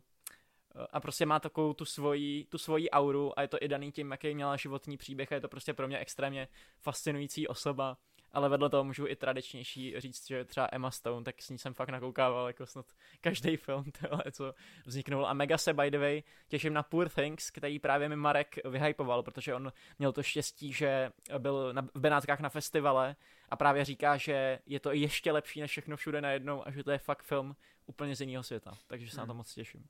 [0.91, 4.11] a prostě má takovou tu svoji, tu svoji auru a je to i daný tím,
[4.11, 6.47] jaký měla životní příběh a je to prostě pro mě extrémně
[6.81, 7.97] fascinující osoba
[8.33, 11.73] ale vedle toho můžu i tradičnější říct, že třeba Emma Stone, tak s ní jsem
[11.73, 12.85] fakt nakoukával jako snad
[13.21, 14.53] každý film, tohle, co
[14.85, 15.25] vzniknul.
[15.25, 19.23] A mega se, by the way, těším na Poor Things, který právě mi Marek vyhypoval,
[19.23, 23.15] protože on měl to štěstí, že byl na, v Benátkách na festivale
[23.49, 26.91] a právě říká, že je to ještě lepší než všechno všude najednou a že to
[26.91, 28.77] je fakt film úplně z jiného světa.
[28.87, 29.27] Takže se hmm.
[29.27, 29.87] na to moc těším.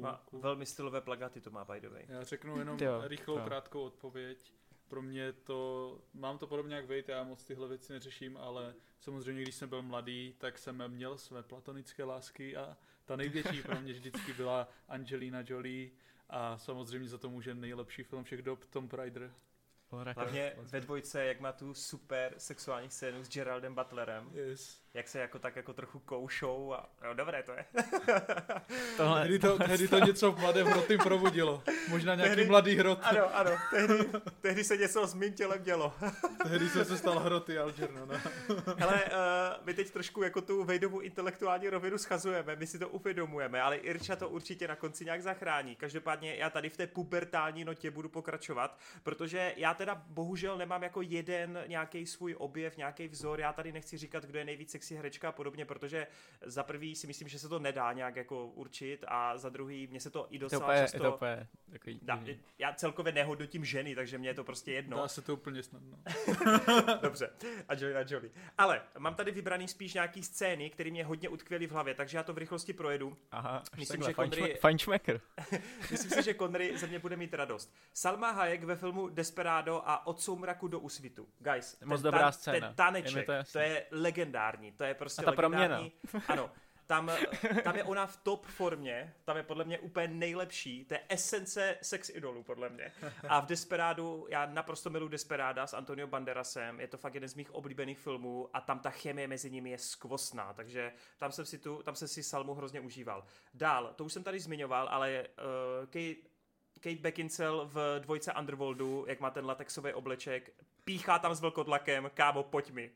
[0.00, 2.04] Má velmi stylové plagáty to má, by the way.
[2.08, 3.44] Já řeknu jenom jo, rychlou, jo.
[3.44, 4.52] krátkou odpověď
[4.92, 9.42] pro mě to, mám to podobně jak Vejt, já moc tyhle věci neřeším, ale samozřejmě,
[9.42, 13.92] když jsem byl mladý, tak jsem měl své platonické lásky a ta největší pro mě
[13.92, 15.90] vždycky byla Angelina Jolie
[16.28, 19.34] a samozřejmě za to může nejlepší film všech dob Tom Raider.
[19.90, 24.30] Hlavně ve dvojce, jak má tu super sexuální scénu s Geraldem Butlerem.
[24.34, 27.64] Yes jak se jako tak jako trochu koušou a no, dobré to je.
[28.96, 29.20] Tohle...
[29.20, 31.62] Tehdy, to, tehdy to něco v mladém hrotým probudilo.
[31.88, 32.98] Možná nějaký tehdy, mladý hrot.
[33.02, 33.94] Ano, ano, tehdy,
[34.40, 35.94] tehdy se něco s mým tělem dělo.
[36.42, 38.14] tehdy jsem se stal hroty Algerno, no.
[38.76, 43.62] Hele, uh, my teď trošku jako tu Vejdovu intelektuální rovinu schazujeme, my si to uvědomujeme,
[43.62, 45.76] ale Irča to určitě na konci nějak zachrání.
[45.76, 51.02] Každopádně já tady v té pubertální notě budu pokračovat, protože já teda bohužel nemám jako
[51.02, 55.28] jeden nějaký svůj objev, nějaký vzor, já tady nechci říkat, kdo je nejvíc sexy herečka
[55.28, 56.06] a podobně, protože
[56.42, 60.00] za prvý si myslím, že se to nedá nějak jako určit a za druhý mě
[60.00, 60.98] se to i docela to často...
[60.98, 62.24] To úplně, takový, da,
[62.58, 64.96] já celkově nehodnotím ženy, takže mě je to prostě jedno.
[64.96, 65.98] Dá se to úplně snadno.
[67.02, 67.30] Dobře,
[67.68, 68.32] a Jolie a Jolie.
[68.58, 72.22] Ale mám tady vybraný spíš nějaký scény, které mě hodně utkvěly v hlavě, takže já
[72.22, 73.16] to v rychlosti projedu.
[73.30, 74.54] Aha, myslím, že Connery...
[74.60, 75.20] Fajnšmekr.
[75.90, 77.74] myslím si, že Connery ze mě bude mít radost.
[77.92, 81.28] Salma Hayek ve filmu Desperado a Od soumraku do úsvitu.
[81.38, 82.66] Guys, Moc dobrá ta, scéna.
[82.66, 85.92] ten taneček, je to, to je legendární to je prostě A ta legendární.
[86.10, 86.24] Proměna.
[86.28, 86.50] Ano,
[86.86, 87.10] tam,
[87.64, 91.78] tam je ona v top formě, tam je podle mě úplně nejlepší, to je esence
[91.82, 92.92] sex idolu podle mě.
[93.28, 97.34] A v Desperádu, já naprosto miluji Desperáda s Antonio Banderasem, je to fakt jeden z
[97.34, 101.58] mých oblíbených filmů a tam ta chemie mezi nimi je skvostná, takže tam jsem si,
[101.58, 103.24] tu, tam jsem si Salmu hrozně užíval.
[103.54, 106.31] Dál, to už jsem tady zmiňoval, ale uh, Kate,
[106.82, 110.52] Kate Beckinsale v dvojce Underworldu, jak má ten latexový obleček,
[110.84, 112.90] píchá tam s velkodlakem, kámo, pojď mi.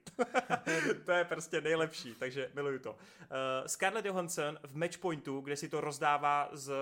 [1.05, 2.91] to je prostě nejlepší, takže miluju to.
[2.91, 2.97] Uh,
[3.67, 6.73] Scarlett Johansson v Matchpointu, kde si to rozdává s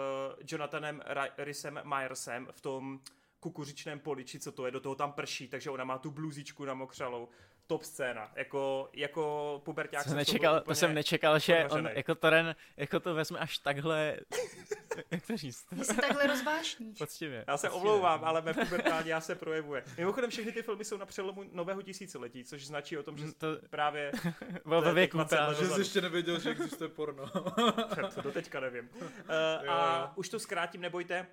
[0.51, 1.03] Jonathanem
[1.39, 3.01] Rysem Myersem v tom
[3.41, 7.29] kukuřičném poliči, co to je, do toho tam prší, takže ona má tu bluzičku namokřalou
[7.67, 8.33] top scéna.
[8.37, 13.01] Jako, jako puberták jsem nečekal, to, to jsem nečekal, že on jako to, ren, jako
[13.01, 14.17] to vezme až takhle,
[15.11, 15.67] jak to říct?
[15.83, 16.99] Jsi takhle rozvášníš.
[16.99, 17.45] Poctivě.
[17.49, 17.91] Já se poctivě.
[17.91, 19.85] omlouvám, ale mé pubertání já se projevuje.
[19.99, 23.47] Mimochodem všechny ty filmy jsou na přelomu nového tisíciletí, což značí o tom, že to...
[23.71, 24.13] právě...
[24.67, 25.19] Byl ve věku,
[25.59, 27.31] že jsi ještě nevěděl, že existuje porno.
[28.23, 28.89] to teďka nevím.
[28.95, 31.27] Uh, a už to zkrátím, nebojte.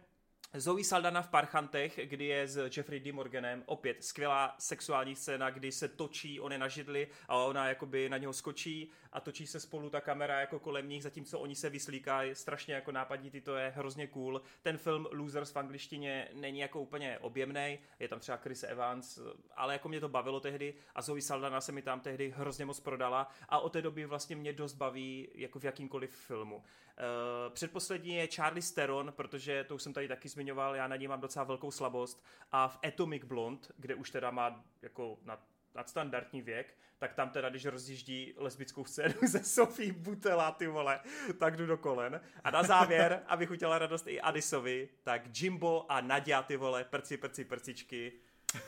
[0.54, 3.12] Zoe Saldana v Parchantech, kdy je s Jeffrey D.
[3.12, 8.10] Morganem, opět skvělá sexuální scéna, kdy se točí, on je na židli a ona jakoby
[8.10, 11.70] na něho skočí a točí se spolu ta kamera jako kolem nich, zatímco oni se
[11.70, 14.42] vyslíkají, strašně jako nápadní, to je hrozně cool.
[14.62, 19.20] Ten film Losers v angličtině není jako úplně objemný, je tam třeba Chris Evans,
[19.56, 22.80] ale jako mě to bavilo tehdy a Zoe Saldana se mi tam tehdy hrozně moc
[22.80, 26.64] prodala a od té doby vlastně mě dost baví jako v jakýmkoliv filmu.
[27.02, 31.08] Uh, předposlední je Charlie Steron, protože to už jsem tady taky zmiňoval, já na ní
[31.08, 35.44] mám docela velkou slabost a v Atomic Blonde, kde už teda má jako na
[35.76, 41.00] nadstandardní věk, tak tam teda, když rozjíždí lesbickou scénu ze Sofí Butela, ty vole,
[41.40, 42.22] tak jdu do kolen.
[42.44, 47.18] A na závěr, abych udělala radost i Adisovi, tak Jimbo a Nadia, ty vole, prci,
[47.18, 48.14] prci, prcičky,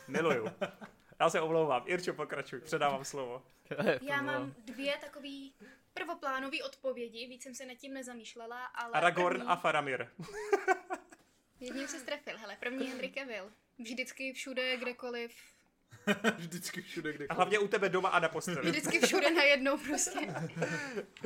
[0.07, 0.47] miluju.
[1.19, 1.83] Já se omlouvám.
[1.85, 3.43] Irčo, pokračuj, předávám slovo.
[4.01, 5.29] Já mám dvě takové
[5.93, 8.93] prvoplánové odpovědi, víc jsem se nad tím nezamýšlela, ale...
[8.93, 9.51] Aragorn první...
[9.51, 10.09] a Faramir.
[11.59, 13.51] Jedním se strefil, hele, první Henry Cavill.
[13.79, 15.53] Vždycky všude, kdekoliv,
[16.37, 18.71] Vždycky všude, kde A hlavně u tebe doma a na posteli.
[18.71, 20.33] Vždycky všude najednou prostě.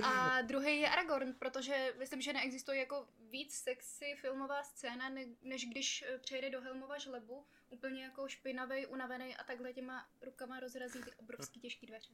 [0.04, 5.10] A druhý je Aragorn, protože myslím, že neexistuje jako víc sexy filmová scéna,
[5.42, 10.60] než když eh, přejde do Helmova žlebu, úplně jako špinavý, unavený a takhle těma rukama
[10.60, 12.14] rozrazí ty obrovský těžký dveře.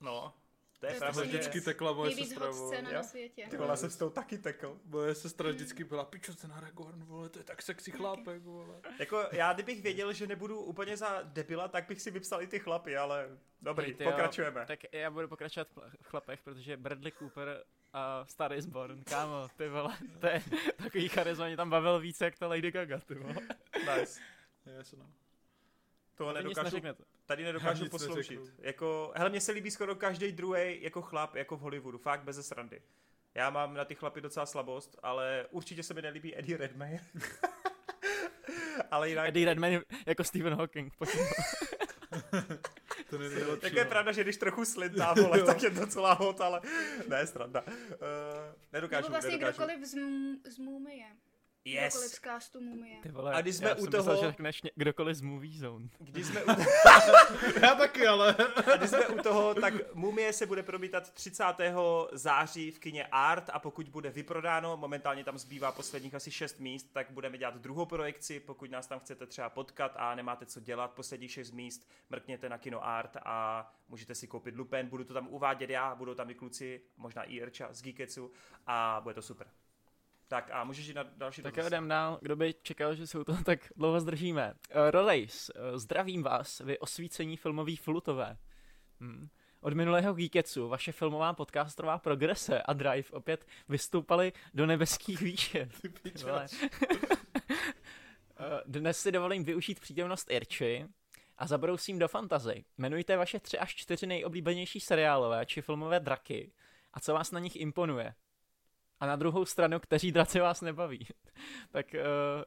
[0.00, 0.34] No,
[0.80, 1.22] to je pravda.
[1.22, 2.46] vždycky tekla moje sestra.
[2.46, 3.46] Nejvíc scéna na světě.
[3.50, 4.80] Ty vole, jsem s tou taky tekl.
[4.84, 8.80] Moje sestra vždycky byla, pičo, ten Aragorn, vole, to je tak sexy chlápek, vole.
[8.98, 12.58] Jako, já kdybych věděl, že nebudu úplně za debila, tak bych si vypsal i ty
[12.58, 13.28] chlapy, ale
[13.62, 14.60] dobrý, Hej, pokračujeme.
[14.60, 15.68] Jo, tak já budu pokračovat
[16.00, 20.42] v chlapech, protože Bradley Cooper a Star is Born, kámo, ty vole, to je
[20.82, 23.34] takový charisma, mě tam bavil více jak ta Lady Gaga, ty vole.
[23.96, 24.20] Nice.
[24.78, 25.06] Yes, no.
[26.14, 26.76] To nedokážu,
[27.30, 28.40] tady nedokážu posloužit.
[28.58, 32.46] Jako, hele, mně se líbí skoro každý druhý jako chlap, jako v Hollywoodu, fakt bez
[32.46, 32.82] srandy.
[33.34, 37.06] Já mám na ty chlapy docela slabost, ale určitě se mi nelíbí Eddie Redmayne.
[38.90, 39.28] ale jinak...
[39.28, 40.92] Eddie Redmayne jako Stephen Hawking.
[43.10, 43.90] To není nejlepší, Tak je no.
[43.90, 46.60] pravda, že když trochu slintá, vole, tak je docela hot, ale
[47.08, 47.64] ne, stranda.
[47.66, 47.74] Uh,
[48.72, 49.56] nedokážu, Nebo vlastně nedokážu.
[49.56, 51.06] kdokoliv z, m- z Mumie.
[51.64, 51.92] Yes.
[51.94, 52.96] Kdokoliv z castu Mumie.
[53.02, 55.20] Ty vole, A když jsme já u jsem toho- Myslel, že řekneš ně- kdokoliv z
[55.20, 55.88] Movie Zone.
[55.98, 56.48] Když jsme, u,
[57.62, 58.36] Já taky, ale...
[58.72, 61.44] a když jsme u toho, tak Mumie se bude promítat 30.
[62.12, 66.86] září v kině Art a pokud bude vyprodáno, momentálně tam zbývá posledních asi 6 míst,
[66.92, 70.90] tak budeme dělat druhou projekci, pokud nás tam chcete třeba potkat a nemáte co dělat,
[70.90, 75.28] posledních 6 míst, mrkněte na kino Art a můžete si koupit Lupen, budu to tam
[75.28, 78.30] uvádět já, budou tam i kluci, možná i Irča z Geeketsu
[78.66, 79.46] a bude to super.
[80.30, 82.18] Tak a můžeš jít na další Tak jdem dál.
[82.22, 84.54] Kdo by čekal, že se u toho tak dlouho zdržíme?
[84.74, 88.36] Uh, Rolejs, uh, zdravím vás, vy osvícení filmový flutové.
[89.00, 89.28] Hmm.
[89.60, 95.70] Od minulého Geeketsu vaše filmová podcastová progrese a Drive opět vystoupali do nebeských výšin.
[98.42, 100.86] Eh, Dnes si dovolím využít přítomnost Irči
[101.38, 102.64] a zabrousím do fantazy.
[102.78, 106.52] Jmenujte vaše tři až čtyři nejoblíbenější seriálové či filmové draky
[106.92, 108.14] a co vás na nich imponuje.
[109.00, 111.06] A na druhou stranu, kteří draci vás nebaví.
[111.70, 112.44] tak uh,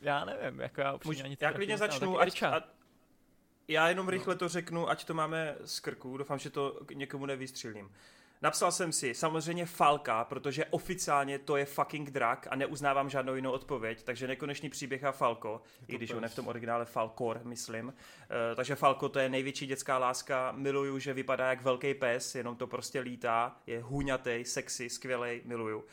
[0.00, 2.62] já nevím, jako já upřímně ani já klidně začnu, ať, a,
[3.68, 7.90] já jenom rychle to řeknu, ať to máme z krku, doufám, že to někomu nevystřelím.
[8.42, 13.50] Napsal jsem si samozřejmě Falka, protože oficiálně to je fucking drak a neuznávám žádnou jinou
[13.50, 17.86] odpověď, takže nekonečný příběh a Falko, i když on je v tom originále Falkor, myslím.
[17.86, 17.92] Uh,
[18.56, 22.66] takže Falko to je největší dětská láska, miluju, že vypadá jak velký pes, jenom to
[22.66, 25.78] prostě lítá, je hůňatej, sexy, skvělej, miluju.
[25.78, 25.84] Uh,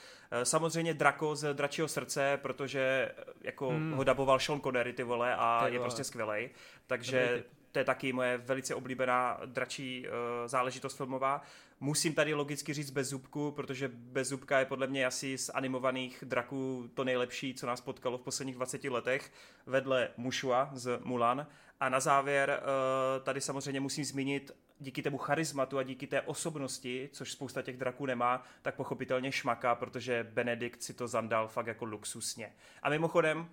[0.44, 2.80] samozřejmě Drako z Dračího srdce, protože
[3.18, 3.92] eh, jako Hmm.
[3.94, 5.86] ho daboval Sean Connery, ty vole, a Ty je vole.
[5.86, 6.50] prostě skvělej.
[6.88, 7.44] Takže.
[7.76, 10.14] To je taky moje velice oblíbená dračí uh,
[10.48, 11.42] záležitost filmová.
[11.80, 17.04] Musím tady logicky říct Bezzubku, protože Bezzubka je podle mě asi z animovaných draků to
[17.04, 19.32] nejlepší, co nás potkalo v posledních 20 letech,
[19.66, 21.48] vedle Mushua z Mulan.
[21.80, 27.10] A na závěr uh, tady samozřejmě musím zmínit díky tému charizmatu a díky té osobnosti,
[27.12, 31.86] což spousta těch draků nemá, tak pochopitelně šmaka, protože Benedikt si to zandal fakt jako
[31.86, 32.54] luxusně.
[32.82, 33.50] A mimochodem,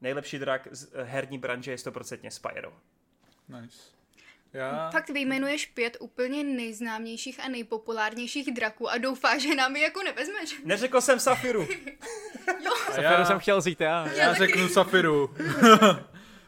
[0.00, 2.72] nejlepší drak z herní branže je 100% Spyro.
[3.48, 3.78] Nice.
[4.52, 4.90] Já...
[4.90, 10.60] Fakt vyjmenuješ pět úplně nejznámějších a nejpopulárnějších draků a doufá, že nám je jako nevezmeš.
[10.64, 11.68] Neřekl jsem Safiru.
[12.88, 14.12] a Safiru jsem chtěl vzít já.
[14.12, 15.34] Já řeknu Safiru.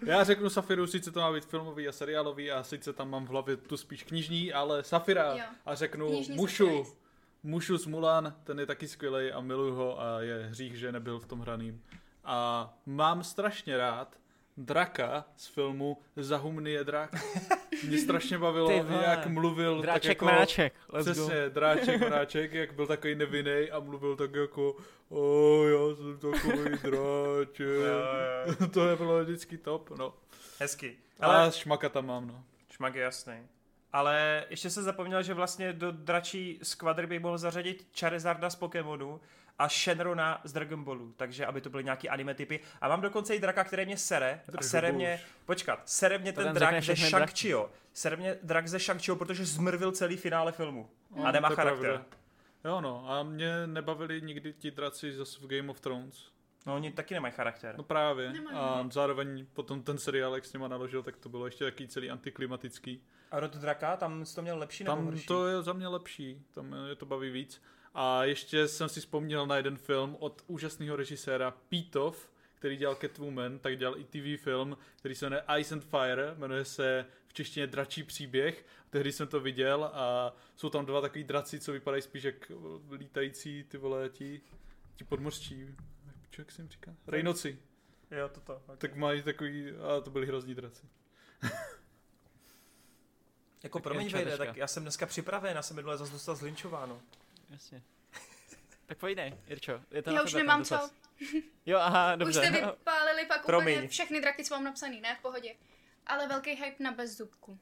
[0.06, 3.28] Já řeknu Safiru, sice to má být filmový a seriálový a sice tam mám v
[3.28, 5.44] hlavě tu spíš knižní, ale Safira Jo.
[5.66, 6.66] a řeknu Knižní Mušu.
[6.84, 6.96] Safira.
[7.42, 11.18] Mušu z Mulan, ten je taky skvělý a miluju ho a je hřích, že nebyl
[11.18, 11.82] v tom hraným.
[12.24, 14.16] A mám strašně rád
[14.56, 17.10] Draka z filmu Zahumný je drak.
[17.88, 19.04] Mě strašně Ty bavilo, vole.
[19.04, 20.24] jak mluvil Dráček, tak jako...
[20.24, 21.50] mráček, let's Přesně, go.
[21.54, 24.76] dráček, mráček, jak byl takový nevinný a mluvil tak jako
[25.08, 28.72] o, já jsem takový dráček.
[28.72, 30.14] to je bylo vždycky top, no.
[30.60, 30.96] Hezky.
[31.20, 32.44] Ale Ale šmaka tam mám, no.
[32.70, 33.34] šmak je jasný.
[33.92, 39.20] Ale ještě se zapomněl, že vlastně do dračí skvadry bych mohl zařadit Charizarda z Pokémonu
[39.58, 42.60] a Shenrona z Dragon Ballu, takže aby to byly nějaký anime typy.
[42.80, 44.40] A mám dokonce i draka, který mě sere.
[44.58, 44.96] A sere Ball.
[44.96, 46.92] mě, počkat, sere mě To ten drak ze.
[46.92, 47.68] Shang-Chiho.
[47.92, 50.90] Sere mě drak ze Shang-Chiho, protože zmrvil celý finále filmu.
[51.14, 51.80] A No, nemá charakter.
[51.90, 52.04] pravda.
[52.64, 56.28] Jo no, a mě nebavili nikdy ti draci zase v Game of Thrones.
[56.66, 57.74] No oni taky nemají charakter.
[57.78, 58.32] No právě.
[58.32, 58.56] Nemají.
[58.56, 62.10] A zároveň potom ten seriál, jak s nima naložil, tak to bylo ještě taky celý
[62.10, 63.02] antiklimatický.
[63.30, 66.42] A rod draka, tam jsi to měl lepší nebo Tam to je za mě lepší,
[66.54, 67.62] tam je to baví víc.
[67.98, 73.58] A ještě jsem si vzpomněl na jeden film od úžasného režiséra Pítov, který dělal Catwoman,
[73.58, 77.66] tak dělal i TV film, který se jmenuje Ice and Fire, jmenuje se v češtině
[77.66, 78.66] Dračí příběh.
[78.90, 82.52] Tehdy jsem to viděl a jsou tam dva takový draci, co vypadají spíš jak
[82.92, 84.40] lítající ty vole, ti,
[84.96, 85.76] ti podmořčí.
[86.38, 86.94] Jak se jim říká?
[87.06, 87.58] Rejnoci.
[88.10, 88.54] Jo, toto.
[88.54, 88.76] Okay.
[88.76, 90.86] Tak mají takový, a to byli hrozní draci.
[93.62, 97.02] Jako Tak promiň, Vejde, tak já jsem dneska připraven, já jsem minule zase dostal zlinčováno.
[97.50, 97.82] Jasně.
[98.86, 99.80] Tak pojdej, Irčo.
[99.90, 100.90] Je to Já už nemám co.
[101.66, 102.40] Jo, aha, Už dobře.
[102.40, 103.74] jste vypálili pak Promiň.
[103.74, 105.16] úplně všechny draky, co mám napsaný, ne?
[105.16, 105.54] V pohodě.
[106.06, 107.58] Ale velký hype na bezzubku.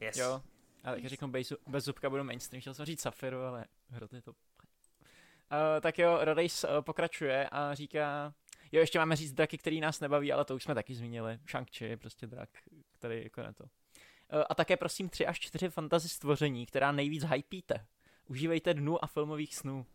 [0.00, 0.16] Yes.
[0.16, 0.42] Jo.
[0.84, 4.22] A tak řeknu bez, bez zubka budu mainstream, chtěl jsem říct Safiru, ale hrot je
[4.22, 4.30] to.
[4.30, 4.36] Uh,
[5.80, 8.34] tak jo, Rodejs uh, pokračuje a říká,
[8.72, 11.38] jo, ještě máme říct draky, který nás nebaví, ale to už jsme taky zmínili.
[11.46, 12.48] Shang-Chi je prostě drak,
[12.98, 13.64] který jako na to.
[13.64, 17.86] Uh, a také prosím tři až čtyři fantasy stvoření, která nejvíc hypíte.
[18.30, 19.86] Užívejte dnu a filmových snů.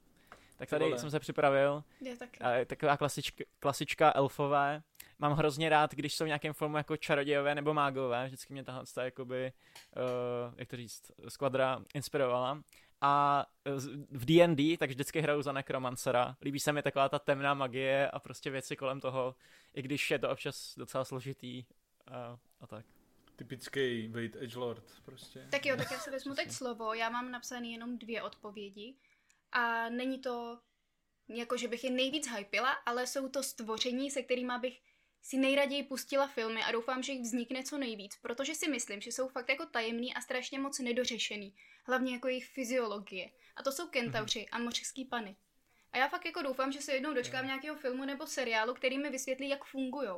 [0.57, 0.99] Tak tady vole.
[0.99, 1.83] jsem se připravil.
[2.01, 2.39] Je taky.
[2.39, 4.83] A taková klasička, klasička elfové.
[5.19, 8.25] Mám hrozně rád, když jsou v nějakém filmu jako čarodějové nebo mágové.
[8.25, 9.51] Vždycky mě tahle ta, jakoby,
[9.95, 12.61] uh, jak to říct, skvadra inspirovala.
[13.01, 13.71] A eh,
[14.11, 16.35] v D&D tak vždycky hraju za nekromancera.
[16.41, 19.35] Líbí se mi taková ta temná magie a prostě věci kolem toho,
[19.73, 21.63] i když je to občas docela složitý
[22.07, 22.85] a, a tak.
[23.35, 25.47] Typický Wade Edgelord prostě.
[25.51, 26.93] Tak jo, tak já si vezmu teď slovo.
[26.93, 28.95] Já mám napsané jenom dvě odpovědi.
[29.51, 30.59] A není to
[31.27, 34.81] jako, že bych je nejvíc hypila, ale jsou to stvoření, se kterými bych
[35.21, 39.11] si nejraději pustila filmy a doufám, že jich vznikne co nejvíc, protože si myslím, že
[39.11, 41.55] jsou fakt jako tajemný a strašně moc nedořešený,
[41.85, 43.29] hlavně jako jejich fyziologie.
[43.55, 44.49] A to jsou kentauři mm-hmm.
[44.51, 45.35] a mořský pany.
[45.91, 49.09] A já fakt jako doufám, že se jednou dočkám nějakého filmu nebo seriálu, který mi
[49.09, 50.09] vysvětlí, jak fungují.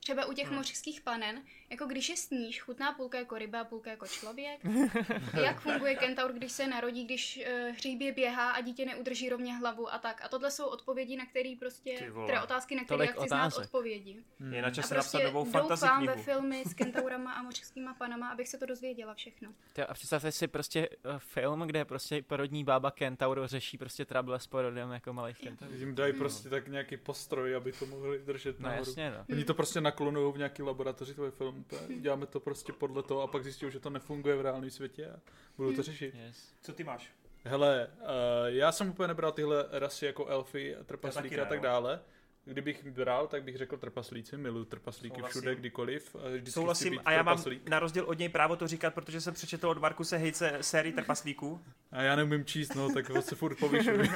[0.00, 0.56] Třeba u těch hmm.
[0.56, 4.60] mořských panen, jako když je sníž, chutná půlka jako ryba, půlka jako člověk.
[5.44, 9.92] Jak funguje kentaur, když se narodí, když uh, hříbě běhá a dítě neudrží rovně hlavu
[9.92, 10.20] a tak.
[10.24, 14.24] A tohle jsou odpovědi, na které prostě, které otázky, na které já chci znát odpovědi.
[14.40, 14.54] Hmm.
[14.54, 18.28] Je na čase prostě napsat novou fantasy doufám ve filmy s kentaurama a mořskýma panama,
[18.28, 19.54] abych se to dozvěděla všechno.
[19.88, 24.46] a představte si prostě uh, film, kde prostě porodní bába kentaur řeší prostě trable s
[24.46, 25.74] porodem jako malých kentaurů.
[25.74, 26.18] Jim dají hmm.
[26.18, 28.90] prostě tak nějaký postroj, aby to mohli držet no, nahoru.
[28.90, 29.24] Jasně, no.
[29.30, 31.55] Oni to prostě naklonují v nějaký laboratoři tvůj film,
[32.00, 35.20] děláme to prostě podle toho a pak zjistí, že to nefunguje v reálném světě a
[35.56, 36.14] budou to řešit.
[36.14, 36.54] Yes.
[36.62, 37.10] Co ty máš?
[37.44, 38.06] Hele, uh,
[38.46, 42.00] já jsem úplně nebral tyhle rasy jako elfy, trpaslíky a tak dále.
[42.48, 45.40] Kdybych bral, tak bych řekl trpaslíci, miluji trpaslíky Souhlasím.
[45.40, 46.16] všude, kdykoliv.
[46.48, 49.78] Souhlasím a já mám na rozdíl od něj právo to říkat, protože jsem přečetl od
[49.78, 51.60] Markuse Hejce sérii trpaslíků.
[51.92, 54.10] A já neumím číst, no, tak se furt povyšuji.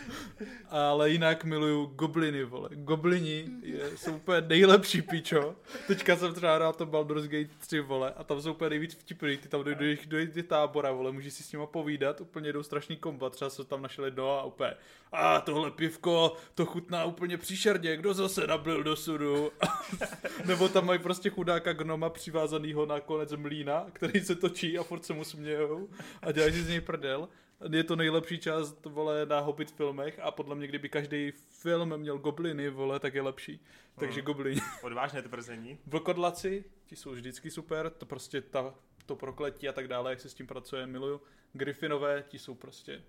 [0.68, 2.68] Ale jinak miluju gobliny, vole.
[2.72, 5.56] Goblini je, jsou úplně nejlepší pičo.
[5.86, 9.36] Teďka jsem třeba hrál to Baldur's Gate 3, vole, a tam jsou úplně nejvíc vtipný.
[9.36, 12.96] Ty tam dojdeš do, do tábora, vole, můžeš si s nima povídat, úplně jdou strašný
[12.96, 14.74] kombat, třeba se tam našli jedno a úplně,
[15.12, 19.52] a tohle pivko, to chutná úplně příšerně, kdo zase nabil do sudu.
[20.46, 25.04] Nebo tam mají prostě chudáka gnoma přivázanýho na konec mlína, který se točí a furt
[25.04, 25.88] se mu smějou
[26.22, 27.28] a dělají si z něj prdel.
[27.72, 32.18] Je to nejlepší část, vole, na Hobbit filmech a podle mě, kdyby každý film měl
[32.18, 33.64] gobliny, vole, tak je lepší.
[33.98, 34.26] Takže hmm.
[34.26, 34.60] goblini.
[34.82, 35.78] Odvážné tvrzení.
[35.86, 38.74] Vlkodlaci, ti jsou vždycky super, to prostě ta,
[39.06, 41.20] to prokletí a tak dále, jak se s tím pracuje, miluju.
[41.52, 43.02] Griffinové, ti jsou prostě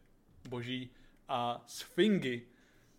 [0.49, 0.89] boží.
[1.27, 2.41] A Sfingy,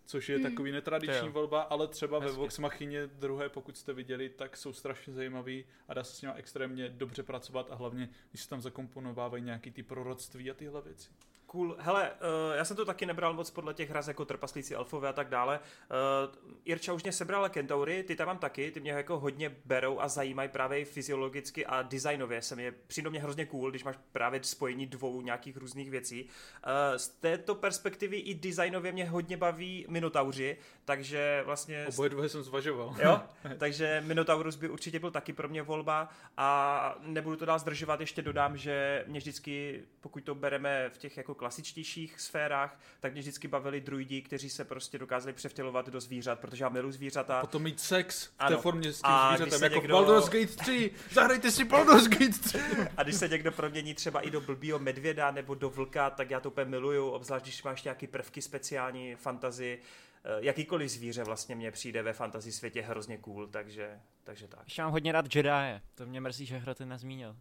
[0.05, 0.43] což je mm.
[0.43, 2.31] takový netradiční volba, ale třeba Hezky.
[2.31, 6.21] ve Vox Machině druhé, pokud jste viděli, tak jsou strašně zajímavý a dá se s
[6.21, 10.81] nimi extrémně dobře pracovat a hlavně, když se tam zakomponovávají nějaký ty proroctví a tyhle
[10.81, 11.09] věci.
[11.53, 11.75] Cool.
[11.79, 15.13] Hele, uh, já jsem to taky nebral moc podle těch hraz jako trpaslíci elfové a
[15.13, 15.59] tak dále.
[15.59, 19.99] Uh, Irča už mě sebrala kentaury, ty tam mám taky, ty mě jako hodně berou
[19.99, 22.41] a zajímají právě fyziologicky a designově.
[22.41, 26.23] Jsem je přijde mě hrozně cool, když máš právě spojení dvou nějakých různých věcí.
[26.23, 31.85] Uh, z této perspektivy i designově mě hodně baví Minotauři, takže vlastně...
[31.89, 32.95] Oboje dvoje jsem zvažoval.
[33.03, 33.21] Jo,
[33.57, 38.21] takže Minotaurus by určitě byl taky pro mě volba a nebudu to dál zdržovat, ještě
[38.21, 43.47] dodám, že mě vždycky, pokud to bereme v těch jako klasičtějších sférách, tak mě vždycky
[43.47, 47.41] bavili druidi, kteří se prostě dokázali převtělovat do zvířat, protože já miluji zvířata.
[47.41, 48.55] Potom mít sex v ano.
[48.55, 49.93] té formě s tím a zvířetem, jako někdo...
[49.93, 52.59] Baldur's Gate 3, zahrajte si Baldur's Gate 3.
[52.97, 56.39] A když se někdo promění třeba i do blbýho medvěda nebo do vlka, tak já
[56.39, 59.79] to úplně miluju, obzvlášť když máš nějaký prvky speciální, fantazy,
[60.23, 64.61] eh, jakýkoliv zvíře vlastně mě přijde ve fantasy světě hrozně cool, takže, takže tak.
[64.63, 67.35] Ještě mám hodně rád Jedi, to mě mrzí, že hra ty nezmínil.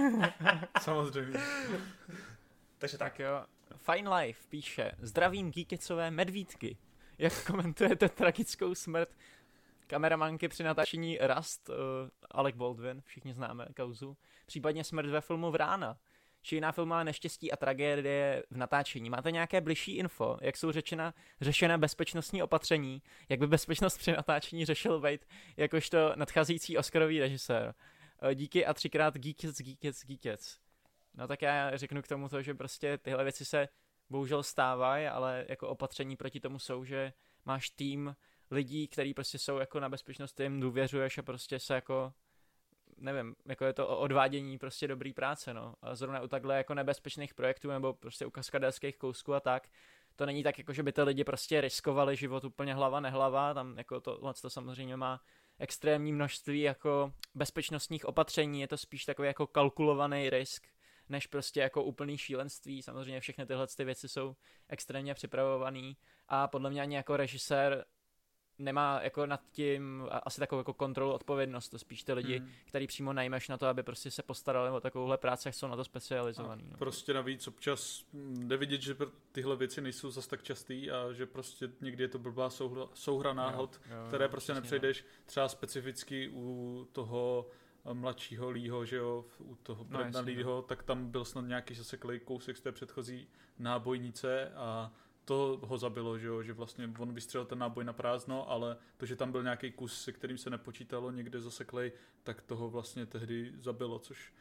[0.80, 1.40] Samozřejmě.
[2.84, 3.12] Takže tak.
[3.12, 3.44] tak jo.
[3.76, 6.76] Fine Life píše, zdravím geekecové medvídky.
[7.18, 9.08] Jak komentujete tragickou smrt
[9.86, 11.74] kameramanky při natáčení Rust, uh,
[12.30, 15.98] Alec Baldwin, všichni známe kauzu, případně smrt ve filmu Vrána,
[16.42, 19.10] či jiná filmová neštěstí a tragédie v natáčení.
[19.10, 24.64] Máte nějaké bližší info, jak jsou řečena, řešena bezpečnostní opatření, jak by bezpečnost při natáčení
[24.64, 27.74] řešil Wade jakožto nadcházející Oscarový režisér.
[28.22, 30.63] Uh, díky a třikrát geekec, geekec, geekec.
[31.14, 33.68] No tak já řeknu k tomu to, že prostě tyhle věci se
[34.10, 37.12] bohužel stávají, ale jako opatření proti tomu jsou, že
[37.44, 38.16] máš tým
[38.50, 42.12] lidí, který prostě jsou jako na bezpečnost, jim důvěřuješ a prostě se jako
[42.98, 45.74] nevím, jako je to o odvádění prostě dobrý práce, no.
[45.82, 49.68] A zrovna u takhle jako nebezpečných projektů nebo prostě u kaskaderských kousků a tak,
[50.16, 53.78] to není tak, jako že by ty lidi prostě riskovali život úplně hlava nehlava, tam
[53.78, 55.20] jako to, to samozřejmě má
[55.58, 60.66] extrémní množství jako bezpečnostních opatření, je to spíš takový jako kalkulovaný risk,
[61.08, 62.82] než prostě jako úplný šílenství.
[62.82, 64.36] Samozřejmě všechny tyhle ty věci jsou
[64.68, 65.92] extrémně připravované
[66.28, 67.84] a podle mě ani jako režisér
[68.58, 72.50] nemá jako nad tím asi takovou jako kontrolu, odpovědnost, to spíš ty lidi, hmm.
[72.64, 75.76] který přímo najmeš na to, aby prostě se postarali o takovouhle práci, jak jsou na
[75.76, 76.64] to specializovaný.
[76.70, 76.76] No.
[76.78, 78.96] Prostě navíc občas jde vidět, že
[79.32, 83.32] tyhle věci nejsou zas tak častý a že prostě někdy je to blbá souhra, souhra
[83.32, 87.46] náhod, jo, jo, které prostě nepřejdeš třeba specificky u toho
[87.92, 92.56] mladšího Lího, že jo, u toho no, Lího, tak tam byl snad nějaký zaseklý kousek
[92.56, 94.92] z té předchozí nábojnice a
[95.24, 96.42] to ho zabilo, že, jo?
[96.42, 100.02] že vlastně on vystřelil ten náboj na prázdno, ale to, že tam byl nějaký kus,
[100.02, 104.32] se kterým se nepočítalo někde zaseklej, tak toho vlastně tehdy zabilo, což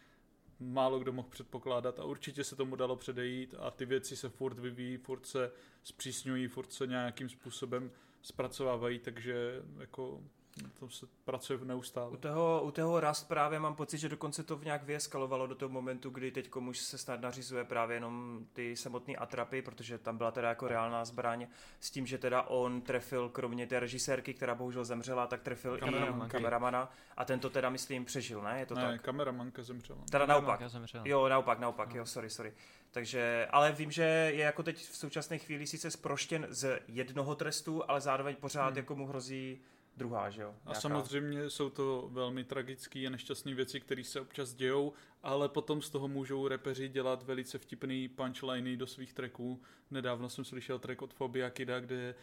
[0.59, 4.59] málo kdo mohl předpokládat a určitě se tomu dalo předejít a ty věci se furt
[4.59, 5.51] vyvíjí, furt se
[5.83, 7.91] zpřísňují, furt se nějakým způsobem
[8.22, 10.23] zpracovávají, takže jako
[10.61, 12.11] na tom se pracuje neustále.
[12.11, 15.56] U toho, u toho Rust právě mám pocit, že dokonce to v nějak vyeskalovalo do
[15.56, 20.17] toho momentu, kdy teď komuž se snad nařizuje právě jenom ty samotné atrapy, protože tam
[20.17, 21.48] byla teda jako reálná zbraň
[21.80, 25.80] s tím, že teda on trefil kromě té režisérky, která bohužel zemřela, tak trefil i
[26.27, 28.59] kameramana a ten to teda myslím přežil, ne?
[28.59, 29.01] Je to ne, tak?
[29.01, 29.99] kameramanka zemřela.
[30.11, 30.69] Teda naopak.
[30.69, 31.03] Zemřela.
[31.07, 31.95] Jo, naopak, naopak, no.
[31.98, 32.53] jo, sorry, sorry.
[32.91, 37.90] Takže, ale vím, že je jako teď v současné chvíli sice sproštěn z jednoho trestu,
[37.90, 38.77] ale zároveň pořád hmm.
[38.77, 39.61] jako mu hrozí
[39.97, 40.47] druhá, že jo?
[40.47, 40.77] Nějaká...
[40.77, 44.93] A samozřejmě jsou to velmi tragické a nešťastné věci, které se občas dějou,
[45.24, 49.61] ale potom z toho můžou repeři dělat velice vtipný punchliny do svých tracků.
[49.92, 52.16] Nedávno jsem slyšel track od Fobia Kida, kde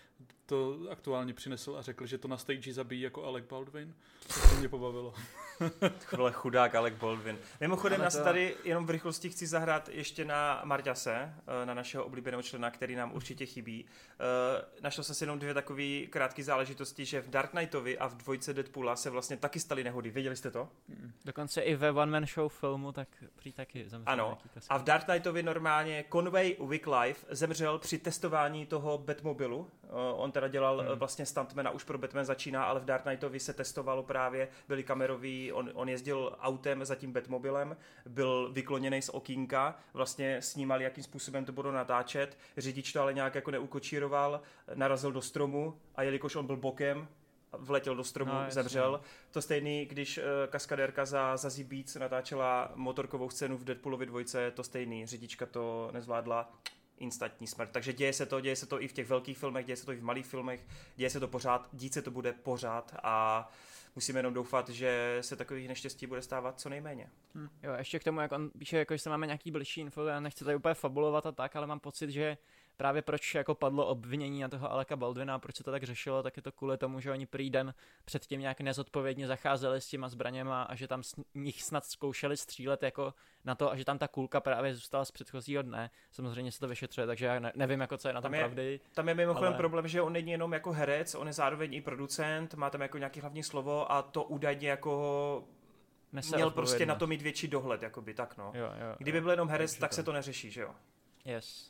[0.46, 3.94] to aktuálně přinesl a řekl, že to na stage zabíjí jako Alec Baldwin.
[4.50, 5.14] To mě pobavilo.
[6.16, 7.38] Vole chudák Alec Baldwin.
[7.60, 8.24] Mimochodem, nás to...
[8.24, 12.94] tady jenom v rychlosti chci zahrát ještě na Marťase, eh, na našeho oblíbeného člena, který
[12.94, 13.86] nám určitě chybí.
[14.12, 18.16] Eh, našel jsem si jenom dvě takové krátké záležitosti, že v Dark Knightovi a v
[18.16, 20.10] dvojce Deadpoola se vlastně taky staly nehody.
[20.10, 20.68] Věděli jste to?
[21.24, 24.12] Dokonce i ve One Man Show filmu tak prý taky zemřel.
[24.12, 24.38] Ano.
[24.68, 29.70] A v Dark Knightovi normálně Conway Wycliffe zemřel při testování toho Batmobilu.
[29.84, 30.98] Eh, on teda dělal hmm.
[30.98, 35.52] vlastně stuntmana, už pro Batman začíná, ale v Dark Knightovi se testovalo právě, byli kameroví,
[35.52, 41.44] on, on jezdil autem za tím Batmobilem, byl vykloněný z okýnka, vlastně snímali, jakým způsobem
[41.44, 44.40] to budou natáčet, řidič to ale nějak jako neukočíroval,
[44.74, 47.08] narazil do stromu a jelikož on byl bokem,
[47.58, 48.92] vletěl do stromu, no, zemřel.
[48.92, 49.08] Jasně.
[49.30, 54.64] To stejný, když uh, kaskadérka za, za Beats natáčela motorkovou scénu v Deadpoolovi dvojce, to
[54.64, 56.52] stejný, řidička to nezvládla,
[56.98, 57.70] instantní smrt.
[57.72, 59.92] Takže děje se to, děje se to i v těch velkých filmech, děje se to
[59.92, 63.48] i v malých filmech, děje se to pořád, dít se to bude pořád a
[63.94, 67.10] musíme jenom doufat, že se takových neštěstí bude stávat co nejméně.
[67.34, 67.48] Hmm.
[67.62, 70.20] Jo, ještě k tomu, jak on píše, jako, že se máme nějaký blížší info, já
[70.20, 72.36] nechci tady úplně fabulovat a tak, ale mám pocit, že
[72.80, 76.36] právě proč jako padlo obvinění na toho Aleka Baldwina, proč se to tak řešilo, tak
[76.36, 80.62] je to kvůli tomu, že oni prý den předtím nějak nezodpovědně zacházeli s těma zbraněma
[80.62, 84.08] a že tam s nich snad zkoušeli střílet jako na to a že tam ta
[84.08, 85.90] kulka právě zůstala z předchozího dne.
[86.12, 88.40] Samozřejmě se to vyšetřuje, takže já ne, nevím, jako co je na tom tam je,
[88.40, 88.80] pravdy.
[88.94, 89.56] Tam je mimochodem ale...
[89.56, 92.98] problém, že on není jenom jako herec, on je zároveň i producent, má tam jako
[92.98, 95.44] nějaký hlavní slovo a to údajně jako
[96.12, 98.52] měl prostě na to mít větší dohled, jakoby tak no.
[98.54, 100.74] Jo, jo, Kdyby byl jenom herec, tak se to neřeší, že jo?
[101.24, 101.69] Yes.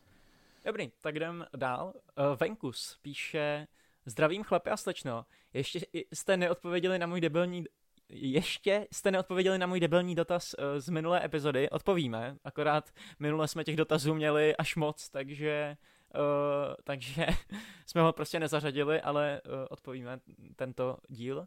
[0.64, 1.92] Dobrý, tak jdem dál.
[1.94, 3.66] Uh, Venkus píše,
[4.06, 5.80] zdravím chlapi a slečno, ještě
[6.12, 7.64] jste neodpověděli na můj debilní
[8.08, 11.70] ještě jste neodpověděli na můj debilní dotaz uh, z minulé epizody.
[11.70, 15.76] Odpovíme, akorát minule jsme těch dotazů měli až moc, takže
[16.14, 17.26] uh, takže
[17.86, 20.20] jsme ho prostě nezařadili, ale uh, odpovíme
[20.56, 21.46] tento díl.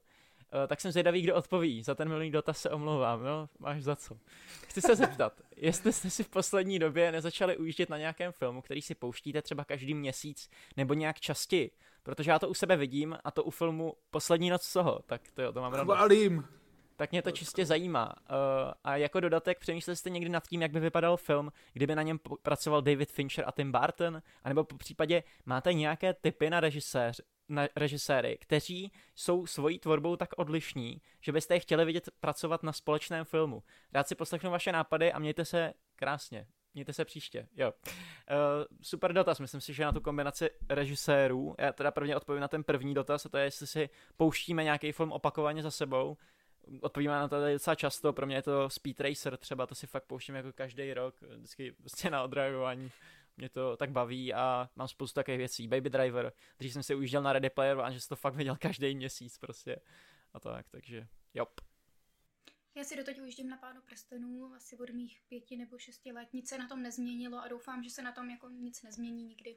[0.53, 1.83] Uh, tak jsem zvědavý, kdo odpoví.
[1.83, 3.49] Za ten milý dotaz se omlouvám, jo?
[3.59, 4.17] Máš za co.
[4.67, 8.82] Chci se zeptat, jestli jste si v poslední době nezačali ujíždět na nějakém filmu, který
[8.82, 11.72] si pouštíte třeba každý měsíc nebo nějak častěji,
[12.03, 15.22] protože já to u sebe vidím a to u filmu Poslední noc z toho, tak
[15.33, 15.83] to jo, to mám rád.
[15.83, 16.48] Chválím.
[16.95, 18.15] Tak mě to čistě zajímá.
[18.30, 18.35] Uh,
[18.83, 22.19] a jako dodatek, přemýšleli jste někdy nad tím, jak by vypadal film, kdyby na něm
[22.41, 24.22] pracoval David Fincher a Tim Burton?
[24.43, 30.16] A nebo po případě máte nějaké typy na režiséř, na režiséry, kteří jsou svojí tvorbou
[30.16, 33.64] tak odlišní, že byste je chtěli vidět pracovat na společném filmu.
[33.94, 36.48] Rád si poslechnu vaše nápady a mějte se krásně.
[36.74, 37.48] Mějte se příště.
[37.56, 37.74] Jo.
[37.88, 37.96] Uh,
[38.82, 42.64] super dotaz, myslím si, že na tu kombinaci režisérů, já teda prvně odpovím na ten
[42.64, 46.18] první dotaz, a to je, jestli si pouštíme nějaký film opakovaně za sebou.
[46.82, 50.04] Odpovíme na to docela často, pro mě je to Speed Racer třeba, to si fakt
[50.04, 52.92] pouštím jako každý rok, vždycky prostě na odreagování
[53.38, 55.68] mě to tak baví a mám spoustu takových věcí.
[55.68, 58.56] Baby Driver, když jsem si ujížděl na Ready Player One, že jsem to fakt viděl
[58.56, 59.76] každý měsíc prostě
[60.34, 61.62] a tak, takže jop.
[62.76, 66.34] Já si doteď ujíždím na pánu prstenů asi od mých pěti nebo šesti let.
[66.34, 69.56] Nic se na tom nezměnilo a doufám, že se na tom jako nic nezmění nikdy.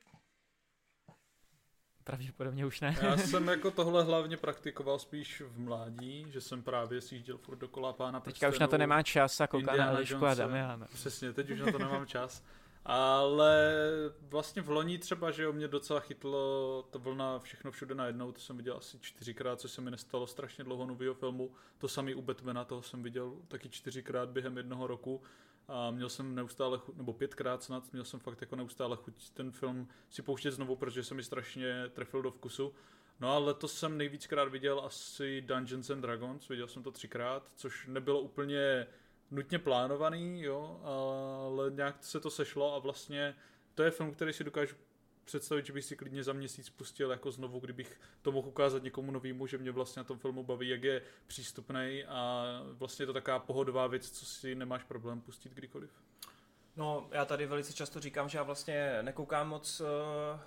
[2.05, 2.97] Pravděpodobně už ne.
[3.03, 7.93] Já jsem jako tohle hlavně praktikoval spíš v mládí, že jsem právě sjížděl furt dokola
[7.93, 8.35] pána prstenů.
[8.35, 10.87] Teďka už na to nemá čas a kouká na Elišku a Damiana.
[10.87, 12.43] Přesně, teď už na to nemám čas.
[12.89, 13.75] Ale
[14.21, 18.41] vlastně v loni třeba, že jo, mě docela chytlo ta vlna všechno všude najednou, to
[18.41, 21.53] jsem viděl asi čtyřikrát, co se mi nestalo strašně dlouho nového filmu.
[21.79, 25.23] To samý u Batmana, toho jsem viděl taky čtyřikrát během jednoho roku
[25.69, 29.53] a měl jsem neustále chuť, nebo pětkrát snad, měl jsem fakt jako neustále chuť ten
[29.53, 32.75] film si pouštět znovu, protože se mi strašně trefil do vkusu.
[33.21, 37.87] No a letos jsem nejvíckrát viděl asi Dungeons and Dragons, viděl jsem to třikrát, což
[37.87, 38.87] nebylo úplně
[39.31, 43.35] nutně plánovaný, jo, ale nějak se to sešlo a vlastně
[43.75, 44.77] to je film, který si dokážu
[45.25, 49.13] představit, že bych si klidně za měsíc pustil jako znovu, kdybych to mohl ukázat někomu
[49.13, 53.13] novému, že mě vlastně na tom filmu baví, jak je přístupný a vlastně je to
[53.13, 55.91] taková pohodová věc, co si nemáš problém pustit kdykoliv.
[56.77, 59.87] No, já tady velice často říkám, že já vlastně nekoukám moc uh,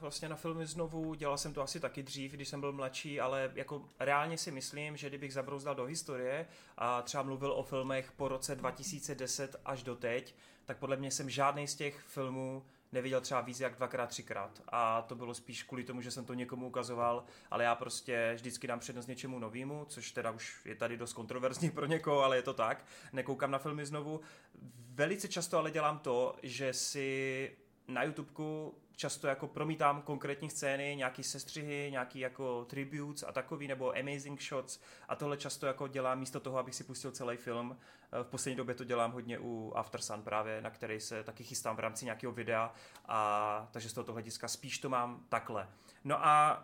[0.01, 3.51] vlastně na filmy znovu, dělal jsem to asi taky dřív, když jsem byl mladší, ale
[3.55, 8.27] jako reálně si myslím, že kdybych zabrouzdal do historie a třeba mluvil o filmech po
[8.27, 10.35] roce 2010 až do teď,
[10.65, 14.61] tak podle mě jsem žádný z těch filmů neviděl třeba víc jak dvakrát, třikrát.
[14.67, 18.67] A to bylo spíš kvůli tomu, že jsem to někomu ukazoval, ale já prostě vždycky
[18.67, 22.41] dám přednost něčemu novému, což teda už je tady dost kontroverzní pro někoho, ale je
[22.41, 22.85] to tak.
[23.13, 24.21] Nekoukám na filmy znovu.
[24.89, 27.51] Velice často ale dělám to, že si
[27.87, 33.97] na YouTubeku často jako promítám konkrétní scény, nějaký sestřihy, nějaký jako tributes a takový, nebo
[33.97, 34.79] amazing shots
[35.09, 37.77] a tohle často jako dělám místo toho, abych si pustil celý film.
[38.23, 41.75] V poslední době to dělám hodně u After Sun právě, na který se taky chystám
[41.75, 42.73] v rámci nějakého videa
[43.05, 45.69] a takže z tohoto hlediska spíš to mám takhle.
[46.03, 46.63] No a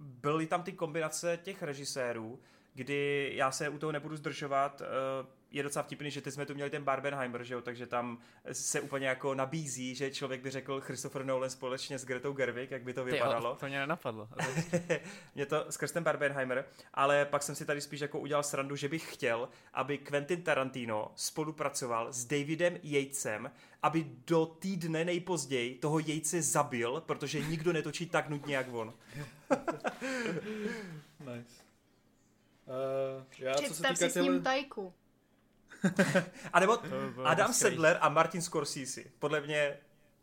[0.00, 2.40] byly tam ty kombinace těch režisérů,
[2.74, 4.82] kdy já se u toho nebudu zdržovat,
[5.54, 8.18] je docela vtipný, že teď jsme tu měli ten Barbenheimer, že jo, takže tam
[8.52, 12.82] se úplně jako nabízí, že člověk by řekl Christopher Nolan společně s Gretou Gerwig, jak
[12.82, 13.54] by to vypadalo.
[13.54, 14.28] Ty, to mě nenapadlo.
[15.34, 18.88] mě to skrz ten Barbenheimer, ale pak jsem si tady spíš jako udělal srandu, že
[18.88, 23.50] bych chtěl, aby Quentin Tarantino spolupracoval s Davidem Yatesem,
[23.82, 28.94] aby do týdne nejpozději toho Yatese zabil, protože nikdo netočí tak nudně, jak on.
[31.20, 31.64] nice.
[32.66, 34.94] Uh, já, Představ co se týká si s ním tajku.
[36.52, 36.78] A nebo
[37.24, 39.00] Adam Sandler a Martin Scorsese.
[39.18, 39.76] Podle mě...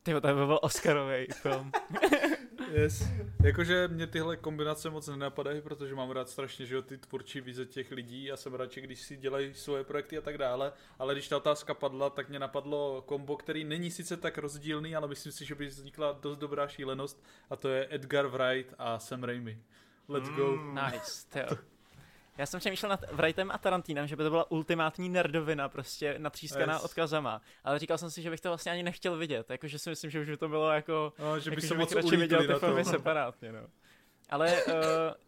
[0.03, 1.72] Ty to by byl Oscarový film.
[2.72, 3.03] yes.
[3.43, 7.65] Jakože mě tyhle kombinace moc nenapadají, protože mám rád strašně, že jo, ty tvůrčí vize
[7.65, 11.27] těch lidí a jsem radši, když si dělají svoje projekty a tak dále, ale když
[11.27, 15.45] ta otázka padla, tak mě napadlo kombo, který není sice tak rozdílný, ale myslím si,
[15.45, 19.64] že by vznikla dost dobrá šílenost a to je Edgar Wright a Sam Raimi.
[20.07, 20.56] Let's go.
[20.56, 21.57] Mm, nice, to
[22.38, 26.74] já jsem přemýšlel nad Wrightem a Tarantinem, že by to byla ultimátní nerdovina, prostě natřískaná
[26.74, 26.84] yes.
[26.84, 27.42] odkazama.
[27.64, 30.19] Ale říkal jsem si, že bych to vlastně ani nechtěl vidět, jakože si myslím, že
[30.19, 31.14] už by to bylo jako...
[31.19, 33.68] No, že by jako, se moc radši viděl ty filmy separátně, no.
[34.30, 34.74] Ale uh,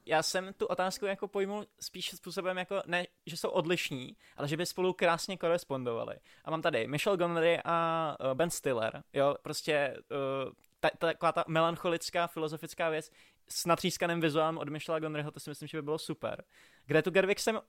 [0.05, 4.57] já jsem tu otázku jako pojmul spíš způsobem jako, ne, že jsou odlišní, ale že
[4.57, 6.15] by spolu krásně korespondovali.
[6.45, 9.97] A mám tady Michelle Gondry a uh, Ben Stiller, jo, prostě
[10.45, 10.51] uh,
[10.83, 13.11] ta, ta, taková ta melancholická filozofická věc
[13.47, 16.43] s natřískaným vizuálem od Michela Gondryho, to si myslím, že by bylo super.
[16.85, 17.61] Gretu Gerwig jsem uh,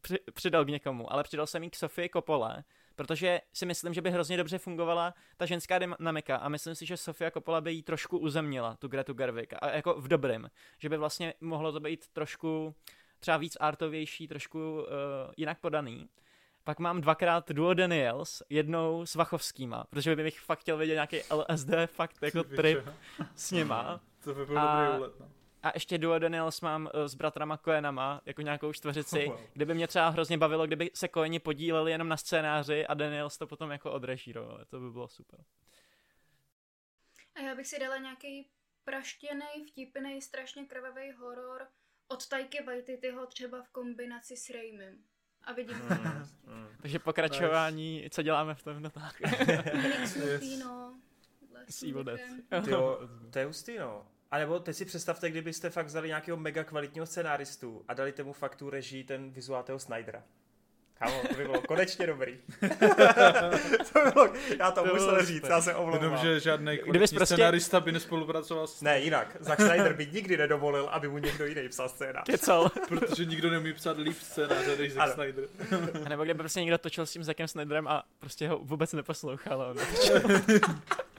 [0.00, 2.64] při, přidal k někomu, ale přidal jsem ji k Sofii Coppola,
[2.96, 6.96] protože si myslím, že by hrozně dobře fungovala ta ženská dynamika a myslím si, že
[6.96, 10.96] Sofia Coppola by jí trošku uzemnila, tu Gretu Gerwig, a jako v dobrém, že by
[10.96, 12.74] vlastně mohlo to být trošku
[13.18, 14.86] třeba víc artovější, trošku uh,
[15.36, 16.08] jinak podaný.
[16.64, 21.70] Pak mám dvakrát duo Daniels, jednou s Vachovskýma, protože bych fakt chtěl vidět nějaký LSD
[21.86, 22.88] fakt jako trip
[23.34, 24.00] s nima.
[24.24, 25.30] To by byl a, dobrý úlet, no.
[25.62, 29.46] A ještě duo Daniels mám uh, s bratrama Coenama, jako nějakou čtveřici, oh, wow.
[29.52, 33.38] kde by mě třeba hrozně bavilo, kdyby se Coeni podíleli jenom na scénáři a Daniels
[33.38, 34.64] to potom jako odrežíroval.
[34.68, 35.44] To by bylo super.
[37.34, 38.50] A já bych si dala nějaký
[38.84, 41.66] praštěný, vtipný, strašně krvavý horor
[42.08, 45.04] od Tajky Waititiho třeba v kombinaci s Raymim.
[45.46, 46.66] A vidím mm, mm.
[46.82, 49.14] Takže pokračování, co děláme v tom notách.
[51.68, 52.20] S Evil Dead.
[53.30, 54.06] to je hustý, no.
[54.30, 58.32] A nebo teď si představte, kdybyste fakt vzali nějakého mega kvalitního scenáristu a dali tomu
[58.32, 60.22] fakt tu režii ten vizuál toho Snydera.
[61.04, 62.38] Kámo, to by bylo konečně dobrý.
[63.92, 66.02] to bylo, já to, to musel říct, já se omlouvám.
[66.02, 67.34] Jenom, že žádný kvalitní prostě...
[67.34, 68.80] scenárista by nespolupracoval s...
[68.80, 69.36] Ne, jinak.
[69.40, 72.24] Zack Snyder by nikdy nedovolil, aby mu někdo jiný psal scénář.
[72.26, 72.68] Kecal.
[72.88, 75.14] Protože nikdo neumí psát líp scénáře než Zack ano.
[75.14, 75.44] Snyder.
[76.04, 79.74] a nebo kdyby prostě někdo točil s tím Zackem Snyderem a prostě ho vůbec neposlouchal.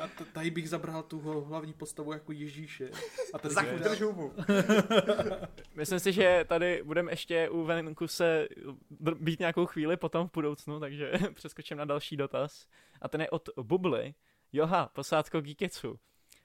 [0.00, 2.90] a tady bych zabral tu hlavní postavu jako Ježíše.
[3.32, 4.34] A ten Zach, hubu.
[5.74, 8.48] Myslím si, že tady budeme ještě u venku se
[9.20, 12.66] být nějakou chvíli potom v budoucnu, takže přeskočím na další dotaz.
[13.00, 14.14] A ten je od Bubly.
[14.52, 15.98] Joha, posádko Geeketsu.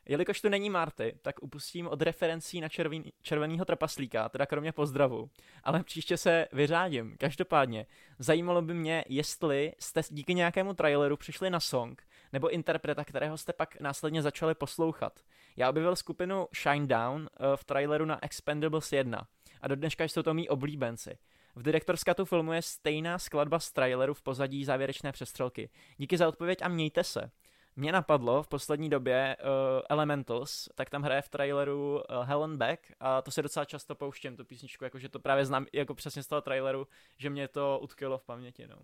[0.09, 5.30] Jelikož tu není Marty, tak upustím od referencí na červený, červenýho trpaslíka, teda kromě pozdravu.
[5.64, 7.15] Ale příště se vyřádím.
[7.17, 7.85] Každopádně,
[8.19, 12.03] zajímalo by mě, jestli jste díky nějakému traileru přišli na song,
[12.35, 15.19] nebo interpreta, kterého jste pak následně začali poslouchat.
[15.55, 19.27] Já objevil skupinu Shinedown eh, v traileru na Expendables 1
[19.61, 21.17] a do dneška jsou to mý oblíbenci.
[21.55, 25.69] V direktorskatu filmu je stejná skladba z traileru v pozadí závěrečné přestřelky.
[25.97, 27.31] Díky za odpověď a mějte se.
[27.75, 32.91] Mě napadlo v poslední době uh, Elementals, tak tam hraje v traileru uh, Helen Beck
[32.99, 36.27] a to se docela často pouštím, tu písničku, jakože to právě znám jako přesně z
[36.27, 38.75] toho traileru, že mě to utkilo v paměti, no.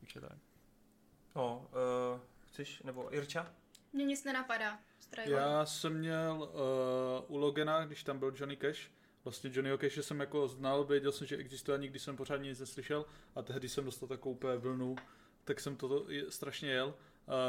[0.00, 0.38] Takže tak.
[1.36, 1.66] No,
[2.14, 2.20] uh,
[2.54, 3.54] chceš, nebo Irča?
[3.92, 4.78] Mně nic nenapadá.
[5.24, 6.52] Já jsem měl
[7.28, 8.90] uh, u Logana, když tam byl Johnny Cash,
[9.24, 13.06] vlastně Johnny Cash jsem jako znal, věděl jsem, že existuje, nikdy jsem pořádně nic neslyšel
[13.34, 14.96] a tehdy jsem dostal takovou úplně vlnu,
[15.44, 16.94] tak jsem to strašně jel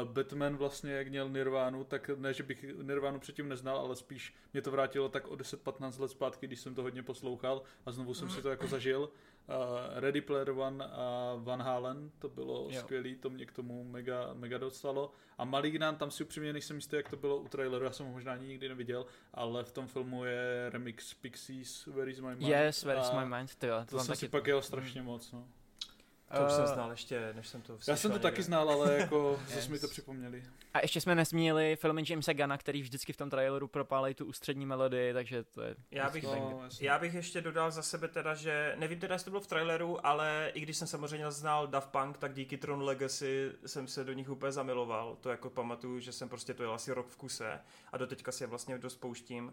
[0.04, 4.62] Batman vlastně, jak měl Nirvánu, tak ne, že bych Nirvánu předtím neznal, ale spíš mě
[4.62, 8.30] to vrátilo tak o 10-15 let zpátky, když jsem to hodně poslouchal a znovu jsem
[8.30, 9.10] si to jako zažil.
[9.48, 12.80] Uh, Ready Player One a Van Halen, to bylo jo.
[12.80, 15.12] skvělý, to mě k tomu mega, mega dostalo.
[15.38, 18.12] A Malignant, tam si upřímně nejsem jistý, jak to bylo u traileru, já jsem ho
[18.12, 22.42] možná ani nikdy neviděl, ale v tom filmu je remix Pixies, Where is my mind?
[22.42, 23.84] Yes, Where is my mind, to jo.
[23.86, 25.48] To, to jsem si pak jel strašně moc, no.
[26.34, 28.30] To už jsem eh, znal ještě, než jsem to Já jsem to někde.
[28.30, 29.54] taky znal, ale jako yes.
[29.54, 30.44] zase mi to připomněli.
[30.74, 34.66] A ještě jsme nesmínili filmy Jamesa Gana, který vždycky v tom traileru propálej tu ústřední
[34.66, 35.74] melodii, takže to je...
[35.90, 39.30] Já bych, no, já bych ještě dodal za sebe teda, že nevím teda, jestli to
[39.30, 43.52] bylo v traileru, ale i když jsem samozřejmě znal Daft Punk, tak díky Tron Legacy
[43.66, 45.16] jsem se do nich úplně zamiloval.
[45.20, 47.60] To jako pamatuju, že jsem prostě to jel asi rok v kuse
[47.92, 49.52] a doteďka si je vlastně dost pouštím.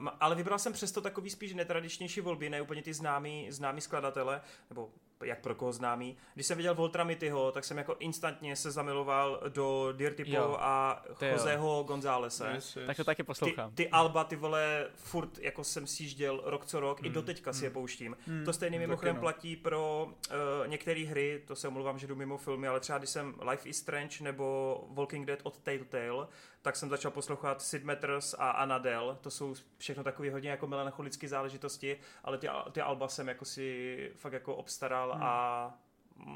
[0.00, 4.40] Uh, ale vybral jsem přesto takový spíš netradičnější volby, ne úplně ty známý, známý skladatele,
[4.70, 4.90] nebo
[5.24, 6.16] jak pro koho známý.
[6.34, 11.04] Když jsem viděl Voltra Mityho, tak jsem jako instantně se zamiloval do Dirty Po a
[11.32, 12.50] Joseho Gonzálese.
[12.54, 12.86] Yes, yes.
[12.86, 13.70] Tak to taky poslouchám.
[13.70, 17.50] Ty, ty Alba, ty vole, furt jako jsem sjížděl rok co rok, mm, i doteďka
[17.50, 17.74] mm, si je hmm.
[17.74, 18.16] pouštím.
[18.26, 19.20] Mm, to stejný mimochodem no.
[19.20, 23.10] platí pro uh, některé hry, to se omluvám, že jdu mimo filmy, ale třeba když
[23.10, 26.26] jsem Life is Strange nebo Walking Dead od Telltale,
[26.64, 31.28] tak jsem začal poslouchat Sid Matters a Anadel, to jsou všechno takové hodně jako melancholické
[31.28, 35.22] záležitosti, ale ty, ty Alba jsem jako si fakt jako obstaral hmm.
[35.22, 35.78] a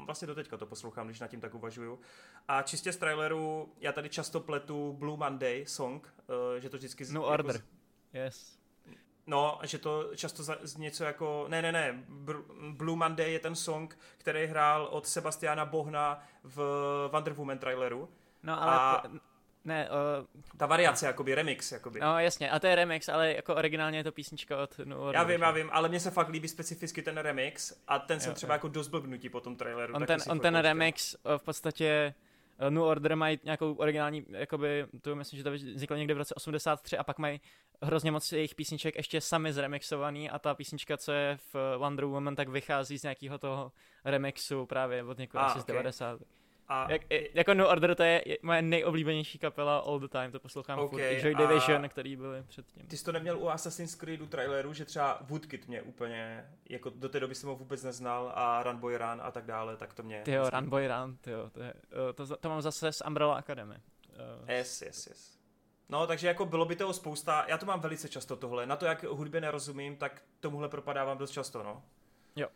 [0.05, 1.99] vlastně do teďka to poslouchám, když nad tím tak uvažuju.
[2.47, 7.05] A čistě z traileru, já tady často pletu Blue Monday song, uh, že to vždycky...
[7.11, 7.61] No jako order,
[8.13, 8.59] yes.
[9.27, 12.03] No, že to často za, z něco jako, ne, ne, ne,
[12.71, 16.59] Blue Monday je ten song, který hrál od Sebastiana Bohna v
[17.11, 18.09] Wonder Woman traileru.
[18.43, 19.03] No ale a...
[19.65, 20.25] Ne, uh,
[20.57, 21.99] Ta variace, jakoby remix, jakoby.
[21.99, 25.23] No jasně, a to je remix, ale jako originálně je to písnička od no, Já
[25.23, 28.35] vím, já vím, ale mně se fakt líbí specificky ten remix a ten jsem jo,
[28.35, 28.55] třeba jo.
[28.55, 29.93] jako dost blbnutí po tom traileru.
[29.93, 32.13] On ten, on ten remix uh, v podstatě
[32.61, 36.35] uh, New Order mají nějakou originální, jakoby, to myslím, že to vzniklo někde v roce
[36.35, 37.41] 83 a pak mají
[37.81, 42.35] hrozně moc jejich písniček ještě sami zremixovaný a ta písnička, co je v Wonder Woman,
[42.35, 43.71] tak vychází z nějakého toho
[44.05, 45.61] remixu právě od někoho asi okay.
[45.61, 46.19] z 90.
[46.69, 46.91] A...
[46.91, 47.01] Jak,
[47.33, 51.25] jako No Order to je moje nejoblíbenější kapela all the time, to poslouchám okay, furt.
[51.25, 51.89] Joy Division, a...
[51.89, 52.87] který byly předtím.
[52.87, 57.09] Ty jsi to neměl u Assassin's Creedu traileru, že třeba Woodkit mě úplně, jako do
[57.09, 60.03] té doby jsem ho vůbec neznal a Run Boy Run a tak dále, tak to
[60.03, 60.21] mě...
[60.21, 61.73] Ty jo, Run Boy Run, ty jo, to, je,
[62.15, 63.75] to, to, mám zase z Umbrella Academy.
[64.09, 64.49] Uh...
[64.49, 65.39] Yes, yes, yes.
[65.89, 68.85] No, takže jako bylo by toho spousta, já to mám velice často tohle, na to,
[68.85, 71.83] jak hudbě nerozumím, tak tomuhle propadávám dost často, no.
[72.35, 72.47] Jo.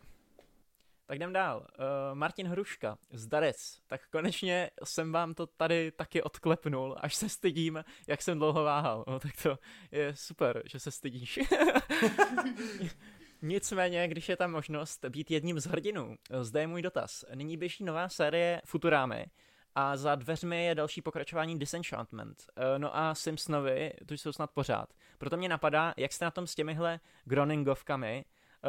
[1.06, 1.58] Tak jdem dál.
[1.58, 3.78] Uh, Martin Hruška, zdarec.
[3.86, 9.04] Tak konečně jsem vám to tady taky odklepnul, až se stydím, jak jsem dlouho váhal.
[9.06, 9.58] No, tak to
[9.92, 11.38] je super, že se stydíš.
[13.42, 17.24] Nicméně, když je tam možnost být jedním z hrdinů, zde je můj dotaz.
[17.34, 19.26] Nyní běží nová série Futurámy
[19.74, 22.44] a za dveřmi je další pokračování Disenchantment.
[22.56, 24.88] Uh, no a Simpsonovi, tu jsou snad pořád.
[25.18, 28.24] Proto mě napadá, jak jste na tom s těmihle Groningovkami,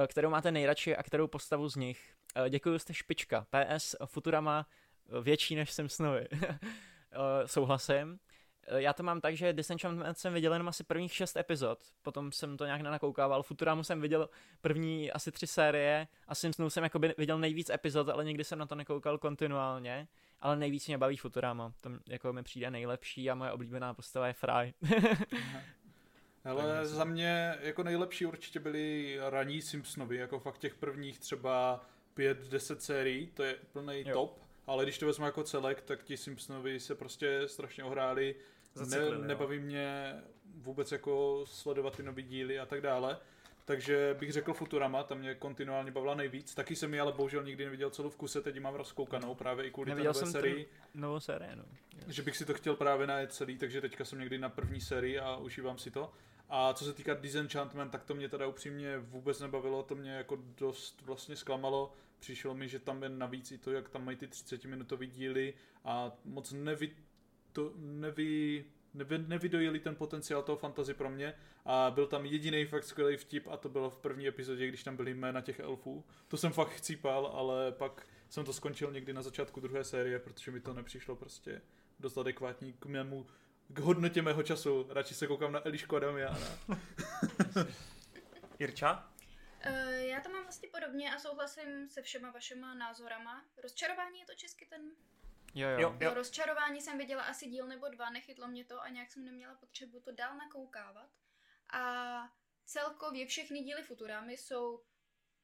[0.08, 3.48] kterou máte nejradši a kterou postavu z nich Eh, děkuji, jste špička.
[3.50, 4.68] PS Futurama
[5.10, 6.28] eh, větší než Simpsonovi.
[7.18, 8.20] Eh, souhlasím.
[8.76, 12.58] Já to mám tak, že Disenchantment jsem viděl jenom asi prvních šest epizod, potom jsem
[12.58, 13.44] to nějak nenakoukával.
[13.44, 14.30] Futuramu jsem viděl
[14.62, 18.66] první asi tři série a Simpsonů jsem jako viděl nejvíc epizod, ale nikdy jsem na
[18.66, 20.08] to nekoukal kontinuálně.
[20.40, 24.34] Ale nejvíc mě baví Futurama, to jako mi přijde nejlepší a moje oblíbená postava je
[24.34, 24.74] Fry.
[26.46, 31.86] Ale za mě jako nejlepší určitě byly raní Simpsonovi, jako fakt těch prvních třeba
[32.18, 36.80] 5-10 sérií, to je plný top, ale když to vezmu jako celek, tak ti Simpsonovi
[36.80, 38.36] se prostě strašně ohráli,
[38.90, 40.16] ne, nebaví mě
[40.56, 43.18] vůbec jako sledovat ty nové díly a tak dále.
[43.66, 46.56] Takže bych řekl Futurama, tam mě kontinuálně bavila nejvíc.
[46.56, 49.72] Taky jsem ji ale bohužel nikdy neviděl celou v kuse, teď mám rozkoukanou právě i
[49.72, 50.70] kvůli Neviděl té nové sérii.
[50.94, 51.64] Novou sérii, no.
[52.08, 55.20] Že bych si to chtěl právě najet celý, takže teďka jsem někdy na první sérii
[55.20, 56.14] a užívám si to.
[56.50, 60.38] A co se týká Disenchantment, tak to mě teda upřímně vůbec nebavilo, to mě jako
[60.58, 61.94] dost vlastně zklamalo.
[62.26, 66.12] Přišlo mi, že tam je navíc i to, jak tam mají ty 30-minutový díly a
[66.24, 66.92] moc nevy,
[67.52, 71.34] to, nevy, nevy, nevydojili ten potenciál toho fantazy pro mě
[71.66, 74.96] a byl tam jediný fakt skvělý vtip a to bylo v první epizodě, když tam
[74.96, 76.06] byly jména těch elfů.
[76.28, 80.52] To jsem fakt chcípal, ale pak jsem to skončil někdy na začátku druhé série, protože
[80.52, 81.62] mi to nepřišlo prostě
[82.00, 83.26] dost adekvátní k mému
[83.68, 84.86] k hodnotě mého času.
[84.90, 86.48] Radši se koukám na Elišku Adamiana.
[88.60, 89.15] Irča?
[89.68, 93.46] Uh, já to mám vlastně podobně a souhlasím se všema vašima názorama.
[93.64, 94.92] Rozčarování je to česky ten
[95.56, 95.80] Jo, jo.
[95.80, 95.98] Jo.
[96.02, 99.56] Jo, rozčarování jsem viděla asi díl nebo dva, nechytlo mě to a nějak jsem neměla
[99.56, 101.10] potřebu to dál nakoukávat.
[101.74, 102.34] A
[102.66, 104.84] celkově všechny díly Futuramy jsou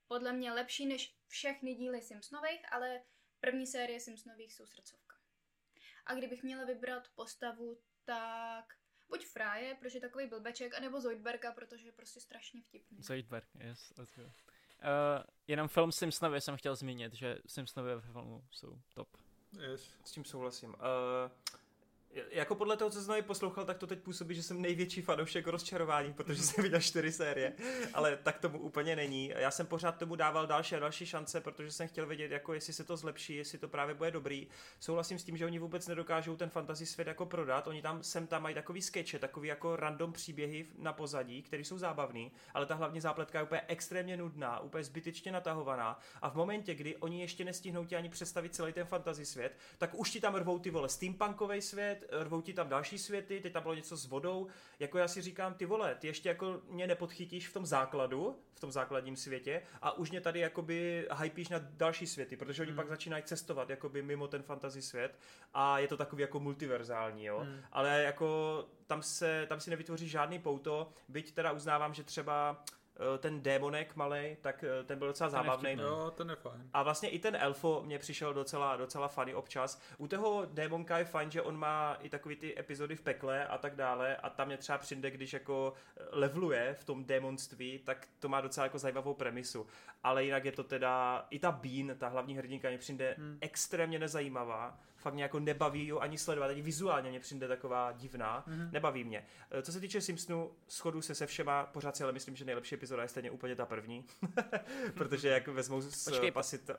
[0.08, 3.04] podle mě lepší než všechny díly Simpsonových, ale
[3.40, 5.16] první série Simpsonových jsou srdcovka.
[6.06, 8.66] A kdybych měla vybrat postavu, tak
[9.12, 12.98] buď Fráje, protože je takový blbeček, anebo Zoidberga, protože je prostě strašně vtipný.
[13.04, 14.24] Zoidberg, yes, let's go.
[14.24, 14.30] Uh,
[15.48, 19.18] jenom film Simpsonovi jsem chtěl zmínit, že Simpsonovi ve filmu jsou top.
[19.72, 19.94] Yes.
[20.06, 20.70] S tím souhlasím.
[20.70, 20.76] Uh,
[22.32, 25.48] jako podle toho, co jsem tady poslouchal, tak to teď působí, že jsem největší fanoušek
[25.48, 27.54] rozčarování, protože jsem viděl čtyři série,
[27.94, 29.34] ale tak tomu úplně není.
[29.38, 32.74] Já jsem pořád tomu dával další a další šance, protože jsem chtěl vědět, jako jestli
[32.74, 34.48] se to zlepší, jestli to právě bude dobrý.
[34.80, 37.68] Souhlasím s tím, že oni vůbec nedokážou ten fantasy svět jako prodat.
[37.68, 41.78] Oni tam sem tam mají takový skeče, takový jako random příběhy na pozadí, které jsou
[41.78, 46.00] zábavný, ale ta hlavní zápletka je úplně extrémně nudná, úplně zbytečně natahovaná.
[46.22, 49.90] A v momentě, kdy oni ještě nestihnou ti ani představit celý ten fantasy svět, tak
[49.94, 53.64] už ti tam rvou ty vole steampunkový svět, rvou ti tam další světy, teď tam
[53.64, 54.48] bylo něco s vodou.
[54.80, 58.60] Jako já si říkám, ty vole, ty ještě jako mě nepodchytíš v tom základu, v
[58.60, 62.78] tom základním světě a už mě tady jakoby hypíš na další světy, protože oni Hmm.
[62.78, 65.20] pak začínají cestovat jakoby mimo ten fantasy svět
[65.54, 67.40] a je to takový jako multiverzální, jo.
[67.40, 67.62] Hmm.
[67.72, 72.81] Ale jako tam se, tam si nevytvoří žádný pouto, byť teda uznávám, že třeba eh,
[73.18, 75.70] ten démonek malej, tak eh, ten byl docela Ten je zábavný.
[75.70, 75.84] vtipný.
[75.84, 76.70] Jo, ten je fajn.
[76.74, 79.82] A vlastně i ten elfo mě přišel docela, docela funny občas.
[79.98, 83.58] U toho démonka je fajn, že on má i takový ty epizody v pekle a
[83.58, 88.08] tak dále a tam mě třeba přijde, když jako eh, leveluje v tom démonství, tak
[88.20, 89.68] to má docela jako zajímavou premisu.
[90.04, 93.38] Ale jinak je to teda, i ta Bean, ta hlavní hrdinka mě přijde hmm.
[93.42, 94.80] extrémně nezajímavá.
[95.02, 98.44] Fakt mě jako nebaví jo ani sledovat, ani vizuálně mě přijde taková divná.
[98.48, 98.70] Hmm.
[98.72, 99.26] Nebaví mě.
[99.52, 102.76] Eh, Co se týče Simpsonu, schodu se se všema, pořád si ale myslím, že nejlepší
[102.76, 104.06] epizoda je stejně úplně ta první.
[104.94, 106.70] Protože jak vezmou z Počkej, pasit...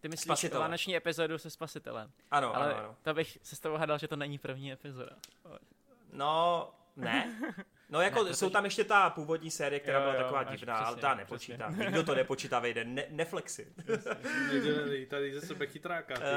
[0.00, 0.60] Ty myslíš Spasitele.
[0.60, 2.10] vánoční epizodu se Spasitelem.
[2.30, 2.96] Ano, Ale ano, ano.
[3.02, 5.10] to bych se s tebou hádal, že to není první epizoda.
[6.12, 7.36] No, ne.
[7.90, 10.44] No jako Ne, protože- jsou tam ještě ta původní série, která Jo, byla jo, taková
[10.44, 11.56] divná, ale přesně, ta přesně.
[11.58, 11.84] nepočítá.
[11.84, 13.72] Nikdo to nepočítá, vejde, ne, neflexi.
[15.08, 16.14] Tady ze sebe chytráka.
[16.14, 16.20] Ty.
[16.22, 16.28] Uh,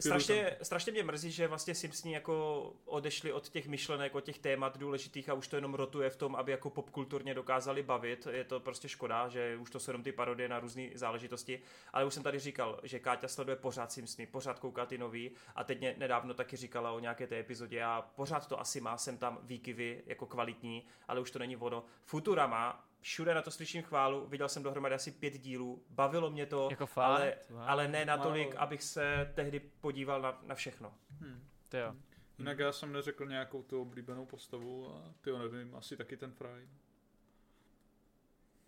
[0.00, 4.78] strašně, strašně mě mrzí, že vlastně Simpsoni jako odešli od těch myšlenek, od těch témat
[4.78, 8.28] důležitých a už to jenom rotuje v tom, aby jako popkulturně dokázali bavit.
[8.30, 11.62] Je to prostě škoda, že už to jsou jenom ty parodie na různé záležitosti.
[11.92, 15.64] Ale už jsem tady říkal, že Káťa sleduje pořád Simpsony, pořád kouká ty nový a
[15.64, 19.18] teď mě nedávno taky říkala o nějaké té epizodě a pořád to asi má sem
[19.18, 21.84] tam výkyvy jako kvalitní, ale už to není ono.
[22.04, 26.68] Futurama, všude na to slyším chválu, viděl jsem dohromady asi pět dílů, bavilo mě to,
[26.70, 27.04] Jako fakt?
[27.06, 27.62] ale, Wow.
[27.62, 28.60] ale ne natolik, Málo.
[28.60, 30.94] abych se tehdy podíval na, na všechno.
[31.68, 31.94] To jo.
[32.38, 36.32] Jinak já jsem neřekl nějakou tu oblíbenou postavu a ty jo nevím, asi taky ten
[36.32, 36.68] Fry.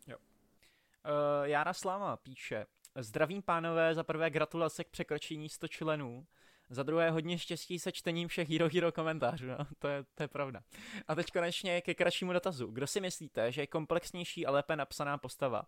[0.09, 6.27] Uh, Jára Sláma píše, Zdravím pánové, za prvé gratulace k překročení 100 členů,
[6.71, 10.29] za druhé hodně štěstí se čtením všech Hero Hero komentářů, no, to, je, to je
[10.29, 10.63] pravda.
[11.09, 12.67] A teď konečně ke kratšímu dotazu.
[12.67, 15.63] Kdo si myslíte, že je komplexnější a lépe napsaná postava?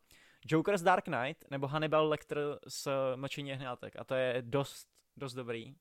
[0.46, 3.96] Joker z Dark Knight nebo Hannibal Lecter z Mlčení hňátek?
[3.98, 5.74] A to je dost, dost dobrý.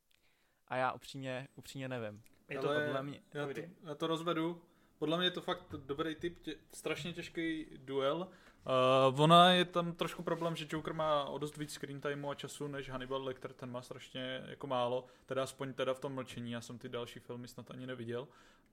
[0.67, 2.21] A já upřímně, upřímně nevím.
[2.49, 4.61] Je to Ale podle mě- Já to, já to rozvedu.
[4.99, 8.27] Podle mě je to fakt dobrý typ, tě, strašně těžký duel.
[8.67, 12.35] Uh, ona je tam trošku problém, že Joker má o dost víc screen timeu a
[12.35, 16.51] času než Hannibal Lecter, ten má strašně jako málo, teda aspoň teda v tom mlčení,
[16.51, 18.27] já jsem ty další filmy snad ani neviděl.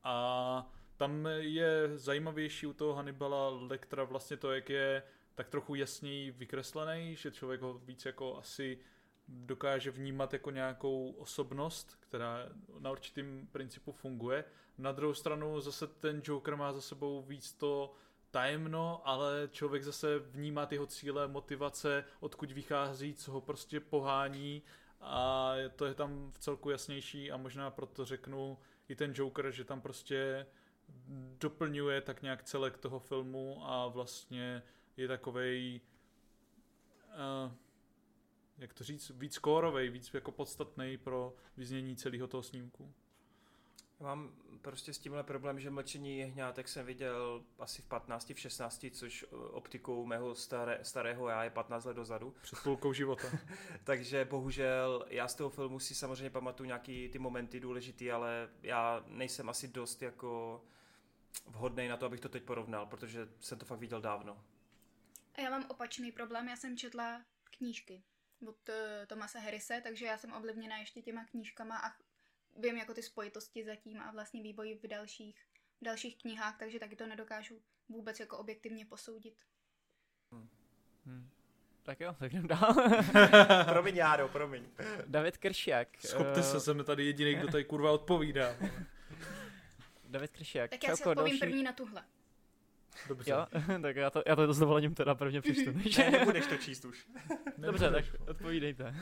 [0.05, 0.67] A
[0.97, 5.03] tam je zajímavější u toho Hannibala Lectera vlastně to, jak je
[5.35, 8.79] tak trochu jasněji vykreslený, že člověk ho víc jako asi
[9.29, 12.49] dokáže vnímat jako nějakou osobnost, která
[12.79, 14.45] na určitým principu funguje.
[14.79, 17.95] Na druhou stranu zase ten Joker má za sebou víc to
[18.35, 24.63] tajemno, ale člověk zase vnímá jeho cíle, motivace, odkud vychází, co ho prostě pohání
[25.01, 29.65] a to je tam v celku jasnější a možná proto řeknu i ten Joker, že
[29.65, 30.47] tam prostě
[31.41, 34.63] doplňuje tak nějak celek toho filmu a vlastně
[34.97, 35.81] je takovej
[37.47, 37.53] uh,
[38.59, 42.95] jak to říct, víc kórovej, víc jako podstatný pro vyznění celého toho snímku.
[44.01, 44.33] Já mám
[44.63, 49.25] prostě s tímhle problém, že mlčení jehňátek jsem viděl asi v 15, v 16, což
[49.25, 52.35] eh, optikou mého staré, starého já je 15 let dozadu.
[52.43, 53.29] Před půlkou života.
[53.85, 59.05] Takže bohužel já z toho filmu si samozřejmě pamatuju nějaký ty momenty důležitý, ale já
[59.07, 60.63] nejsem asi dost jako
[61.47, 64.45] vhodný na to, abych to teď porovnal, protože jsem to fakt viděl dávno.
[65.35, 67.25] A já mám opačný problém, já jsem četla
[67.59, 68.03] knížky
[68.49, 68.75] od uh,
[69.07, 72.04] Tomase Harrise, takže já jsem ovlivněna ještě těma knížkama a
[72.57, 75.47] vím jako ty spojitosti zatím a vlastně vývoj v dalších,
[75.81, 79.35] v dalších knihách, takže taky to nedokážu vůbec jako objektivně posoudit.
[81.07, 81.31] Hmm.
[81.83, 82.75] Tak jo, tak jdem dál.
[83.65, 84.65] promiň, Járo, promiň.
[85.07, 85.89] David Kršiak.
[85.99, 88.57] Skopte se, jsem tady jediný, kdo tady kurva odpovídá.
[90.09, 90.71] David Kršiak.
[90.71, 92.05] Tak já si odpovím první na tuhle.
[93.09, 93.31] Dobře.
[93.31, 93.47] Jo,
[93.83, 95.73] tak já to, já to s dovolením teda prvně přečtu.
[95.73, 97.09] Ne, nebudeš to číst už.
[97.59, 98.95] Dobře, tak odpovídejte.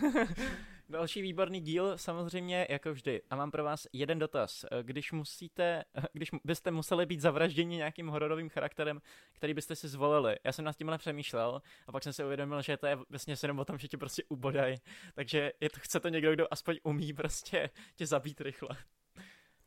[0.89, 3.23] Další výborný díl samozřejmě jako vždy.
[3.31, 4.65] A mám pro vás jeden dotaz.
[4.83, 9.03] Když musíte, když byste museli být zavražděni nějakým hororovým charakterem,
[9.33, 10.37] který byste si zvolili.
[10.45, 13.59] Já jsem nad tímhle přemýšlel a pak jsem si uvědomil, že to je vlastně jenom
[13.59, 14.77] o tom, že tě prostě ubodají.
[15.15, 18.77] Takže je to, chce to někdo, kdo aspoň umí prostě tě zabít rychle.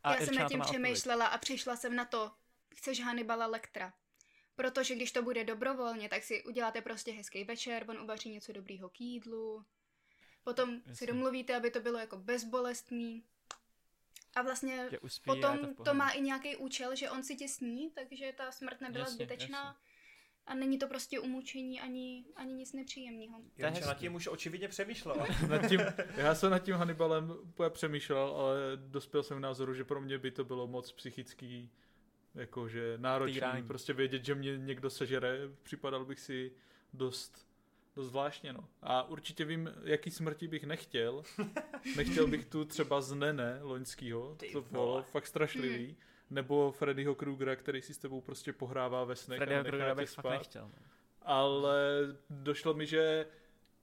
[0.03, 2.32] A Já jsem nad tím přemýšlela a přišla jsem na to,
[2.76, 3.94] chceš Hannibala Lectra.
[4.56, 8.90] Protože když to bude dobrovolně, tak si uděláte prostě hezký večer, on uvaří něco dobrýho
[8.90, 9.66] k jídlu,
[10.45, 10.95] potom Jasně.
[10.95, 13.24] si domluvíte, aby to bylo jako bezbolestný.
[14.35, 17.91] A vlastně uspí, potom to, to má i nějaký účel, že on si tě sní,
[17.91, 19.64] takže ta smrt nebyla jasně, zbytečná.
[19.64, 19.80] Jasně.
[20.45, 23.41] A není to prostě umučení ani, ani nic nepříjemného.
[23.57, 25.25] Já nad tím už očividně přemýšlel.
[25.49, 25.80] nad tím,
[26.17, 27.33] já jsem nad tím Hannibalem
[27.69, 31.72] přemýšlel, ale dospěl jsem k názoru, že pro mě by to bylo moc psychický
[32.35, 33.67] jakože náročný, Týrání.
[33.67, 36.51] prostě vědět, že mě někdo sežere, připadal bych si
[36.93, 37.48] dost,
[37.95, 38.67] dost zvláštně, no.
[38.82, 41.24] A určitě vím, jaký smrti bych nechtěl.
[41.95, 45.85] Nechtěl bych tu třeba z Nene loňskýho, to bylo fakt strašlivý.
[45.85, 45.95] Hmm.
[46.30, 50.22] Nebo Freddyho Krugera, který si s tebou prostě pohrává ve snech Freddyho Krugera bych spát.
[50.22, 50.64] fakt nechtěl.
[50.64, 50.85] No.
[51.22, 51.77] Ale
[52.30, 53.25] došlo mi, že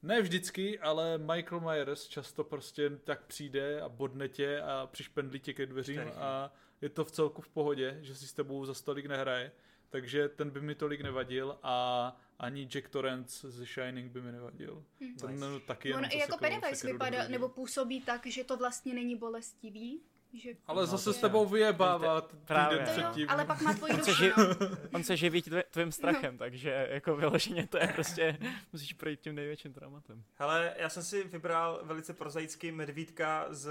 [0.02, 5.52] ne vždycky, ale Michael Myers často prostě tak přijde a bodne tě a přišpendlí tě
[5.52, 9.06] ke dveřím a je to v celku v pohodě, že si s tebou za stolik
[9.06, 9.52] nehraje,
[9.92, 14.84] takže ten by mi tolik nevadil a ani Jack Torrance ze Shining by mi nevadil.
[15.00, 15.16] Hmm.
[15.16, 15.66] Ten nice.
[15.66, 20.00] taky On i jako Pennywise vypadá, nebo působí tak, že to vlastně není bolestivý.
[20.34, 23.30] Že ale no, zase s tebou vyjebává týden předtím.
[23.30, 24.76] ale pak má tvoji duši, on, se no.
[24.92, 25.92] on se živí tvým no.
[25.92, 26.38] strachem, no.
[26.38, 28.38] takže jako vyloženě to je prostě,
[28.72, 30.24] musíš projít tím největším dramatem.
[30.34, 33.70] Hele, já jsem si vybral velice prozaický medvídka z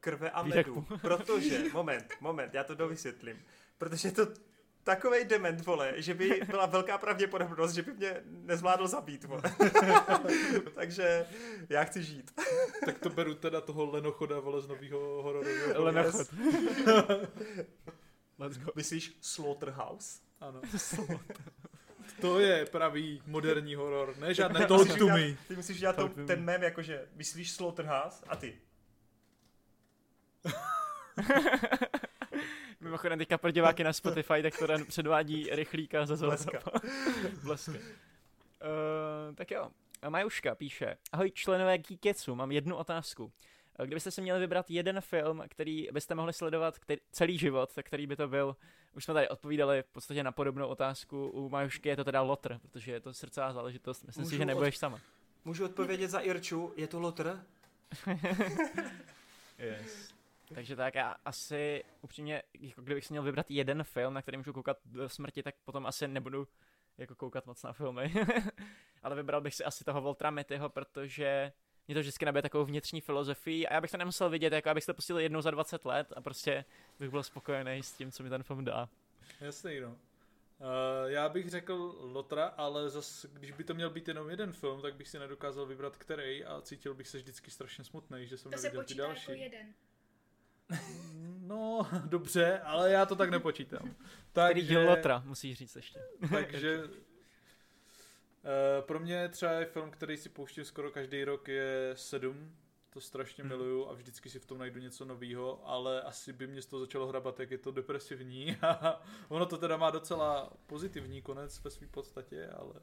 [0.00, 3.42] krve a medu, protože, moment, moment, já to dovysvětlím,
[3.78, 4.26] protože to
[4.84, 9.42] takovej dement, vole, že by byla velká pravděpodobnost, že by mě nezvládl zabít, vole.
[10.74, 11.26] Takže
[11.68, 12.40] já chci žít.
[12.84, 15.84] tak to beru teda toho Lenochoda, vole, z nového hororového.
[15.84, 16.26] Lenochod.
[18.38, 18.72] Let's go.
[18.76, 20.20] Myslíš Slaughterhouse?
[20.40, 20.60] Ano.
[22.20, 24.84] to je pravý moderní horor, ne žádné to.
[25.48, 28.58] Ty musíš dělat to, ten mem, jakože myslíš Slaughterhouse a ty.
[32.82, 36.58] Mimochodem teďka pro diváky na Spotify, tak to předvádí rychlíka za Bleska.
[37.44, 37.72] Bleska.
[37.72, 39.70] Uh, tak jo,
[40.08, 43.32] Majuška píše, ahoj členové Geeketsu, mám jednu otázku.
[43.78, 47.86] Eh, kdybyste si měli vybrat jeden film, který byste mohli sledovat který, celý život, tak
[47.86, 48.56] který by to byl,
[48.96, 52.58] už jsme tady odpovídali v podstatě na podobnou otázku, u Majušky je to teda Lotr,
[52.62, 54.78] protože je to srdcová záležitost, myslím Můžu si, že nebudeš od...
[54.78, 55.00] sama.
[55.44, 57.44] Můžu odpovědět za Irču, je to Lotr?
[59.58, 60.12] yes.
[60.54, 64.52] Takže tak já asi upřímně, jako kdybych si měl vybrat jeden film, na který můžu
[64.52, 66.48] koukat do smrti, tak potom asi nebudu
[66.98, 68.14] jako koukat moc na filmy.
[69.02, 71.52] Ale vybral bych si asi toho Voltra Mittyho, protože
[71.88, 74.86] mě to vždycky nabije takovou vnitřní filozofii a já bych to nemusel vidět, jako abych
[74.86, 76.64] to pustil jednou za 20 let a prostě
[76.98, 78.88] bych byl spokojený s tím, co mi ten film dá.
[79.40, 79.88] Jasný, no.
[79.88, 84.82] Uh, já bych řekl Lotra, ale zas, když by to měl být jenom jeden film,
[84.82, 88.52] tak bych si nedokázal vybrat který a cítil bych se vždycky strašně smutný, že jsem
[88.52, 89.30] to neviděl ty další.
[89.30, 89.74] Jako jeden.
[91.52, 93.94] No, dobře, ale já to tak nepočítám.
[94.32, 96.00] Takže, Který Lotra, musíš říct ještě.
[96.30, 96.90] Takže uh,
[98.80, 102.56] pro mě třeba je film, který si pouštím skoro každý rok, je Sedm.
[102.90, 103.48] To strašně hmm.
[103.48, 106.80] miluju a vždycky si v tom najdu něco nového, ale asi by mě z toho
[106.80, 108.56] začalo hrabat, jak je to depresivní.
[109.28, 112.74] ono to teda má docela pozitivní konec ve své podstatě, ale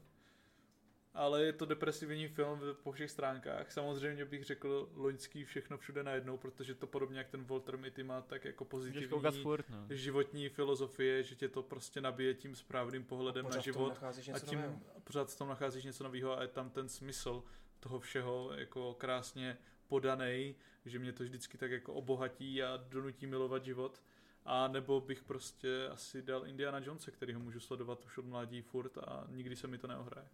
[1.14, 3.72] ale je to depresivní film po všech stránkách.
[3.72, 8.20] Samozřejmě bych řekl loňský všechno všude najednou, protože to podobně jak ten Walter Mitty má
[8.20, 9.86] tak jako pozitivní furt, no.
[9.90, 14.80] životní filozofie, že tě to prostě nabije tím správným pohledem na život a tím nového.
[15.04, 17.42] pořád v tom nacházíš něco nového a je tam ten smysl
[17.80, 23.64] toho všeho jako krásně podaný, že mě to vždycky tak jako obohatí a donutí milovat
[23.64, 24.02] život.
[24.44, 28.62] A nebo bych prostě asi dal Indiana Jonese, který ho můžu sledovat už od mládí
[28.62, 30.28] furt a nikdy se mi to neohraje.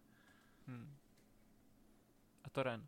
[0.67, 0.95] Hmm.
[2.43, 2.87] A to Ren.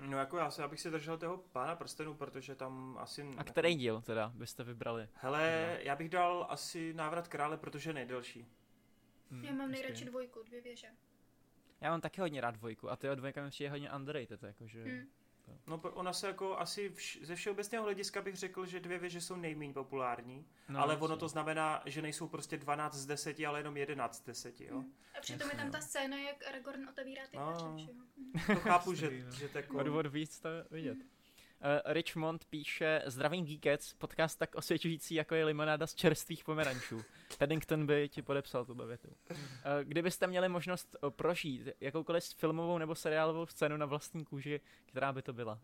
[0.00, 3.34] No jako já, se, já bych si držel toho pána prstenů, protože tam asi...
[3.36, 5.08] A který díl teda byste vybrali?
[5.14, 5.84] Hele, no.
[5.84, 8.46] já bych dal asi návrat krále, protože nejdelší.
[9.30, 10.88] Hmm, já mám nejradši dvojku, dvě věže.
[11.80, 14.84] Já mám taky hodně rád dvojku a ty dvojka mi přijde hodně underrated, jakože...
[14.84, 15.08] Hmm.
[15.66, 19.36] No, ona se jako asi vš- ze všeobecného hlediska bych řekl, že dvě věže jsou
[19.36, 23.76] nejméně populární, No, ale ono to znamená, že nejsou prostě 12 z 10, ale jenom
[23.76, 24.84] 11 z 10, jo.
[25.18, 27.76] A přitom je tam ta scéna, jak Aragorn otevírá ty No.
[27.76, 27.92] dveře?
[28.54, 29.78] To chápu, že, že to jako...
[29.78, 30.96] Odvod víc to vidět.
[30.98, 31.17] Uh,
[31.84, 37.04] Richmond píše, zdravím Geekets, podcast tak osvědčující, jako je limonáda z čerstvých pomerančů.
[37.38, 39.08] Paddington by ti podepsal tu větu.
[39.08, 39.36] Uh,
[39.82, 45.22] kdybyste měli možnost uh, prožít jakoukoliv filmovou nebo seriálovou scénu na vlastní kůži, která by
[45.22, 45.60] to byla?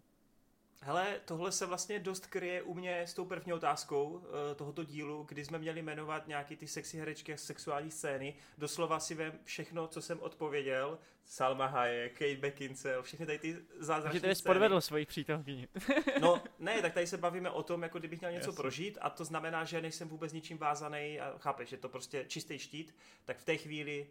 [0.87, 4.23] Hele, tohle se vlastně dost kryje u mě s tou první otázkou uh,
[4.57, 8.35] tohoto dílu, kdy jsme měli jmenovat nějaký ty sexy herečky a sexuální scény.
[8.59, 10.99] Doslova si vem všechno, co jsem odpověděl.
[11.25, 14.55] Salma Hayek, Kate Beckinsale, všechny tady ty zázračné ty jsi scény.
[14.55, 15.69] podvedl svoji přítelkyni.
[16.21, 18.63] No, ne, tak tady se bavíme o tom, jako kdybych měl něco Jasně.
[18.63, 22.59] prožít a to znamená, že nejsem vůbec ničím vázaný a chápeš, že to prostě čistý
[22.59, 24.07] štít, tak v té chvíli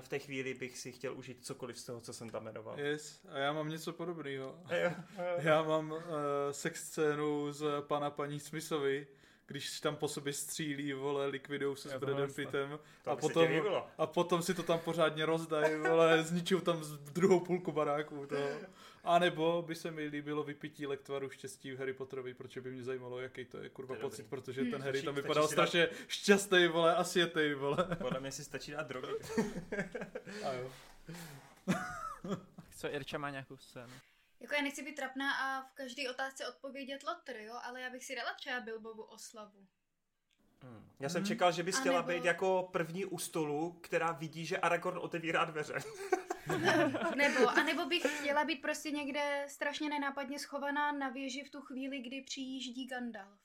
[0.00, 2.80] v té chvíli bych si chtěl užít cokoliv z toho, co jsem tam jmenoval.
[2.80, 4.58] Yes, a já mám něco podobného.
[5.38, 6.00] Já mám uh,
[6.50, 9.06] sex scénu z pana paní Smithovi,
[9.46, 13.48] když tam po sobě střílí, vole, likvidou se s Bradem Pittem To a potom,
[13.98, 16.82] a potom si to tam pořádně rozdají, vole, zničují tam
[17.12, 18.36] druhou půlku baráku, to.
[19.06, 22.82] A nebo by se mi líbilo vypití lektvaru štěstí v Harry Potterovi, protože by mě
[22.82, 24.28] zajímalo, jaký to je kurva To je pocit, dobrý.
[24.30, 27.76] protože ten Harry Stačí- tam stačí vypadal si dát- strašně šťastný, vole, a světej, vole.
[27.98, 29.12] Podle mě si stačí dát drogy.
[30.44, 30.72] A jo.
[32.76, 33.92] Co, Irča má nějakou scénu?
[34.40, 38.04] Jako já nechci být trapná a v každé otázce odpovědět lotr, jo, ale já bych
[38.04, 39.66] si dala třeba Bilbovu oslavu.
[40.62, 40.90] Hmm.
[41.00, 41.26] Já jsem Hmm.
[41.28, 45.44] čekal, že bys chtěla nebo- být jako první u stolu, která vidí, že Aragorn otevírá
[45.44, 45.74] dveře.
[47.16, 51.60] Nebo, a nebo bych chtěla být prostě někde strašně nenápadně schovaná na věži v tu
[51.60, 53.40] chvíli, kdy přijíždí Gandalf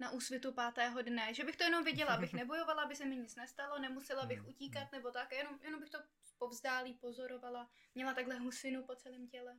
[0.00, 1.34] na úsvitu pátého dne.
[1.34, 4.92] Že bych to jenom viděla, abych nebojovala, aby se mi nic nestalo, nemusela bych utíkat
[4.92, 5.98] nebo tak, jenom, jenom bych to
[6.38, 7.68] povzdálí pozorovala.
[7.94, 9.56] Měla takhle husinu po celém těle.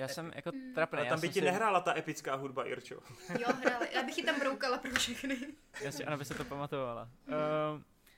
[0.00, 0.74] Já jsem jako Mm.
[0.74, 0.96] trapný.
[0.98, 2.94] Ale já tam by ti si- nehrála ta epická hudba, Irčo.
[3.40, 3.88] Jo, hráli.
[3.94, 5.36] Já bych ji tam broukala pro všechny.
[5.82, 7.08] Jasně, ano, by se to pamatovala.
[7.28, 7.34] Uh,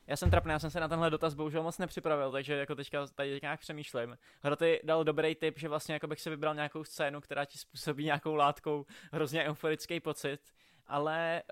[0.06, 3.06] já jsem trapný, já jsem se na tenhle dotaz bohužel moc nepřipravil, takže jako teďka
[3.06, 4.18] tady nějak přemýšlím.
[4.42, 8.04] Hroty dal dobrý tip, že vlastně jako bych si vybral nějakou scénu, která ti způsobí
[8.04, 10.40] nějakou látkou hrozně euforický pocit.
[10.86, 11.42] Ale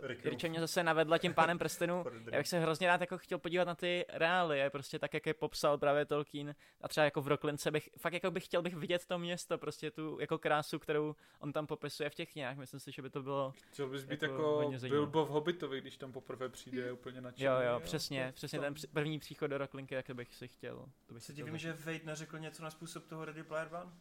[0.00, 2.04] uh, Rick Irče mě zase navedla tím pánem prstenu.
[2.32, 5.34] Já bych se hrozně rád jako chtěl podívat na ty reálie, prostě tak, jak je
[5.34, 6.54] popsal právě Tolkien.
[6.80, 9.90] A třeba jako v Rocklince bych, fakt jako bych chtěl bych vidět to město, prostě
[9.90, 12.56] tu jako krásu, kterou on tam popisuje v těch knihách.
[12.56, 14.88] Myslím si, že by to bylo Chtěl bys být Jako jako.
[14.88, 17.46] Bilbo v Hobbitovi, když tam poprvé přijde, je úplně nadšený.
[17.46, 20.48] Jo, jo, přesně, to- přesně to- ten při- první příchod do Rocklinky, jak bych si
[20.48, 20.86] chtěl.
[21.06, 23.92] To bych, Se divím, že Wade neřekl něco na způsob toho Ready Player One.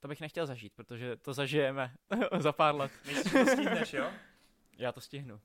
[0.00, 1.94] To bych nechtěl zažít, protože to zažijeme
[2.38, 2.92] za pár let.
[3.06, 4.10] Myslíš, že to stihneš, jo?
[4.78, 5.40] Já to stihnu.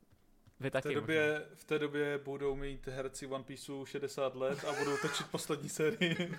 [0.59, 4.65] Vy V taky té, době, v té době budou mít herci One Pieceu 60 let
[4.65, 6.15] a budou točit poslední sérii.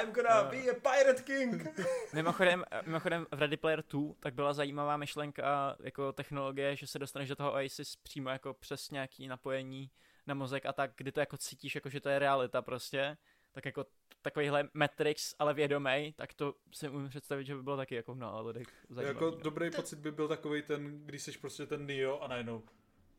[0.00, 1.66] I'm gonna be a pirate king.
[2.14, 7.28] Mimochodem, mimochodem v Ready Player 2 tak byla zajímavá myšlenka jako technologie, že se dostaneš
[7.28, 9.90] do toho Oasis přímo jako přes nějaký napojení
[10.26, 13.16] na mozek a tak, kdy to jako cítíš, jako že to je realita prostě.
[13.52, 13.86] Tak jako
[14.30, 18.18] takovýhle Matrix, ale vědomej, tak to si umím představit, že by bylo taky jako v
[18.18, 19.16] náladech zajímavý.
[19.16, 19.42] jako no.
[19.42, 22.62] dobrý pocit by byl takový ten, když jsi prostě ten Neo a najednou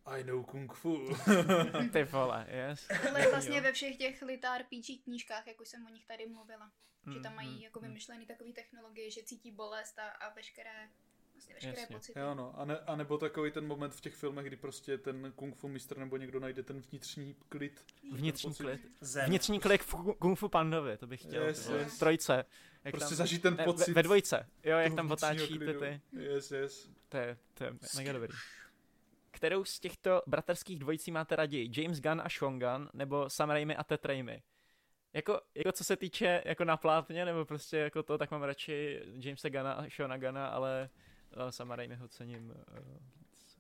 [0.06, 1.10] I know kung fu.
[1.94, 2.88] Ty vole, yes.
[3.10, 6.72] Ale vlastně ve všech těch lit RPG knížkách, jak už jsem o nich tady mluvila.
[7.14, 7.88] Že tam Mm, mají mm, jako mm.
[7.88, 10.90] vymyšlený takový technologie, že cítí bolest a, a veškeré,
[11.40, 11.96] vlastně veškeré Jasně.
[11.96, 12.20] pocity.
[12.20, 15.32] jo no, a, ne, a nebo takový ten moment v těch filmech, kdy prostě ten
[15.36, 17.86] kung fu mistr nebo někdo najde ten vnitřní klid.
[18.12, 18.82] Vnitřní klid.
[19.02, 19.26] Zem.
[19.26, 21.44] Vnitřní klik v Ku- Kung Fu Pandovi, to bych chtěl.
[21.44, 21.96] Yes, yes.
[21.96, 22.46] V Trojce.
[22.84, 23.88] Jak Prostě tam, zažít ten pocit.
[23.88, 25.80] Ve, ve dvojce, jo, jak tam otáčí ty, klidu.
[25.80, 26.02] ty.
[26.12, 26.90] Yes, yes.
[27.10, 28.34] To je, to je mega dobrý.
[29.32, 31.72] Kterou z těchto bratrských dvojicí máte raději?
[31.82, 34.44] James Gunn a Sean Gunn, nebo Sam Raimi a Ted Raimi?
[35.14, 39.02] Jako, jako co se týče jako na plátně, nebo prostě jako to, tak mám radši
[39.06, 40.90] Jamesa Gunna a Seana Gunna, ale
[41.50, 42.56] Sama Raimiho cením uh,
[43.20, 43.58] víc.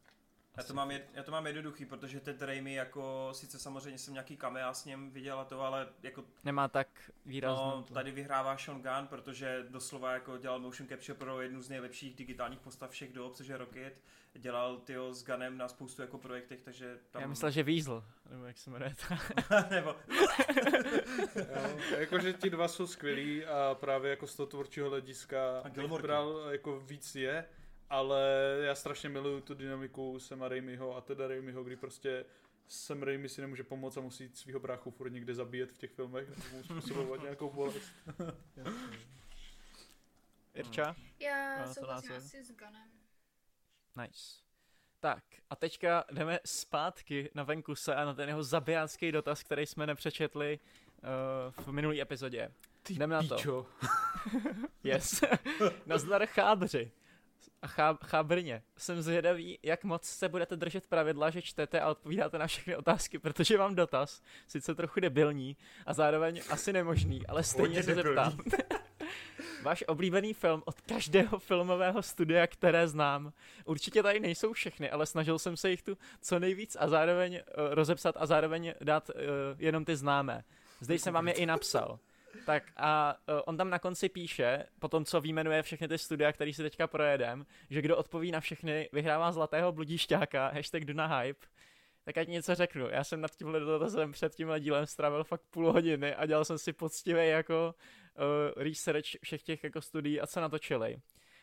[0.58, 4.14] Já to, mám jed, já to mám jednoduchý, protože Ted Raimi jako, sice samozřejmě jsem
[4.14, 7.72] nějaký kamea s ním viděl a to, ale jako Nemá tak výraznou...
[7.72, 12.16] no, tady vyhrává Sean Gunn, protože doslova jako dělal motion capture pro jednu z nejlepších
[12.16, 14.02] digitálních postav všech dob, což je Rocket.
[14.34, 17.22] Dělal tyho s Gunnem na spoustu jako projektech, takže tam...
[17.22, 18.94] Já myslel, že Weasel, nebo jak se jmenuje.
[19.70, 19.96] nebo,
[21.36, 25.70] Jo, jakože ti dva jsou skvělí a právě jako z toho tvůrčího hlediska A
[26.02, 27.46] bral jako víc je,
[27.90, 28.22] ale
[28.62, 32.26] já strašně miluju tu dynamiku Sema Raimiho a teda Raimiho, kdy prostě
[32.68, 36.30] Sam Raimi si nemůže pomoct a musí svého bráchu furt někde zabíjet v těch filmech,
[36.30, 37.92] nebo mu způsobovat nějakou bolest.
[40.54, 40.96] Irča?
[41.20, 42.90] Já No, to souhlasím asi s Gunem.
[44.02, 44.50] Nice.
[45.00, 49.88] Tak, a teďka jdeme zpátky na Venkuse a na ten jeho zabijácký dotaz, který jsme
[49.88, 52.52] nepřečetli uh, v minulý epizodě.
[52.90, 53.36] Jdem na to.
[53.36, 53.66] Píčo.
[54.84, 55.24] Yes.
[55.86, 56.92] Nazdar chábři.
[57.62, 58.64] A chá, chábrně.
[58.78, 63.20] Jsem zvědavý, jak moc se budete držet pravidla, že čtete a odpovídáte na všechny otázky,
[63.20, 68.38] protože mám dotaz, sice trochu debilní a zároveň asi nemožný, ale stejně se zeptám.
[69.64, 73.34] Váš oblíbený film od každého filmového studia, které znám.
[73.66, 77.74] Určitě tady nejsou všechny, ale snažil jsem se jich tu co nejvíc a zároveň uh,
[77.74, 79.16] rozepsat a zároveň dát uh,
[79.58, 80.44] jenom ty známé.
[80.80, 82.00] Zde jsem vám je i napsal.
[82.46, 86.32] Tak a uh, on tam na konci píše, po tom, co výjmenuje všechny ty studia,
[86.32, 91.48] který si teďka projedem, že kdo odpoví na všechny, vyhrává zlatého bludíšťáka, hashtag Duna Hype.
[92.04, 92.90] Tak ať něco řeknu.
[92.90, 96.58] Já jsem nad tímhle dotazem před tímhle dílem strávil fakt půl hodiny a dělal jsem
[96.58, 97.76] si poctivý jako
[98.56, 100.98] uh, research všech těch jako studií a co natočili.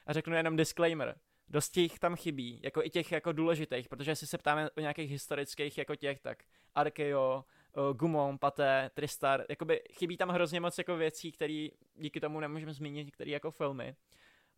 [0.07, 1.15] A řeknu jenom disclaimer.
[1.49, 5.11] Dost jich tam chybí, jako i těch jako důležitých, protože jestli se ptáme o nějakých
[5.11, 7.45] historických jako těch, tak Arkeo,
[7.93, 13.05] Gumon, Paté, Tristar, jakoby chybí tam hrozně moc jako věcí, které díky tomu nemůžeme zmínit
[13.05, 13.97] některé jako filmy.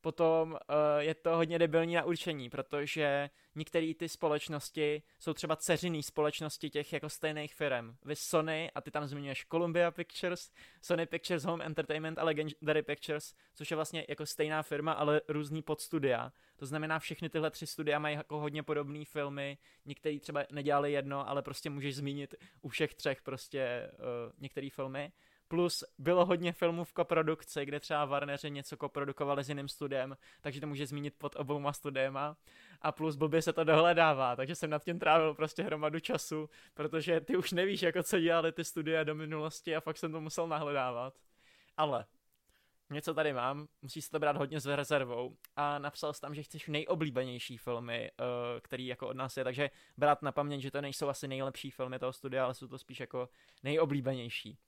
[0.01, 0.59] Potom uh,
[0.99, 6.93] je to hodně debilní na určení, protože některé ty společnosti jsou třeba ceřiný společnosti těch
[6.93, 7.97] jako stejných firm.
[8.05, 10.51] Vy Sony, a ty tam zmiňuješ Columbia Pictures,
[10.83, 15.63] Sony Pictures Home Entertainment a Legendary Pictures, což je vlastně jako stejná firma, ale různý
[15.63, 16.33] podstudia.
[16.57, 21.29] To znamená, všechny tyhle tři studia mají jako hodně podobné filmy, některý třeba nedělali jedno,
[21.29, 25.13] ale prostě můžeš zmínit u všech třech prostě uh, některé filmy.
[25.49, 30.61] Plus bylo hodně filmů v koprodukci, kde třeba Warneri něco koprodukovali s jiným studiem, takže
[30.61, 32.37] to může zmínit pod obouma studiema.
[32.83, 37.21] A plus blbě se to dohledává, takže jsem nad tím trávil prostě hromadu času, protože
[37.21, 40.49] ty už nevíš, jako co dělali ty studia do minulosti a fakt jsem to musel
[40.49, 41.15] nahledávat.
[41.77, 42.07] Ale
[42.91, 46.43] něco tady mám, musí se to brát hodně s rezervou a napsal jsi tam, že
[46.43, 48.27] chceš nejoblíbenější filmy, uh,
[48.61, 51.99] který jako od nás je, takže brát na paměť, že to nejsou asi nejlepší filmy
[51.99, 53.29] toho studia, ale jsou to spíš jako
[53.63, 54.59] nejoblíbenější.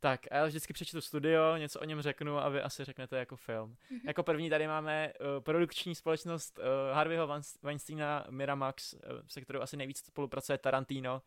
[0.00, 3.36] Tak, a já vždycky přečtu studio, něco o něm řeknu a vy asi řeknete jako
[3.36, 3.76] film.
[3.90, 4.00] Mm-hmm.
[4.04, 6.64] Jako první tady máme uh, produkční společnost uh,
[6.96, 7.28] Harveyho
[7.62, 11.22] Weinsteina Miramax, uh, se kterou asi nejvíc spolupracuje Tarantino,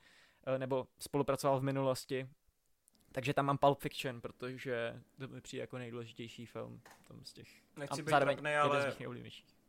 [0.48, 2.30] uh, nebo spolupracoval v minulosti.
[3.12, 6.82] Takže tam mám Pulp Fiction, protože to mi přijde jako nejdůležitější film.
[7.08, 8.96] Tam z těch, Nechci a být zároveň trapnej, ale.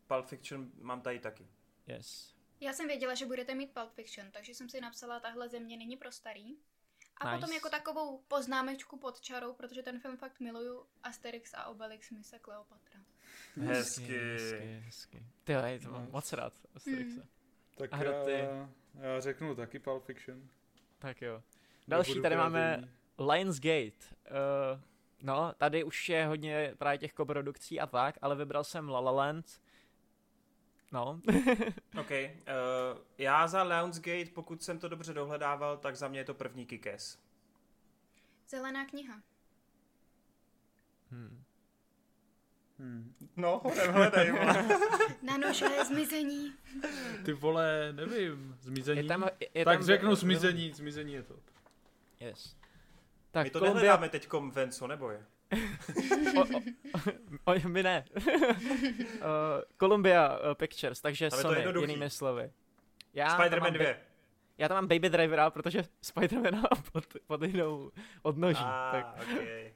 [0.06, 1.46] Pulp Fiction mám tady taky.
[1.86, 2.34] Yes.
[2.60, 5.96] Já jsem věděla, že budete mít Pulp Fiction, takže jsem si napsala, tahle země není
[5.96, 6.56] pro starý.
[7.16, 7.40] A Nice.
[7.40, 12.38] potom jako takovou poznámečku pod čarou, protože ten film fakt miluju, Asterix a Obelix mise
[12.38, 13.00] Kleopatra.
[13.60, 14.18] Hezky.
[14.18, 15.22] hezky, hezky.
[15.44, 17.20] Ty to mám moc rád, Asterixa.
[17.20, 17.28] Hmm.
[17.76, 18.30] Tak A kdo ty?
[18.32, 20.48] já, já řeknu taky Pulp Fiction.
[20.98, 21.42] Tak jo.
[21.88, 22.88] Další tady máme.
[23.18, 23.92] Lionsgate.
[24.30, 24.80] Uh,
[25.22, 29.10] no, tady už je hodně právě těch koprodukcí a tak, ale vybral jsem La La
[29.10, 29.60] Land.
[30.94, 31.20] No,
[32.00, 32.10] OK.
[32.10, 36.66] Uh, já za Lionsgate, pokud jsem to dobře dohledával, tak za mě je to první
[36.66, 37.18] Kikes.
[38.48, 39.22] Zelená kniha.
[41.10, 41.42] hmm.
[42.78, 43.14] Hmm.
[43.36, 44.32] No, hledej,
[45.22, 46.54] Nanožové zmizení.
[47.24, 49.02] Ty vole, nevím, zmizení.
[49.02, 51.34] je tam, je, je tak tam, řeknu zmizení, zmizení je to.
[52.20, 52.56] Yes.
[53.30, 55.26] Tak My to Columbia, nehledáme teďkom ven, co nebo je?
[56.36, 58.04] O, o, o, my ne.
[58.16, 58.26] uh,
[59.80, 61.86] Columbia uh, Pictures, takže Tam je to Sony, jednoduchý.
[61.92, 62.52] jinými slovy.
[63.14, 63.84] Já Spider-Man mám 2.
[63.84, 63.98] Ba-
[64.58, 67.90] já tam mám Baby Drivera, protože Spider-Mana pod, pod jinou
[68.22, 68.60] odnoží.
[68.64, 69.72] Ah, tak, okay.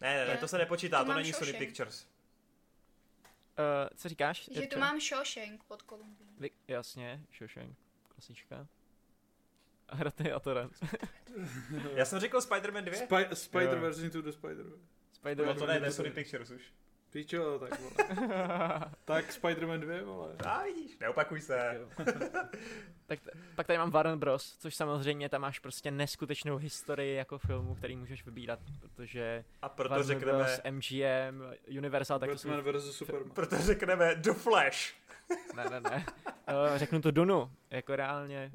[0.00, 1.52] Ne, ne, ne, to se nepočítá, to to není Sony.
[1.52, 2.06] Pictures.
[3.58, 4.48] uh, co říkáš?
[4.52, 6.28] Že tu mám Shawshank pod Kolumbií.
[6.38, 7.76] Vy, jasně, Shawshank,
[8.08, 8.66] klasička.
[9.90, 10.72] A Hraty a Torrent.
[11.94, 12.96] Já jsem řekl Spider-Man 2?
[12.96, 14.84] Spy, Spider-Verse into the Spider-Verse.
[15.12, 15.54] Spider-Man.
[15.54, 16.72] No to ne, to je Sony Pictures už.
[17.10, 17.92] Píčo, tak vole.
[19.04, 20.36] tak Spider-Man 2, vole.
[20.46, 21.80] A vidíš, neopakuj se.
[23.06, 27.38] tak t- pak tady mám Warner Bros, což samozřejmě tam máš prostě neskutečnou historii jako
[27.38, 31.42] filmu, který můžeš vybírat, protože A proto Warner řekneme, Bros, MGM,
[31.78, 32.48] Universal, tak to jsou...
[32.48, 32.96] Batman vs.
[32.96, 33.30] Superman.
[33.30, 34.94] proto řekneme The Flash.
[35.56, 36.06] Ne, ne, ne.
[36.26, 38.52] Uh, řeknu to Dunu, jako reálně.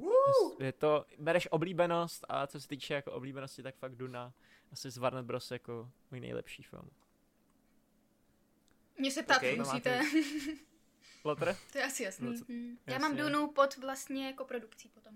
[0.59, 4.33] Je to, bereš oblíbenost a co se týče jako oblíbenosti, tak fakt Duna
[4.71, 6.89] asi z Warner Bros jako můj nejlepší film.
[8.97, 9.43] Mě se ptát Ok.
[9.43, 9.55] okay.
[9.57, 10.01] musíte.
[11.23, 11.55] Lotr?
[11.71, 12.27] to je asi jasný.
[12.27, 12.77] No, co- Hmm.
[12.87, 13.07] Já jasně.
[13.09, 15.13] mám Dunu pod vlastně jako produkcí potom.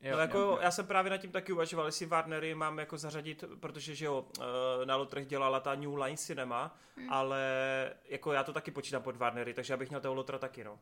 [0.00, 0.58] Jo, No jako, jo.
[0.62, 4.28] já jsem právě nad tím taky uvažoval, jestli Warnery mám jako zařadit, protože že jo,
[4.82, 7.12] eh, na Lotrech dělala ta New Line Cinema, Hmm.
[7.12, 7.40] ale
[8.04, 10.80] jako já to taky počítám pod Warnery, takže já bych měl toho Lotra taky, no.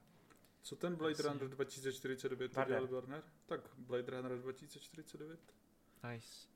[0.63, 1.23] Co ten Blade Asi.
[1.23, 2.79] Runner 2049 to Warner.
[2.81, 3.23] dělal Warner?
[3.47, 5.41] Tak Blade Runner 2049.
[6.13, 6.49] Nice.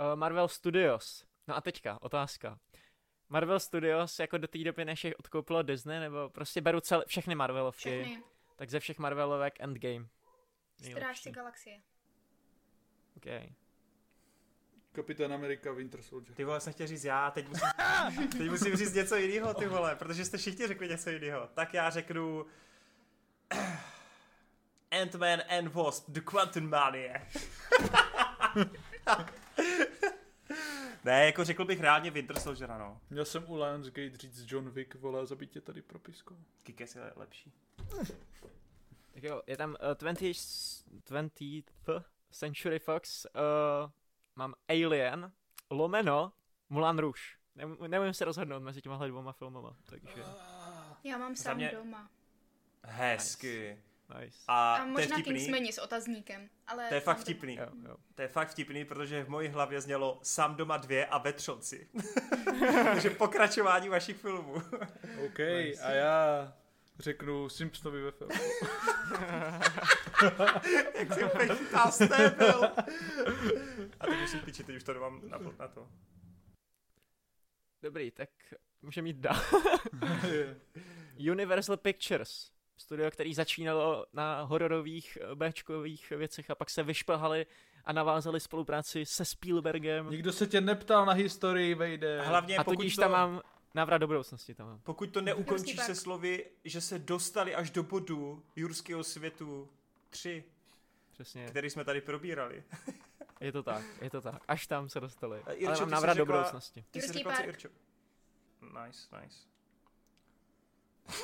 [0.00, 1.24] Uh, Marvel Studios.
[1.48, 2.58] No a teďka, otázka.
[3.28, 7.34] Marvel Studios jako do té doby, než je odkoupilo Disney, nebo prostě beru celé, všechny
[7.34, 8.22] Marvelovky, Všechny.
[8.56, 10.06] tak ze všech Marvelovek Endgame.
[10.90, 11.80] Strážci galaxie.
[13.16, 13.52] Okay.
[14.92, 16.34] Kapitán Amerika Winter Soldier.
[16.36, 17.68] Ty vole, jsem chtěl říct já, teď musím,
[18.38, 21.48] teď musím říct něco jiného, ty vole, protože jste všichni řekli něco jiného.
[21.54, 22.46] Tak já řeknu...
[24.90, 27.26] Ant-Man and Wasp, The Quantum Mania.
[31.04, 33.00] ne, jako řekl bych reálně Winter Soldier, no.
[33.10, 36.36] Měl jsem u Lionsgate říct John Wick, vole, zabít tě tady propiskou.
[36.62, 37.52] Kikes je lepší.
[39.14, 40.24] Tak jo, je tam uh, 20,
[41.10, 43.24] 20th Century Fox,
[43.84, 43.90] uh,
[44.36, 45.32] mám Alien,
[45.70, 46.32] Lomeno,
[46.70, 47.20] Mulan Rouge.
[47.54, 50.22] Nem, nemůžu se rozhodnout mezi těma dvouma filmama, takže
[51.04, 52.10] Já mám sám mě- doma.
[52.84, 53.68] Hezky.
[53.70, 53.87] nice.
[54.08, 54.14] A,
[54.48, 55.34] A to je možná vtipný.
[55.34, 56.48] Kingsmani s otazníkem.
[56.66, 57.56] Ale To je fakt vtipný.
[57.56, 57.96] Jo, jo.
[58.14, 61.88] To je fakt vtipný, protože v mojí hlavě znělo sám doma dvě a vetřonci.
[62.84, 64.54] Takže pokračování vašich filmů.
[65.26, 65.40] OK,
[65.82, 66.52] a já
[66.98, 68.34] řeknu Simpsonovi ve filmu.
[70.98, 72.72] Jak si úplně chytá stébel.
[74.00, 75.88] A teď už si piči, teď už to mám na, na to.
[77.82, 78.30] Dobrý, tak
[78.82, 79.40] můžeme jít dál.
[81.30, 87.46] Universal Pictures, studio, který začínalo na hororových eh, Bčkových věcech a pak se vyšplhali
[87.84, 90.10] a navázali spolupráci se Spielbergem.
[90.10, 92.20] Nikdo se tě neptal na historii, vejde.
[92.20, 93.40] A hlavně A pokud tudíž to, tam mám
[93.74, 94.54] návrat do budoucnosti.
[94.54, 94.80] Tam mám.
[94.80, 99.68] pokud to neukončíš Jurský se slovy, že se dostali až do bodu Jurského světu
[100.10, 100.44] 3,
[101.12, 102.64] Přesně, který jsme tady probírali.
[103.40, 104.42] je to tak, je to tak.
[104.48, 105.42] Až tam se dostali.
[105.46, 106.84] A Irčo, Ale mám návrat do budoucnosti.
[106.90, 107.38] Ty jsi Jurský řekla.
[107.38, 107.68] Irčo?
[108.62, 109.38] Nice, nice.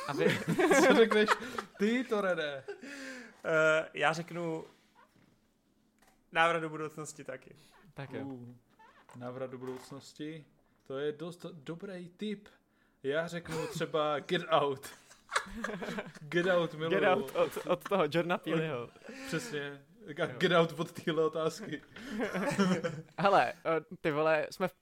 [0.06, 0.38] A vy,
[0.86, 1.30] Co řekneš?
[1.78, 2.64] Ty to rede.
[2.68, 4.64] Uh, já řeknu
[6.32, 7.56] návrat do budoucnosti taky.
[7.94, 8.24] tak jo.
[8.24, 8.48] Uh,
[9.16, 10.44] návrat do budoucnosti.
[10.86, 12.48] To je dost dobrý tip.
[13.02, 14.90] Já řeknu třeba Get Out.
[16.20, 17.00] Get Out, miluju.
[17.00, 18.88] Get out od, od toho Jordana Peeleho.
[19.26, 19.82] Přesně.
[20.38, 21.82] Get Out od téhle otázky.
[23.18, 24.74] Hele, eh, ty vole, jsme v,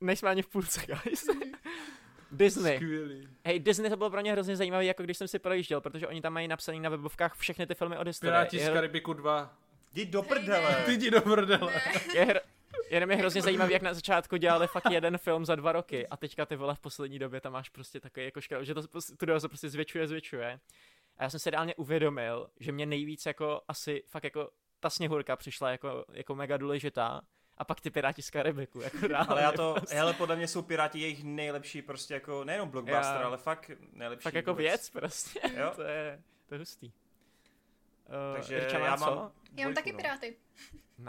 [0.00, 1.24] nejsme ani v půlce, guys.
[2.30, 2.76] Disney.
[2.76, 3.28] Skvělý.
[3.44, 6.20] Hej, Disney to bylo pro mě hrozně zajímavé, jako když jsem si projížděl, protože oni
[6.20, 8.32] tam mají napsaný na webovkách všechny ty filmy od historie.
[8.32, 9.54] Piráti z Karibiku 2.
[9.94, 10.82] Jdi do prdele.
[10.86, 11.72] Ty jdi do prdele.
[12.14, 12.40] je, hro-
[12.90, 16.16] jenom je hrozně zajímavý, jak na začátku dělali fakt jeden film za dva roky a
[16.16, 19.40] teďka ty vole v poslední době tam máš prostě takový jako škál, že to studio
[19.40, 20.60] se prostě zvětšuje, zvětšuje.
[21.16, 24.50] A já jsem si reálně uvědomil, že mě nejvíc jako asi fakt jako
[24.80, 27.20] ta sněhurka přišla jako, jako mega důležitá
[27.58, 28.98] a pak ty Piráti z Karibiku, jako.
[29.28, 33.26] Ale já to, hele, podle mě jsou Piráti jejich nejlepší prostě jako, nejenom blockbuster, Já-
[33.26, 34.22] ale fakt nejlepší.
[34.22, 34.62] Fakt jako vůbec.
[34.64, 35.72] věc prostě, Jo.
[35.76, 36.86] to je, to je hustý.
[36.86, 39.04] Uh, Takže Irča já co?
[39.04, 39.96] mám Já mám taky no.
[39.98, 40.36] Piráty.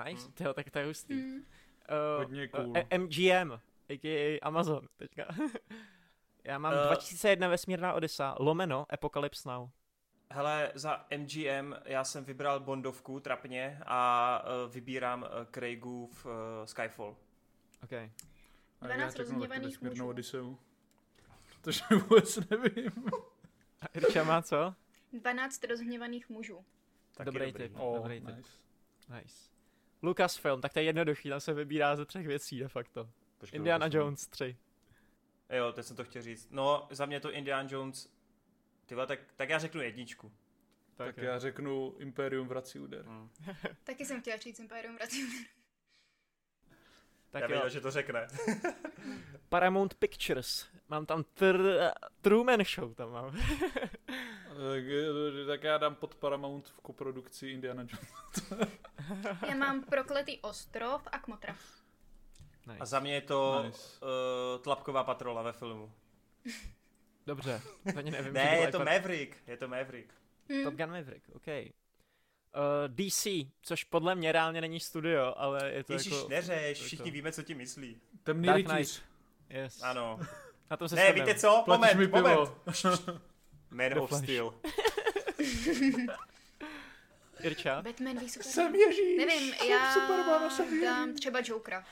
[0.05, 0.31] Nice, Mm.
[0.33, 1.13] tyjo, tak to je hustý.
[1.13, 1.35] Mm.
[1.35, 1.43] Uh,
[2.17, 2.63] Hodně cool.
[2.69, 3.51] uh, MGM,
[3.89, 4.39] a.k.a.
[4.41, 5.25] Amazon, teďka.
[6.43, 6.87] Já mám Eh.
[6.87, 9.69] 2001 Vesmírná Odysa, lomeno Apocalypse Now.
[10.33, 16.31] Hele, za MGM já jsem vybral Bondovku trapně a uh, vybírám uh, Craigův uh,
[16.65, 17.15] Skyfall.
[17.83, 17.91] OK.
[17.91, 18.07] A
[18.81, 20.07] já 12 řeknu taky rozhněvaných mužů.
[20.07, 20.57] Odiseu.
[21.61, 22.91] Protože vůbec nevím.
[23.81, 24.75] A Irča má co?
[25.13, 26.65] 12 rozhněvaných mužů.
[27.15, 27.63] Taky Dobrý dobrý.
[27.63, 27.77] tip.
[27.79, 28.35] Oh, Dobrý tip.
[28.35, 28.49] nice.
[29.21, 29.49] Nice.
[30.01, 33.09] Lucasfilm, tak to je jednoduchý, tam se vybírá ze třech věcí de facto.
[33.37, 34.57] Počkej, Indiana Jones 3.
[35.49, 36.47] Jo, teď jsem to chtěl říct.
[36.51, 38.09] No, za mě to Indiana Jones,
[38.89, 40.31] ty tak, tak já řeknu jedničku.
[40.95, 41.23] Tak, jo.
[41.23, 43.05] já řeknu Imperium vrací úder.
[43.05, 43.29] Hmm.
[43.83, 45.45] Taky jsem chtěla říct Imperium Vracím.
[47.29, 47.51] Tak já jo.
[47.51, 48.27] věděl, že to řekne.
[49.49, 50.67] Paramount Pictures.
[50.87, 53.37] Mám tam tr- Truman Show tam mám.
[54.49, 54.83] Tak,
[55.47, 58.51] tak já dám pod Paramount v koprodukci Indiana Jones.
[59.47, 61.55] Já mám Prokletý ostrov a Kmotra.
[62.67, 62.79] Nice.
[62.79, 63.99] A za mě je to Nice.
[64.05, 65.91] uh, tlapková patrola ve filmu.
[67.29, 67.61] Dobře,
[67.93, 68.33] to ani nevím.
[68.33, 70.13] Ne, je to jako- Maverick, je to Maverick.
[70.51, 70.63] Hm.
[70.63, 71.47] Top Gun Maverick, OK.
[71.47, 73.27] Uh, DC,
[73.61, 76.29] což podle mě reálně není studio, ale je to Ježíš, jako...
[76.29, 78.01] neřeš, to- všichni víme, co ti myslí.
[78.23, 79.01] Temný Dark rytíř.
[79.49, 79.81] Yes.
[79.83, 80.19] Ano.
[80.71, 81.25] Na tom se Ne, shodneme.
[81.27, 81.61] víte co?
[81.65, 82.49] Platíš mi Moment, moment.
[82.81, 83.19] pivo.
[83.69, 84.23] Man The of Flash.
[84.23, 84.53] Steel.
[87.43, 87.81] Irča?
[87.81, 88.53] Batman v Superman.
[88.53, 89.17] Jsem Ježíš.
[89.17, 91.85] Nevím, jsem já Superman, jsem dám třeba Jokera.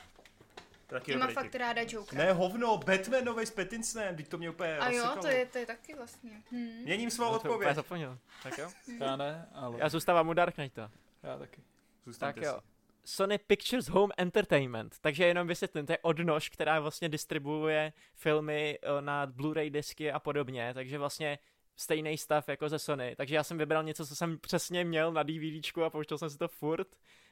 [0.88, 1.60] Taky Já mám dobrý fakt tip.
[1.60, 2.24] ráda Jokera.
[2.24, 5.22] Ne, hovno, Batman novej s Pattinsonem, teď to mě úplně A jo, rozsekalo.
[5.22, 6.30] to je, to je taky vlastně.
[6.52, 6.82] Hm.
[6.84, 7.74] Měním svou No, odpověď.
[7.74, 8.18] zapomněl.
[8.42, 8.70] Tak jo.
[9.00, 10.90] Já ne, ale Já zůstávám u Dark Knighta.
[11.22, 11.62] já taky.
[12.06, 12.60] Zůstaňte Tak jo.
[12.60, 12.66] si.
[13.04, 14.96] Sony Pictures Home Entertainment.
[15.00, 20.18] Takže jenom vysvětlím, to je odnož, která vlastně distribuuje filmy eh, na Blu-ray disky a
[20.18, 21.38] podobně, takže vlastně
[21.76, 23.14] stejný stav jako ze Sony.
[23.16, 26.38] Takže já jsem vybral něco, co jsem přesně měl na DVDčku a pouštěl jsem si
[26.38, 26.88] to furt.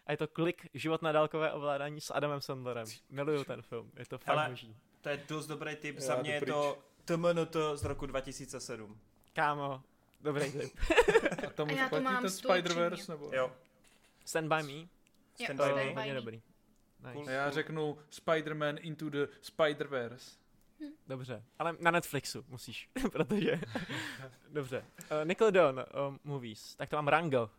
[0.06, 2.86] A je to Klik, život na dálkové ovládání s Adamem Sandlerem.
[3.10, 4.76] Miluju ten film, je to fakt Hele, boží.
[5.00, 5.98] To je dost dobrý tip.
[5.98, 9.00] Za mě je to TMNT z roku 2007.
[9.32, 9.82] Kámo,
[10.20, 10.78] dobrý tip.
[11.46, 13.30] A tam A už já to platí ten Spider-Verse, nebo?
[13.34, 13.52] Jo.
[14.24, 14.88] Stand by me.
[15.44, 15.94] Stand Jo, by me.
[15.94, 16.42] hodně dobrý.
[17.14, 17.30] Nice.
[17.30, 20.38] A já řeknu Spider-Man Into the Spider-Verse.
[21.06, 23.60] Dobře, ale na Netflixu musíš, protože...
[24.48, 24.84] Dobře.
[24.98, 27.50] Uh, Nickelodeon uh, Movies, tak to mám Rango.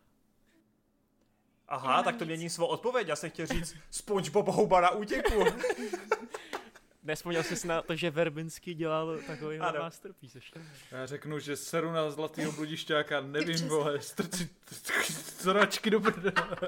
[1.68, 2.28] Aha, tak to nic.
[2.28, 3.08] mění svou odpověď.
[3.08, 5.44] Já jsem chtěl říct SpongeBob houba na útěku.
[7.02, 10.60] Nespomněl jsi na to, že Verbinský dělal takový masterpiece ještě?
[10.90, 14.48] Já řeknu, že seru na zlatýho bludišťáka, nevím, vole, strci
[15.40, 16.58] zračky do prdele.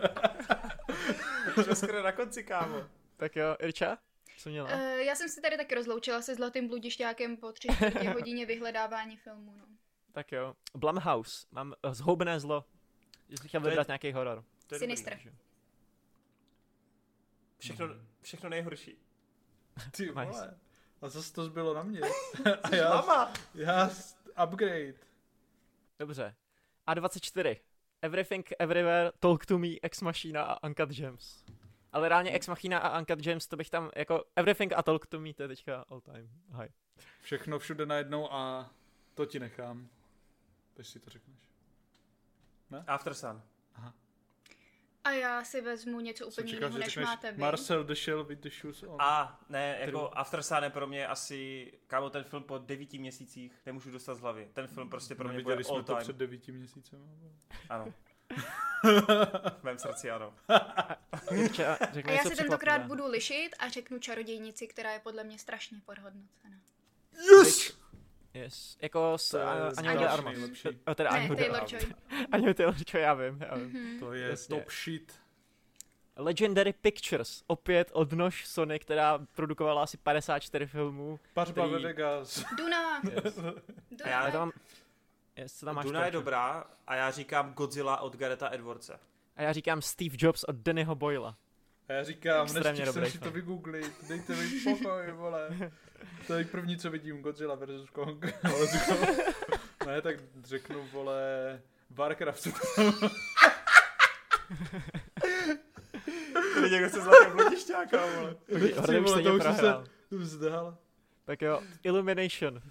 [1.74, 2.84] Skoro na konci, kámo.
[3.16, 3.98] Tak jo, Irča?
[4.38, 4.68] Co měla?
[4.74, 7.68] Uh, já jsem se tady taky rozloučila se Zlatým bludišťákem po tři
[8.14, 9.54] hodině vyhledávání filmu.
[9.56, 9.64] No.
[10.12, 10.54] Tak jo.
[10.74, 12.64] Blumhouse, mám zhoubené zlo.
[13.28, 14.44] Jestli chtěl vybrat nějaký horor.
[14.70, 15.16] To je Sinister.
[15.16, 15.38] dobrý.
[17.58, 17.86] Všechno,
[18.22, 18.96] všechno nejhorší.
[19.96, 20.14] Ty Nice.
[20.14, 20.58] vole.
[21.02, 22.00] A zase to zbylo na mě.
[22.62, 23.32] A já, Mama!
[23.54, 23.90] já
[24.44, 24.94] upgrade.
[25.98, 26.34] Dobře.
[26.86, 27.56] A24.
[28.02, 31.44] Everything Everywhere, Talk to Me, Ex Machina a Uncut Gems.
[31.92, 35.20] Ale reálně Ex Machina a Uncut Gems, to bych tam jako Everything a Talk to
[35.20, 36.68] Me, to je teďka all time high.
[37.22, 38.70] Všechno všude najednou a
[39.14, 39.88] to ti nechám.
[40.74, 41.36] Když si to řekneš.
[42.86, 43.42] After Sun.
[45.10, 47.38] A já si vezmu něco úplně jiného, než řekneš máte vy.
[47.40, 48.96] Marcel the Shell with the shoes on.
[49.02, 50.10] A ne, jako True.
[50.12, 54.20] After Sun je pro mě asi, kámo, ten film po devíti měsících nemůžu dostat z
[54.20, 54.50] hlavy.
[54.52, 56.02] Ten film prostě pro mě bude Neviděli all jsme to time.
[56.02, 57.02] před devíti měsícemi.
[57.68, 57.94] Ano.
[59.60, 60.34] v mém srdci ano.
[62.04, 66.56] A já se tentokrát budu lišit a řeknu čarodějnici, která je podle mě strašně podhodnocená.
[67.12, 67.79] Yes!
[68.40, 68.76] Yes.
[68.82, 69.34] Jako s
[69.78, 70.36] Aňou de Armas.
[70.88, 71.62] Eh, Teda de Taylor.
[71.72, 71.80] Joy.
[72.32, 73.66] Aňou Taylor Joy, já vím, já vím.
[73.66, 73.98] Mhm.
[74.00, 74.56] To je Jasně.
[74.60, 75.14] top shit.
[76.16, 81.18] Legendary Pictures, opět odnož Sony, která produkovala asi 54 filmů.
[81.34, 82.44] Pařba Který- ve Vegas.
[82.56, 83.00] Duna.
[83.24, 83.38] Yes.
[84.04, 84.30] A já- Duna.
[84.32, 84.52] tam.
[85.36, 88.98] Yes, tam máš Duna je dobrá a já říkám Godzilla od Gareta Edwardse.
[89.36, 91.36] A já říkám Steve Jobs od Dannyho Boyla.
[91.90, 95.70] A já říkám, Extrémně nestihl jsem si to vygooglit, dejte mi pokoj, vole.
[96.26, 98.26] To je první, co vidím, Godzilla versus Kong.
[99.86, 101.60] Ne, tak řeknu, vole,
[101.90, 102.48] Warcraft.
[106.54, 108.36] Tady někdo se zlatý bludišťáka, vole.
[108.48, 108.62] Už
[109.00, 110.78] vole, to už jsem se vzdal.
[111.24, 112.62] Tak jo, Illumination.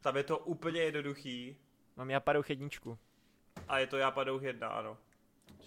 [0.00, 1.56] Tam je to úplně jednoduchý
[1.96, 2.98] Mám já padou jedničku.
[3.68, 4.98] a je to já padou jedna, ano.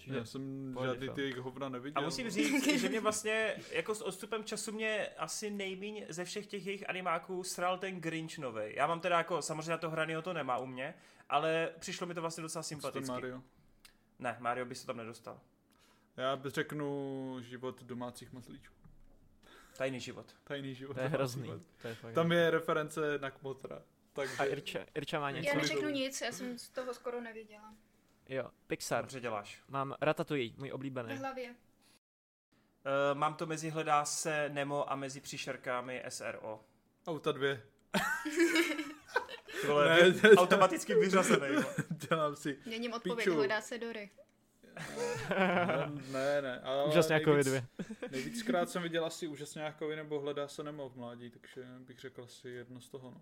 [0.06, 1.14] Já jsem Pohodě žádný film.
[1.14, 2.02] ty jejich hovna neviděl.
[2.02, 6.46] A musím říct, že mě vlastně jako s odstupem času mě asi nejmíň ze všech
[6.46, 8.74] těch jejich animáků sral ten Grinch novej.
[8.76, 10.94] Já mám teda jako, samozřejmě to hranýho to nemá u mě,
[11.28, 13.08] ale přišlo mi to vlastně docela sympaticky.
[13.10, 13.42] Mario.
[14.18, 15.40] Ne, Mario by se tam nedostal.
[16.16, 18.72] Já bych řeknu život domácích mazlíčů.
[19.76, 20.26] Tajný život.
[20.44, 21.48] Tajný život To je hrozný.
[21.48, 21.70] mazlíčů.
[21.82, 23.82] To je fakt Tam je reference na Kmotra.
[24.12, 25.48] Takže A Irča, Irča má něco.
[25.48, 27.74] Já neřeknu to- nic, já jsem z toho skoro nevěděla.
[28.28, 29.04] Jo, Pixar.
[29.04, 29.62] Dobře děláš.
[29.68, 31.16] Mám Ratatouille, můj oblíbený.
[31.16, 31.50] hlavě.
[31.50, 36.60] Uh, mám to mezi hledá se Nemo a mezi příšerkami SRO.
[37.06, 37.62] auta dvě.
[39.60, 40.34] Ty vole, Ne, vy- ne, ne.
[40.36, 41.62] automaticky vyřazený.
[42.10, 42.58] Dělám si.
[42.66, 43.36] Měním odpověď, Piču.
[43.36, 44.10] hledá se Dory.
[46.12, 46.60] Ne, ne.
[46.60, 47.66] Ale Úžasně jako vy dvě.
[48.10, 52.48] Nejvíckrát jsem viděl asi úžasňákovi nebo hledá se Nemo v mládí, takže bych řekl asi
[52.48, 53.10] jedno z toho.
[53.10, 53.20] No.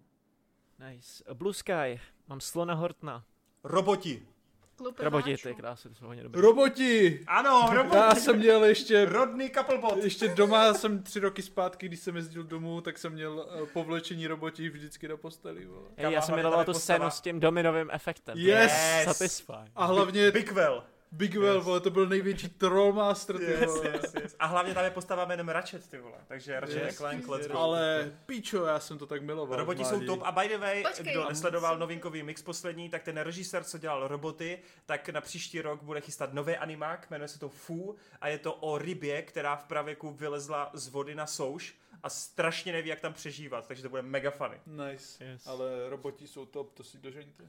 [0.89, 1.24] Nice.
[1.34, 3.24] Blue Sky, mám Slona Hortna.
[3.64, 4.28] Roboti.
[4.76, 5.49] Klub Roboti, rváčů.
[5.49, 6.42] ty krásy, to jsou hodně dobré.
[6.42, 7.25] Roboti!
[7.26, 7.97] Ano, roboti.
[7.97, 9.97] Já jsem měl ještě Rodný couplebot.
[10.05, 14.26] Ještě doma jsem tři roky zpátky, když jsem jezdil domů, tak jsem měl eh, povlečení
[14.26, 15.68] robotí vždycky do posteli.
[15.97, 16.99] Hej, já jsem miloval tu postava.
[16.99, 18.39] scénu s tím dominovým efektem.
[18.39, 18.73] Yes!
[19.05, 19.52] Satisfy.
[19.76, 20.34] A hlavně Big.
[20.34, 20.83] Big Well,
[21.20, 21.65] Yes.
[21.65, 23.89] vole, to byl největší trollmaster, ty Yes, vole.
[23.89, 24.36] yes, yes.
[24.39, 26.18] A hlavně tam je postava jménem Ratchet, ty vole.
[26.28, 26.97] Takže Ratchet Yes.
[26.97, 27.58] Clank, let's go.
[27.58, 29.58] Ale pičo, já jsem to tak miloval.
[29.58, 31.12] Roboti jsou top a by the way, Počkej.
[31.12, 35.82] kdo nesledoval novinkový mix poslední, tak ten režisér, co dělal roboty, tak na příští rok
[35.82, 39.65] bude chystat nový animák, jmenuje se to Fu a je to o rybě, která v
[39.65, 44.02] pravěku vylezla z vody na souš a strašně neví, jak tam přežívat, takže to bude
[44.02, 44.60] mega funny.
[44.66, 45.24] Nice.
[45.24, 45.47] Yes.
[45.47, 47.44] Ale roboti jsou top, to si dožeňte.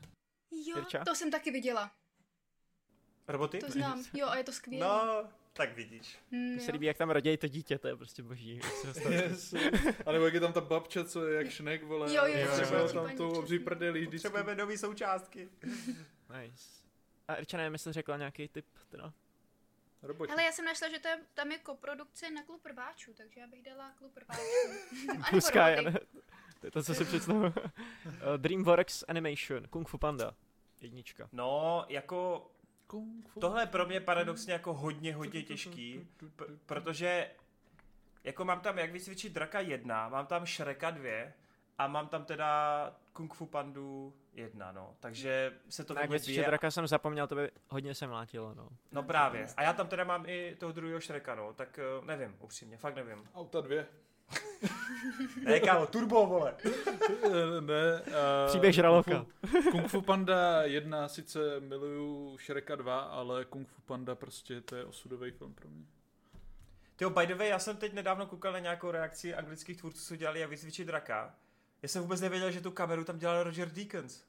[0.52, 1.04] Jo, Jirča?
[1.06, 1.92] to jsem taky viděla.
[3.28, 3.60] Roboty?
[3.60, 4.04] To znám.
[4.14, 4.86] Jo, a je to skvělé.
[4.88, 6.18] No, tak vidíš.
[6.32, 8.60] Hmm, Mně se líbí, jak tam rodějí to dítě, to je prostě boží.
[8.92, 9.14] se.
[9.14, 9.54] Yes.
[10.06, 12.14] A nebo jak je tam ta babča, co je jak šnek, vole.
[12.16, 12.90] Jo, jo, a jo, třeba jo.
[12.90, 14.30] tam tou obří prdeli vždycky.
[14.30, 15.50] Potřebujeme nový součástky.
[16.42, 16.70] Nice.
[17.28, 19.14] A Irča, nevím, jestli řekla nějaký tip, teda.
[20.02, 20.30] Roboti.
[20.32, 23.48] Hele, já jsem našla, že to je, tam je koprodukce na klub rváčů, takže já
[23.48, 24.42] bych dala klub rváčů.
[25.54, 25.84] Roboty.
[25.86, 26.00] ne?
[26.60, 27.46] To je to, co si představuji.
[27.46, 27.52] Uh,
[28.38, 30.36] Dreamworks Animation, Kung Fu Panda.
[30.82, 31.30] Jednička.
[31.32, 32.52] No, jako
[32.94, 33.40] Kung fu.
[33.40, 37.32] tohle je pro mě paradoxně jako hodně, hodně těžký, p- protože
[38.24, 41.34] jako mám tam jak vycvičit draka jedna, mám tam Shreka dvě
[41.78, 44.96] a mám tam teda Kung Fu Pandu jedna, no.
[45.00, 48.70] Takže se to Tak věc, že draka jsem zapomněl, to by hodně se mlátilo, no.
[48.92, 49.48] No právě.
[49.58, 51.54] A já tam teda mám i toho druhého Shreka, no.
[51.54, 53.30] Tak eh, nevím, upřímně, fakt nevím.
[53.36, 53.88] Auta dvě.
[55.44, 56.54] Ne, kámo, turbo, vole.
[57.60, 58.02] Ne.
[58.02, 59.26] Uh, Příběh žraloka.
[59.52, 64.62] Kung Fu, Kung Fu Panda 1 sice miluju Shreka 2, ale Kung Fu Panda prostě
[64.62, 65.86] to je osudový film pro mě.
[66.96, 70.16] Tyjo, by the way, já jsem teď nedávno koukal na nějakou reakci anglických tvůrců, co
[70.16, 71.36] dělali jak vycvičit draka.
[71.82, 74.24] Já jsem vůbec nevěděl, že tu kameru tam dělal Roger Deakins.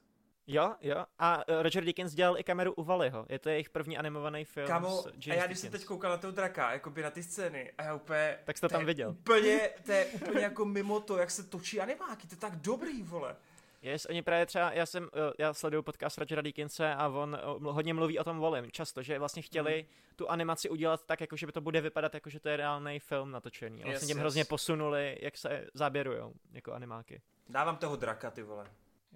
[0.47, 1.05] Jo, jo.
[1.19, 3.25] A eh, Roger Dickens dělal i kameru u Valiho.
[3.29, 6.31] Je to jejich první animovaný film James a já když jsem teď koukal na toho
[6.31, 8.37] draka, jakoby na ty scény, a já úplně...
[8.45, 9.09] Tak jsi to to je tam viděl.
[9.09, 13.03] Úplně, to je úplně jako mimo to, jak se točí animáky, to je tak dobrý,
[13.03, 13.35] vole.
[13.81, 17.71] Yes, oni právě třeba, já jsem, eh, já sleduju podcast Rogera Dickinse a on eh,
[17.71, 20.15] hodně mluví o tom Volim, často, že vlastně chtěli Mhm.
[20.15, 22.99] tu animaci udělat tak, jako že by to bude vypadat, jako že to je reálný
[22.99, 23.83] film natočený.
[23.83, 24.21] A vlastně Yes, tím yes.
[24.21, 27.21] hrozně posunuli, jak se záběrujou, jako animáky.
[27.49, 28.65] Dávám toho draka, ty vole.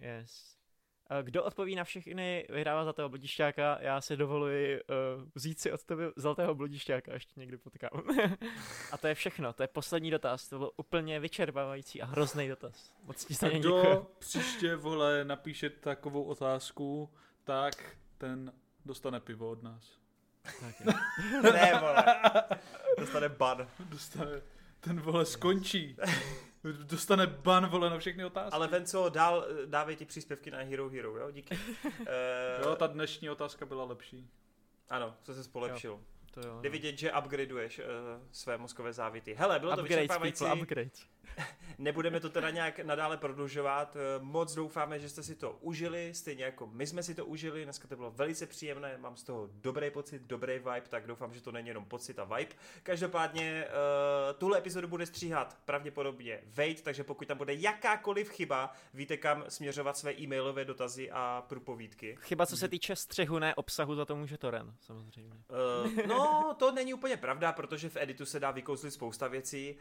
[0.01, 0.58] Yes.
[1.09, 5.71] Eh, Kdo odpoví na všechny vyhrává za toho bludišťáka, já si dovoluji uh, vzít si
[5.71, 7.89] od tebe zlatého bludišťáka, ještě někdy potkám.
[8.91, 12.93] a to je všechno, to je poslední dotaz, to byl úplně vyčerpávající a hrozný dotaz.
[13.03, 13.59] Moc ti se děkuji.
[13.59, 17.09] kdo příště, vole, napíše takovou otázku,
[17.43, 18.53] tak ten
[18.85, 19.99] dostane pivo od nás.
[20.59, 20.91] Tak jo.
[21.53, 22.03] Ne, vole.
[22.99, 23.67] Dostane ban.
[23.79, 24.41] Dostane,
[24.79, 25.97] ten, vole, skončí.
[26.63, 28.55] Dostane ban, vole, na všechny otázky.
[28.55, 31.31] Ale Venco, dál dávej ty příspěvky na Hero Hero, jo?
[31.31, 31.59] Díky.
[31.85, 31.91] Uh,
[32.65, 34.29] Jo, ta dnešní otázka byla lepší.
[34.89, 35.99] Ano, co se polepšil.
[36.33, 36.59] To jo.
[36.61, 37.85] Jde vidět, že upgradeuješ uh,
[38.31, 39.33] své mozkové závity.
[39.33, 40.43] Hele, bylo to Upgrades, vyčerpávající.
[40.45, 41.05] people, upgrades.
[41.77, 43.95] Nebudeme to teda nějak nadále prodlužovat.
[43.95, 47.63] Eh, Moc doufáme, že jste si to užili, stejně jako my jsme si to užili.
[47.63, 51.41] Dneska to bylo velice příjemné, mám z toho dobrý pocit, dobrý vibe, tak doufám, že
[51.41, 52.55] to není jenom pocit a vibe.
[52.83, 59.17] Každopádně uh, tuhle epizodu bude stříhat pravděpodobně Vejt, takže pokud tam bude jakákoliv chyba, víte
[59.17, 62.17] kam směřovat své e-mailové dotazy a průpovídky.
[62.21, 65.33] Chyba, co se týče střehu, ne obsahu, za to může Toren, samozřejmě.
[65.85, 69.75] Uh, no, to není úplně pravda, protože v editu se dá vykouzlit spousta věcí.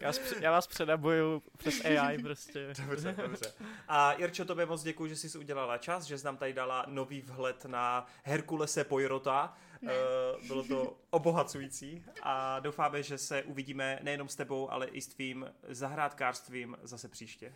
[0.00, 2.72] Já, vás, já vás předabuju přes AI prostě.
[2.86, 3.54] Dobře, dobře.
[3.88, 7.20] A Jirčo, tobě moc děkuji, že jsi udělala čas, že jsi nám tady dala nový
[7.20, 9.56] vhled na Herkulese Poirota.
[9.82, 9.92] Ne.
[10.40, 15.06] Uh, bylo to obohacující a doufáme, že se uvidíme nejenom s tebou, ale i s
[15.06, 17.54] tvým zahrádkářstvím zase příště.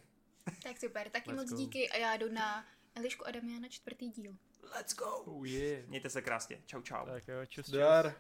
[0.63, 1.57] Tak super, taky Let's moc go.
[1.57, 4.37] díky a já jdu na Elišku a Damiana čtvrtý díl.
[4.77, 5.07] Let's go!
[5.07, 5.89] Oh yeah.
[5.89, 6.63] Mějte se krásně.
[6.67, 7.07] Čau, čau.
[7.07, 7.75] Tak jo, čus, čus.
[7.75, 8.15] Dar.